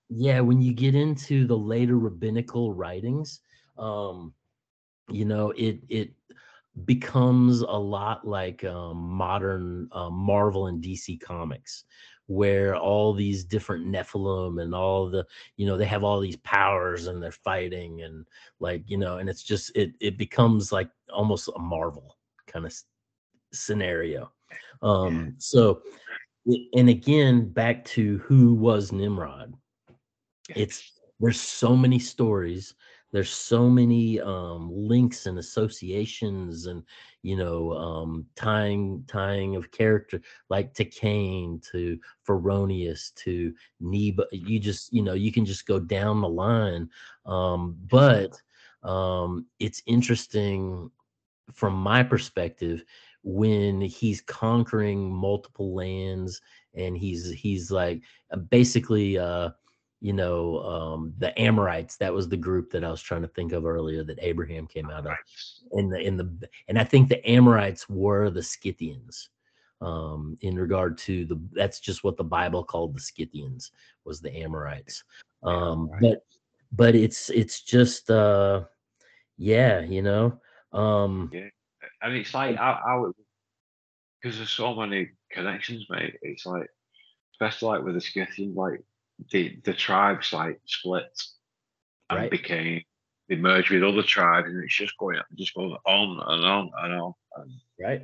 yeah 0.10 0.40
when 0.42 0.62
you 0.62 0.74
get 0.74 0.96
into 0.96 1.46
the 1.48 1.58
later 1.58 1.98
rabbinical 1.98 2.74
writings 2.74 3.42
um 3.78 4.34
you 5.10 5.26
know 5.26 5.52
it 5.52 5.80
it 5.90 6.12
becomes 6.86 7.62
a 7.62 7.78
lot 7.78 8.28
like 8.28 8.64
um, 8.64 8.98
modern 8.98 9.88
uh, 9.92 10.10
marvel 10.10 10.68
and 10.68 10.84
dc 10.84 11.20
comics 11.22 11.84
where 12.32 12.78
all 12.78 13.14
these 13.14 13.44
different 13.44 13.86
nephilim 13.86 14.62
and 14.62 14.74
all 14.74 15.10
the 15.10 15.26
you 15.58 15.66
know 15.66 15.76
they 15.76 15.86
have 15.86 16.04
all 16.04 16.22
these 16.22 16.38
powers 16.38 17.08
and 17.08 17.22
they're 17.22 17.32
fighting 17.32 18.04
and 18.04 18.26
like 18.62 18.84
you 18.88 18.98
know 18.98 19.18
and 19.18 19.30
it's 19.30 19.44
just 19.44 19.76
it 19.76 19.92
it 20.00 20.18
becomes 20.18 20.72
like 20.72 20.90
almost 21.12 21.50
a 21.56 21.60
marvel 21.60 22.18
kind 22.48 22.66
of 22.66 22.74
scenario. 23.52 24.32
Um 24.82 25.36
so 25.40 25.82
and 26.74 26.90
again 26.90 27.50
back 27.50 27.84
to 27.86 28.20
who 28.20 28.56
was 28.56 28.94
nimrod. 28.94 29.54
It's 30.56 31.02
there's 31.20 31.40
so 31.40 31.76
many 31.76 32.00
stories 32.00 32.76
there's 33.12 33.30
so 33.30 33.70
many 33.70 34.20
um 34.22 34.70
links 34.72 35.26
and 35.26 35.38
associations 35.38 36.66
and 36.66 36.84
you 37.22 37.36
know 37.36 37.74
um 37.74 38.26
tying 38.36 39.04
tying 39.08 39.56
of 39.56 39.72
character 39.72 40.22
like 40.50 40.74
to 40.74 40.86
cain 40.86 41.62
to 41.72 42.00
Phoroneus 42.28 43.14
to 43.16 43.54
Neba 43.82 44.26
you 44.32 44.60
just 44.60 44.94
you 44.94 45.02
know 45.02 45.14
you 45.14 45.32
can 45.32 45.46
just 45.46 45.66
go 45.66 45.80
down 45.80 46.22
the 46.22 46.30
line 46.30 46.90
um 47.26 47.78
but 47.90 48.42
um 48.84 49.46
it's 49.60 49.84
interesting 49.86 50.90
from 51.54 51.74
my 51.74 52.02
perspective 52.02 52.84
when 53.24 53.82
he's 53.82 54.22
conquering 54.22 55.12
multiple 55.12 55.76
lands 55.76 56.42
and 56.74 56.98
he's 56.98 57.30
he's 57.32 57.70
like 57.70 58.02
uh, 58.32 58.38
basically 58.38 59.18
uh 59.18 59.50
you 60.02 60.14
know 60.14 60.60
um 60.64 61.14
the 61.20 61.40
amorites 61.40 61.96
that 61.96 62.14
was 62.14 62.28
the 62.28 62.38
group 62.38 62.72
that 62.72 62.84
i 62.84 62.90
was 62.90 63.02
trying 63.02 63.22
to 63.22 63.28
think 63.30 63.54
of 63.54 63.66
earlier 63.66 64.04
that 64.04 64.20
abraham 64.22 64.68
came 64.68 64.90
out 64.90 65.06
of 65.06 65.14
in 65.74 65.90
the 65.90 66.00
in 66.00 66.18
the 66.18 66.50
and 66.68 66.78
i 66.78 66.84
think 66.84 67.08
the 67.08 67.30
amorites 67.30 67.88
were 67.88 68.30
the 68.30 68.42
scythians 68.42 69.30
um 69.82 70.38
in 70.42 70.56
regard 70.56 70.98
to 70.98 71.26
the 71.26 71.40
that's 71.54 71.80
just 71.80 72.04
what 72.04 72.18
the 72.18 72.24
bible 72.24 72.64
called 72.64 72.96
the 72.96 73.00
scythians 73.00 73.72
was 74.04 74.20
the 74.20 74.36
amorites 74.36 75.04
um 75.44 75.90
right. 75.92 76.02
but 76.02 76.26
but 76.72 76.96
it's 76.96 77.30
it's 77.30 77.62
just 77.62 78.10
uh 78.10 78.64
yeah 79.38 79.82
you 79.82 80.02
know 80.02 80.40
um 80.74 81.30
Yeah. 81.34 81.50
And 82.02 82.16
it's 82.16 82.34
like 82.34 82.58
I, 82.58 82.72
I 82.72 83.12
because 84.22 84.38
there's 84.38 84.50
so 84.50 84.76
many 84.76 85.10
connections, 85.32 85.86
mate. 85.90 86.16
It's 86.22 86.46
like, 86.46 86.68
especially 87.34 87.70
like 87.70 87.84
with 87.84 87.96
the 87.96 88.02
Scythians, 88.02 88.56
like 88.56 88.82
the 89.30 89.60
the 89.64 89.74
tribes 89.74 90.34
like 90.34 90.60
split 90.66 91.22
and 92.10 92.20
Right. 92.20 92.32
became 92.32 92.84
they 93.30 93.36
merged 93.36 93.70
with 93.72 93.84
other 93.84 94.04
tribes, 94.04 94.50
and 94.50 94.64
it's 94.64 94.76
just 94.76 94.98
going 94.98 95.20
just 95.38 95.54
going 95.54 95.76
on 95.86 96.20
and 96.28 96.46
on 96.46 96.70
and 96.84 96.94
on. 96.94 97.14
And 97.38 97.52
right 97.80 98.02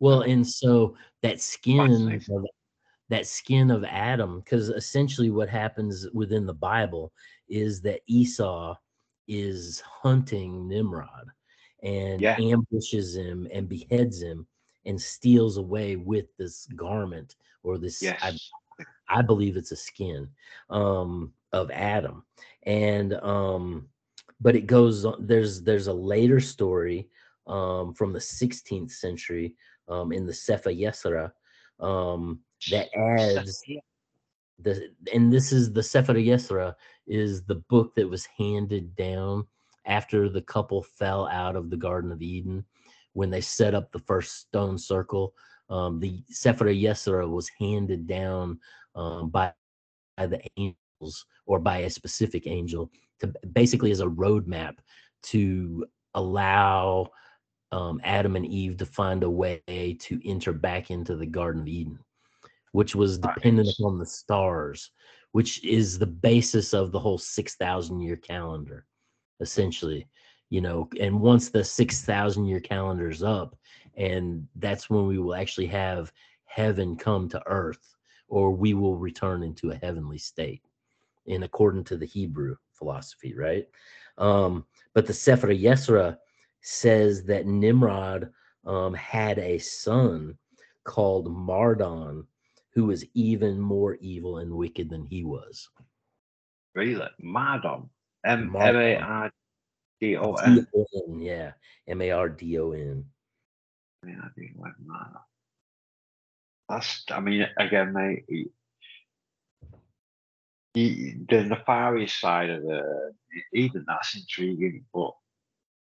well 0.00 0.22
and 0.22 0.46
so 0.46 0.96
that 1.22 1.40
skin 1.40 2.20
of, 2.28 2.44
that 3.08 3.26
skin 3.26 3.70
of 3.70 3.84
adam 3.84 4.40
because 4.40 4.68
essentially 4.68 5.30
what 5.30 5.48
happens 5.48 6.06
within 6.12 6.46
the 6.46 6.54
bible 6.54 7.12
is 7.48 7.80
that 7.80 8.00
esau 8.06 8.74
is 9.28 9.80
hunting 9.80 10.68
nimrod 10.68 11.26
and 11.82 12.20
Yeah. 12.20 12.36
ambushes 12.38 13.16
him 13.16 13.46
and 13.52 13.68
beheads 13.68 14.20
him 14.20 14.46
and 14.84 15.00
steals 15.00 15.56
away 15.56 15.96
with 15.96 16.26
this 16.36 16.66
garment 16.76 17.36
or 17.62 17.78
this 17.78 18.02
yes, 18.02 18.18
I 18.22 18.32
believe 19.22 19.56
it's 19.56 19.72
a 19.72 19.76
skin 19.76 20.28
um, 20.70 21.32
of 21.52 21.70
Adam, 21.70 22.24
and 22.64 23.14
um, 23.14 23.88
but 24.40 24.56
it 24.56 24.66
goes 24.66 25.04
on. 25.04 25.26
There's 25.26 25.62
there's 25.62 25.86
a 25.86 25.92
later 25.92 26.40
story 26.40 27.08
um, 27.46 27.94
from 27.94 28.12
the 28.12 28.18
16th 28.18 28.90
century 28.90 29.54
um, 29.88 30.12
in 30.12 30.26
the 30.26 30.34
Sefer 30.34 30.70
Yesera 30.70 31.32
um, 31.80 32.40
that 32.70 32.88
adds 32.96 33.62
the 34.58 34.90
and 35.12 35.32
this 35.32 35.52
is 35.52 35.72
the 35.72 35.82
Sefer 35.82 36.14
Yesera 36.14 36.74
is 37.06 37.42
the 37.42 37.56
book 37.68 37.94
that 37.94 38.08
was 38.08 38.26
handed 38.38 38.94
down 38.96 39.46
after 39.84 40.28
the 40.28 40.42
couple 40.42 40.82
fell 40.82 41.28
out 41.28 41.56
of 41.56 41.70
the 41.70 41.76
Garden 41.76 42.10
of 42.10 42.22
Eden 42.22 42.64
when 43.12 43.30
they 43.30 43.40
set 43.40 43.74
up 43.74 43.92
the 43.92 44.00
first 44.00 44.40
stone 44.40 44.78
circle. 44.78 45.34
Um, 45.68 45.98
the 46.00 46.22
Sefer 46.30 46.66
Yesera 46.66 47.28
was 47.28 47.50
handed 47.58 48.06
down 48.06 48.60
um, 48.94 49.30
by, 49.30 49.52
by 50.16 50.26
the 50.26 50.40
angels 50.56 51.26
or 51.46 51.58
by 51.58 51.78
a 51.78 51.90
specific 51.90 52.46
angel 52.46 52.90
to 53.20 53.32
basically 53.52 53.90
as 53.90 54.00
a 54.00 54.06
roadmap 54.06 54.76
to 55.24 55.86
allow 56.14 57.10
um, 57.72 58.00
Adam 58.04 58.36
and 58.36 58.46
Eve 58.46 58.76
to 58.78 58.86
find 58.86 59.22
a 59.22 59.30
way 59.30 59.60
to 60.00 60.20
enter 60.28 60.52
back 60.52 60.90
into 60.90 61.16
the 61.16 61.26
Garden 61.26 61.62
of 61.62 61.68
Eden, 61.68 61.98
which 62.72 62.94
was 62.94 63.18
dependent 63.18 63.66
Nice. 63.66 63.80
upon 63.80 63.98
the 63.98 64.06
stars, 64.06 64.90
which 65.32 65.62
is 65.64 65.98
the 65.98 66.06
basis 66.06 66.72
of 66.72 66.92
the 66.92 66.98
whole 66.98 67.18
6,000 67.18 68.00
year 68.00 68.16
calendar, 68.16 68.86
essentially. 69.40 70.06
You 70.48 70.60
know, 70.60 70.88
and 71.00 71.20
once 71.20 71.50
the 71.50 71.64
6,000 71.64 72.46
year 72.46 72.60
calendar 72.60 73.10
is 73.10 73.22
up, 73.22 73.56
and 73.96 74.46
that's 74.56 74.90
when 74.90 75.06
we 75.06 75.18
will 75.18 75.34
actually 75.34 75.66
have 75.66 76.12
heaven 76.44 76.96
come 76.96 77.28
to 77.28 77.42
earth, 77.46 77.96
or 78.28 78.50
we 78.50 78.74
will 78.74 78.96
return 78.96 79.42
into 79.42 79.70
a 79.70 79.76
heavenly 79.76 80.18
state, 80.18 80.62
in 81.26 81.42
according 81.42 81.84
to 81.84 81.96
the 81.96 82.06
Hebrew 82.06 82.56
philosophy, 82.72 83.34
right? 83.34 83.66
Um, 84.18 84.64
but 84.94 85.06
the 85.06 85.12
Sefer 85.12 85.48
Yesra 85.48 86.16
says 86.62 87.24
that 87.24 87.46
Nimrod 87.46 88.30
um, 88.64 88.94
had 88.94 89.38
a 89.38 89.58
son 89.58 90.36
called 90.84 91.28
Mardon, 91.28 92.24
who 92.70 92.86
was 92.86 93.04
even 93.14 93.58
more 93.58 93.94
evil 93.96 94.38
and 94.38 94.52
wicked 94.52 94.90
than 94.90 95.04
he 95.04 95.24
was. 95.24 95.68
really, 96.74 97.08
Mardon, 97.22 97.88
Mardon. 98.26 98.58
M 98.68 98.76
A 98.76 98.96
R 98.96 99.32
D 100.00 100.16
O 100.16 100.34
N. 100.34 100.66
D-O-N, 100.72 101.20
yeah, 101.20 101.52
M 101.88 102.02
A 102.02 102.10
R 102.10 102.28
D 102.28 102.58
O 102.58 102.72
N. 102.72 103.04
I 104.06 104.08
mean, 104.08 104.22
I 104.24 104.28
think 104.38 104.52
like 104.56 104.72
Mardon. 104.84 105.20
That's, 106.68 107.04
I 107.10 107.20
mean, 107.20 107.46
again, 107.56 107.92
mate. 107.92 108.24
he- 108.28 108.50
he- 110.74 111.14
the 111.28 111.44
nefarious 111.44 112.12
side 112.14 112.50
of 112.50 112.62
the 112.62 113.12
even 113.52 113.84
that's 113.86 114.14
intriguing, 114.14 114.84
but 114.92 115.12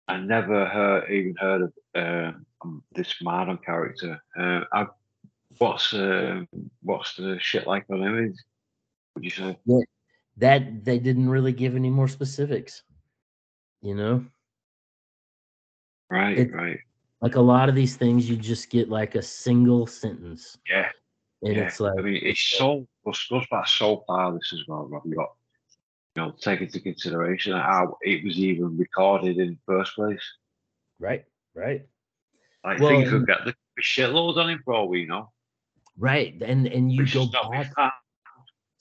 I 0.07 0.17
never 0.17 0.65
heard 0.65 1.11
even 1.11 1.35
heard 1.35 1.61
of 1.63 1.73
um, 1.95 2.45
um, 2.61 2.83
this 2.93 3.15
Mardon 3.21 3.57
character. 3.63 4.21
Uh, 4.39 4.61
I, 4.71 4.87
what's 5.57 5.93
uh, 5.93 6.43
what's 6.81 7.15
the 7.15 7.37
shit 7.39 7.67
like 7.67 7.85
on 7.89 8.03
him? 8.03 8.35
Would 9.15 9.23
you 9.25 9.31
say? 9.31 9.57
That 10.37 10.85
they 10.85 10.99
didn't 10.99 11.29
really 11.29 11.53
give 11.53 11.75
any 11.75 11.89
more 11.89 12.07
specifics, 12.07 12.83
you 13.81 13.95
know. 13.95 14.25
Right, 16.09 16.37
It- 16.37 16.53
right, 16.53 16.79
Like 17.21 17.35
a 17.35 17.41
lot 17.41 17.69
of 17.69 17.75
these 17.75 17.95
things, 17.95 18.29
you 18.29 18.37
just 18.37 18.69
get 18.69 18.89
like 18.89 19.15
a 19.15 19.21
single 19.21 19.87
sentence, 19.87 20.57
yeah, 20.69 20.89
and 21.41 21.55
yeah. 21.55 21.63
it's 21.63 21.79
like, 21.79 21.97
I 21.97 22.01
mean, 22.01 22.19
it's 22.21 22.39
so 22.39 22.87
goes 23.03 23.25
goes 23.27 23.45
back 23.49 23.67
so 23.67 24.03
far. 24.05 24.33
This 24.33 24.53
as 24.53 24.67
well, 24.67 24.85
Rob. 24.85 25.01
You 25.05 25.15
got 25.15 25.33
you 26.15 26.21
know 26.21 26.35
take 26.39 26.61
into 26.61 26.79
consideration 26.79 27.53
how 27.53 27.97
it 28.01 28.23
was 28.23 28.37
even 28.37 28.77
recorded 28.77 29.37
in 29.39 29.49
the 29.49 29.57
first 29.65 29.95
place. 29.95 30.21
right, 30.99 31.25
right. 31.55 31.85
Like 32.63 32.79
Well, 32.79 32.89
things 32.89 33.09
could 33.09 33.25
get 33.25 33.45
the 33.45 33.55
shitloads 33.81 34.37
on 34.37 34.49
him 34.49 34.61
for 34.63 34.73
all 34.73 34.87
we 34.87 35.05
know. 35.05 35.31
Right. 35.97 36.35
And 36.41 36.67
and 36.67 36.91
you 36.91 37.07
go 37.07 37.27
back 37.27 37.73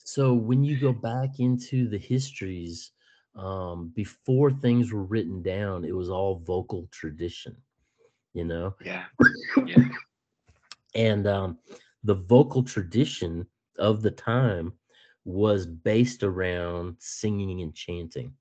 so 0.07 0.33
when 0.33 0.63
you 0.63 0.79
go 0.79 0.93
back 0.93 1.39
into 1.39 1.89
the 1.89 1.97
histories, 1.97 2.91
um, 3.35 3.91
before 3.93 4.51
things 4.51 4.93
were 4.93 5.03
written 5.03 5.41
down, 5.41 5.83
it 5.83 5.93
was 5.93 6.09
all 6.09 6.39
vocal 6.39 6.87
tradition, 6.91 7.57
you 8.37 8.45
know? 8.45 8.75
Yeah, 8.85 9.07
yeah, 9.67 9.89
And 10.95 11.27
um 11.27 11.59
the 12.03 12.15
vocal 12.15 12.63
tradition 12.63 13.47
of 13.79 14.01
the 14.01 14.11
time 14.11 14.73
was 15.25 15.65
based 15.67 16.23
around 16.23 16.95
singing 16.99 17.61
and 17.61 17.73
chanting. 17.75 18.33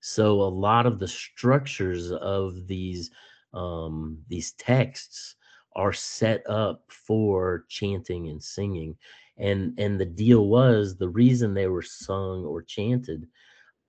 So 0.00 0.40
a 0.42 0.48
lot 0.66 0.86
of 0.86 0.98
the 0.98 1.08
structures 1.08 2.10
of 2.12 2.66
these 2.68 3.10
um, 3.54 4.18
these 4.28 4.52
texts 4.52 5.36
are 5.76 5.92
set 5.92 6.42
up 6.48 6.84
for 6.88 7.64
chanting 7.68 8.28
and 8.28 8.42
singing, 8.42 8.96
and 9.38 9.74
and 9.78 10.00
the 10.00 10.06
deal 10.06 10.46
was 10.48 10.96
the 10.96 11.08
reason 11.08 11.54
they 11.54 11.68
were 11.68 11.82
sung 11.82 12.44
or 12.44 12.62
chanted 12.62 13.26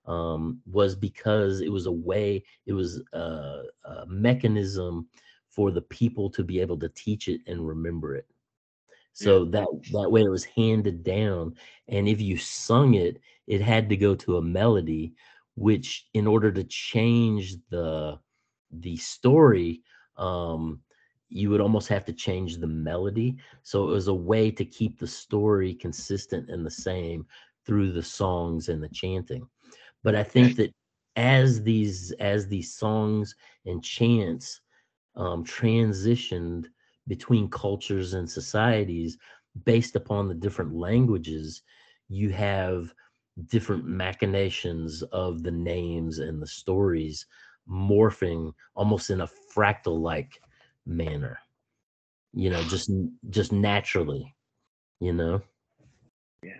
um, 0.06 0.60
was 0.70 0.94
because 0.96 1.60
it 1.60 1.72
was 1.72 1.86
a 1.86 1.92
way, 1.92 2.44
it 2.66 2.72
was 2.72 3.02
a, 3.12 3.62
a 3.84 4.06
mechanism 4.08 5.06
for 5.60 5.70
the 5.70 5.82
people 5.82 6.30
to 6.30 6.42
be 6.42 6.58
able 6.58 6.78
to 6.78 6.88
teach 6.88 7.28
it 7.28 7.42
and 7.46 7.68
remember 7.68 8.14
it. 8.14 8.26
So 9.12 9.44
that 9.44 9.66
that 9.92 10.10
way 10.10 10.22
it 10.22 10.30
was 10.30 10.44
handed 10.44 11.04
down, 11.04 11.54
and 11.88 12.08
if 12.08 12.18
you 12.18 12.38
sung 12.38 12.94
it, 12.94 13.20
it 13.46 13.60
had 13.60 13.86
to 13.90 13.96
go 13.98 14.14
to 14.14 14.38
a 14.38 14.42
melody, 14.42 15.12
which 15.56 16.06
in 16.14 16.26
order 16.26 16.50
to 16.50 16.64
change 16.64 17.56
the 17.68 18.18
the 18.70 18.96
story, 18.96 19.82
um, 20.16 20.80
you 21.28 21.50
would 21.50 21.60
almost 21.60 21.88
have 21.88 22.06
to 22.06 22.14
change 22.14 22.56
the 22.56 22.66
melody. 22.66 23.36
So 23.62 23.86
it 23.86 23.92
was 23.92 24.08
a 24.08 24.14
way 24.14 24.50
to 24.52 24.64
keep 24.64 24.98
the 24.98 25.06
story 25.06 25.74
consistent 25.74 26.48
and 26.48 26.64
the 26.64 26.70
same 26.70 27.26
through 27.66 27.92
the 27.92 28.02
songs 28.02 28.70
and 28.70 28.82
the 28.82 28.88
chanting. 28.88 29.46
But 30.02 30.14
I 30.14 30.22
think 30.24 30.56
that 30.56 30.72
as 31.16 31.62
these 31.62 32.12
as 32.12 32.48
these 32.48 32.72
songs 32.72 33.34
and 33.66 33.84
chants 33.84 34.62
um, 35.16 35.44
transitioned 35.44 36.66
between 37.06 37.48
cultures 37.50 38.14
and 38.14 38.28
societies 38.28 39.18
based 39.64 39.96
upon 39.96 40.28
the 40.28 40.34
different 40.34 40.74
languages, 40.74 41.62
you 42.08 42.30
have 42.30 42.94
different 43.46 43.84
machinations 43.86 45.02
of 45.12 45.42
the 45.42 45.50
names 45.50 46.18
and 46.18 46.42
the 46.42 46.46
stories 46.46 47.26
morphing 47.68 48.52
almost 48.74 49.10
in 49.10 49.20
a 49.20 49.28
fractal 49.54 50.00
like 50.00 50.40
manner 50.86 51.38
you 52.32 52.50
know 52.50 52.62
just 52.64 52.90
just 53.30 53.52
naturally 53.52 54.34
you 55.00 55.12
know 55.12 55.40
Yeah. 56.42 56.52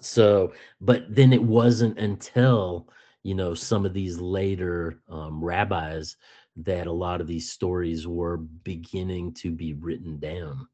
so 0.00 0.52
but 0.80 1.04
then 1.14 1.32
it 1.32 1.42
wasn't 1.42 1.98
until 1.98 2.88
you 3.22 3.34
know 3.34 3.54
some 3.54 3.84
of 3.84 3.92
these 3.92 4.18
later 4.18 5.00
um, 5.08 5.42
rabbis 5.42 6.16
that 6.56 6.86
a 6.86 6.92
lot 6.92 7.20
of 7.20 7.26
these 7.26 7.50
stories 7.50 8.06
were 8.06 8.36
beginning 8.36 9.32
to 9.34 9.50
be 9.50 9.74
written 9.74 10.18
down 10.18 10.66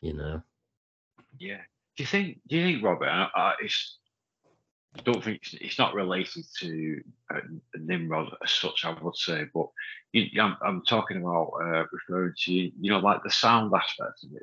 you 0.00 0.12
know 0.14 0.42
Yeah. 1.38 1.60
Do 1.96 2.02
you 2.02 2.06
think? 2.06 2.40
Do 2.48 2.56
you 2.56 2.64
think, 2.64 2.84
Robert? 2.84 3.08
I, 3.08 3.28
I, 3.34 3.54
it's, 3.60 3.98
I 4.96 5.02
don't 5.02 5.22
think 5.22 5.40
it's, 5.42 5.54
it's 5.60 5.78
not 5.78 5.94
related 5.94 6.44
to 6.60 7.00
uh, 7.34 7.40
Nimrod 7.76 8.34
as 8.42 8.50
such. 8.50 8.84
I 8.84 8.90
would 8.98 9.16
say, 9.16 9.46
but 9.52 9.66
you, 10.12 10.40
I'm, 10.40 10.56
I'm 10.64 10.82
talking 10.84 11.18
about 11.18 11.52
uh, 11.62 11.84
referring 11.92 12.34
to 12.44 12.52
you 12.52 12.90
know 12.90 12.98
like 12.98 13.22
the 13.22 13.30
sound 13.30 13.72
aspect 13.74 14.24
of 14.24 14.30
it. 14.34 14.42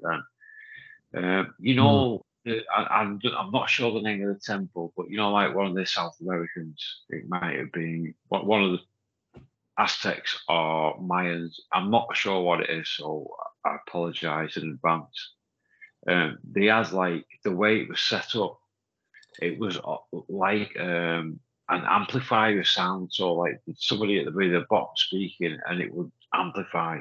Then, 1.13 1.23
uh, 1.23 1.43
you 1.59 1.75
know, 1.75 2.23
uh, 2.47 2.53
I, 2.75 3.01
I'm 3.01 3.19
I'm 3.35 3.51
not 3.51 3.69
sure 3.69 3.91
the 3.91 4.01
name 4.01 4.27
of 4.27 4.35
the 4.35 4.39
temple, 4.39 4.93
but 4.95 5.09
you 5.09 5.17
know, 5.17 5.31
like 5.31 5.55
one 5.55 5.65
of 5.65 5.75
the 5.75 5.85
South 5.85 6.17
Americans, 6.21 7.01
it 7.09 7.27
might 7.27 7.57
have 7.57 7.71
been 7.71 8.13
one 8.27 8.63
of 8.63 8.71
the 8.73 8.79
Aztecs 9.79 10.37
or 10.49 10.99
Mayans. 10.99 11.55
I'm 11.71 11.89
not 11.89 12.15
sure 12.15 12.41
what 12.41 12.61
it 12.61 12.69
is, 12.69 12.89
so 12.89 13.31
I 13.65 13.77
apologize 13.87 14.57
in 14.57 14.71
advance. 14.71 15.33
Um, 16.07 16.37
they 16.43 16.65
has 16.65 16.91
like 16.91 17.25
the 17.43 17.51
way 17.51 17.81
it 17.81 17.89
was 17.89 18.01
set 18.01 18.35
up. 18.35 18.59
It 19.41 19.57
was 19.57 19.77
uh, 19.77 19.97
like 20.27 20.77
um, 20.79 21.39
an 21.69 21.83
amplifier 21.87 22.63
sound. 22.63 23.09
So 23.13 23.33
like 23.33 23.61
somebody 23.75 24.19
at 24.19 24.25
the 24.25 24.31
very 24.31 24.49
the 24.49 24.65
bottom 24.69 24.95
speaking, 24.95 25.57
and 25.67 25.81
it 25.81 25.93
would 25.93 26.11
amplify 26.33 26.99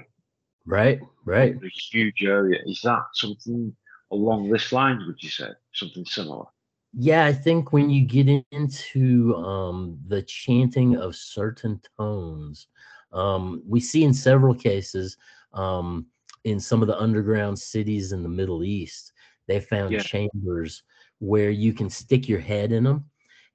right 0.65 1.01
right 1.25 1.57
a 1.63 1.69
huge 1.69 2.23
area. 2.23 2.61
Is 2.67 2.81
that 2.83 3.03
something 3.15 3.75
along 4.13 4.51
this 4.51 4.73
line? 4.73 5.03
Would 5.07 5.23
you 5.23 5.31
say 5.31 5.51
something 5.73 6.05
similar? 6.05 6.47
Yeah, 6.95 7.27
I 7.27 7.33
think 7.33 7.73
when 7.73 7.91
you 7.91 8.05
get 8.05 8.45
into 8.51 9.35
um, 9.37 9.99
the 10.07 10.23
chanting 10.23 10.97
of 10.97 11.15
certain 11.15 11.81
tones, 11.99 12.69
um, 13.13 13.63
we 13.67 13.81
see 13.81 14.05
in 14.05 14.15
several 14.15 14.55
cases 14.55 15.17
um, 15.53 16.07
in 16.45 16.59
some 16.61 16.83
of 16.83 16.89
the 16.89 16.99
underground 16.99 17.59
cities 17.59 18.13
in 18.13 18.23
the 18.23 18.29
Middle 18.29 18.65
East, 18.65 19.13
they 19.47 19.61
found 19.61 19.93
Yeah. 19.93 20.03
chambers 20.03 20.83
where 21.21 21.51
you 21.51 21.73
can 21.73 21.91
stick 21.91 22.29
your 22.29 22.41
head 22.41 22.73
in 22.73 22.85
them, 22.85 23.05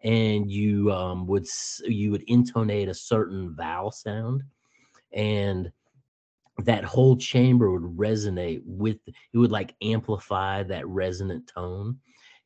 and 0.03 0.51
you 0.51 0.91
um, 0.91 1.26
would 1.27 1.47
you 1.85 2.11
would 2.11 2.23
intonate 2.27 2.89
a 2.89 2.93
certain 2.93 3.55
vowel 3.55 3.91
sound, 3.91 4.43
and 5.14 5.72
that 6.60 6.84
whole 6.84 7.18
chamber 7.18 7.72
would 7.72 7.97
resonate 7.97 8.61
with 8.65 8.97
it 9.07 9.38
would 9.38 9.51
like 9.51 9.76
amplify 9.81 10.64
that 10.64 10.88
resonant 10.88 11.47
tone 11.47 11.97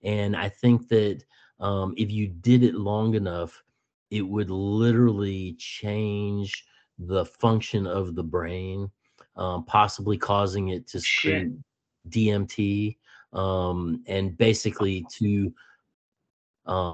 and 0.03 0.35
i 0.35 0.47
think 0.49 0.87
that 0.87 1.23
um, 1.59 1.93
if 1.97 2.11
you 2.11 2.27
did 2.27 2.63
it 2.63 2.75
long 2.75 3.15
enough 3.15 3.63
it 4.11 4.21
would 4.21 4.49
literally 4.49 5.53
change 5.57 6.65
the 6.99 7.25
function 7.25 7.85
of 7.87 8.15
the 8.15 8.23
brain 8.23 8.89
um, 9.35 9.63
possibly 9.65 10.17
causing 10.17 10.69
it 10.69 10.87
to 10.87 10.99
secrete 10.99 11.49
dmt 12.09 12.97
um, 13.33 14.03
and 14.07 14.37
basically 14.37 15.03
to 15.09 15.51
uh, 16.65 16.93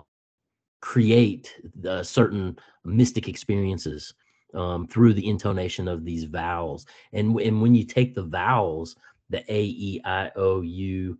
create 0.81 1.55
uh, 1.87 2.03
certain 2.03 2.57
mystic 2.83 3.27
experiences 3.27 4.13
um, 4.53 4.85
through 4.87 5.13
the 5.13 5.27
intonation 5.27 5.87
of 5.87 6.03
these 6.03 6.25
vowels. 6.25 6.85
And, 7.13 7.29
w- 7.29 7.47
and 7.47 7.61
when 7.61 7.73
you 7.73 7.85
take 7.85 8.13
the 8.13 8.23
vowels, 8.23 8.95
the 9.29 9.39
A, 9.51 9.63
E, 9.63 10.01
I, 10.03 10.29
O, 10.35 10.61
U, 10.61 11.17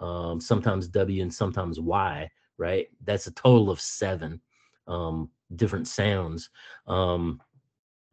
um, 0.00 0.40
sometimes 0.40 0.88
W, 0.88 1.22
and 1.22 1.32
sometimes 1.32 1.78
Y, 1.78 2.30
right? 2.58 2.86
That's 3.04 3.26
a 3.26 3.32
total 3.32 3.70
of 3.70 3.80
seven 3.80 4.40
um, 4.88 5.30
different 5.56 5.88
sounds 5.88 6.50
um, 6.86 7.40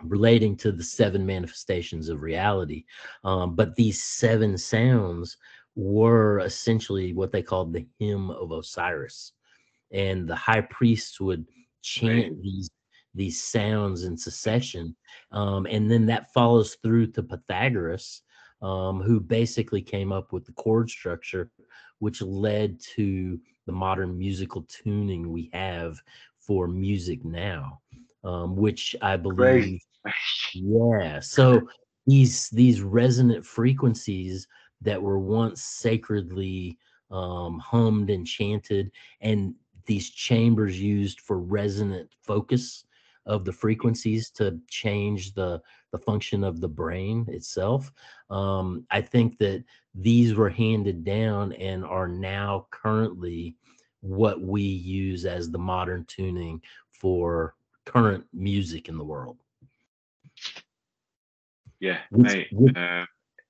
relating 0.04 0.56
to 0.58 0.72
the 0.72 0.84
seven 0.84 1.26
manifestations 1.26 2.10
of 2.10 2.22
reality. 2.22 2.86
Um, 3.24 3.56
but 3.56 3.76
these 3.76 4.04
seven 4.04 4.58
sounds 4.58 5.38
were 5.76 6.40
essentially 6.40 7.14
what 7.14 7.32
they 7.32 7.42
called 7.42 7.74
the 7.74 7.88
hymn 8.00 8.32
of 8.32 8.52
Osiris. 8.52 9.34
And 9.92 10.28
the 10.28 10.36
high 10.36 10.62
priests 10.62 11.20
would 11.20 11.46
chant 11.82 12.42
these 12.42 12.70
these 13.14 13.42
sounds 13.42 14.04
in 14.04 14.16
succession. 14.16 14.96
Um, 15.32 15.66
and 15.66 15.90
then 15.90 16.06
that 16.06 16.32
follows 16.34 16.78
through 16.84 17.08
to 17.14 17.24
Pythagoras, 17.24 18.22
um, 18.62 19.02
who 19.02 19.20
basically 19.20 19.82
came 19.82 20.12
up 20.12 20.34
with 20.34 20.46
the 20.46 20.54
chord 20.54 20.90
structure, 20.90 21.52
which 22.00 22.22
led 22.22 22.80
to 22.96 23.40
the 23.66 23.72
modern 23.72 24.18
musical 24.18 24.66
tuning 24.68 25.32
we 25.32 25.50
have 25.54 25.98
for 26.40 26.68
music 26.68 27.24
now, 27.26 27.80
um, 28.24 28.56
which 28.56 28.96
I 29.02 29.18
believe 29.18 29.38
Crazy. 29.38 29.82
yeah. 30.54 31.20
So 31.20 31.68
these 32.06 32.50
these 32.50 32.82
resonant 32.82 33.46
frequencies 33.46 34.48
that 34.82 35.02
were 35.02 35.20
once 35.20 35.64
sacredly 35.64 36.78
um, 37.12 37.60
hummed 37.60 38.10
and 38.10 38.26
chanted, 38.26 38.92
and 39.22 39.54
these 39.86 40.10
chambers 40.10 40.80
used 40.80 41.22
for 41.22 41.40
resonant 41.40 42.10
focus 42.22 42.86
of 43.26 43.44
the 43.44 43.52
frequencies 43.52 44.30
to 44.32 44.58
change 44.70 45.34
the 45.34 45.62
the 45.98 46.04
function 46.04 46.44
of 46.44 46.62
the 46.62 46.68
brain 46.68 47.26
itself. 47.30 47.92
Um, 48.30 48.86
I 48.92 49.02
think 49.02 49.38
that 49.40 49.64
these 49.96 50.36
were 50.36 50.50
handed 50.50 51.04
down 51.04 51.54
and 51.54 51.84
are 51.84 52.08
now 52.08 52.68
currently 52.72 53.56
what 54.02 54.42
we 54.42 54.62
use 54.62 55.26
as 55.26 55.50
the 55.50 55.58
modern 55.58 56.06
tuning 56.06 56.62
for 56.92 57.56
current 57.86 58.26
music 58.34 58.90
in 58.90 58.98
the 58.98 59.04
world. 59.04 59.38
Yeah, 61.80 62.00
mate. 62.12 62.48
Uh, 62.76 63.06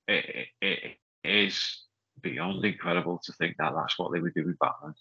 it, 0.08 0.48
it, 0.62 0.80
it 1.24 1.30
is 1.30 1.84
beyond 2.22 2.64
incredible 2.64 3.20
to 3.24 3.34
think 3.34 3.56
that 3.58 3.74
that's 3.76 4.00
what 4.00 4.12
they 4.14 4.20
were 4.20 4.32
doing 4.32 4.56
back 4.60 4.74
then. 4.82 4.94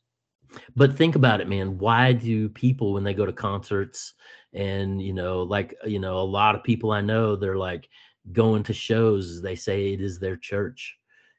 But 0.74 0.96
think 0.96 1.16
about 1.16 1.40
it 1.40 1.48
man 1.48 1.78
why 1.78 2.12
do 2.12 2.48
people 2.48 2.92
when 2.92 3.04
they 3.04 3.14
go 3.14 3.26
to 3.26 3.32
concerts 3.32 4.14
and 4.52 5.00
you 5.02 5.12
know 5.12 5.42
like 5.42 5.74
uh, 5.84 5.88
you 5.88 5.98
know 5.98 6.18
a 6.18 6.20
lot 6.20 6.54
of 6.54 6.62
people 6.64 6.92
i 6.92 7.00
know 7.00 7.36
they're 7.36 7.56
like 7.56 7.88
going 8.32 8.62
to 8.62 8.72
shows 8.72 9.40
they 9.42 9.54
say 9.54 9.92
it 9.92 10.00
is 10.00 10.18
their 10.18 10.36
church 10.36 10.96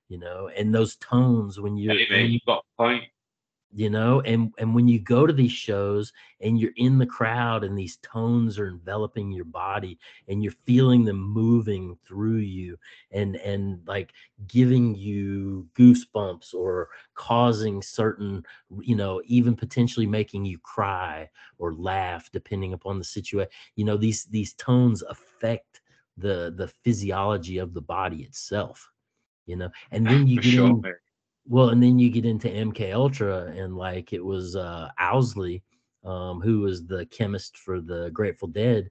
you 0.09 0.17
know 0.17 0.49
and 0.55 0.73
those 0.73 0.95
tones 0.97 1.59
when 1.59 1.77
you're 1.77 1.93
Hey, 1.93 2.07
mate, 2.09 2.25
in- 2.25 2.31
you've 2.31 2.45
got 2.45 2.59
a 2.59 2.81
point. 2.81 3.03
You 3.77 3.91
know 3.91 4.21
and 4.25 4.53
and 4.59 4.75
when 4.75 4.89
you 4.89 4.99
go 4.99 5.27
to 5.27 5.33
these 5.33 5.53
shows 5.53 6.13
and 6.41 6.59
you're 6.59 6.73
in 6.77 6.99
the 6.99 7.05
crowd 7.05 7.63
and 7.63 7.77
these 7.77 7.97
tones 7.97 8.59
are 8.59 8.67
enveloping 8.67 9.31
your 9.31 9.45
body 9.45 9.99
and 10.27 10.43
you're 10.43 10.53
feeling 10.65 11.05
them 11.05 11.19
moving 11.21 11.97
through 12.07 12.37
you 12.37 12.77
and 13.11 13.37
and 13.37 13.87
like 13.87 14.13
giving 14.47 14.95
you 14.95 15.67
goosebumps 15.77 16.53
or 16.53 16.89
causing 17.15 17.81
certain 17.81 18.43
you 18.81 18.95
know 18.95 19.21
even 19.25 19.55
potentially 19.55 20.07
making 20.07 20.45
you 20.45 20.57
cry 20.59 21.29
or 21.59 21.73
laugh 21.73 22.29
depending 22.31 22.73
upon 22.73 22.97
the 22.99 23.05
situation 23.05 23.51
you 23.75 23.85
know 23.85 23.97
these 23.97 24.25
these 24.25 24.53
tones 24.55 25.03
affect 25.03 25.81
the 26.17 26.53
the 26.57 26.67
physiology 26.67 27.57
of 27.57 27.73
the 27.73 27.81
body 27.81 28.23
itself 28.23 28.91
you 29.45 29.55
know 29.55 29.69
and 29.91 30.09
then 30.09 30.27
you 30.27 30.37
For 30.37 30.41
get 30.41 30.53
sure, 30.53 30.65
in. 30.65 30.85
Well, 31.48 31.69
and 31.69 31.82
then 31.82 31.98
you 31.98 32.10
get 32.10 32.26
into 32.26 32.49
MK 32.49 32.94
Ultra, 32.94 33.45
and 33.56 33.78
like 33.78 34.14
it 34.14 34.24
was 34.24 34.56
uh, 34.56 34.90
Owsley, 34.99 35.64
um, 36.03 36.41
who 36.41 36.61
was 36.61 36.86
the 36.86 37.06
chemist 37.07 37.57
for 37.57 37.80
the 37.80 38.10
Grateful 38.11 38.48
Dead, 38.48 38.90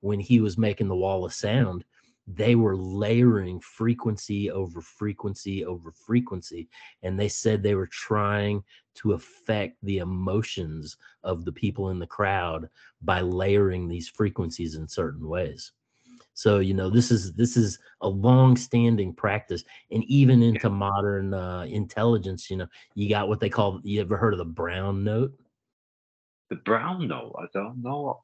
when 0.00 0.20
he 0.20 0.40
was 0.40 0.58
making 0.58 0.88
the 0.88 0.96
Wall 0.96 1.24
of 1.24 1.32
Sound, 1.32 1.84
they 2.26 2.54
were 2.54 2.76
layering 2.76 3.60
frequency 3.60 4.50
over 4.50 4.80
frequency 4.80 5.64
over 5.64 5.92
frequency, 5.92 6.68
and 7.02 7.18
they 7.18 7.28
said 7.28 7.62
they 7.62 7.74
were 7.74 7.88
trying 7.88 8.62
to 8.96 9.12
affect 9.12 9.76
the 9.82 9.98
emotions 9.98 10.96
of 11.22 11.44
the 11.44 11.52
people 11.52 11.90
in 11.90 11.98
the 11.98 12.06
crowd 12.06 12.68
by 13.02 13.20
layering 13.20 13.88
these 13.88 14.08
frequencies 14.08 14.74
in 14.74 14.88
certain 14.88 15.28
ways. 15.28 15.72
So 16.34 16.58
you 16.58 16.74
know 16.74 16.90
this 16.90 17.10
is 17.10 17.32
this 17.32 17.56
is 17.56 17.78
a 18.00 18.08
long-standing 18.08 19.14
practice, 19.14 19.64
and 19.90 20.04
even 20.04 20.42
into 20.42 20.68
modern 20.68 21.32
uh, 21.32 21.62
intelligence, 21.68 22.50
you 22.50 22.56
know, 22.56 22.66
you 22.94 23.08
got 23.08 23.28
what 23.28 23.40
they 23.40 23.48
call. 23.48 23.80
You 23.84 24.00
ever 24.00 24.16
heard 24.16 24.34
of 24.34 24.38
the 24.38 24.44
brown 24.44 25.04
note? 25.04 25.32
The 26.50 26.56
brown 26.56 27.06
note, 27.06 27.34
I 27.38 27.46
don't 27.54 27.82
know. 27.82 28.22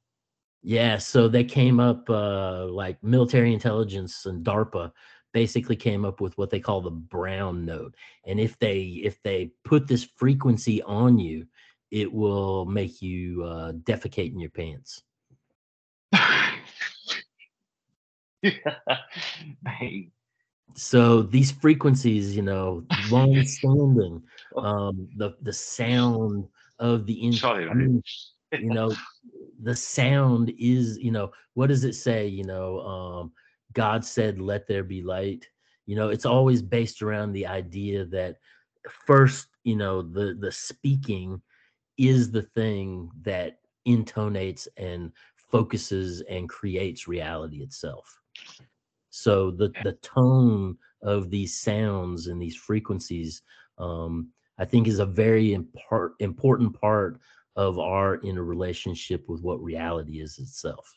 Yeah, 0.63 0.99
so 0.99 1.29
they 1.29 1.45
came 1.45 1.81
up 1.81 2.11
uh, 2.11 2.67
like 2.67 3.03
military 3.03 3.55
intelligence 3.55 4.27
and 4.27 4.45
DARPA 4.45 4.93
basically 5.33 5.77
came 5.77 6.05
up 6.05 6.21
with 6.21 6.37
what 6.37 6.51
they 6.51 6.61
call 6.61 6.81
the 6.81 6.91
brown 6.91 7.65
note, 7.65 7.95
and 8.27 8.41
if 8.41 8.59
they 8.59 8.81
if 9.05 9.23
they 9.23 9.53
put 9.65 9.87
this 9.87 10.09
frequency 10.17 10.83
on 10.83 11.19
you, 11.19 11.47
it 11.93 12.13
will 12.13 12.65
make 12.65 13.01
you 13.01 13.45
uh, 13.45 13.73
defecate 13.73 14.33
in 14.33 14.41
your 14.41 14.51
pants. 14.51 15.03
So 20.75 21.23
these 21.23 21.51
frequencies 21.51 22.37
you 22.37 22.43
know 22.43 22.85
long 22.97 23.43
standing 23.45 24.23
um 24.57 25.09
the 25.17 25.35
the 25.43 25.53
sound 25.53 26.47
of 26.79 27.07
the 27.07 27.25
in, 27.27 27.33
Sorry, 27.33 27.67
I 27.69 27.75
mate. 27.75 27.75
mean, 27.75 28.03
you 28.57 28.71
know 28.71 28.95
the 29.63 29.75
sound 29.75 30.53
is 30.59 30.99
you 30.99 31.11
know 31.11 31.31
what 31.55 31.69
does 31.69 31.85
it 31.85 31.95
say 31.95 32.27
you 32.27 32.45
know 32.45 32.81
um 32.81 33.33
god 33.73 34.05
said 34.05 34.41
let 34.41 34.67
there 34.67 34.85
be 34.85 35.03
light. 35.03 35.49
You 35.87 35.97
know 35.97 36.09
it's 36.09 36.27
always 36.27 36.63
based 36.63 37.03
around 37.03 37.33
the 37.33 37.47
idea 37.47 38.05
that 38.07 38.37
first 38.89 39.49
you 39.65 39.77
know 39.77 40.03
the 40.03 40.37
the 40.39 40.53
speaking 40.53 41.41
is 41.99 42.31
the 42.31 42.43
thing 42.43 43.11
that 43.23 43.59
intonates 43.87 44.69
and 44.77 45.13
focuses 45.37 46.21
and 46.23 46.49
creates 46.49 47.09
reality 47.09 47.59
itself 47.63 48.20
so 49.11 49.51
the 49.51 49.73
the 49.83 49.93
tone 50.03 50.77
of 51.03 51.31
these 51.31 51.61
sounds 51.61 52.27
and 52.27 52.41
these 52.41 52.57
frequencies 52.57 53.43
um 53.79 54.29
i 54.59 54.65
think 54.65 54.87
is 54.87 54.99
a 54.99 55.07
very 55.07 55.53
impart, 55.55 56.15
important 56.21 56.79
part 56.81 57.21
of 57.57 57.79
our 57.79 58.21
inner 58.23 58.45
relationship 58.45 59.29
with 59.29 59.43
what 59.43 59.63
reality 59.63 60.21
is 60.21 60.39
itself 60.39 60.93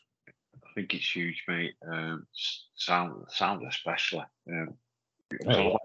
I 0.54 0.80
think 0.80 0.94
it's 0.94 1.14
huge, 1.14 1.44
mate. 1.46 1.74
Um, 1.88 2.26
sound, 2.74 3.26
sound 3.28 3.64
especially. 3.68 4.24
Um, 4.50 4.74
Oh, 5.46 5.76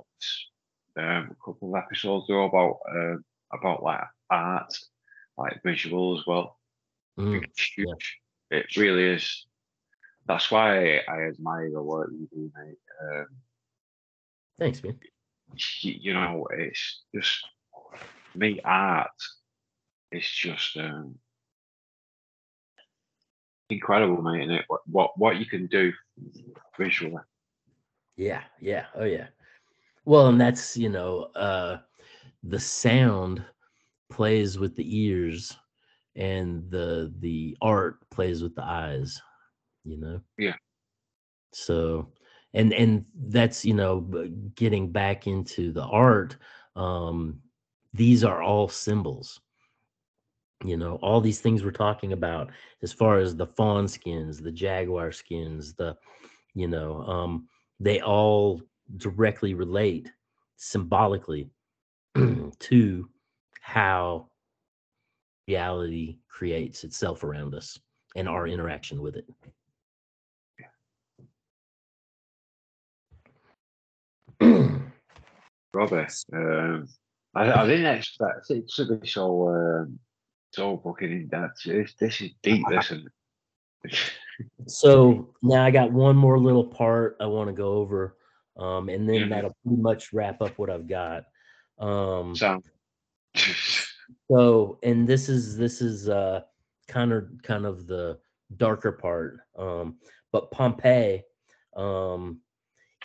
a 0.97 1.27
couple 1.43 1.75
of 1.75 1.81
episodes 1.83 2.29
ago 2.29 2.45
about 2.45 2.79
um 2.93 3.23
about 3.53 3.83
like 3.83 4.03
art, 4.29 4.77
like 5.37 5.61
visual 5.63 6.19
as 6.19 6.25
well. 6.27 6.57
Mm, 7.17 7.43
it's 7.43 7.77
yeah. 7.77 7.85
huge. 7.85 8.17
It 8.51 8.75
really 8.75 9.03
is. 9.03 9.45
That's 10.29 10.49
why 10.49 11.01
I 11.09 11.23
admire 11.27 11.71
the 11.71 11.81
work 11.81 12.11
you 12.11 12.29
do, 12.31 12.51
mate. 12.55 12.77
Um, 13.01 13.27
thanks 14.57 14.81
man 14.81 14.97
you, 15.81 15.95
you 15.99 16.13
know, 16.13 16.47
it's 16.51 17.03
just 17.13 17.47
me 18.35 18.59
art. 18.63 19.09
It's 20.11 20.29
just 20.29 20.77
um, 20.77 21.15
incredible, 23.69 24.21
mate. 24.21 24.43
And 24.43 24.51
it 24.51 24.65
what, 24.67 24.81
what 24.87 25.17
what 25.17 25.37
you 25.37 25.45
can 25.45 25.67
do 25.67 25.91
visually. 26.77 27.21
Yeah, 28.17 28.41
yeah, 28.59 28.85
oh 28.95 29.05
yeah. 29.05 29.27
Well, 30.05 30.27
and 30.27 30.39
that's 30.39 30.75
you 30.77 30.89
know, 30.89 31.23
uh 31.35 31.79
the 32.43 32.59
sound 32.59 33.43
plays 34.09 34.57
with 34.57 34.75
the 34.75 34.97
ears 34.97 35.55
and 36.15 36.69
the 36.71 37.13
the 37.19 37.55
art 37.61 37.97
plays 38.09 38.41
with 38.41 38.55
the 38.55 38.63
eyes, 38.63 39.21
you 39.83 39.97
know? 39.97 40.21
Yeah. 40.37 40.55
So 41.53 42.07
and 42.53 42.73
and 42.73 43.05
that's 43.27 43.63
you 43.65 43.73
know 43.73 44.01
getting 44.55 44.91
back 44.91 45.27
into 45.27 45.71
the 45.71 45.83
art 45.83 46.35
um 46.75 47.39
these 47.93 48.23
are 48.23 48.41
all 48.41 48.67
symbols 48.67 49.39
you 50.63 50.77
know 50.77 50.95
all 51.01 51.21
these 51.21 51.39
things 51.39 51.63
we're 51.63 51.71
talking 51.71 52.13
about 52.13 52.49
as 52.81 52.91
far 52.91 53.19
as 53.19 53.35
the 53.35 53.45
fawn 53.45 53.87
skins 53.87 54.39
the 54.39 54.51
jaguar 54.51 55.11
skins 55.11 55.73
the 55.73 55.95
you 56.53 56.67
know 56.67 57.01
um 57.03 57.47
they 57.79 58.01
all 58.01 58.61
directly 58.97 59.53
relate 59.53 60.11
symbolically 60.57 61.49
to 62.59 63.07
how 63.61 64.27
reality 65.47 66.17
creates 66.27 66.83
itself 66.83 67.23
around 67.23 67.53
us 67.55 67.79
and 68.15 68.27
our 68.27 68.47
interaction 68.47 69.01
with 69.01 69.15
it 69.15 69.25
Robby, 75.73 76.05
um, 76.33 76.87
I, 77.35 77.51
I 77.51 77.67
didn't 77.67 77.97
expect 77.97 78.49
it 78.49 78.69
to 78.75 78.97
be 78.97 79.07
so 79.07 79.49
um, 79.49 79.99
so 80.51 80.77
fucking 80.83 81.11
in 81.11 81.27
depth. 81.27 81.63
This, 81.65 81.93
this 81.99 82.21
is 82.21 82.31
deep, 82.41 82.65
listen. 82.69 83.07
So 84.67 85.33
now 85.41 85.65
I 85.65 85.71
got 85.71 85.91
one 85.91 86.15
more 86.15 86.39
little 86.39 86.63
part 86.63 87.17
I 87.19 87.25
want 87.25 87.49
to 87.49 87.53
go 87.53 87.73
over, 87.73 88.15
um, 88.57 88.87
and 88.87 89.07
then 89.07 89.27
that'll 89.27 89.55
pretty 89.65 89.81
much 89.81 90.13
wrap 90.13 90.41
up 90.41 90.57
what 90.57 90.69
I've 90.69 90.87
got. 90.87 91.25
Um, 91.77 92.35
Sound. 92.35 92.63
so, 94.31 94.79
and 94.81 95.05
this 95.05 95.27
is 95.27 95.57
this 95.57 95.81
is 95.81 96.07
uh, 96.07 96.41
kind 96.87 97.11
of 97.11 97.29
kind 97.43 97.65
of 97.65 97.85
the 97.85 98.17
darker 98.55 98.93
part. 98.93 99.39
Um, 99.57 99.97
but 100.31 100.51
Pompey, 100.51 101.23
um, 101.75 102.39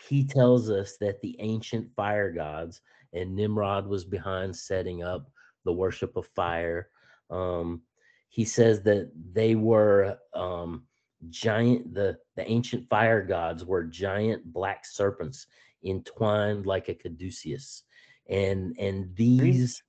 he 0.09 0.24
tells 0.24 0.70
us 0.70 0.97
that 1.01 1.20
the 1.20 1.36
ancient 1.39 1.89
fire 1.94 2.31
gods 2.31 2.81
and 3.12 3.35
Nimrod 3.35 3.86
was 3.86 4.05
behind 4.05 4.55
setting 4.55 5.02
up 5.02 5.31
the 5.64 5.72
worship 5.72 6.16
of 6.16 6.26
fire. 6.35 6.89
Um, 7.31 7.82
he 8.28 8.44
says 8.44 8.82
that 8.82 9.10
they 9.32 9.55
were 9.55 10.18
um, 10.35 10.85
giant. 11.31 11.94
The 11.94 12.18
the 12.36 12.48
ancient 12.51 12.89
fire 12.89 13.22
gods 13.22 13.64
were 13.64 13.85
giant 13.85 14.52
black 14.52 14.85
serpents 14.85 15.47
entwined 15.85 16.66
like 16.66 16.89
a 16.89 16.94
caduceus, 16.94 17.85
and 18.28 18.74
and 18.78 19.14
these. 19.16 19.82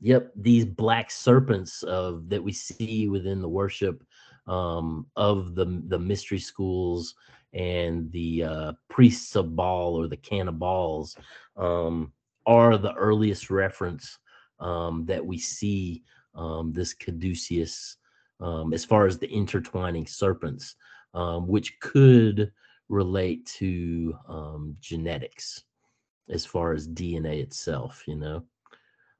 Yep, 0.00 0.30
these 0.36 0.64
black 0.64 1.10
serpents 1.10 1.82
of 1.82 2.28
that 2.28 2.40
we 2.40 2.52
see 2.52 3.08
within 3.08 3.42
the 3.42 3.48
worship 3.48 4.04
um, 4.46 5.06
of 5.16 5.56
the 5.56 5.82
the 5.88 5.98
mystery 5.98 6.38
schools 6.38 7.16
and 7.52 8.10
the 8.12 8.44
uh, 8.44 8.72
priests 8.88 9.36
of 9.36 9.56
Baal 9.56 9.94
or 9.94 10.08
the 10.08 10.16
cannibals 10.16 11.16
um, 11.56 12.12
are 12.46 12.76
the 12.76 12.94
earliest 12.94 13.50
reference 13.50 14.18
um, 14.60 15.04
that 15.06 15.24
we 15.24 15.38
see 15.38 16.02
um, 16.34 16.72
this 16.72 16.94
caduceus 16.94 17.96
um, 18.40 18.72
as 18.72 18.84
far 18.84 19.06
as 19.06 19.18
the 19.18 19.28
intertwining 19.28 20.06
serpents, 20.06 20.76
um, 21.14 21.48
which 21.48 21.78
could 21.80 22.52
relate 22.88 23.44
to 23.46 24.16
um, 24.28 24.76
genetics 24.80 25.64
as 26.30 26.44
far 26.44 26.72
as 26.72 26.88
DNA 26.88 27.42
itself, 27.42 28.04
you 28.06 28.16
know. 28.16 28.44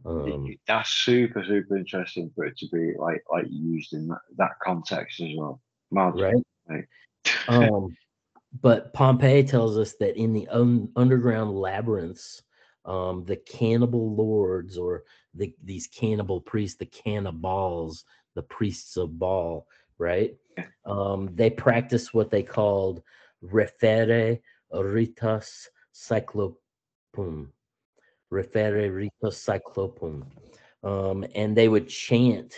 Um, 0.07 0.55
That's 0.67 0.91
super, 0.91 1.45
super 1.45 1.77
interesting 1.77 2.31
for 2.35 2.45
it 2.45 2.57
to 2.59 2.69
be 2.69 2.93
like 2.99 3.23
like 3.33 3.47
used 3.49 3.95
in 3.95 4.09
that, 4.09 4.21
that 4.37 4.53
context 4.63 5.21
as 5.21 5.31
well. 5.37 5.61
Mad. 5.91 6.15
right? 6.15 6.35
Right. 6.69 6.85
um, 7.49 7.97
but 8.61 8.93
Pompey 8.93 9.45
tells 9.45 9.79
us 9.79 9.95
that 10.01 10.17
in 10.17 10.33
the 10.33 10.49
un- 10.49 10.91
underground 10.97 11.55
labyrinths 11.55 12.43
um, 12.85 13.25
the 13.25 13.37
cannibal 13.37 14.15
lords 14.15 14.79
or 14.79 15.05
the 15.35 15.55
these 15.63 15.87
cannibal 15.87 16.41
priests, 16.41 16.79
the 16.79 16.87
cannibals, 16.87 18.05
the 18.35 18.43
priests 18.43 18.97
of 18.97 19.19
Baal, 19.19 19.67
right? 19.99 20.35
Um, 20.87 21.31
they 21.35 21.51
practice 21.51 22.15
what 22.15 22.31
they 22.31 22.43
called 22.43 23.03
refere 23.45 24.41
ritus 24.73 25.69
cyclopum. 25.95 27.49
Refere 28.33 28.91
ritus 28.91 29.47
cyclopum. 29.47 30.25
Um, 30.83 31.27
and 31.35 31.57
they 31.57 31.69
would 31.69 31.89
chant 31.89 32.55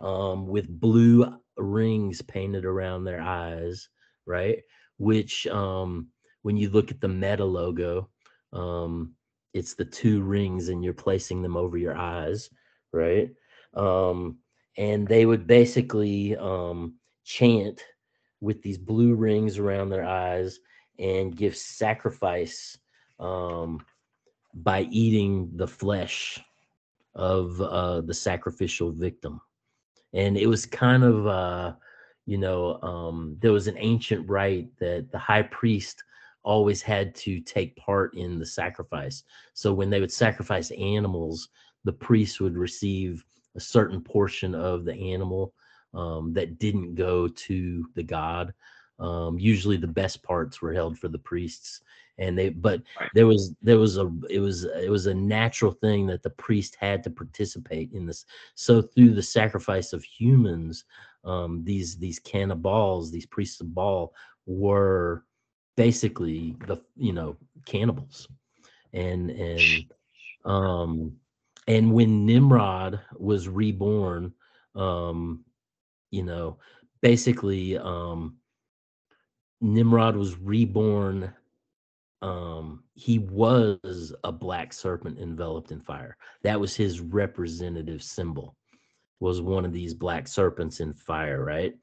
um, 0.00 0.46
with 0.46 0.68
blue 0.80 1.26
rings 1.56 2.22
painted 2.22 2.64
around 2.64 3.04
their 3.04 3.20
eyes, 3.20 3.88
right? 4.26 4.62
Which, 5.02 5.48
um, 5.48 6.06
when 6.42 6.56
you 6.56 6.70
look 6.70 6.92
at 6.92 7.00
the 7.00 7.08
meta 7.08 7.44
logo, 7.44 8.08
um, 8.52 9.16
it's 9.52 9.74
the 9.74 9.84
two 9.84 10.22
rings 10.22 10.68
and 10.68 10.84
you're 10.84 10.94
placing 10.94 11.42
them 11.42 11.56
over 11.56 11.76
your 11.76 11.96
eyes, 11.96 12.48
right? 12.92 13.28
Um, 13.74 14.38
and 14.78 15.08
they 15.08 15.26
would 15.26 15.48
basically 15.48 16.36
um, 16.36 16.94
chant 17.24 17.82
with 18.40 18.62
these 18.62 18.78
blue 18.78 19.16
rings 19.16 19.58
around 19.58 19.88
their 19.88 20.04
eyes 20.04 20.60
and 21.00 21.36
give 21.36 21.56
sacrifice 21.56 22.78
um, 23.18 23.80
by 24.54 24.82
eating 24.92 25.50
the 25.56 25.66
flesh 25.66 26.38
of 27.16 27.60
uh, 27.60 28.02
the 28.02 28.14
sacrificial 28.14 28.92
victim. 28.92 29.40
And 30.12 30.38
it 30.38 30.46
was 30.46 30.64
kind 30.64 31.02
of, 31.02 31.26
uh, 31.26 31.72
you 32.26 32.38
know, 32.38 32.80
um, 32.82 33.36
there 33.40 33.52
was 33.52 33.66
an 33.66 33.76
ancient 33.78 34.28
rite 34.28 34.68
that 34.78 35.10
the 35.10 35.18
high 35.18 35.42
priest 35.42 36.02
always 36.42 36.82
had 36.82 37.14
to 37.14 37.40
take 37.40 37.76
part 37.76 38.14
in 38.14 38.38
the 38.38 38.46
sacrifice. 38.46 39.22
So 39.54 39.72
when 39.72 39.90
they 39.90 40.00
would 40.00 40.12
sacrifice 40.12 40.70
animals, 40.72 41.48
the 41.84 41.92
priest 41.92 42.40
would 42.40 42.56
receive 42.56 43.24
a 43.56 43.60
certain 43.60 44.00
portion 44.00 44.54
of 44.54 44.84
the 44.84 44.94
animal 45.12 45.52
um, 45.94 46.32
that 46.34 46.58
didn't 46.58 46.94
go 46.94 47.28
to 47.28 47.86
the 47.94 48.02
god. 48.02 48.52
Um, 48.98 49.38
usually, 49.38 49.76
the 49.76 49.86
best 49.86 50.22
parts 50.22 50.60
were 50.62 50.72
held 50.72 50.98
for 50.98 51.08
the 51.08 51.18
priests, 51.18 51.80
and 52.18 52.38
they. 52.38 52.50
But 52.50 52.82
Right. 52.98 53.10
there 53.12 53.26
was 53.26 53.54
there 53.62 53.78
was 53.78 53.98
a 53.98 54.10
it 54.30 54.38
was 54.38 54.64
it 54.64 54.90
was 54.90 55.06
a 55.06 55.14
natural 55.14 55.72
thing 55.72 56.06
that 56.06 56.22
the 56.22 56.30
priest 56.30 56.76
had 56.78 57.02
to 57.04 57.10
participate 57.10 57.90
in 57.92 58.06
this. 58.06 58.24
So 58.54 58.80
through 58.82 59.14
the 59.14 59.22
sacrifice 59.22 59.92
of 59.92 60.04
humans, 60.04 60.84
um, 61.24 61.62
these 61.64 61.96
these 61.96 62.18
cannibals, 62.18 63.10
these 63.10 63.26
priests 63.26 63.60
of 63.60 63.74
Baal, 63.74 64.12
were 64.46 65.24
basically 65.76 66.56
the 66.66 66.78
you 66.96 67.12
know 67.12 67.36
cannibals, 67.64 68.28
and 68.92 69.30
and 69.30 69.84
um 70.44 71.12
and 71.68 71.92
when 71.92 72.26
nimrod 72.26 73.00
was 73.16 73.48
reborn 73.48 74.32
um 74.74 75.44
you 76.10 76.22
know 76.22 76.58
basically 77.00 77.78
um 77.78 78.36
nimrod 79.60 80.16
was 80.16 80.36
reborn 80.38 81.32
um 82.22 82.82
he 82.94 83.18
was 83.18 84.12
a 84.24 84.32
black 84.32 84.72
serpent 84.72 85.18
enveloped 85.18 85.70
in 85.70 85.80
fire. 85.80 86.16
That 86.42 86.60
was 86.60 86.74
his 86.74 87.00
representative 87.00 88.02
symbol 88.02 88.56
was 89.22 89.40
one 89.40 89.64
of 89.64 89.72
these 89.72 89.94
black 89.94 90.28
serpents 90.28 90.80
in 90.80 90.92
fire 90.92 91.44
right 91.44 91.74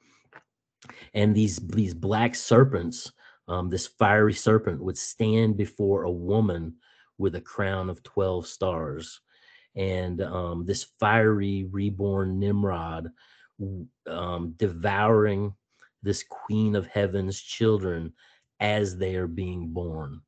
and 1.13 1.35
these 1.35 1.57
these 1.57 1.93
black 1.93 2.35
serpents 2.35 3.11
um 3.47 3.69
this 3.69 3.87
fiery 3.87 4.33
serpent 4.33 4.81
would 4.81 4.97
stand 4.97 5.57
before 5.57 6.03
a 6.03 6.11
woman 6.11 6.73
with 7.17 7.35
a 7.35 7.41
crown 7.41 7.89
of 7.89 8.03
12 8.03 8.45
stars 8.45 9.21
and 9.75 10.21
um, 10.21 10.65
this 10.65 10.83
fiery 10.99 11.65
reborn 11.71 12.39
Nimrod 12.39 13.09
um, 14.07 14.53
devouring 14.57 15.53
this 16.01 16.23
queen 16.23 16.75
of 16.75 16.87
heaven's 16.87 17.39
children 17.39 18.13
as 18.59 18.97
they 18.97 19.15
are 19.15 19.27
being 19.27 19.69
born. 19.69 20.21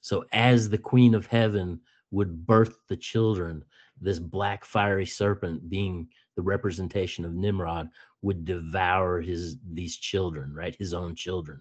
So, 0.00 0.24
as 0.32 0.68
the 0.68 0.78
queen 0.78 1.14
of 1.14 1.26
heaven 1.26 1.80
would 2.10 2.46
birth 2.46 2.78
the 2.88 2.96
children, 2.96 3.64
this 4.00 4.18
black 4.18 4.64
fiery 4.64 5.06
serpent, 5.06 5.68
being 5.68 6.08
the 6.36 6.42
representation 6.42 7.24
of 7.24 7.34
Nimrod, 7.34 7.90
would 8.22 8.44
devour 8.44 9.20
his 9.20 9.56
these 9.72 9.96
children, 9.96 10.54
right? 10.54 10.76
His 10.78 10.94
own 10.94 11.14
children. 11.14 11.60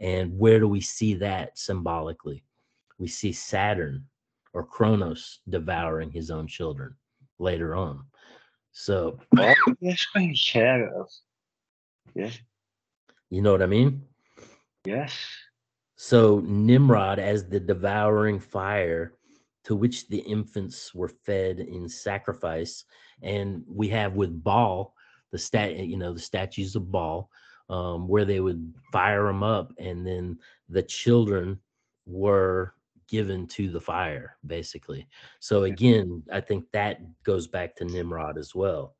And 0.00 0.36
where 0.38 0.58
do 0.58 0.68
we 0.68 0.80
see 0.80 1.14
that 1.14 1.58
symbolically? 1.58 2.42
We 2.98 3.08
see 3.08 3.32
Saturn 3.32 4.04
or 4.52 4.64
Kronos 4.64 5.40
devouring 5.48 6.10
his 6.10 6.30
own 6.30 6.46
children 6.46 6.94
later 7.38 7.74
on. 7.74 8.04
So, 8.72 9.18
yes, 9.80 10.06
share. 10.34 10.90
Yes, 12.14 12.38
you 13.30 13.42
know 13.42 13.52
what 13.52 13.62
I 13.62 13.66
mean? 13.66 14.02
yes. 14.84 15.14
So, 15.96 16.40
Nimrod 16.44 17.18
as 17.18 17.48
the 17.48 17.58
devouring 17.58 18.38
fire 18.38 19.12
to 19.64 19.74
which 19.74 20.08
the 20.08 20.18
infants 20.18 20.94
were 20.94 21.08
fed 21.08 21.58
in 21.58 21.88
sacrifice. 21.88 22.84
And 23.22 23.64
we 23.68 23.88
have 23.88 24.14
with 24.14 24.42
Baal, 24.42 24.94
the 25.32 25.38
stat, 25.38 25.76
you 25.76 25.96
know, 25.96 26.12
the 26.12 26.20
statues 26.20 26.76
of 26.76 26.90
Baal, 26.90 27.30
um, 27.68 28.08
where 28.08 28.24
they 28.24 28.40
would 28.40 28.72
fire 28.92 29.24
them 29.24 29.42
up, 29.42 29.72
and 29.78 30.06
then 30.06 30.38
the 30.68 30.82
children 30.82 31.58
were 32.06 32.74
given 33.08 33.46
to 33.46 33.70
the 33.70 33.80
fire, 33.80 34.36
basically. 34.46 35.08
So 35.40 35.64
again, 35.64 36.22
I 36.32 36.40
think 36.40 36.64
that 36.72 37.00
goes 37.24 37.46
back 37.46 37.76
to 37.76 37.84
Nimrod 37.84 38.38
as 38.38 38.54
well. 38.54 38.96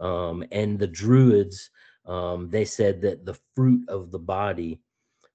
Um, 0.00 0.44
and 0.50 0.78
the 0.78 0.86
Druids, 0.86 1.70
um, 2.06 2.50
they 2.50 2.64
said 2.64 3.00
that 3.02 3.24
the 3.24 3.38
fruit 3.54 3.88
of 3.88 4.10
the 4.10 4.18
body 4.18 4.80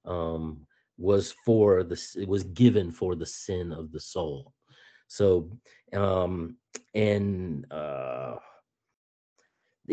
um, 0.05 0.65
was 0.97 1.33
for 1.45 1.83
the 1.83 1.99
it 2.17 2.27
was 2.27 2.43
given 2.43 2.91
for 2.91 3.15
the 3.15 3.25
sin 3.25 3.71
of 3.71 3.91
the 3.91 3.99
soul. 3.99 4.53
So, 5.07 5.49
um, 5.93 6.57
and 6.93 7.71
uh, 7.71 8.35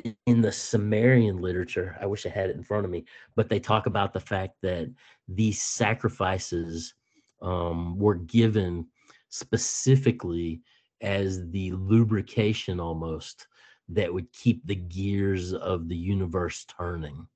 in- 0.04 0.16
in 0.26 0.40
the 0.40 0.52
Sumerian 0.52 1.38
literature, 1.38 1.96
I 2.00 2.06
wish 2.06 2.26
I 2.26 2.30
had 2.30 2.50
it 2.50 2.56
in 2.56 2.62
front 2.62 2.84
of 2.84 2.90
me, 2.90 3.04
but 3.34 3.48
they 3.48 3.60
talk 3.60 3.86
about 3.86 4.12
the 4.12 4.20
fact 4.20 4.56
that 4.62 4.88
these 5.28 5.62
sacrifices 5.62 6.94
um, 7.42 7.98
were 7.98 8.14
given 8.16 8.86
specifically 9.28 10.62
as 11.02 11.48
the 11.50 11.72
lubrication 11.72 12.80
almost 12.80 13.46
that 13.88 14.12
would 14.12 14.32
keep 14.32 14.66
the 14.66 14.74
gears 14.74 15.52
of 15.52 15.88
the 15.88 15.96
universe 15.96 16.64
turning. 16.64 17.26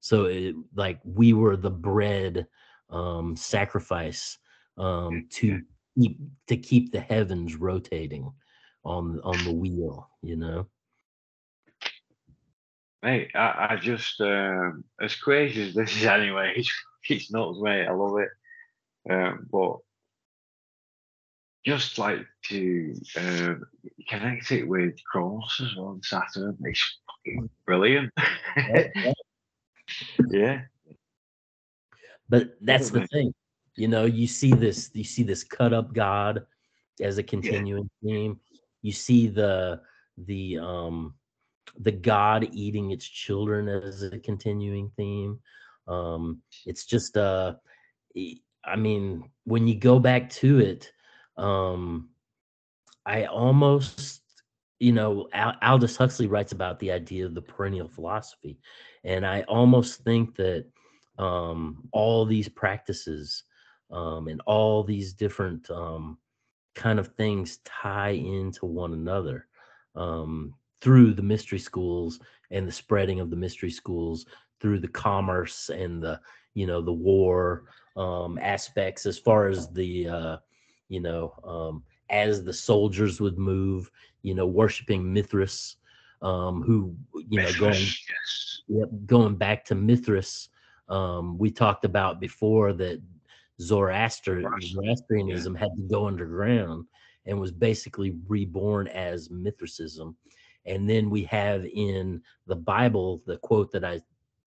So, 0.00 0.26
it, 0.26 0.54
like 0.74 1.00
we 1.04 1.32
were 1.32 1.56
the 1.56 1.70
bread 1.70 2.46
um, 2.90 3.36
sacrifice 3.36 4.38
um, 4.76 5.26
to 5.30 5.62
keep 5.98 6.18
to 6.48 6.56
keep 6.56 6.92
the 6.92 7.00
heavens 7.00 7.56
rotating 7.56 8.32
on 8.84 9.20
on 9.24 9.42
the 9.44 9.52
wheel. 9.52 10.10
You 10.22 10.36
know. 10.36 10.66
Mate, 13.02 13.30
I, 13.34 13.66
I 13.70 13.76
just 13.76 14.20
um, 14.20 14.84
as 15.00 15.14
crazy 15.14 15.68
as 15.68 15.74
this 15.74 15.94
is 15.94 16.04
anyway, 16.04 16.52
it's, 16.56 16.72
it's 17.08 17.30
nuts, 17.30 17.58
mate. 17.60 17.86
I 17.86 17.92
love 17.92 18.18
it. 18.18 18.30
Um, 19.10 19.46
but 19.52 19.76
just 21.64 21.98
like 21.98 22.24
to 22.48 22.94
um, 23.18 23.64
connect 24.08 24.52
it 24.52 24.64
with 24.64 24.94
Kronos 25.10 25.60
as 25.62 25.76
well, 25.76 25.92
and 25.92 26.04
Saturn. 26.04 26.56
It's 26.62 26.98
fucking 27.06 27.50
brilliant. 27.66 28.12
yeah. 30.30 30.62
But 32.26 32.56
that's 32.62 32.88
the 32.88 33.06
thing, 33.08 33.34
you 33.76 33.88
know. 33.88 34.04
You 34.04 34.26
see 34.26 34.52
this, 34.52 34.90
you 34.94 35.04
see 35.04 35.22
this 35.22 35.44
cut 35.44 35.72
up 35.72 35.92
God 35.92 36.44
as 37.00 37.18
a 37.18 37.22
continuing 37.22 37.90
theme. 38.02 38.40
You 38.82 38.92
see 38.92 39.28
the 39.28 39.80
the 40.16 40.58
um 40.58 41.14
the 41.78 41.92
God 41.92 42.48
eating 42.52 42.90
its 42.90 43.06
children 43.06 43.68
as 43.68 44.02
a 44.02 44.18
continuing 44.18 44.90
theme. 44.96 45.40
Um, 45.88 46.40
it's 46.66 46.86
just 46.86 47.16
uh, 47.16 47.54
I 48.64 48.76
mean, 48.76 49.30
when 49.44 49.66
you 49.66 49.74
go 49.74 49.98
back 49.98 50.30
to 50.30 50.60
it, 50.60 50.90
um, 51.36 52.10
I 53.04 53.24
almost, 53.26 54.22
you 54.78 54.92
know, 54.92 55.28
Al- 55.32 55.56
Aldous 55.62 55.96
Huxley 55.96 56.26
writes 56.26 56.52
about 56.52 56.78
the 56.78 56.90
idea 56.92 57.26
of 57.26 57.34
the 57.34 57.42
perennial 57.42 57.88
philosophy, 57.88 58.58
and 59.04 59.26
I 59.26 59.42
almost 59.42 60.02
think 60.04 60.36
that 60.36 60.66
um, 61.18 61.88
all 61.92 62.24
these 62.24 62.48
practices 62.48 63.44
um, 63.90 64.28
and 64.28 64.40
all 64.46 64.82
these 64.82 65.12
different 65.12 65.70
um, 65.70 66.18
kind 66.74 66.98
of 66.98 67.08
things 67.14 67.58
tie 67.64 68.10
into 68.10 68.66
one 68.66 68.92
another 68.92 69.46
um, 69.94 70.54
through 70.80 71.14
the 71.14 71.22
mystery 71.22 71.58
schools 71.58 72.20
and 72.50 72.66
the 72.66 72.72
spreading 72.72 73.20
of 73.20 73.30
the 73.30 73.36
mystery 73.36 73.70
schools 73.70 74.26
through 74.60 74.78
the 74.78 74.88
commerce 74.88 75.70
and 75.70 76.02
the 76.02 76.20
you 76.54 76.66
know 76.66 76.80
the 76.80 76.92
war 76.92 77.64
um, 77.96 78.38
aspects 78.38 79.06
as 79.06 79.18
far 79.18 79.48
as 79.48 79.68
the 79.70 80.08
uh, 80.08 80.36
you 80.88 81.00
know 81.00 81.34
um, 81.44 81.82
as 82.10 82.44
the 82.44 82.52
soldiers 82.52 83.20
would 83.20 83.38
move, 83.38 83.90
you 84.22 84.34
know, 84.34 84.46
worshiping 84.46 85.12
Mithras, 85.12 85.76
um, 86.22 86.62
who 86.62 86.94
you 87.28 87.40
know 87.40 87.52
going 87.58 87.74
yes. 87.74 88.60
Yep, 88.68 88.88
going 89.06 89.36
back 89.36 89.64
to 89.66 89.74
Mithras, 89.74 90.48
um, 90.88 91.36
we 91.38 91.50
talked 91.50 91.84
about 91.84 92.20
before 92.20 92.72
that 92.74 93.02
Zoroaster, 93.60 94.42
Zoroastrianism 94.60 95.54
had 95.54 95.70
to 95.76 95.82
go 95.82 96.06
underground 96.06 96.86
and 97.26 97.40
was 97.40 97.52
basically 97.52 98.16
reborn 98.28 98.88
as 98.88 99.30
Mithraism. 99.30 100.16
And 100.66 100.88
then 100.88 101.10
we 101.10 101.24
have 101.24 101.64
in 101.66 102.22
the 102.46 102.56
Bible 102.56 103.22
the 103.26 103.36
quote 103.38 103.70
that 103.72 103.84
I, 103.84 104.00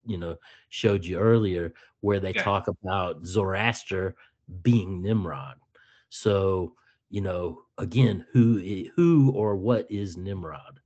you 0.05 0.19
know, 0.19 0.37
showed 0.71 1.05
you 1.05 1.19
earlier, 1.19 1.73
where 2.01 2.21
they 2.21 2.33
Yeah. 2.33 2.43
talk 2.43 2.69
about 2.69 3.25
Zoroaster 3.27 4.17
being 4.63 5.03
Nimrod. 5.03 5.57
So, 6.09 6.75
you 7.11 7.21
know, 7.21 7.63
again, 7.79 8.25
who 8.33 8.59
who 8.95 9.31
or 9.33 9.57
what 9.57 9.91
is 9.91 10.17
Nimrod? 10.17 10.81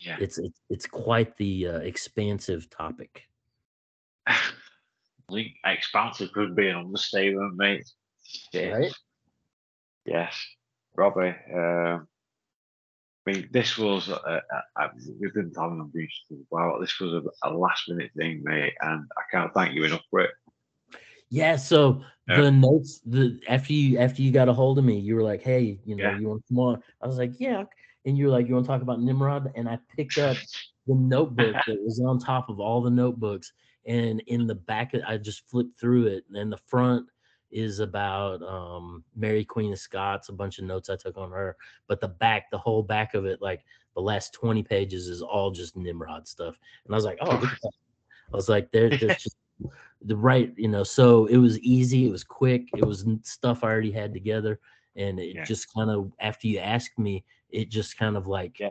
Yeah. 0.00 0.16
It's 0.20 0.38
it's, 0.38 0.60
it's 0.68 0.86
quite 0.86 1.36
the 1.36 1.68
uh, 1.68 1.78
expansive 1.78 2.70
topic. 2.70 3.28
I 5.28 5.32
think 5.32 5.52
expansive 5.64 6.32
could 6.32 6.54
be 6.54 6.68
an 6.68 6.76
understatement, 6.76 7.56
mate. 7.56 7.90
Shit. 8.52 8.72
Right? 8.72 8.92
Yes, 10.04 10.40
Robby. 10.94 11.34
Um, 11.52 12.06
I 13.26 13.32
mean, 13.32 13.48
this 13.50 13.76
was 13.76 14.08
uh, 14.08 14.14
uh, 14.14 14.40
uh, 14.76 14.88
we've 15.20 15.34
been 15.34 15.52
talking 15.52 15.80
on 15.80 15.90
this 15.92 16.10
for 16.28 16.34
a 16.34 16.46
while. 16.48 16.80
This 16.80 17.00
was 17.00 17.12
a, 17.14 17.48
a 17.48 17.50
last 17.52 17.88
minute 17.88 18.12
thing, 18.16 18.42
mate, 18.44 18.74
and 18.80 19.04
I 19.16 19.22
can't 19.32 19.52
thank 19.52 19.74
you 19.74 19.84
enough 19.84 20.04
for 20.10 20.20
it. 20.20 20.30
Yeah, 21.28 21.56
so 21.56 22.02
Yeah. 22.28 22.42
the 22.42 22.50
notes 22.52 23.00
the 23.04 23.40
after 23.48 23.72
you 23.72 23.98
after 23.98 24.22
you 24.22 24.30
got 24.30 24.48
a 24.48 24.52
hold 24.52 24.78
of 24.78 24.84
me, 24.84 25.00
you 25.00 25.16
were 25.16 25.24
like, 25.24 25.42
"Hey, 25.42 25.80
you 25.84 25.96
know, 25.96 26.04
Yeah. 26.04 26.18
you 26.18 26.28
want 26.28 26.46
to 26.46 26.54
come 26.54 26.60
on?" 26.60 26.82
I 27.02 27.06
was 27.08 27.18
like, 27.18 27.40
"Yeah," 27.40 27.64
and 28.04 28.16
you 28.16 28.26
were 28.26 28.30
like, 28.30 28.46
"You 28.46 28.54
want 28.54 28.66
to 28.66 28.68
talk 28.68 28.82
about 28.82 29.00
Nimrod?" 29.00 29.50
And 29.56 29.68
I 29.68 29.80
picked 29.96 30.18
up 30.18 30.36
the 30.86 30.94
notebook 30.94 31.56
that 31.66 31.82
was 31.82 31.98
on 31.98 32.20
top 32.20 32.48
of 32.48 32.60
all 32.60 32.80
the 32.80 32.90
notebooks, 32.90 33.52
and 33.86 34.20
in 34.26 34.46
the 34.46 34.54
back, 34.54 34.92
I 35.06 35.16
just 35.16 35.48
flipped 35.48 35.78
through 35.78 36.06
it, 36.06 36.24
and 36.34 36.52
the 36.52 36.58
front 36.66 37.06
is 37.50 37.78
about 37.78 38.42
um, 38.42 39.04
Mary 39.14 39.44
Queen 39.44 39.72
of 39.72 39.78
Scots, 39.78 40.28
a 40.28 40.32
bunch 40.32 40.58
of 40.58 40.64
notes 40.64 40.90
I 40.90 40.96
took 40.96 41.16
on 41.16 41.30
her, 41.30 41.56
but 41.86 42.00
the 42.00 42.08
back, 42.08 42.50
the 42.50 42.58
whole 42.58 42.82
back 42.82 43.14
of 43.14 43.24
it, 43.24 43.40
like 43.40 43.64
the 43.94 44.00
last 44.02 44.32
twenty 44.32 44.62
pages, 44.62 45.08
is 45.08 45.22
all 45.22 45.50
just 45.50 45.76
Nimrod 45.76 46.26
stuff, 46.26 46.58
and 46.84 46.94
I 46.94 46.96
was 46.96 47.04
like, 47.04 47.18
"Oh, 47.20 47.34
look 47.34 47.52
at 47.52 47.60
that!" 47.62 47.70
I 48.32 48.36
was 48.36 48.48
like, 48.48 48.70
"There, 48.72 48.90
there's 48.90 49.16
just." 49.22 49.36
the 50.02 50.16
right 50.16 50.52
you 50.58 50.68
know 50.68 50.82
so 50.82 51.24
it 51.26 51.38
was 51.38 51.58
easy 51.60 52.06
it 52.06 52.10
was 52.12 52.22
quick 52.22 52.68
it 52.74 52.84
was 52.84 53.06
stuff 53.22 53.64
i 53.64 53.66
already 53.66 53.90
had 53.90 54.12
together 54.12 54.60
and 54.96 55.18
it 55.18 55.34
Yeah. 55.36 55.44
just 55.44 55.72
kind 55.72 55.90
of 55.90 56.12
after 56.20 56.46
you 56.46 56.58
asked 56.58 56.98
me 56.98 57.24
it 57.50 57.70
just 57.70 57.96
kind 57.96 58.16
of 58.18 58.26
like 58.26 58.60
Yeah. 58.60 58.68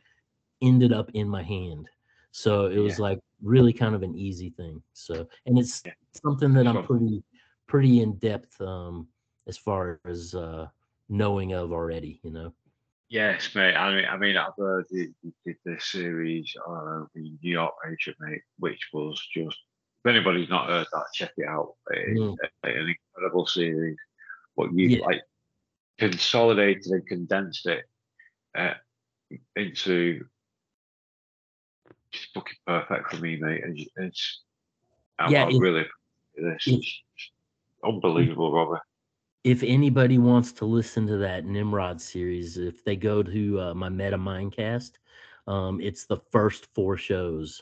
ended 0.62 0.94
up 0.94 1.10
in 1.16 1.28
my 1.28 1.42
hand 1.42 1.90
so 2.36 2.66
it 2.66 2.80
was 2.80 3.00
Yeah. 3.00 3.04
like 3.04 3.20
really 3.42 3.72
kind 3.72 3.96
of 3.96 4.04
an 4.04 4.14
easy 4.14 4.50
thing 4.50 4.84
so 4.92 5.26
and 5.46 5.58
it's 5.58 5.82
Yeah. 5.86 5.94
something 6.12 6.54
that 6.54 6.68
i'm 6.68 6.84
pretty 6.84 7.24
pretty 7.66 8.02
in 8.02 8.16
depth 8.18 8.60
um 8.60 9.08
as 9.48 9.58
far 9.58 10.02
as 10.04 10.36
uh 10.36 10.68
knowing 11.08 11.54
of 11.54 11.72
already 11.72 12.20
you 12.24 12.32
know 12.32 12.54
Yes, 13.08 13.54
mate. 13.54 13.76
I 13.76 13.96
mean, 13.96 14.06
I 14.06 14.18
mean, 14.18 14.36
I've 14.36 14.58
heard 14.58 14.86
you, 14.90 15.14
did 15.46 15.58
this 15.64 15.86
series 15.92 16.52
on 16.66 17.08
the 17.14 17.22
New 17.22 17.52
York 17.52 17.76
Patriot, 17.84 18.18
mate, 18.20 18.42
which 18.58 18.90
was 18.92 19.16
just. 19.32 19.56
If 20.04 20.10
anybody's 20.10 20.50
not 20.50 20.70
heard 20.70 20.88
that, 20.92 21.06
check 21.14 21.32
it 21.38 21.48
out. 21.48 21.76
It's 21.92 22.20
Mm. 22.20 22.36
an 22.64 22.96
incredible 22.96 23.46
series. 23.46 23.98
But 24.58 24.74
you 24.74 24.88
Yeah. 24.90 25.06
like 25.06 25.22
consolidated 26.00 26.88
and 26.88 27.08
condensed 27.08 27.68
it 27.68 27.86
uh, 28.58 28.74
into 29.56 30.26
just 32.16 32.34
fucking 32.34 32.58
perfect 32.66 33.12
for 33.12 33.18
me, 33.22 33.38
mate. 33.38 33.62
It's, 33.66 33.90
it's 33.98 34.42
I, 35.20 35.30
Yeah, 35.30 35.46
I 35.46 35.50
it- 35.50 35.60
really 35.60 35.86
this 36.36 36.68
is 36.68 37.02
unbelievable, 37.84 38.52
Robert. 38.52 38.82
if 39.44 39.64
anybody 39.64 40.18
wants 40.18 40.52
to 40.54 40.66
listen 40.66 41.06
to 41.08 41.18
that 41.18 41.46
Nimrod 41.46 42.02
series, 42.02 42.58
if 42.58 42.84
they 42.84 42.96
go 42.96 43.24
to 43.24 43.62
uh, 43.62 43.74
my 43.74 43.90
MettaMindcast, 43.90 44.92
um, 45.48 45.80
it's 45.80 46.06
the 46.06 46.18
first 46.32 46.68
four 46.74 46.98
shows 46.98 47.62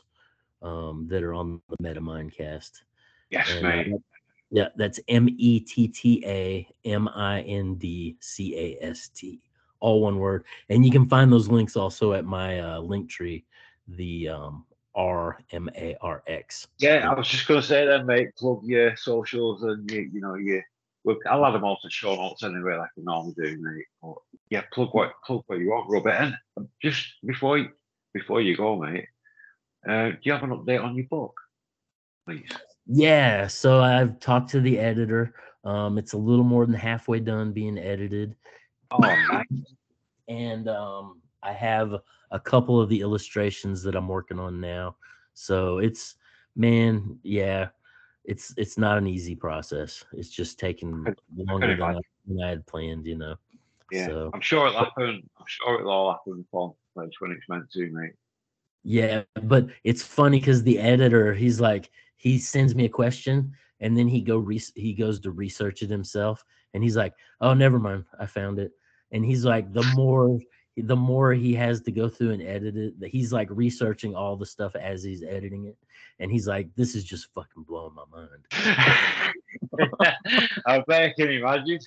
um, 0.62 1.06
that 1.08 1.22
are 1.22 1.34
on 1.34 1.60
the 1.68 1.76
MettaMindcast. 1.76 2.82
Yes, 3.30 3.50
And, 3.50 3.64
uh, 3.66 3.68
mate. 3.68 3.90
that- 3.90 4.02
yeah, 4.50 4.68
that's 4.76 5.00
M 5.08 5.28
E 5.36 5.58
T 5.58 5.88
T 5.88 6.22
A 6.26 6.68
M 6.84 7.08
I 7.08 7.40
N 7.42 7.74
D 7.74 8.16
C 8.20 8.56
A 8.56 8.84
S 8.86 9.08
T, 9.08 9.40
all 9.80 10.00
one 10.00 10.18
word. 10.18 10.44
And 10.68 10.84
you 10.84 10.92
can 10.92 11.08
find 11.08 11.32
those 11.32 11.48
links 11.48 11.76
also 11.76 12.12
at 12.12 12.24
my 12.24 12.60
uh, 12.60 12.78
Linktree, 12.80 13.42
the 13.88 14.28
um, 14.28 14.64
R 14.94 15.38
M 15.52 15.68
A 15.76 15.96
R 16.00 16.22
X. 16.26 16.66
Yeah, 16.78 17.08
I 17.10 17.14
was 17.14 17.28
just 17.28 17.46
going 17.46 17.60
to 17.60 17.66
say 17.66 17.86
then, 17.86 18.06
mate. 18.06 18.34
Plug 18.36 18.62
your 18.64 18.96
socials 18.96 19.62
and 19.62 19.90
you, 19.90 20.10
you 20.12 20.20
know, 20.20 20.34
your. 20.34 20.62
Look, 21.06 21.18
I'll 21.28 21.44
add 21.44 21.52
them 21.52 21.64
all 21.64 21.78
to 21.82 21.90
show 21.90 22.16
notes 22.16 22.42
anyway, 22.42 22.76
like 22.76 22.88
I 22.96 23.02
normally 23.02 23.34
do, 23.36 23.58
mate. 23.60 23.84
But 24.00 24.14
yeah, 24.48 24.62
plug 24.72 24.88
what 24.92 25.12
plug 25.26 25.42
what 25.46 25.58
you 25.58 25.68
want, 25.68 25.90
Robert. 25.90 26.34
And 26.56 26.68
just 26.80 27.06
before 27.26 27.58
you, 27.58 27.68
before 28.14 28.40
you 28.40 28.56
go, 28.56 28.76
mate, 28.76 29.06
uh, 29.86 30.10
do 30.10 30.18
you 30.22 30.32
have 30.32 30.42
an 30.44 30.50
update 30.50 30.82
on 30.82 30.96
your 30.96 31.06
book, 31.06 31.34
please? 32.26 32.48
Yeah, 32.86 33.46
so 33.48 33.82
I've 33.82 34.18
talked 34.18 34.50
to 34.50 34.60
the 34.60 34.78
editor. 34.78 35.34
Um, 35.64 35.98
it's 35.98 36.12
a 36.12 36.18
little 36.18 36.44
more 36.44 36.64
than 36.64 36.74
halfway 36.74 37.20
done 37.20 37.52
being 37.52 37.78
edited. 37.78 38.36
Oh, 38.90 38.98
nice. 38.98 39.44
and 40.28 40.68
um, 40.68 41.20
I 41.42 41.52
have 41.52 41.94
a 42.34 42.40
couple 42.40 42.80
of 42.80 42.88
the 42.88 43.00
illustrations 43.00 43.82
that 43.84 43.94
I'm 43.94 44.08
working 44.08 44.40
on 44.40 44.60
now. 44.60 44.96
So 45.34 45.78
it's 45.78 46.16
man, 46.56 47.18
yeah, 47.22 47.68
it's 48.24 48.52
it's 48.56 48.76
not 48.76 48.98
an 48.98 49.06
easy 49.06 49.36
process. 49.36 50.04
It's 50.12 50.28
just 50.30 50.58
taking 50.58 51.14
longer 51.36 51.76
than 51.76 51.82
I, 51.82 52.00
than 52.26 52.42
I 52.42 52.48
had 52.48 52.66
planned, 52.66 53.06
you 53.06 53.16
know. 53.16 53.36
Yeah, 53.90 54.06
So 54.06 54.30
I'm 54.34 54.40
sure 54.40 54.66
it'll 54.66 54.84
happen. 54.84 55.30
I'm 55.38 55.46
sure 55.46 55.78
it'll 55.78 55.92
all 55.92 56.12
happen 56.12 56.42
before 56.42 56.74
place 56.94 57.12
when 57.20 57.30
it's 57.30 57.48
meant 57.48 57.70
to, 57.72 57.90
mate. 57.90 58.14
yeah, 58.82 59.22
but 59.42 59.68
it's 59.84 60.02
funny 60.02 60.40
because 60.40 60.62
the 60.62 60.78
editor, 60.78 61.34
he's 61.34 61.60
like, 61.60 61.90
he 62.16 62.38
sends 62.38 62.74
me 62.74 62.84
a 62.84 62.88
question 62.88 63.52
and 63.80 63.96
then 63.96 64.08
he 64.08 64.20
go 64.20 64.38
re- 64.38 64.72
he 64.74 64.92
goes 64.94 65.20
to 65.20 65.30
research 65.30 65.82
it 65.82 65.90
himself, 65.90 66.44
and 66.72 66.82
he's 66.82 66.96
like, 66.96 67.14
oh, 67.40 67.54
never 67.54 67.78
mind, 67.78 68.04
I 68.18 68.26
found 68.26 68.58
it. 68.58 68.72
And 69.12 69.24
he's 69.24 69.44
like, 69.44 69.72
the 69.72 69.84
more 69.94 70.40
the 70.76 70.96
more 70.96 71.32
he 71.32 71.54
has 71.54 71.80
to 71.82 71.92
go 71.92 72.08
through 72.08 72.30
and 72.32 72.42
edit 72.42 72.76
it, 72.76 72.98
that 73.00 73.10
he's 73.10 73.32
like 73.32 73.48
researching 73.50 74.14
all 74.14 74.36
the 74.36 74.46
stuff 74.46 74.74
as 74.76 75.02
he's 75.02 75.22
editing 75.22 75.66
it, 75.66 75.76
and 76.18 76.30
he's 76.30 76.46
like, 76.48 76.68
this 76.74 76.94
is 76.94 77.04
just 77.04 77.28
fucking 77.34 77.62
blowing 77.62 77.94
my 77.94 78.04
mind. 78.12 78.46
I 80.66 80.82
bet 80.86 81.02
I 81.02 81.12
can 81.16 81.30
imagine. 81.30 81.78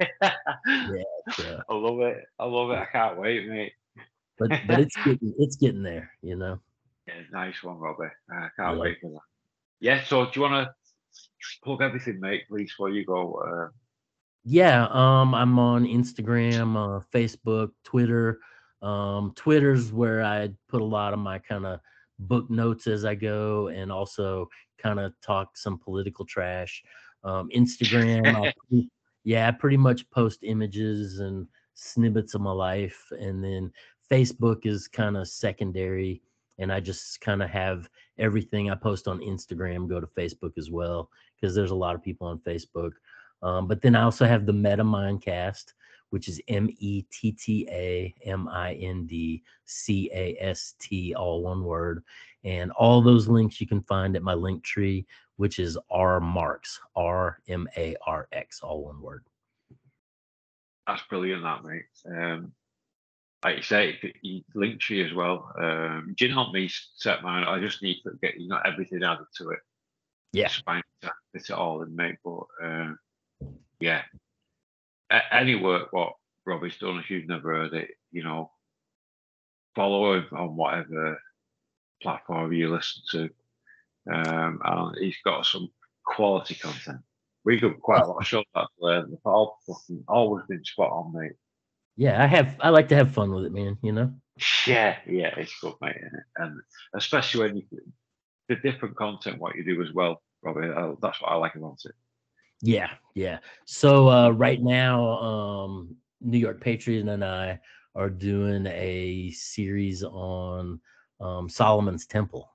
Yeah. 1.38 1.60
I 1.68 1.74
love 1.74 2.00
it. 2.00 2.24
I 2.38 2.44
love 2.44 2.70
it. 2.70 2.78
I 2.78 2.86
can't 2.86 3.18
wait, 3.18 3.48
mate. 3.48 3.72
But 4.38 4.50
but 4.66 4.80
it's 4.80 4.94
getting 5.04 5.34
it's 5.38 5.56
getting 5.56 5.82
there, 5.82 6.10
you 6.22 6.36
know. 6.36 6.60
Yeah, 7.08 7.14
nice 7.32 7.62
one, 7.62 7.78
Robby. 7.78 8.06
I 8.30 8.48
can't 8.56 8.76
Yeah. 8.76 8.82
wait 8.82 8.98
for 9.00 9.10
that. 9.10 9.20
Yeah, 9.80 10.04
so 10.04 10.24
do 10.26 10.30
you 10.34 10.42
want 10.42 10.68
to 10.68 10.74
plug 11.64 11.82
everything, 11.82 12.20
mate, 12.20 12.44
please, 12.48 12.70
before 12.70 12.90
you 12.90 13.04
go? 13.04 13.34
Uh, 13.34 13.68
Yeah, 14.48 14.86
um, 14.92 15.34
I'm 15.34 15.58
on 15.58 15.84
Instagram, 15.84 16.76
uh, 16.76 17.04
Facebook, 17.12 17.70
Twitter. 17.82 18.38
Um, 18.80 19.32
Twitter's 19.34 19.92
where 19.92 20.22
I 20.22 20.50
put 20.68 20.80
a 20.82 20.84
lot 20.84 21.12
of 21.12 21.18
my 21.18 21.40
kind 21.40 21.66
of 21.66 21.80
book 22.20 22.48
notes 22.48 22.86
as 22.86 23.04
I 23.04 23.16
go, 23.16 23.66
and 23.68 23.90
also 23.90 24.48
kind 24.78 25.00
of 25.00 25.12
talk 25.20 25.56
some 25.56 25.78
political 25.78 26.24
trash. 26.24 26.84
Um, 27.24 27.50
Instagram, 27.56 28.36
I 28.36 28.52
pre- 28.68 28.88
yeah, 29.24 29.48
I 29.48 29.50
pretty 29.50 29.76
much 29.78 30.08
post 30.10 30.44
images 30.44 31.18
and 31.18 31.48
snippets 31.74 32.34
of 32.34 32.40
my 32.40 32.52
life, 32.52 33.02
and 33.18 33.42
then 33.42 33.72
Facebook 34.08 34.64
is 34.64 34.86
kind 34.86 35.16
of 35.16 35.26
secondary, 35.26 36.22
and 36.58 36.72
I 36.72 36.78
just 36.78 37.20
kind 37.20 37.42
of 37.42 37.50
have 37.50 37.90
everything 38.16 38.70
I 38.70 38.76
post 38.76 39.08
on 39.08 39.18
Instagram 39.18 39.88
go 39.88 39.98
to 39.98 40.06
Facebook 40.06 40.56
as 40.56 40.70
well 40.70 41.10
because 41.34 41.52
there's 41.52 41.72
a 41.72 41.74
lot 41.74 41.96
of 41.96 42.02
people 42.02 42.28
on 42.28 42.38
Facebook. 42.38 42.92
Um, 43.42 43.68
but 43.68 43.82
then 43.82 43.94
I 43.94 44.02
also 44.02 44.26
have 44.26 44.46
the 44.46 44.52
MettaMindcast, 44.52 45.72
which 46.10 46.28
is 46.28 46.40
M 46.48 46.68
E 46.78 47.02
T 47.10 47.32
T 47.32 47.68
A 47.70 48.14
M 48.24 48.48
I 48.48 48.74
N 48.74 49.06
D 49.06 49.42
C 49.64 50.10
A 50.12 50.36
S 50.40 50.74
T, 50.78 51.14
all 51.14 51.42
one 51.42 51.64
word. 51.64 52.02
And 52.44 52.70
all 52.72 53.02
those 53.02 53.26
links 53.28 53.60
you 53.60 53.66
can 53.66 53.82
find 53.82 54.14
at 54.16 54.22
my 54.22 54.34
Linktree, 54.34 55.04
which 55.36 55.58
is 55.58 55.76
R 55.90 56.20
Marx, 56.20 56.80
R 56.94 57.40
M 57.48 57.68
A 57.76 57.96
R 58.06 58.28
X, 58.32 58.60
all 58.62 58.84
one 58.84 59.00
word. 59.00 59.24
that's 60.86 61.02
brilliant, 61.08 61.42
that, 61.42 61.64
mate. 61.64 61.84
Um, 62.08 62.52
like 63.44 63.56
you 63.56 63.62
say, 63.62 63.98
Linktree 64.56 65.06
as 65.06 65.12
well. 65.12 65.52
Um, 65.60 66.14
do 66.16 66.26
you 66.26 66.32
help 66.32 66.52
me 66.52 66.68
set 66.96 67.22
mine? 67.22 67.44
I 67.44 67.60
just 67.60 67.82
need 67.82 68.00
to 68.02 68.12
get 68.22 68.40
you 68.40 68.48
know 68.48 68.60
everything 68.64 69.02
added 69.02 69.26
to 69.38 69.50
it. 69.50 69.58
Yeah. 70.32 70.46
It's 70.46 70.56
fine 70.56 70.82
to 71.02 71.12
fit 71.32 71.50
it 71.50 71.52
all 71.52 71.82
in, 71.82 71.94
mate. 71.94 72.16
But 72.24 72.40
uh, 72.62 72.92
yeah, 73.80 74.02
A- 75.10 75.34
any 75.34 75.54
work 75.54 75.92
what 75.92 76.14
Robby's 76.44 76.78
done 76.78 76.98
if 76.98 77.10
you've 77.10 77.28
never 77.28 77.54
heard 77.54 77.74
it. 77.74 77.90
You 78.12 78.24
know, 78.24 78.50
follow 79.74 80.14
him 80.14 80.26
on 80.32 80.56
whatever 80.56 81.20
platform 82.02 82.52
you 82.52 82.70
listen 82.70 83.02
to. 83.12 83.30
Um, 84.12 84.60
and 84.64 84.96
he's 84.98 85.16
got 85.24 85.46
some 85.46 85.70
quality 86.04 86.54
content. 86.54 87.00
We 87.44 87.58
got 87.58 87.80
quite 87.80 88.02
a 88.02 88.06
lot 88.06 88.20
of 88.20 88.26
shows 88.26 88.44
actually. 88.56 89.02
They've 89.02 89.18
all 89.24 89.58
fucking 89.66 90.04
always 90.08 90.44
been 90.48 90.64
spot 90.64 90.90
on, 90.90 91.12
mate. 91.12 91.32
Yeah, 91.96 92.22
I 92.22 92.26
have. 92.26 92.56
I 92.60 92.68
like 92.70 92.88
to 92.88 92.96
have 92.96 93.12
fun 93.12 93.32
with 93.32 93.46
it, 93.46 93.52
man. 93.52 93.78
You 93.82 93.92
know. 93.92 94.12
Yeah, 94.66 94.96
yeah, 95.06 95.34
it's 95.36 95.58
good, 95.60 95.74
mate, 95.80 95.96
and 96.36 96.60
especially 96.94 97.40
when 97.40 97.56
you 97.56 97.62
the 98.48 98.56
different 98.56 98.96
content 98.96 99.40
what 99.40 99.56
you 99.56 99.64
do 99.64 99.82
as 99.82 99.92
well, 99.92 100.22
Robby. 100.42 100.68
Uh, 100.68 100.94
that's 101.00 101.20
what 101.22 101.32
I 101.32 101.36
like 101.36 101.54
about 101.54 101.78
it. 101.84 101.94
Yeah, 102.62 102.90
yeah. 103.14 103.38
So 103.64 104.08
uh, 104.08 104.30
right 104.30 104.62
now, 104.62 105.18
um, 105.18 105.96
New 106.20 106.38
York 106.38 106.60
Patriot 106.60 107.06
and 107.06 107.24
I 107.24 107.60
are 107.94 108.10
doing 108.10 108.66
a 108.66 109.30
series 109.30 110.02
on 110.02 110.80
um, 111.20 111.48
Solomon's 111.48 112.06
Temple. 112.06 112.50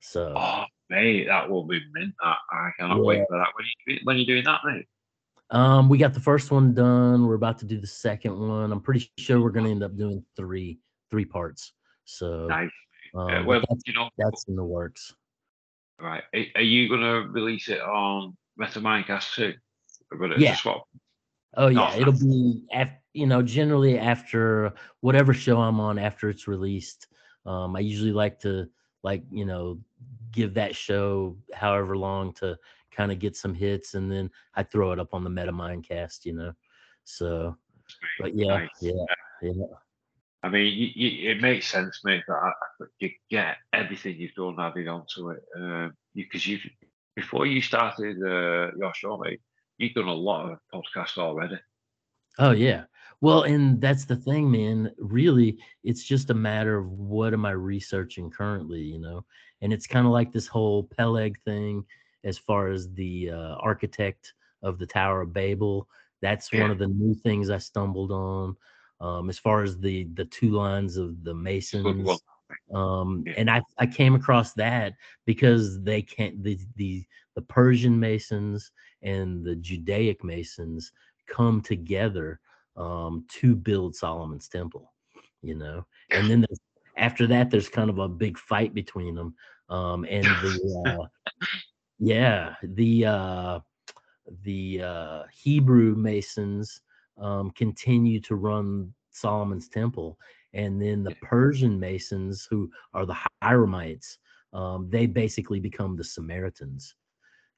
So, 0.00 0.34
oh, 0.36 0.64
mate, 0.88 1.26
that 1.26 1.50
will 1.50 1.64
be 1.64 1.80
mint. 1.92 2.14
I, 2.20 2.36
I 2.52 2.70
cannot 2.78 2.98
yeah. 2.98 3.02
wait 3.02 3.24
for 3.28 3.38
that. 3.38 3.48
When 3.54 3.66
you 3.86 4.00
when 4.04 4.16
you 4.16 4.26
doing 4.26 4.44
that, 4.44 4.60
mate? 4.64 4.86
Um, 5.50 5.88
we 5.88 5.98
got 5.98 6.14
the 6.14 6.20
first 6.20 6.50
one 6.50 6.74
done. 6.74 7.26
We're 7.26 7.34
about 7.34 7.58
to 7.60 7.64
do 7.64 7.80
the 7.80 7.86
second 7.86 8.38
one. 8.38 8.70
I'm 8.70 8.80
pretty 8.80 9.10
sure 9.18 9.40
we're 9.40 9.50
going 9.50 9.64
to 9.64 9.70
end 9.70 9.82
up 9.82 9.96
doing 9.96 10.24
three 10.36 10.78
three 11.10 11.24
parts. 11.24 11.72
So, 12.04 12.46
nice. 12.46 12.70
Um, 13.14 13.28
uh, 13.28 13.44
well, 13.44 13.60
that's, 13.68 13.82
you 13.86 13.94
know, 13.94 14.10
that's 14.18 14.44
in 14.48 14.56
the 14.56 14.64
works. 14.64 15.14
Right. 16.00 16.22
Are, 16.34 16.44
are 16.56 16.62
you 16.62 16.88
going 16.88 17.00
to 17.00 17.30
release 17.30 17.68
it 17.68 17.80
on 17.80 18.36
MettaMindcast 18.60 19.34
too? 19.34 19.54
yeah. 20.38 20.56
Oh 21.56 21.68
yeah, 21.68 21.94
it'll 21.96 22.12
be 22.12 22.64
after 22.72 22.96
you 23.14 23.26
know 23.26 23.42
generally 23.42 23.98
after 23.98 24.72
whatever 25.00 25.32
show 25.32 25.60
I'm 25.60 25.80
on 25.80 25.98
after 25.98 26.28
it's 26.28 26.46
released. 26.46 27.08
Um, 27.46 27.74
I 27.74 27.80
usually 27.80 28.12
like 28.12 28.38
to 28.40 28.68
like 29.02 29.22
you 29.30 29.44
know 29.44 29.80
give 30.30 30.54
that 30.54 30.76
show 30.76 31.36
however 31.54 31.96
long 31.96 32.32
to 32.34 32.56
kind 32.90 33.10
of 33.10 33.18
get 33.18 33.36
some 33.36 33.54
hits, 33.54 33.94
and 33.94 34.10
then 34.10 34.30
I 34.54 34.62
throw 34.62 34.92
it 34.92 35.00
up 35.00 35.14
on 35.14 35.24
the 35.24 35.30
MettaMindcast. 35.30 36.24
You 36.24 36.34
know, 36.34 36.52
so 37.04 37.56
but 38.20 38.34
yeah, 38.34 38.58
nice. 38.58 38.68
yeah, 38.80 39.04
yeah. 39.42 39.52
I 40.42 40.48
mean, 40.48 40.72
you, 40.72 40.88
you, 40.94 41.30
it 41.30 41.40
makes 41.40 41.66
sense, 41.66 42.00
mate, 42.04 42.22
that 42.28 42.52
you 43.00 43.10
get 43.28 43.56
everything 43.72 44.16
you've 44.18 44.34
done 44.34 44.56
added 44.60 44.86
onto 44.86 45.30
it. 45.30 45.42
Because 46.14 46.46
um, 46.46 46.52
you, 46.52 46.58
you 46.80 46.87
before 47.18 47.46
you 47.46 47.60
started 47.60 48.16
uh, 48.22 48.70
your 48.78 48.94
show, 48.94 49.18
mate, 49.18 49.40
you've 49.76 49.94
done 49.94 50.06
a 50.06 50.14
lot 50.14 50.52
of 50.52 50.58
podcasts 50.72 51.18
already. 51.18 51.58
Oh 52.38 52.52
yeah. 52.52 52.84
Well, 53.20 53.42
and 53.42 53.80
that's 53.80 54.04
the 54.04 54.14
thing, 54.14 54.48
man. 54.48 54.92
Really, 54.98 55.58
it's 55.82 56.04
just 56.04 56.30
a 56.30 56.34
matter 56.34 56.78
of 56.78 56.86
what 56.92 57.32
am 57.32 57.44
I 57.44 57.50
researching 57.50 58.30
currently, 58.30 58.80
you 58.80 59.00
know? 59.00 59.24
And 59.60 59.72
it's 59.72 59.88
kind 59.88 60.06
of 60.06 60.12
like 60.12 60.30
this 60.30 60.46
whole 60.46 60.84
Peleg 60.84 61.36
thing 61.44 61.84
as 62.22 62.38
far 62.38 62.68
as 62.68 62.92
the 62.92 63.30
uh, 63.32 63.54
architect 63.70 64.32
of 64.62 64.78
the 64.78 64.86
Tower 64.86 65.22
of 65.22 65.32
Babel. 65.32 65.88
That's 66.22 66.52
yeah. 66.52 66.62
one 66.62 66.70
of 66.70 66.78
the 66.78 66.86
new 66.86 67.14
things 67.14 67.50
I 67.50 67.58
stumbled 67.58 68.12
on. 68.12 68.56
Um, 69.00 69.28
as 69.28 69.38
far 69.40 69.64
as 69.64 69.76
the 69.78 70.06
the 70.14 70.24
two 70.26 70.50
lines 70.50 70.96
of 70.96 71.24
the 71.24 71.34
Masons. 71.34 72.20
Um, 72.74 73.24
and 73.36 73.50
I, 73.50 73.62
I 73.78 73.86
came 73.86 74.14
across 74.14 74.52
that 74.54 74.94
because 75.26 75.82
they 75.82 76.02
can't 76.02 76.42
the 76.42 76.58
the 76.76 77.04
the 77.34 77.42
Persian 77.42 77.98
Masons 77.98 78.70
and 79.02 79.44
the 79.44 79.56
Judaic 79.56 80.24
Masons 80.24 80.92
come 81.28 81.60
together 81.60 82.40
um, 82.76 83.24
to 83.28 83.54
build 83.54 83.94
Solomon's 83.94 84.48
temple, 84.48 84.92
you 85.42 85.54
know. 85.54 85.86
And 86.10 86.28
then 86.28 86.44
after 86.96 87.26
that, 87.28 87.50
there's 87.50 87.68
kind 87.68 87.90
of 87.90 87.98
a 87.98 88.08
big 88.08 88.38
fight 88.38 88.74
between 88.74 89.14
them. 89.14 89.34
Um, 89.68 90.04
and 90.04 90.24
the 90.24 90.84
uh, 90.86 91.06
yeah, 91.98 92.54
the 92.62 93.06
uh, 93.06 93.60
the 94.42 94.82
uh, 94.82 95.22
Hebrew 95.32 95.94
Masons 95.94 96.80
um, 97.18 97.50
continue 97.50 98.20
to 98.20 98.36
run 98.36 98.92
Solomon's 99.10 99.68
temple, 99.68 100.18
and 100.54 100.80
then 100.80 101.02
the 101.02 101.14
Persian 101.22 101.78
Masons, 101.78 102.46
who 102.50 102.70
are 102.94 103.06
the 103.06 103.16
Hieronymites, 103.42 104.16
um, 104.52 104.88
they 104.90 105.06
basically 105.06 105.60
become 105.60 105.96
the 105.96 106.04
Samaritans, 106.04 106.94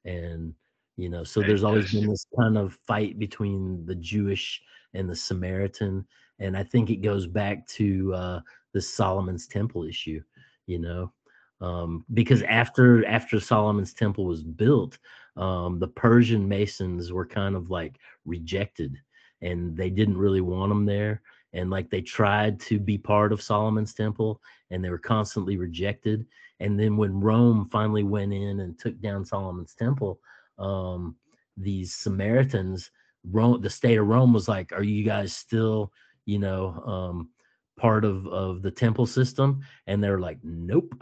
and 0.05 0.53
you 0.97 1.09
know 1.09 1.23
so 1.23 1.41
there's 1.41 1.63
always 1.63 1.91
been 1.91 2.07
this 2.07 2.25
kind 2.39 2.57
of 2.57 2.77
fight 2.85 3.17
between 3.17 3.85
the 3.85 3.95
jewish 3.95 4.61
and 4.93 5.09
the 5.09 5.15
samaritan 5.15 6.05
and 6.39 6.55
i 6.57 6.63
think 6.63 6.89
it 6.89 6.97
goes 6.97 7.27
back 7.27 7.65
to 7.67 8.13
uh 8.13 8.39
the 8.73 8.81
solomon's 8.81 9.47
temple 9.47 9.83
issue 9.83 10.21
you 10.67 10.79
know? 10.79 11.11
Um 11.59 12.05
because 12.13 12.43
after 12.43 13.05
after 13.05 13.39
solomon's 13.39 13.93
temple 13.93 14.25
was 14.25 14.43
built 14.43 14.97
um 15.37 15.79
the 15.79 15.87
persian 15.87 16.47
masons 16.47 17.11
were 17.11 17.25
kind 17.25 17.55
of 17.55 17.69
like 17.69 17.97
rejected 18.25 18.95
and 19.41 19.75
they 19.75 19.89
didn't 19.89 20.17
really 20.17 20.41
want 20.41 20.69
them 20.69 20.85
there 20.85 21.21
and 21.53 21.69
like 21.69 21.89
they 21.89 22.01
tried 22.01 22.59
to 22.59 22.79
be 22.79 22.97
part 22.97 23.31
of 23.31 23.41
solomon's 23.41 23.93
temple 23.93 24.41
and 24.69 24.83
they 24.83 24.89
were 24.89 24.97
constantly 24.97 25.57
rejected 25.57 26.25
and 26.59 26.79
then 26.79 26.97
when 26.97 27.19
rome 27.19 27.67
finally 27.71 28.03
went 28.03 28.33
in 28.33 28.61
and 28.61 28.79
took 28.79 28.99
down 29.01 29.25
solomon's 29.25 29.73
temple 29.75 30.19
um, 30.61 31.15
these 31.57 31.93
Samaritans, 31.93 32.91
Rome, 33.29 33.61
the 33.61 33.69
state 33.69 33.97
of 33.97 34.07
Rome 34.07 34.33
was 34.33 34.47
like, 34.47 34.71
"Are 34.71 34.83
you 34.83 35.03
guys 35.03 35.33
still, 35.33 35.91
you 36.25 36.39
know, 36.39 36.71
um, 36.85 37.29
part 37.77 38.05
of 38.05 38.27
of 38.27 38.61
the 38.61 38.71
temple 38.71 39.05
system?" 39.05 39.61
And 39.87 40.03
they're 40.03 40.19
like, 40.19 40.39
"Nope." 40.43 40.93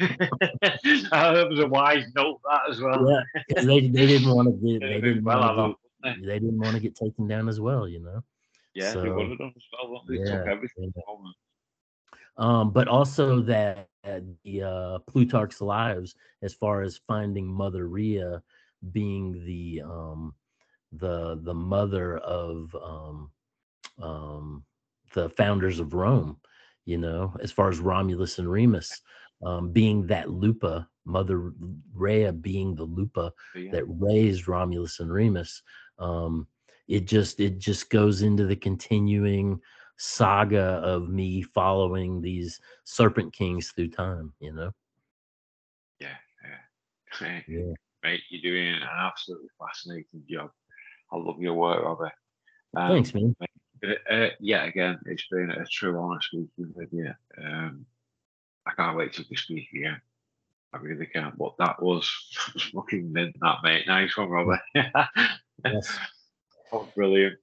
that 0.00 1.46
was 1.48 1.60
a 1.60 1.66
wise 1.68 2.06
note 2.16 2.40
that 2.44 2.62
as 2.70 2.80
well. 2.80 3.08
Yeah, 3.48 3.62
they 3.62 3.86
they 3.86 4.06
didn't 4.06 4.34
want 4.34 4.48
to 4.48 4.54
get 4.54 4.80
they 4.80 5.00
didn't 5.00 5.24
well, 5.24 5.56
want 5.56 5.76
to 6.04 6.10
get, 6.10 6.26
they 6.26 6.38
didn't 6.38 6.58
want 6.58 6.74
to 6.74 6.80
get 6.80 6.96
taken 6.96 7.28
down 7.28 7.48
as 7.48 7.60
well, 7.60 7.88
you 7.88 8.00
know. 8.00 8.22
Yeah, 8.76 8.92
so, 8.92 9.00
they 9.00 9.10
wanted 9.10 9.38
them 9.38 9.52
as 9.56 9.62
well. 9.72 10.02
They 10.06 10.18
yeah, 10.18 10.24
took 10.24 10.46
everything. 10.46 10.92
Yeah. 10.94 11.32
Um, 12.36 12.70
but 12.70 12.88
also 12.88 13.40
that 13.40 13.88
the 14.44 14.62
uh, 14.62 14.98
Plutarch's 15.10 15.62
Lives, 15.62 16.14
as 16.42 16.52
far 16.52 16.82
as 16.82 17.00
finding 17.08 17.46
Mother 17.46 17.88
Rhea 17.88 18.42
being 18.92 19.42
the 19.46 19.82
um, 19.82 20.34
the 20.92 21.40
the 21.42 21.54
mother 21.54 22.18
of 22.18 22.76
um, 22.76 23.30
um, 24.00 24.64
the 25.14 25.30
founders 25.30 25.80
of 25.80 25.94
Rome, 25.94 26.36
you 26.84 26.98
know, 26.98 27.34
as 27.40 27.50
far 27.50 27.70
as 27.70 27.78
Romulus 27.78 28.38
and 28.38 28.50
Remus, 28.50 29.00
um, 29.42 29.72
being 29.72 30.06
that 30.08 30.30
Lupa, 30.30 30.86
Mother 31.06 31.52
Rhea 31.94 32.30
being 32.30 32.74
the 32.74 32.84
Lupa 32.84 33.32
yeah. 33.54 33.70
that 33.72 33.84
raised 33.86 34.48
Romulus 34.48 35.00
and 35.00 35.10
Remus. 35.10 35.62
Um, 35.98 36.46
it 36.88 37.06
just 37.06 37.40
it 37.40 37.58
just 37.58 37.90
goes 37.90 38.22
into 38.22 38.46
the 38.46 38.56
continuing 38.56 39.60
saga 39.98 40.80
of 40.84 41.08
me 41.08 41.42
following 41.42 42.20
these 42.20 42.60
serpent 42.84 43.32
kings 43.32 43.72
through 43.72 43.88
time, 43.88 44.32
you 44.40 44.52
know? 44.52 44.70
Yeah, 45.98 46.16
yeah. 47.20 47.40
yeah. 47.48 47.72
Mate, 48.02 48.22
you're 48.28 48.52
doing 48.52 48.74
an 48.74 48.82
absolutely 48.82 49.48
fascinating 49.58 50.22
job. 50.28 50.50
I 51.12 51.16
love 51.16 51.40
your 51.40 51.54
work, 51.54 51.82
Robert. 51.82 52.12
Um, 52.76 52.88
Thanks, 52.88 53.14
man. 53.14 53.34
Uh, 53.84 54.12
uh, 54.12 54.28
yeah, 54.40 54.64
again, 54.64 54.98
it's 55.06 55.26
been 55.28 55.50
a 55.50 55.64
true 55.66 55.98
honor 55.98 56.20
speaking 56.20 56.72
with 56.74 56.92
you. 56.92 57.10
Um, 57.42 57.86
I 58.66 58.72
can't 58.72 58.96
wait 58.96 59.12
to 59.14 59.24
be 59.24 59.36
speak 59.36 59.68
again. 59.74 60.00
I 60.72 60.78
really 60.78 61.06
can't. 61.06 61.38
But 61.38 61.54
that 61.58 61.82
was, 61.82 62.10
fucking 62.74 63.12
mint, 63.12 63.36
that 63.40 63.58
mate. 63.62 63.86
Nice 63.86 64.16
one, 64.16 64.28
Robert. 64.28 64.60
yes. 65.64 65.98
Oh, 66.72 66.88
brilliant. 66.94 67.36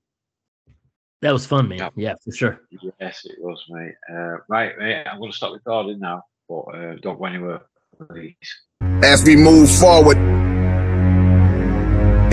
That 1.21 1.31
was 1.31 1.45
fun, 1.45 1.69
man. 1.69 1.77
Yeah, 1.79 1.89
yeah 1.95 2.15
for 2.23 2.31
sure. 2.33 2.61
Yes, 2.99 3.21
it 3.25 3.37
was, 3.39 3.63
mate. 3.69 3.93
Uh, 4.11 4.37
right, 4.49 4.77
mate. 4.77 5.05
I'm 5.05 5.19
going 5.19 5.31
to 5.31 5.37
stop 5.37 5.53
recording 5.53 5.99
now, 5.99 6.23
but 6.49 6.61
uh, 6.75 6.95
don't 7.01 7.17
go 7.17 7.25
anywhere, 7.25 7.61
please. 8.09 8.35
As 9.01 9.23
we 9.23 9.37
move 9.37 9.71
forward, 9.71 10.17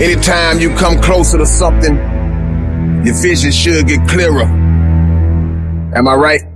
anytime 0.01 0.59
you 0.59 0.75
come 0.75 1.01
closer 1.01 1.37
to 1.37 1.45
something, 1.45 1.95
your 3.05 3.15
vision 3.15 3.51
should 3.51 3.87
get 3.87 4.07
clearer. 4.09 4.43
Am 5.95 6.07
I 6.07 6.15
right? 6.15 6.50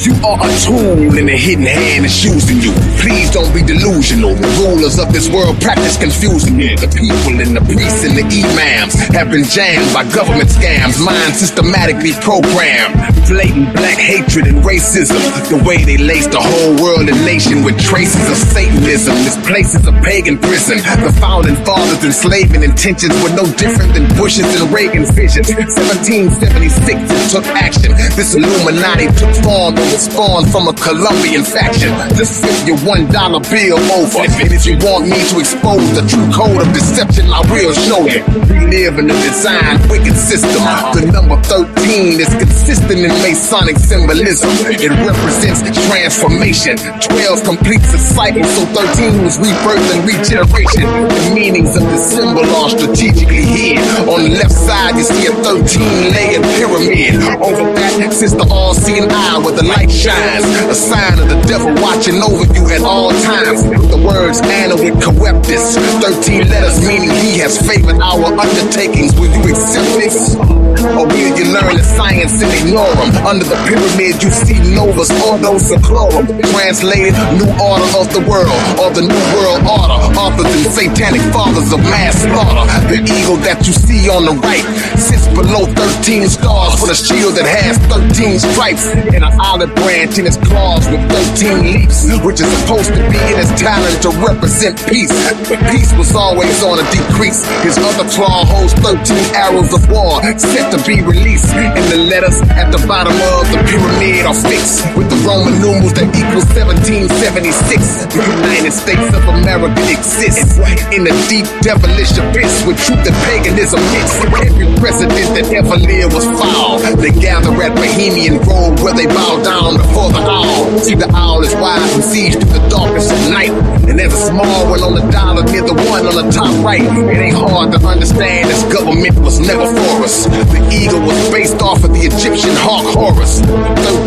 You 0.00 0.16
are 0.24 0.40
a 0.40 0.48
tool 0.64 1.12
in 1.20 1.28
the 1.28 1.36
hidden 1.36 1.68
hand 1.68 2.08
that's 2.08 2.24
using 2.24 2.64
you. 2.64 2.72
Please 3.04 3.28
don't 3.28 3.52
be 3.52 3.60
delusional. 3.60 4.32
The 4.32 4.48
rulers 4.64 4.96
of 4.98 5.12
this 5.12 5.28
world 5.28 5.60
practice 5.60 6.00
confusing 6.00 6.56
you. 6.56 6.80
The 6.80 6.88
people 6.88 7.36
and 7.36 7.52
the 7.52 7.60
priests 7.60 8.00
and 8.00 8.16
the 8.16 8.24
imams 8.24 8.96
have 9.12 9.28
been 9.28 9.44
jammed 9.44 9.92
by 9.92 10.08
government 10.08 10.48
scams, 10.48 10.96
minds 10.96 11.44
systematically 11.44 12.16
programmed. 12.24 12.96
Blatant 13.28 13.68
black 13.76 14.00
hatred 14.00 14.48
and 14.48 14.64
racism. 14.64 15.20
The 15.52 15.60
way 15.60 15.84
they 15.84 16.00
lace 16.00 16.26
the 16.26 16.40
whole 16.40 16.72
world 16.80 17.12
and 17.12 17.20
nation 17.28 17.60
with 17.60 17.76
traces 17.76 18.24
of 18.32 18.40
Satanism. 18.48 19.12
This 19.28 19.36
place 19.44 19.76
is 19.76 19.84
a 19.86 19.92
pagan 20.00 20.40
prison. 20.40 20.80
The 21.04 21.12
founding 21.20 21.56
fathers 21.68 22.00
enslaving 22.00 22.64
intentions 22.64 23.12
were 23.20 23.36
no 23.36 23.44
different 23.60 23.92
than 23.92 24.08
Bush's 24.16 24.48
and 24.56 24.72
Reagan's 24.72 25.12
visions. 25.12 25.52
1776 25.52 26.80
took 27.28 27.44
action. 27.52 27.92
This 28.16 28.32
Illuminati 28.34 29.12
took 29.20 29.36
form 29.44 29.76
and 29.82 29.91
was 29.92 30.08
spawned 30.08 30.48
from 30.48 30.66
a 30.68 30.72
Colombian 30.72 31.44
faction. 31.44 31.92
Just 32.16 32.40
flip 32.40 32.56
your 32.64 32.80
one 32.88 33.04
dollar 33.12 33.44
bill 33.52 33.76
over. 33.92 34.24
And 34.24 34.48
if 34.48 34.64
you 34.64 34.80
want 34.80 35.04
me 35.04 35.20
to 35.20 35.34
expose 35.36 35.84
the 35.92 36.02
true 36.08 36.24
code 36.32 36.64
of 36.64 36.72
deception, 36.72 37.28
I 37.28 37.44
will 37.52 37.76
show 37.76 38.00
you. 38.08 38.24
We 38.48 38.58
live 38.72 38.96
in 38.96 39.12
a 39.12 39.16
design 39.20 39.76
wicked 39.92 40.16
system. 40.16 40.64
The 40.96 41.12
number 41.12 41.36
13 41.44 42.16
is 42.16 42.32
consistent 42.40 43.04
in 43.04 43.12
Masonic 43.20 43.76
symbolism. 43.76 44.48
It 44.72 44.88
represents 44.88 45.60
transformation. 45.60 46.80
12 46.80 47.44
completes 47.44 47.92
a 47.92 48.00
cycle, 48.00 48.44
so 48.44 48.64
13 48.72 49.22
was 49.22 49.36
rebirth 49.36 49.86
and 49.92 50.00
regeneration. 50.08 50.88
The 50.88 51.32
meanings 51.36 51.76
of 51.76 51.84
the 51.84 52.00
symbol 52.00 52.48
are 52.48 52.70
strategically 52.72 53.44
hid. 53.44 53.78
On 54.08 54.24
the 54.24 54.40
left 54.40 54.56
side, 54.56 54.96
you 54.96 55.04
see 55.04 55.28
a 55.28 55.34
13 55.44 56.16
layered 56.16 56.46
pyramid. 56.56 57.20
Over 57.44 57.76
that 57.76 58.12
sits 58.12 58.32
the 58.32 58.48
all 58.48 58.72
seeing 58.72 59.04
eye 59.10 59.38
where 59.44 59.52
the 59.52 59.62
light 59.72 59.90
shines. 59.90 60.44
A 60.68 60.74
sign 60.74 61.18
of 61.18 61.28
the 61.28 61.40
devil 61.48 61.72
watching 61.80 62.20
over 62.20 62.44
you 62.52 62.64
at 62.72 62.82
all 62.82 63.10
times. 63.10 63.64
The 63.64 64.00
words 64.00 64.40
Annuit 64.40 64.94
Coeptis. 65.00 65.76
13 66.00 66.48
letters 66.48 66.80
meaning 66.86 67.10
he 67.24 67.38
has 67.40 67.56
favored 67.60 68.00
our 68.00 68.28
undertakings. 68.36 69.14
Will 69.16 69.32
you 69.32 69.42
accept 69.52 69.88
this? 69.96 70.36
Or 70.82 71.06
will 71.06 71.32
you 71.38 71.46
learn 71.54 71.78
the 71.78 71.84
science 71.84 72.42
and 72.42 72.50
ignore 72.50 72.90
them? 72.98 73.10
Under 73.22 73.46
the 73.46 73.58
pyramid, 73.68 74.18
you 74.18 74.30
see 74.34 74.58
novus, 74.74 75.10
ordo 75.22 75.56
seclorum. 75.56 76.26
Translated, 76.50 77.14
new 77.38 77.48
order 77.62 77.88
of 77.94 78.10
the 78.10 78.22
world, 78.26 78.50
or 78.82 78.90
the 78.90 79.04
new 79.06 79.24
world 79.36 79.62
order. 79.62 79.98
Authors 80.18 80.50
and 80.50 80.66
satanic 80.74 81.22
fathers 81.30 81.70
of 81.70 81.80
mass 81.86 82.18
slaughter. 82.26 82.66
The 82.90 82.98
eagle 82.98 83.38
that 83.46 83.62
you 83.66 83.72
see 83.72 84.10
on 84.10 84.26
the 84.26 84.34
right 84.42 84.66
sits 84.98 85.28
below 85.30 85.70
13 85.70 86.26
stars 86.28 86.80
with 86.82 86.90
a 86.90 86.98
shield 86.98 87.38
that 87.38 87.46
has 87.46 87.78
13 87.86 88.38
stripes 88.42 88.86
and 89.14 89.22
an 89.22 89.34
olive 89.38 89.61
branch 89.66 90.18
in 90.18 90.26
its 90.26 90.36
claws 90.36 90.88
with 90.90 91.02
13 91.38 91.62
leaves, 91.62 92.06
which 92.24 92.40
is 92.40 92.48
supposed 92.62 92.90
to 92.90 93.02
be 93.10 93.20
in 93.30 93.36
his 93.38 93.50
talent 93.54 94.02
to 94.02 94.10
represent 94.22 94.74
peace. 94.88 95.12
But 95.48 95.60
peace 95.70 95.92
was 95.94 96.14
always 96.14 96.62
on 96.62 96.78
a 96.78 96.86
decrease. 96.90 97.44
His 97.62 97.78
other 97.78 98.08
claw 98.10 98.44
holds 98.44 98.72
13 98.82 98.98
arrows 99.34 99.72
of 99.72 99.86
war 99.90 100.22
set 100.38 100.72
to 100.72 100.80
be 100.86 101.02
released. 101.02 101.52
And 101.54 101.84
the 101.92 102.00
letters 102.08 102.40
at 102.56 102.72
the 102.72 102.82
bottom 102.88 103.14
of 103.14 103.44
the 103.52 103.60
pyramid 103.68 104.26
are 104.26 104.34
fixed 104.34 104.82
with 104.96 105.08
the 105.12 105.18
Roman 105.22 105.54
numerals 105.60 105.94
that 105.94 106.08
equal 106.10 106.42
1776. 106.42 108.08
The 108.10 108.22
United 108.42 108.72
States 108.72 109.08
of 109.14 109.22
America 109.28 109.82
exists 109.92 110.58
in 110.90 111.06
a 111.06 111.14
deep 111.28 111.46
devilish 111.62 112.16
abyss 112.18 112.64
with 112.66 112.78
truth 112.82 113.04
and 113.04 113.18
paganism 113.28 113.80
mixed. 113.92 114.18
Every 114.42 114.68
president 114.80 115.28
that 115.36 115.46
ever 115.52 115.76
lived 115.76 116.12
was 116.16 116.26
foul. 116.34 116.80
They 116.96 117.12
gather 117.12 117.52
at 117.62 117.74
Bohemian 117.76 118.42
Grove 118.42 118.80
where 118.82 118.94
they 118.94 119.06
bow 119.06 119.42
down 119.42 119.51
before 119.60 120.08
the 120.08 120.22
owl. 120.24 120.78
See, 120.78 120.94
the 120.94 121.10
owl 121.12 121.44
is 121.44 121.54
wise 121.54 121.92
and 121.94 122.04
sees 122.04 122.34
through 122.36 122.56
the 122.56 122.64
darkness 122.68 123.12
of 123.12 123.20
night. 123.28 123.52
And 123.84 123.98
there's 123.98 124.14
a 124.14 124.24
small 124.32 124.70
one 124.70 124.80
on 124.80 124.94
the 124.94 125.04
dollar 125.12 125.44
near 125.44 125.60
the 125.60 125.76
one 125.92 126.08
on 126.08 126.16
the 126.16 126.28
top 126.32 126.52
right. 126.64 126.80
It 126.80 127.18
ain't 127.20 127.36
hard 127.36 127.72
to 127.72 127.78
understand 127.84 128.48
this 128.48 128.64
government 128.72 129.18
was 129.20 129.40
never 129.40 129.66
for 129.68 130.04
us. 130.08 130.24
The 130.24 130.60
eagle 130.72 131.04
was 131.04 131.18
based 131.28 131.60
off 131.60 131.84
of 131.84 131.92
the 131.92 132.00
Egyptian 132.00 132.56
hawk 132.64 132.86
Horus. 132.96 133.44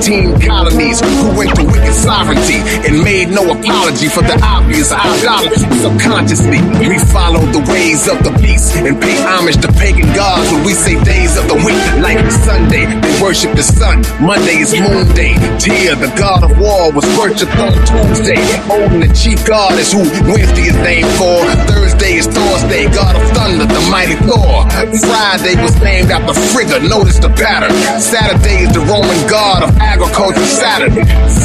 13 0.01 0.41
colonies 0.41 0.99
who 1.01 1.37
went 1.37 1.53
to 1.55 1.63
wicked 1.63 1.93
sovereignty 1.93 2.59
and 2.89 3.03
made 3.05 3.29
no 3.29 3.45
apology 3.45 4.09
for 4.09 4.25
the 4.25 4.37
obvious 4.41 4.89
idolatry. 4.91 5.69
Subconsciously, 5.77 6.59
we 6.89 6.97
follow 7.13 7.41
the 7.53 7.61
ways 7.69 8.09
of 8.09 8.17
the 8.25 8.33
beast 8.41 8.73
and 8.81 8.97
pay 8.97 9.17
homage 9.29 9.61
to 9.61 9.69
pagan 9.77 10.09
gods 10.17 10.49
when 10.51 10.65
we 10.65 10.73
say 10.73 10.97
days 11.03 11.37
of 11.37 11.45
the 11.47 11.57
week. 11.61 11.83
Like 12.01 12.19
Sunday, 12.31 12.89
they 12.89 13.13
worship 13.21 13.53
the 13.53 13.63
sun. 13.63 14.01
Monday 14.17 14.65
is 14.65 14.73
moon 14.73 15.05
day. 15.13 15.34
Tyr, 15.59 15.95
the 15.95 16.11
god 16.17 16.43
of 16.43 16.57
war, 16.59 16.91
was 16.91 17.05
worshipped 17.17 17.55
on 17.57 17.73
Tuesday. 17.83 18.39
Odin, 18.69 19.01
the 19.01 19.11
chief 19.13 19.41
god, 19.45 19.73
is 19.79 19.91
who 19.91 20.05
Wednesday 20.29 20.69
is 20.71 20.77
named 20.85 21.09
for. 21.19 21.43
Thursday 21.67 22.21
is 22.21 22.27
Thursday, 22.27 22.85
god 22.93 23.15
of 23.15 23.25
thunder, 23.35 23.65
the 23.65 23.83
mighty 23.91 24.15
Thor. 24.23 24.63
Friday 25.03 25.55
was 25.61 25.75
named 25.81 26.11
after 26.11 26.33
Frigga, 26.53 26.79
notice 26.87 27.19
the 27.19 27.29
pattern. 27.33 27.73
Saturday 27.99 28.63
is 28.65 28.71
the 28.71 28.83
Roman 28.85 29.19
god 29.27 29.63
of 29.63 29.75
agriculture, 29.81 30.45
Saturn. 30.45 30.93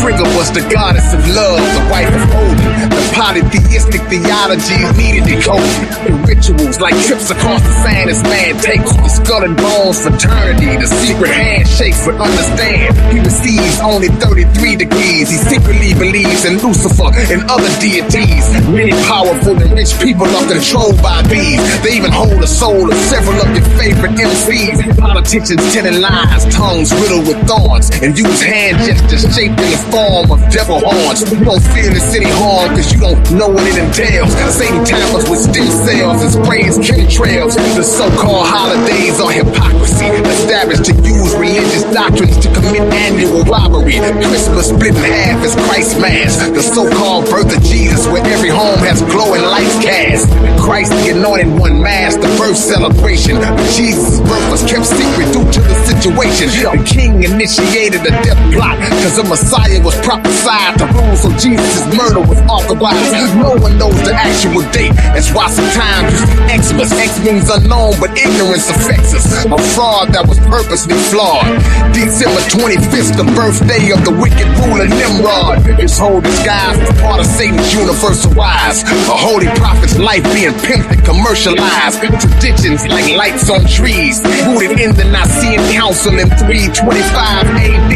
Frigga 0.01 0.25
was 0.37 0.53
the 0.53 0.63
goddess 0.71 1.13
of 1.13 1.21
love, 1.35 1.61
the 1.61 1.85
wife 1.91 2.13
of 2.13 2.25
Odin. 2.37 2.91
The 2.93 3.03
polytheistic 3.17 4.03
theology 4.13 4.81
needed 5.01 5.25
decoding. 5.27 5.89
The 6.07 6.15
rituals 6.29 6.81
like 6.81 6.97
trips 7.05 7.31
across 7.31 7.63
the 7.63 7.75
sand 7.83 8.11
as 8.11 8.23
man 8.23 8.57
takes 8.61 8.93
the 8.97 9.09
skull 9.09 9.45
and 9.45 9.57
bones 9.57 10.01
fraternity. 10.03 10.77
The 10.77 10.87
secret 10.87 11.31
handshakes 11.31 12.07
would 12.07 12.21
understand. 12.21 12.97
He 13.13 13.19
receives 13.21 13.80
only 13.81 14.09
33 14.09 14.77
degrees. 14.77 15.31
He 15.31 15.39
secretly 15.41 15.93
believes 15.95 16.45
in 16.45 16.61
Lucifer 16.61 17.11
and 17.33 17.43
other 17.51 17.69
deities. 17.81 18.45
Many 18.69 18.93
powerful 19.09 19.57
and 19.57 19.73
rich 19.73 19.97
people 19.99 20.29
are 20.29 20.47
controlled 20.49 21.01
by 21.03 21.23
these. 21.27 21.61
They 21.83 21.97
even 21.97 22.13
hold 22.13 22.37
the 22.41 22.47
soul 22.47 22.87
of 22.87 22.97
several 23.09 23.41
of 23.41 23.49
your 23.57 23.65
favorite 23.81 24.17
MCs. 24.21 24.97
Politicians 24.99 25.63
telling 25.73 26.01
lies, 26.01 26.45
tongues 26.53 26.93
riddled 26.93 27.27
with 27.27 27.41
thorns, 27.49 27.91
and 28.05 28.17
use 28.17 28.43
hand 28.43 28.79
gestures 28.85 29.25
shaped 29.33 29.59
in 29.61 29.71
the 29.73 29.81
form 29.91 30.29
of 30.31 30.41
devil 30.53 30.81
horns. 30.81 31.25
You 31.33 31.41
don't 31.45 31.65
feel 31.73 31.91
the 31.93 32.01
city 32.01 32.29
harm 32.29 32.77
because 32.77 32.93
you 32.93 33.01
don't 33.01 33.21
know 33.33 33.49
what 33.49 33.65
it 33.65 33.81
entails. 33.81 34.33
Satan 34.55 34.85
tablets 34.85 35.29
with 35.29 35.41
stem 35.41 35.69
cells 35.87 36.21
and 36.23 36.33
sprays 36.33 36.77
chemtrails. 36.79 37.57
The 37.77 37.83
so-called 37.85 38.47
holidays 38.47 39.21
are 39.21 39.33
hypocrisy, 39.33 40.07
established 40.07 40.85
to 40.87 40.95
use 41.01 41.33
religious 41.35 41.85
doctrines 41.93 42.37
to 42.45 42.49
commit 42.53 42.85
annual. 42.93 43.41
Christmas 43.71 44.69
split 44.69 44.97
in 44.97 45.05
half 45.05 45.45
is 45.45 45.55
Christ 45.55 46.01
Mass, 46.01 46.37
the 46.51 46.63
so-called 46.63 47.27
birth 47.31 47.55
of 47.55 47.63
Jesus, 47.63 48.07
where 48.09 48.25
every 48.27 48.49
home 48.49 48.79
has 48.83 49.03
glowing 49.03 49.43
lights 49.43 49.79
cast. 49.79 50.27
Christ, 50.59 50.91
the 50.91 51.15
anointed 51.15 51.49
one, 51.59 51.81
mass, 51.81 52.17
the 52.17 52.27
birth 52.35 52.57
celebration. 52.57 53.39
Jesus' 53.75 54.19
birth 54.21 54.47
was 54.51 54.63
kept 54.67 54.87
secret 54.87 55.31
due 55.33 55.47
to 55.47 55.61
the 55.63 55.77
situation. 55.87 56.51
The 56.51 56.83
king 56.83 57.23
initiated 57.23 58.03
a 58.03 58.13
death 58.23 58.41
plot, 58.53 58.79
cause 59.03 59.17
the 59.17 59.25
Messiah 59.25 59.81
was 59.83 59.95
prophesied 60.03 60.79
to 60.79 60.87
rule, 60.91 61.17
so 61.17 61.31
Jesus' 61.39 61.87
murder 61.95 62.21
was 62.21 62.39
authorized. 62.51 63.35
No 63.39 63.55
one 63.57 63.79
knows 63.79 63.97
the 64.03 64.15
actual 64.15 64.67
date. 64.75 64.95
That's 65.15 65.31
why 65.33 65.47
sometimes 65.49 66.11
you 66.19 66.27
Xmas. 66.59 66.93
X 66.93 67.23
means 67.25 67.49
unknown, 67.49 67.95
but 68.01 68.11
ignorance 68.19 68.69
affects 68.69 69.15
us. 69.15 69.27
A 69.47 69.59
fraud 69.75 70.13
that 70.13 70.27
was 70.27 70.39
purposely 70.51 70.99
flawed. 71.09 71.47
December 71.95 72.43
25th, 72.51 73.17
the 73.17 73.27
birthday 73.61 73.93
of 73.93 74.05
the 74.05 74.13
wicked 74.13 74.49
ruler 74.65 74.89
Nimrod. 74.89 75.81
His 75.81 75.99
whole 75.99 76.21
disguise 76.21 76.79
was 76.79 77.01
part 77.01 77.21
of 77.21 77.27
Satan's 77.27 77.73
universal 77.73 78.33
rise. 78.33 78.83
A 78.83 79.17
holy 79.17 79.47
prophet's 79.61 79.99
life 79.99 80.25
being 80.33 80.53
pimped 80.65 80.91
and 80.91 81.03
commercialized. 81.05 82.01
Traditions 82.21 82.87
like 82.89 83.13
lights 83.17 83.51
on 83.51 83.65
trees, 83.67 84.23
rooted 84.47 84.81
in 84.81 84.95
the 84.97 85.05
Nicene 85.05 85.61
Council 85.73 86.19
in 86.19 86.29
325 86.41 87.47
AD. 87.47 87.95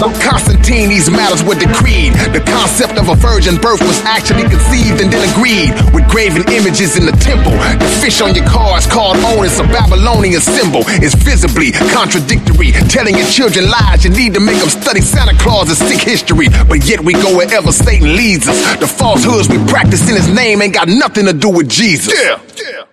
By 0.00 0.12
Constantine, 0.20 0.88
these 0.88 1.10
matters 1.10 1.42
were 1.42 1.56
decreed. 1.56 2.12
The 2.32 2.42
concept 2.44 2.98
of 2.98 3.08
a 3.08 3.16
virgin 3.16 3.56
birth 3.56 3.80
was 3.82 4.00
actually 4.04 4.44
conceived 4.48 5.00
and 5.00 5.12
then 5.12 5.22
agreed 5.32 5.72
with 5.94 6.06
graven 6.08 6.44
images 6.52 6.96
in 6.96 7.06
the 7.06 7.16
temple. 7.22 7.52
The 7.52 7.88
fish 8.02 8.20
on 8.20 8.34
your 8.34 8.46
car 8.46 8.78
is 8.78 8.86
called 8.86 9.16
Oannes, 9.32 9.58
a 9.62 9.66
Babylonian 9.68 10.40
symbol. 10.40 10.84
Is 11.00 11.14
visibly 11.14 11.72
contradictory. 11.72 12.72
Telling 12.88 13.16
your 13.16 13.28
children 13.28 13.70
lies, 13.70 14.04
you 14.04 14.10
need 14.10 14.34
to 14.34 14.40
make 14.40 14.58
them 14.58 14.70
study 14.70 15.00
Santa 15.06 15.36
Claus 15.38 15.70
is 15.70 15.78
sick 15.78 16.00
history. 16.00 16.48
But 16.68 16.84
yet 16.88 17.00
we 17.00 17.12
go 17.14 17.36
wherever 17.36 17.72
Satan 17.72 18.16
leads 18.16 18.48
us. 18.48 18.76
The 18.76 18.86
falsehoods 18.86 19.48
we 19.48 19.58
practice 19.66 20.08
in 20.08 20.16
his 20.16 20.28
name 20.28 20.60
ain't 20.62 20.74
got 20.74 20.88
nothing 20.88 21.26
to 21.26 21.32
do 21.32 21.48
with 21.50 21.68
Jesus. 21.68 22.12
Yeah, 22.12 22.40
yeah. 22.56 22.85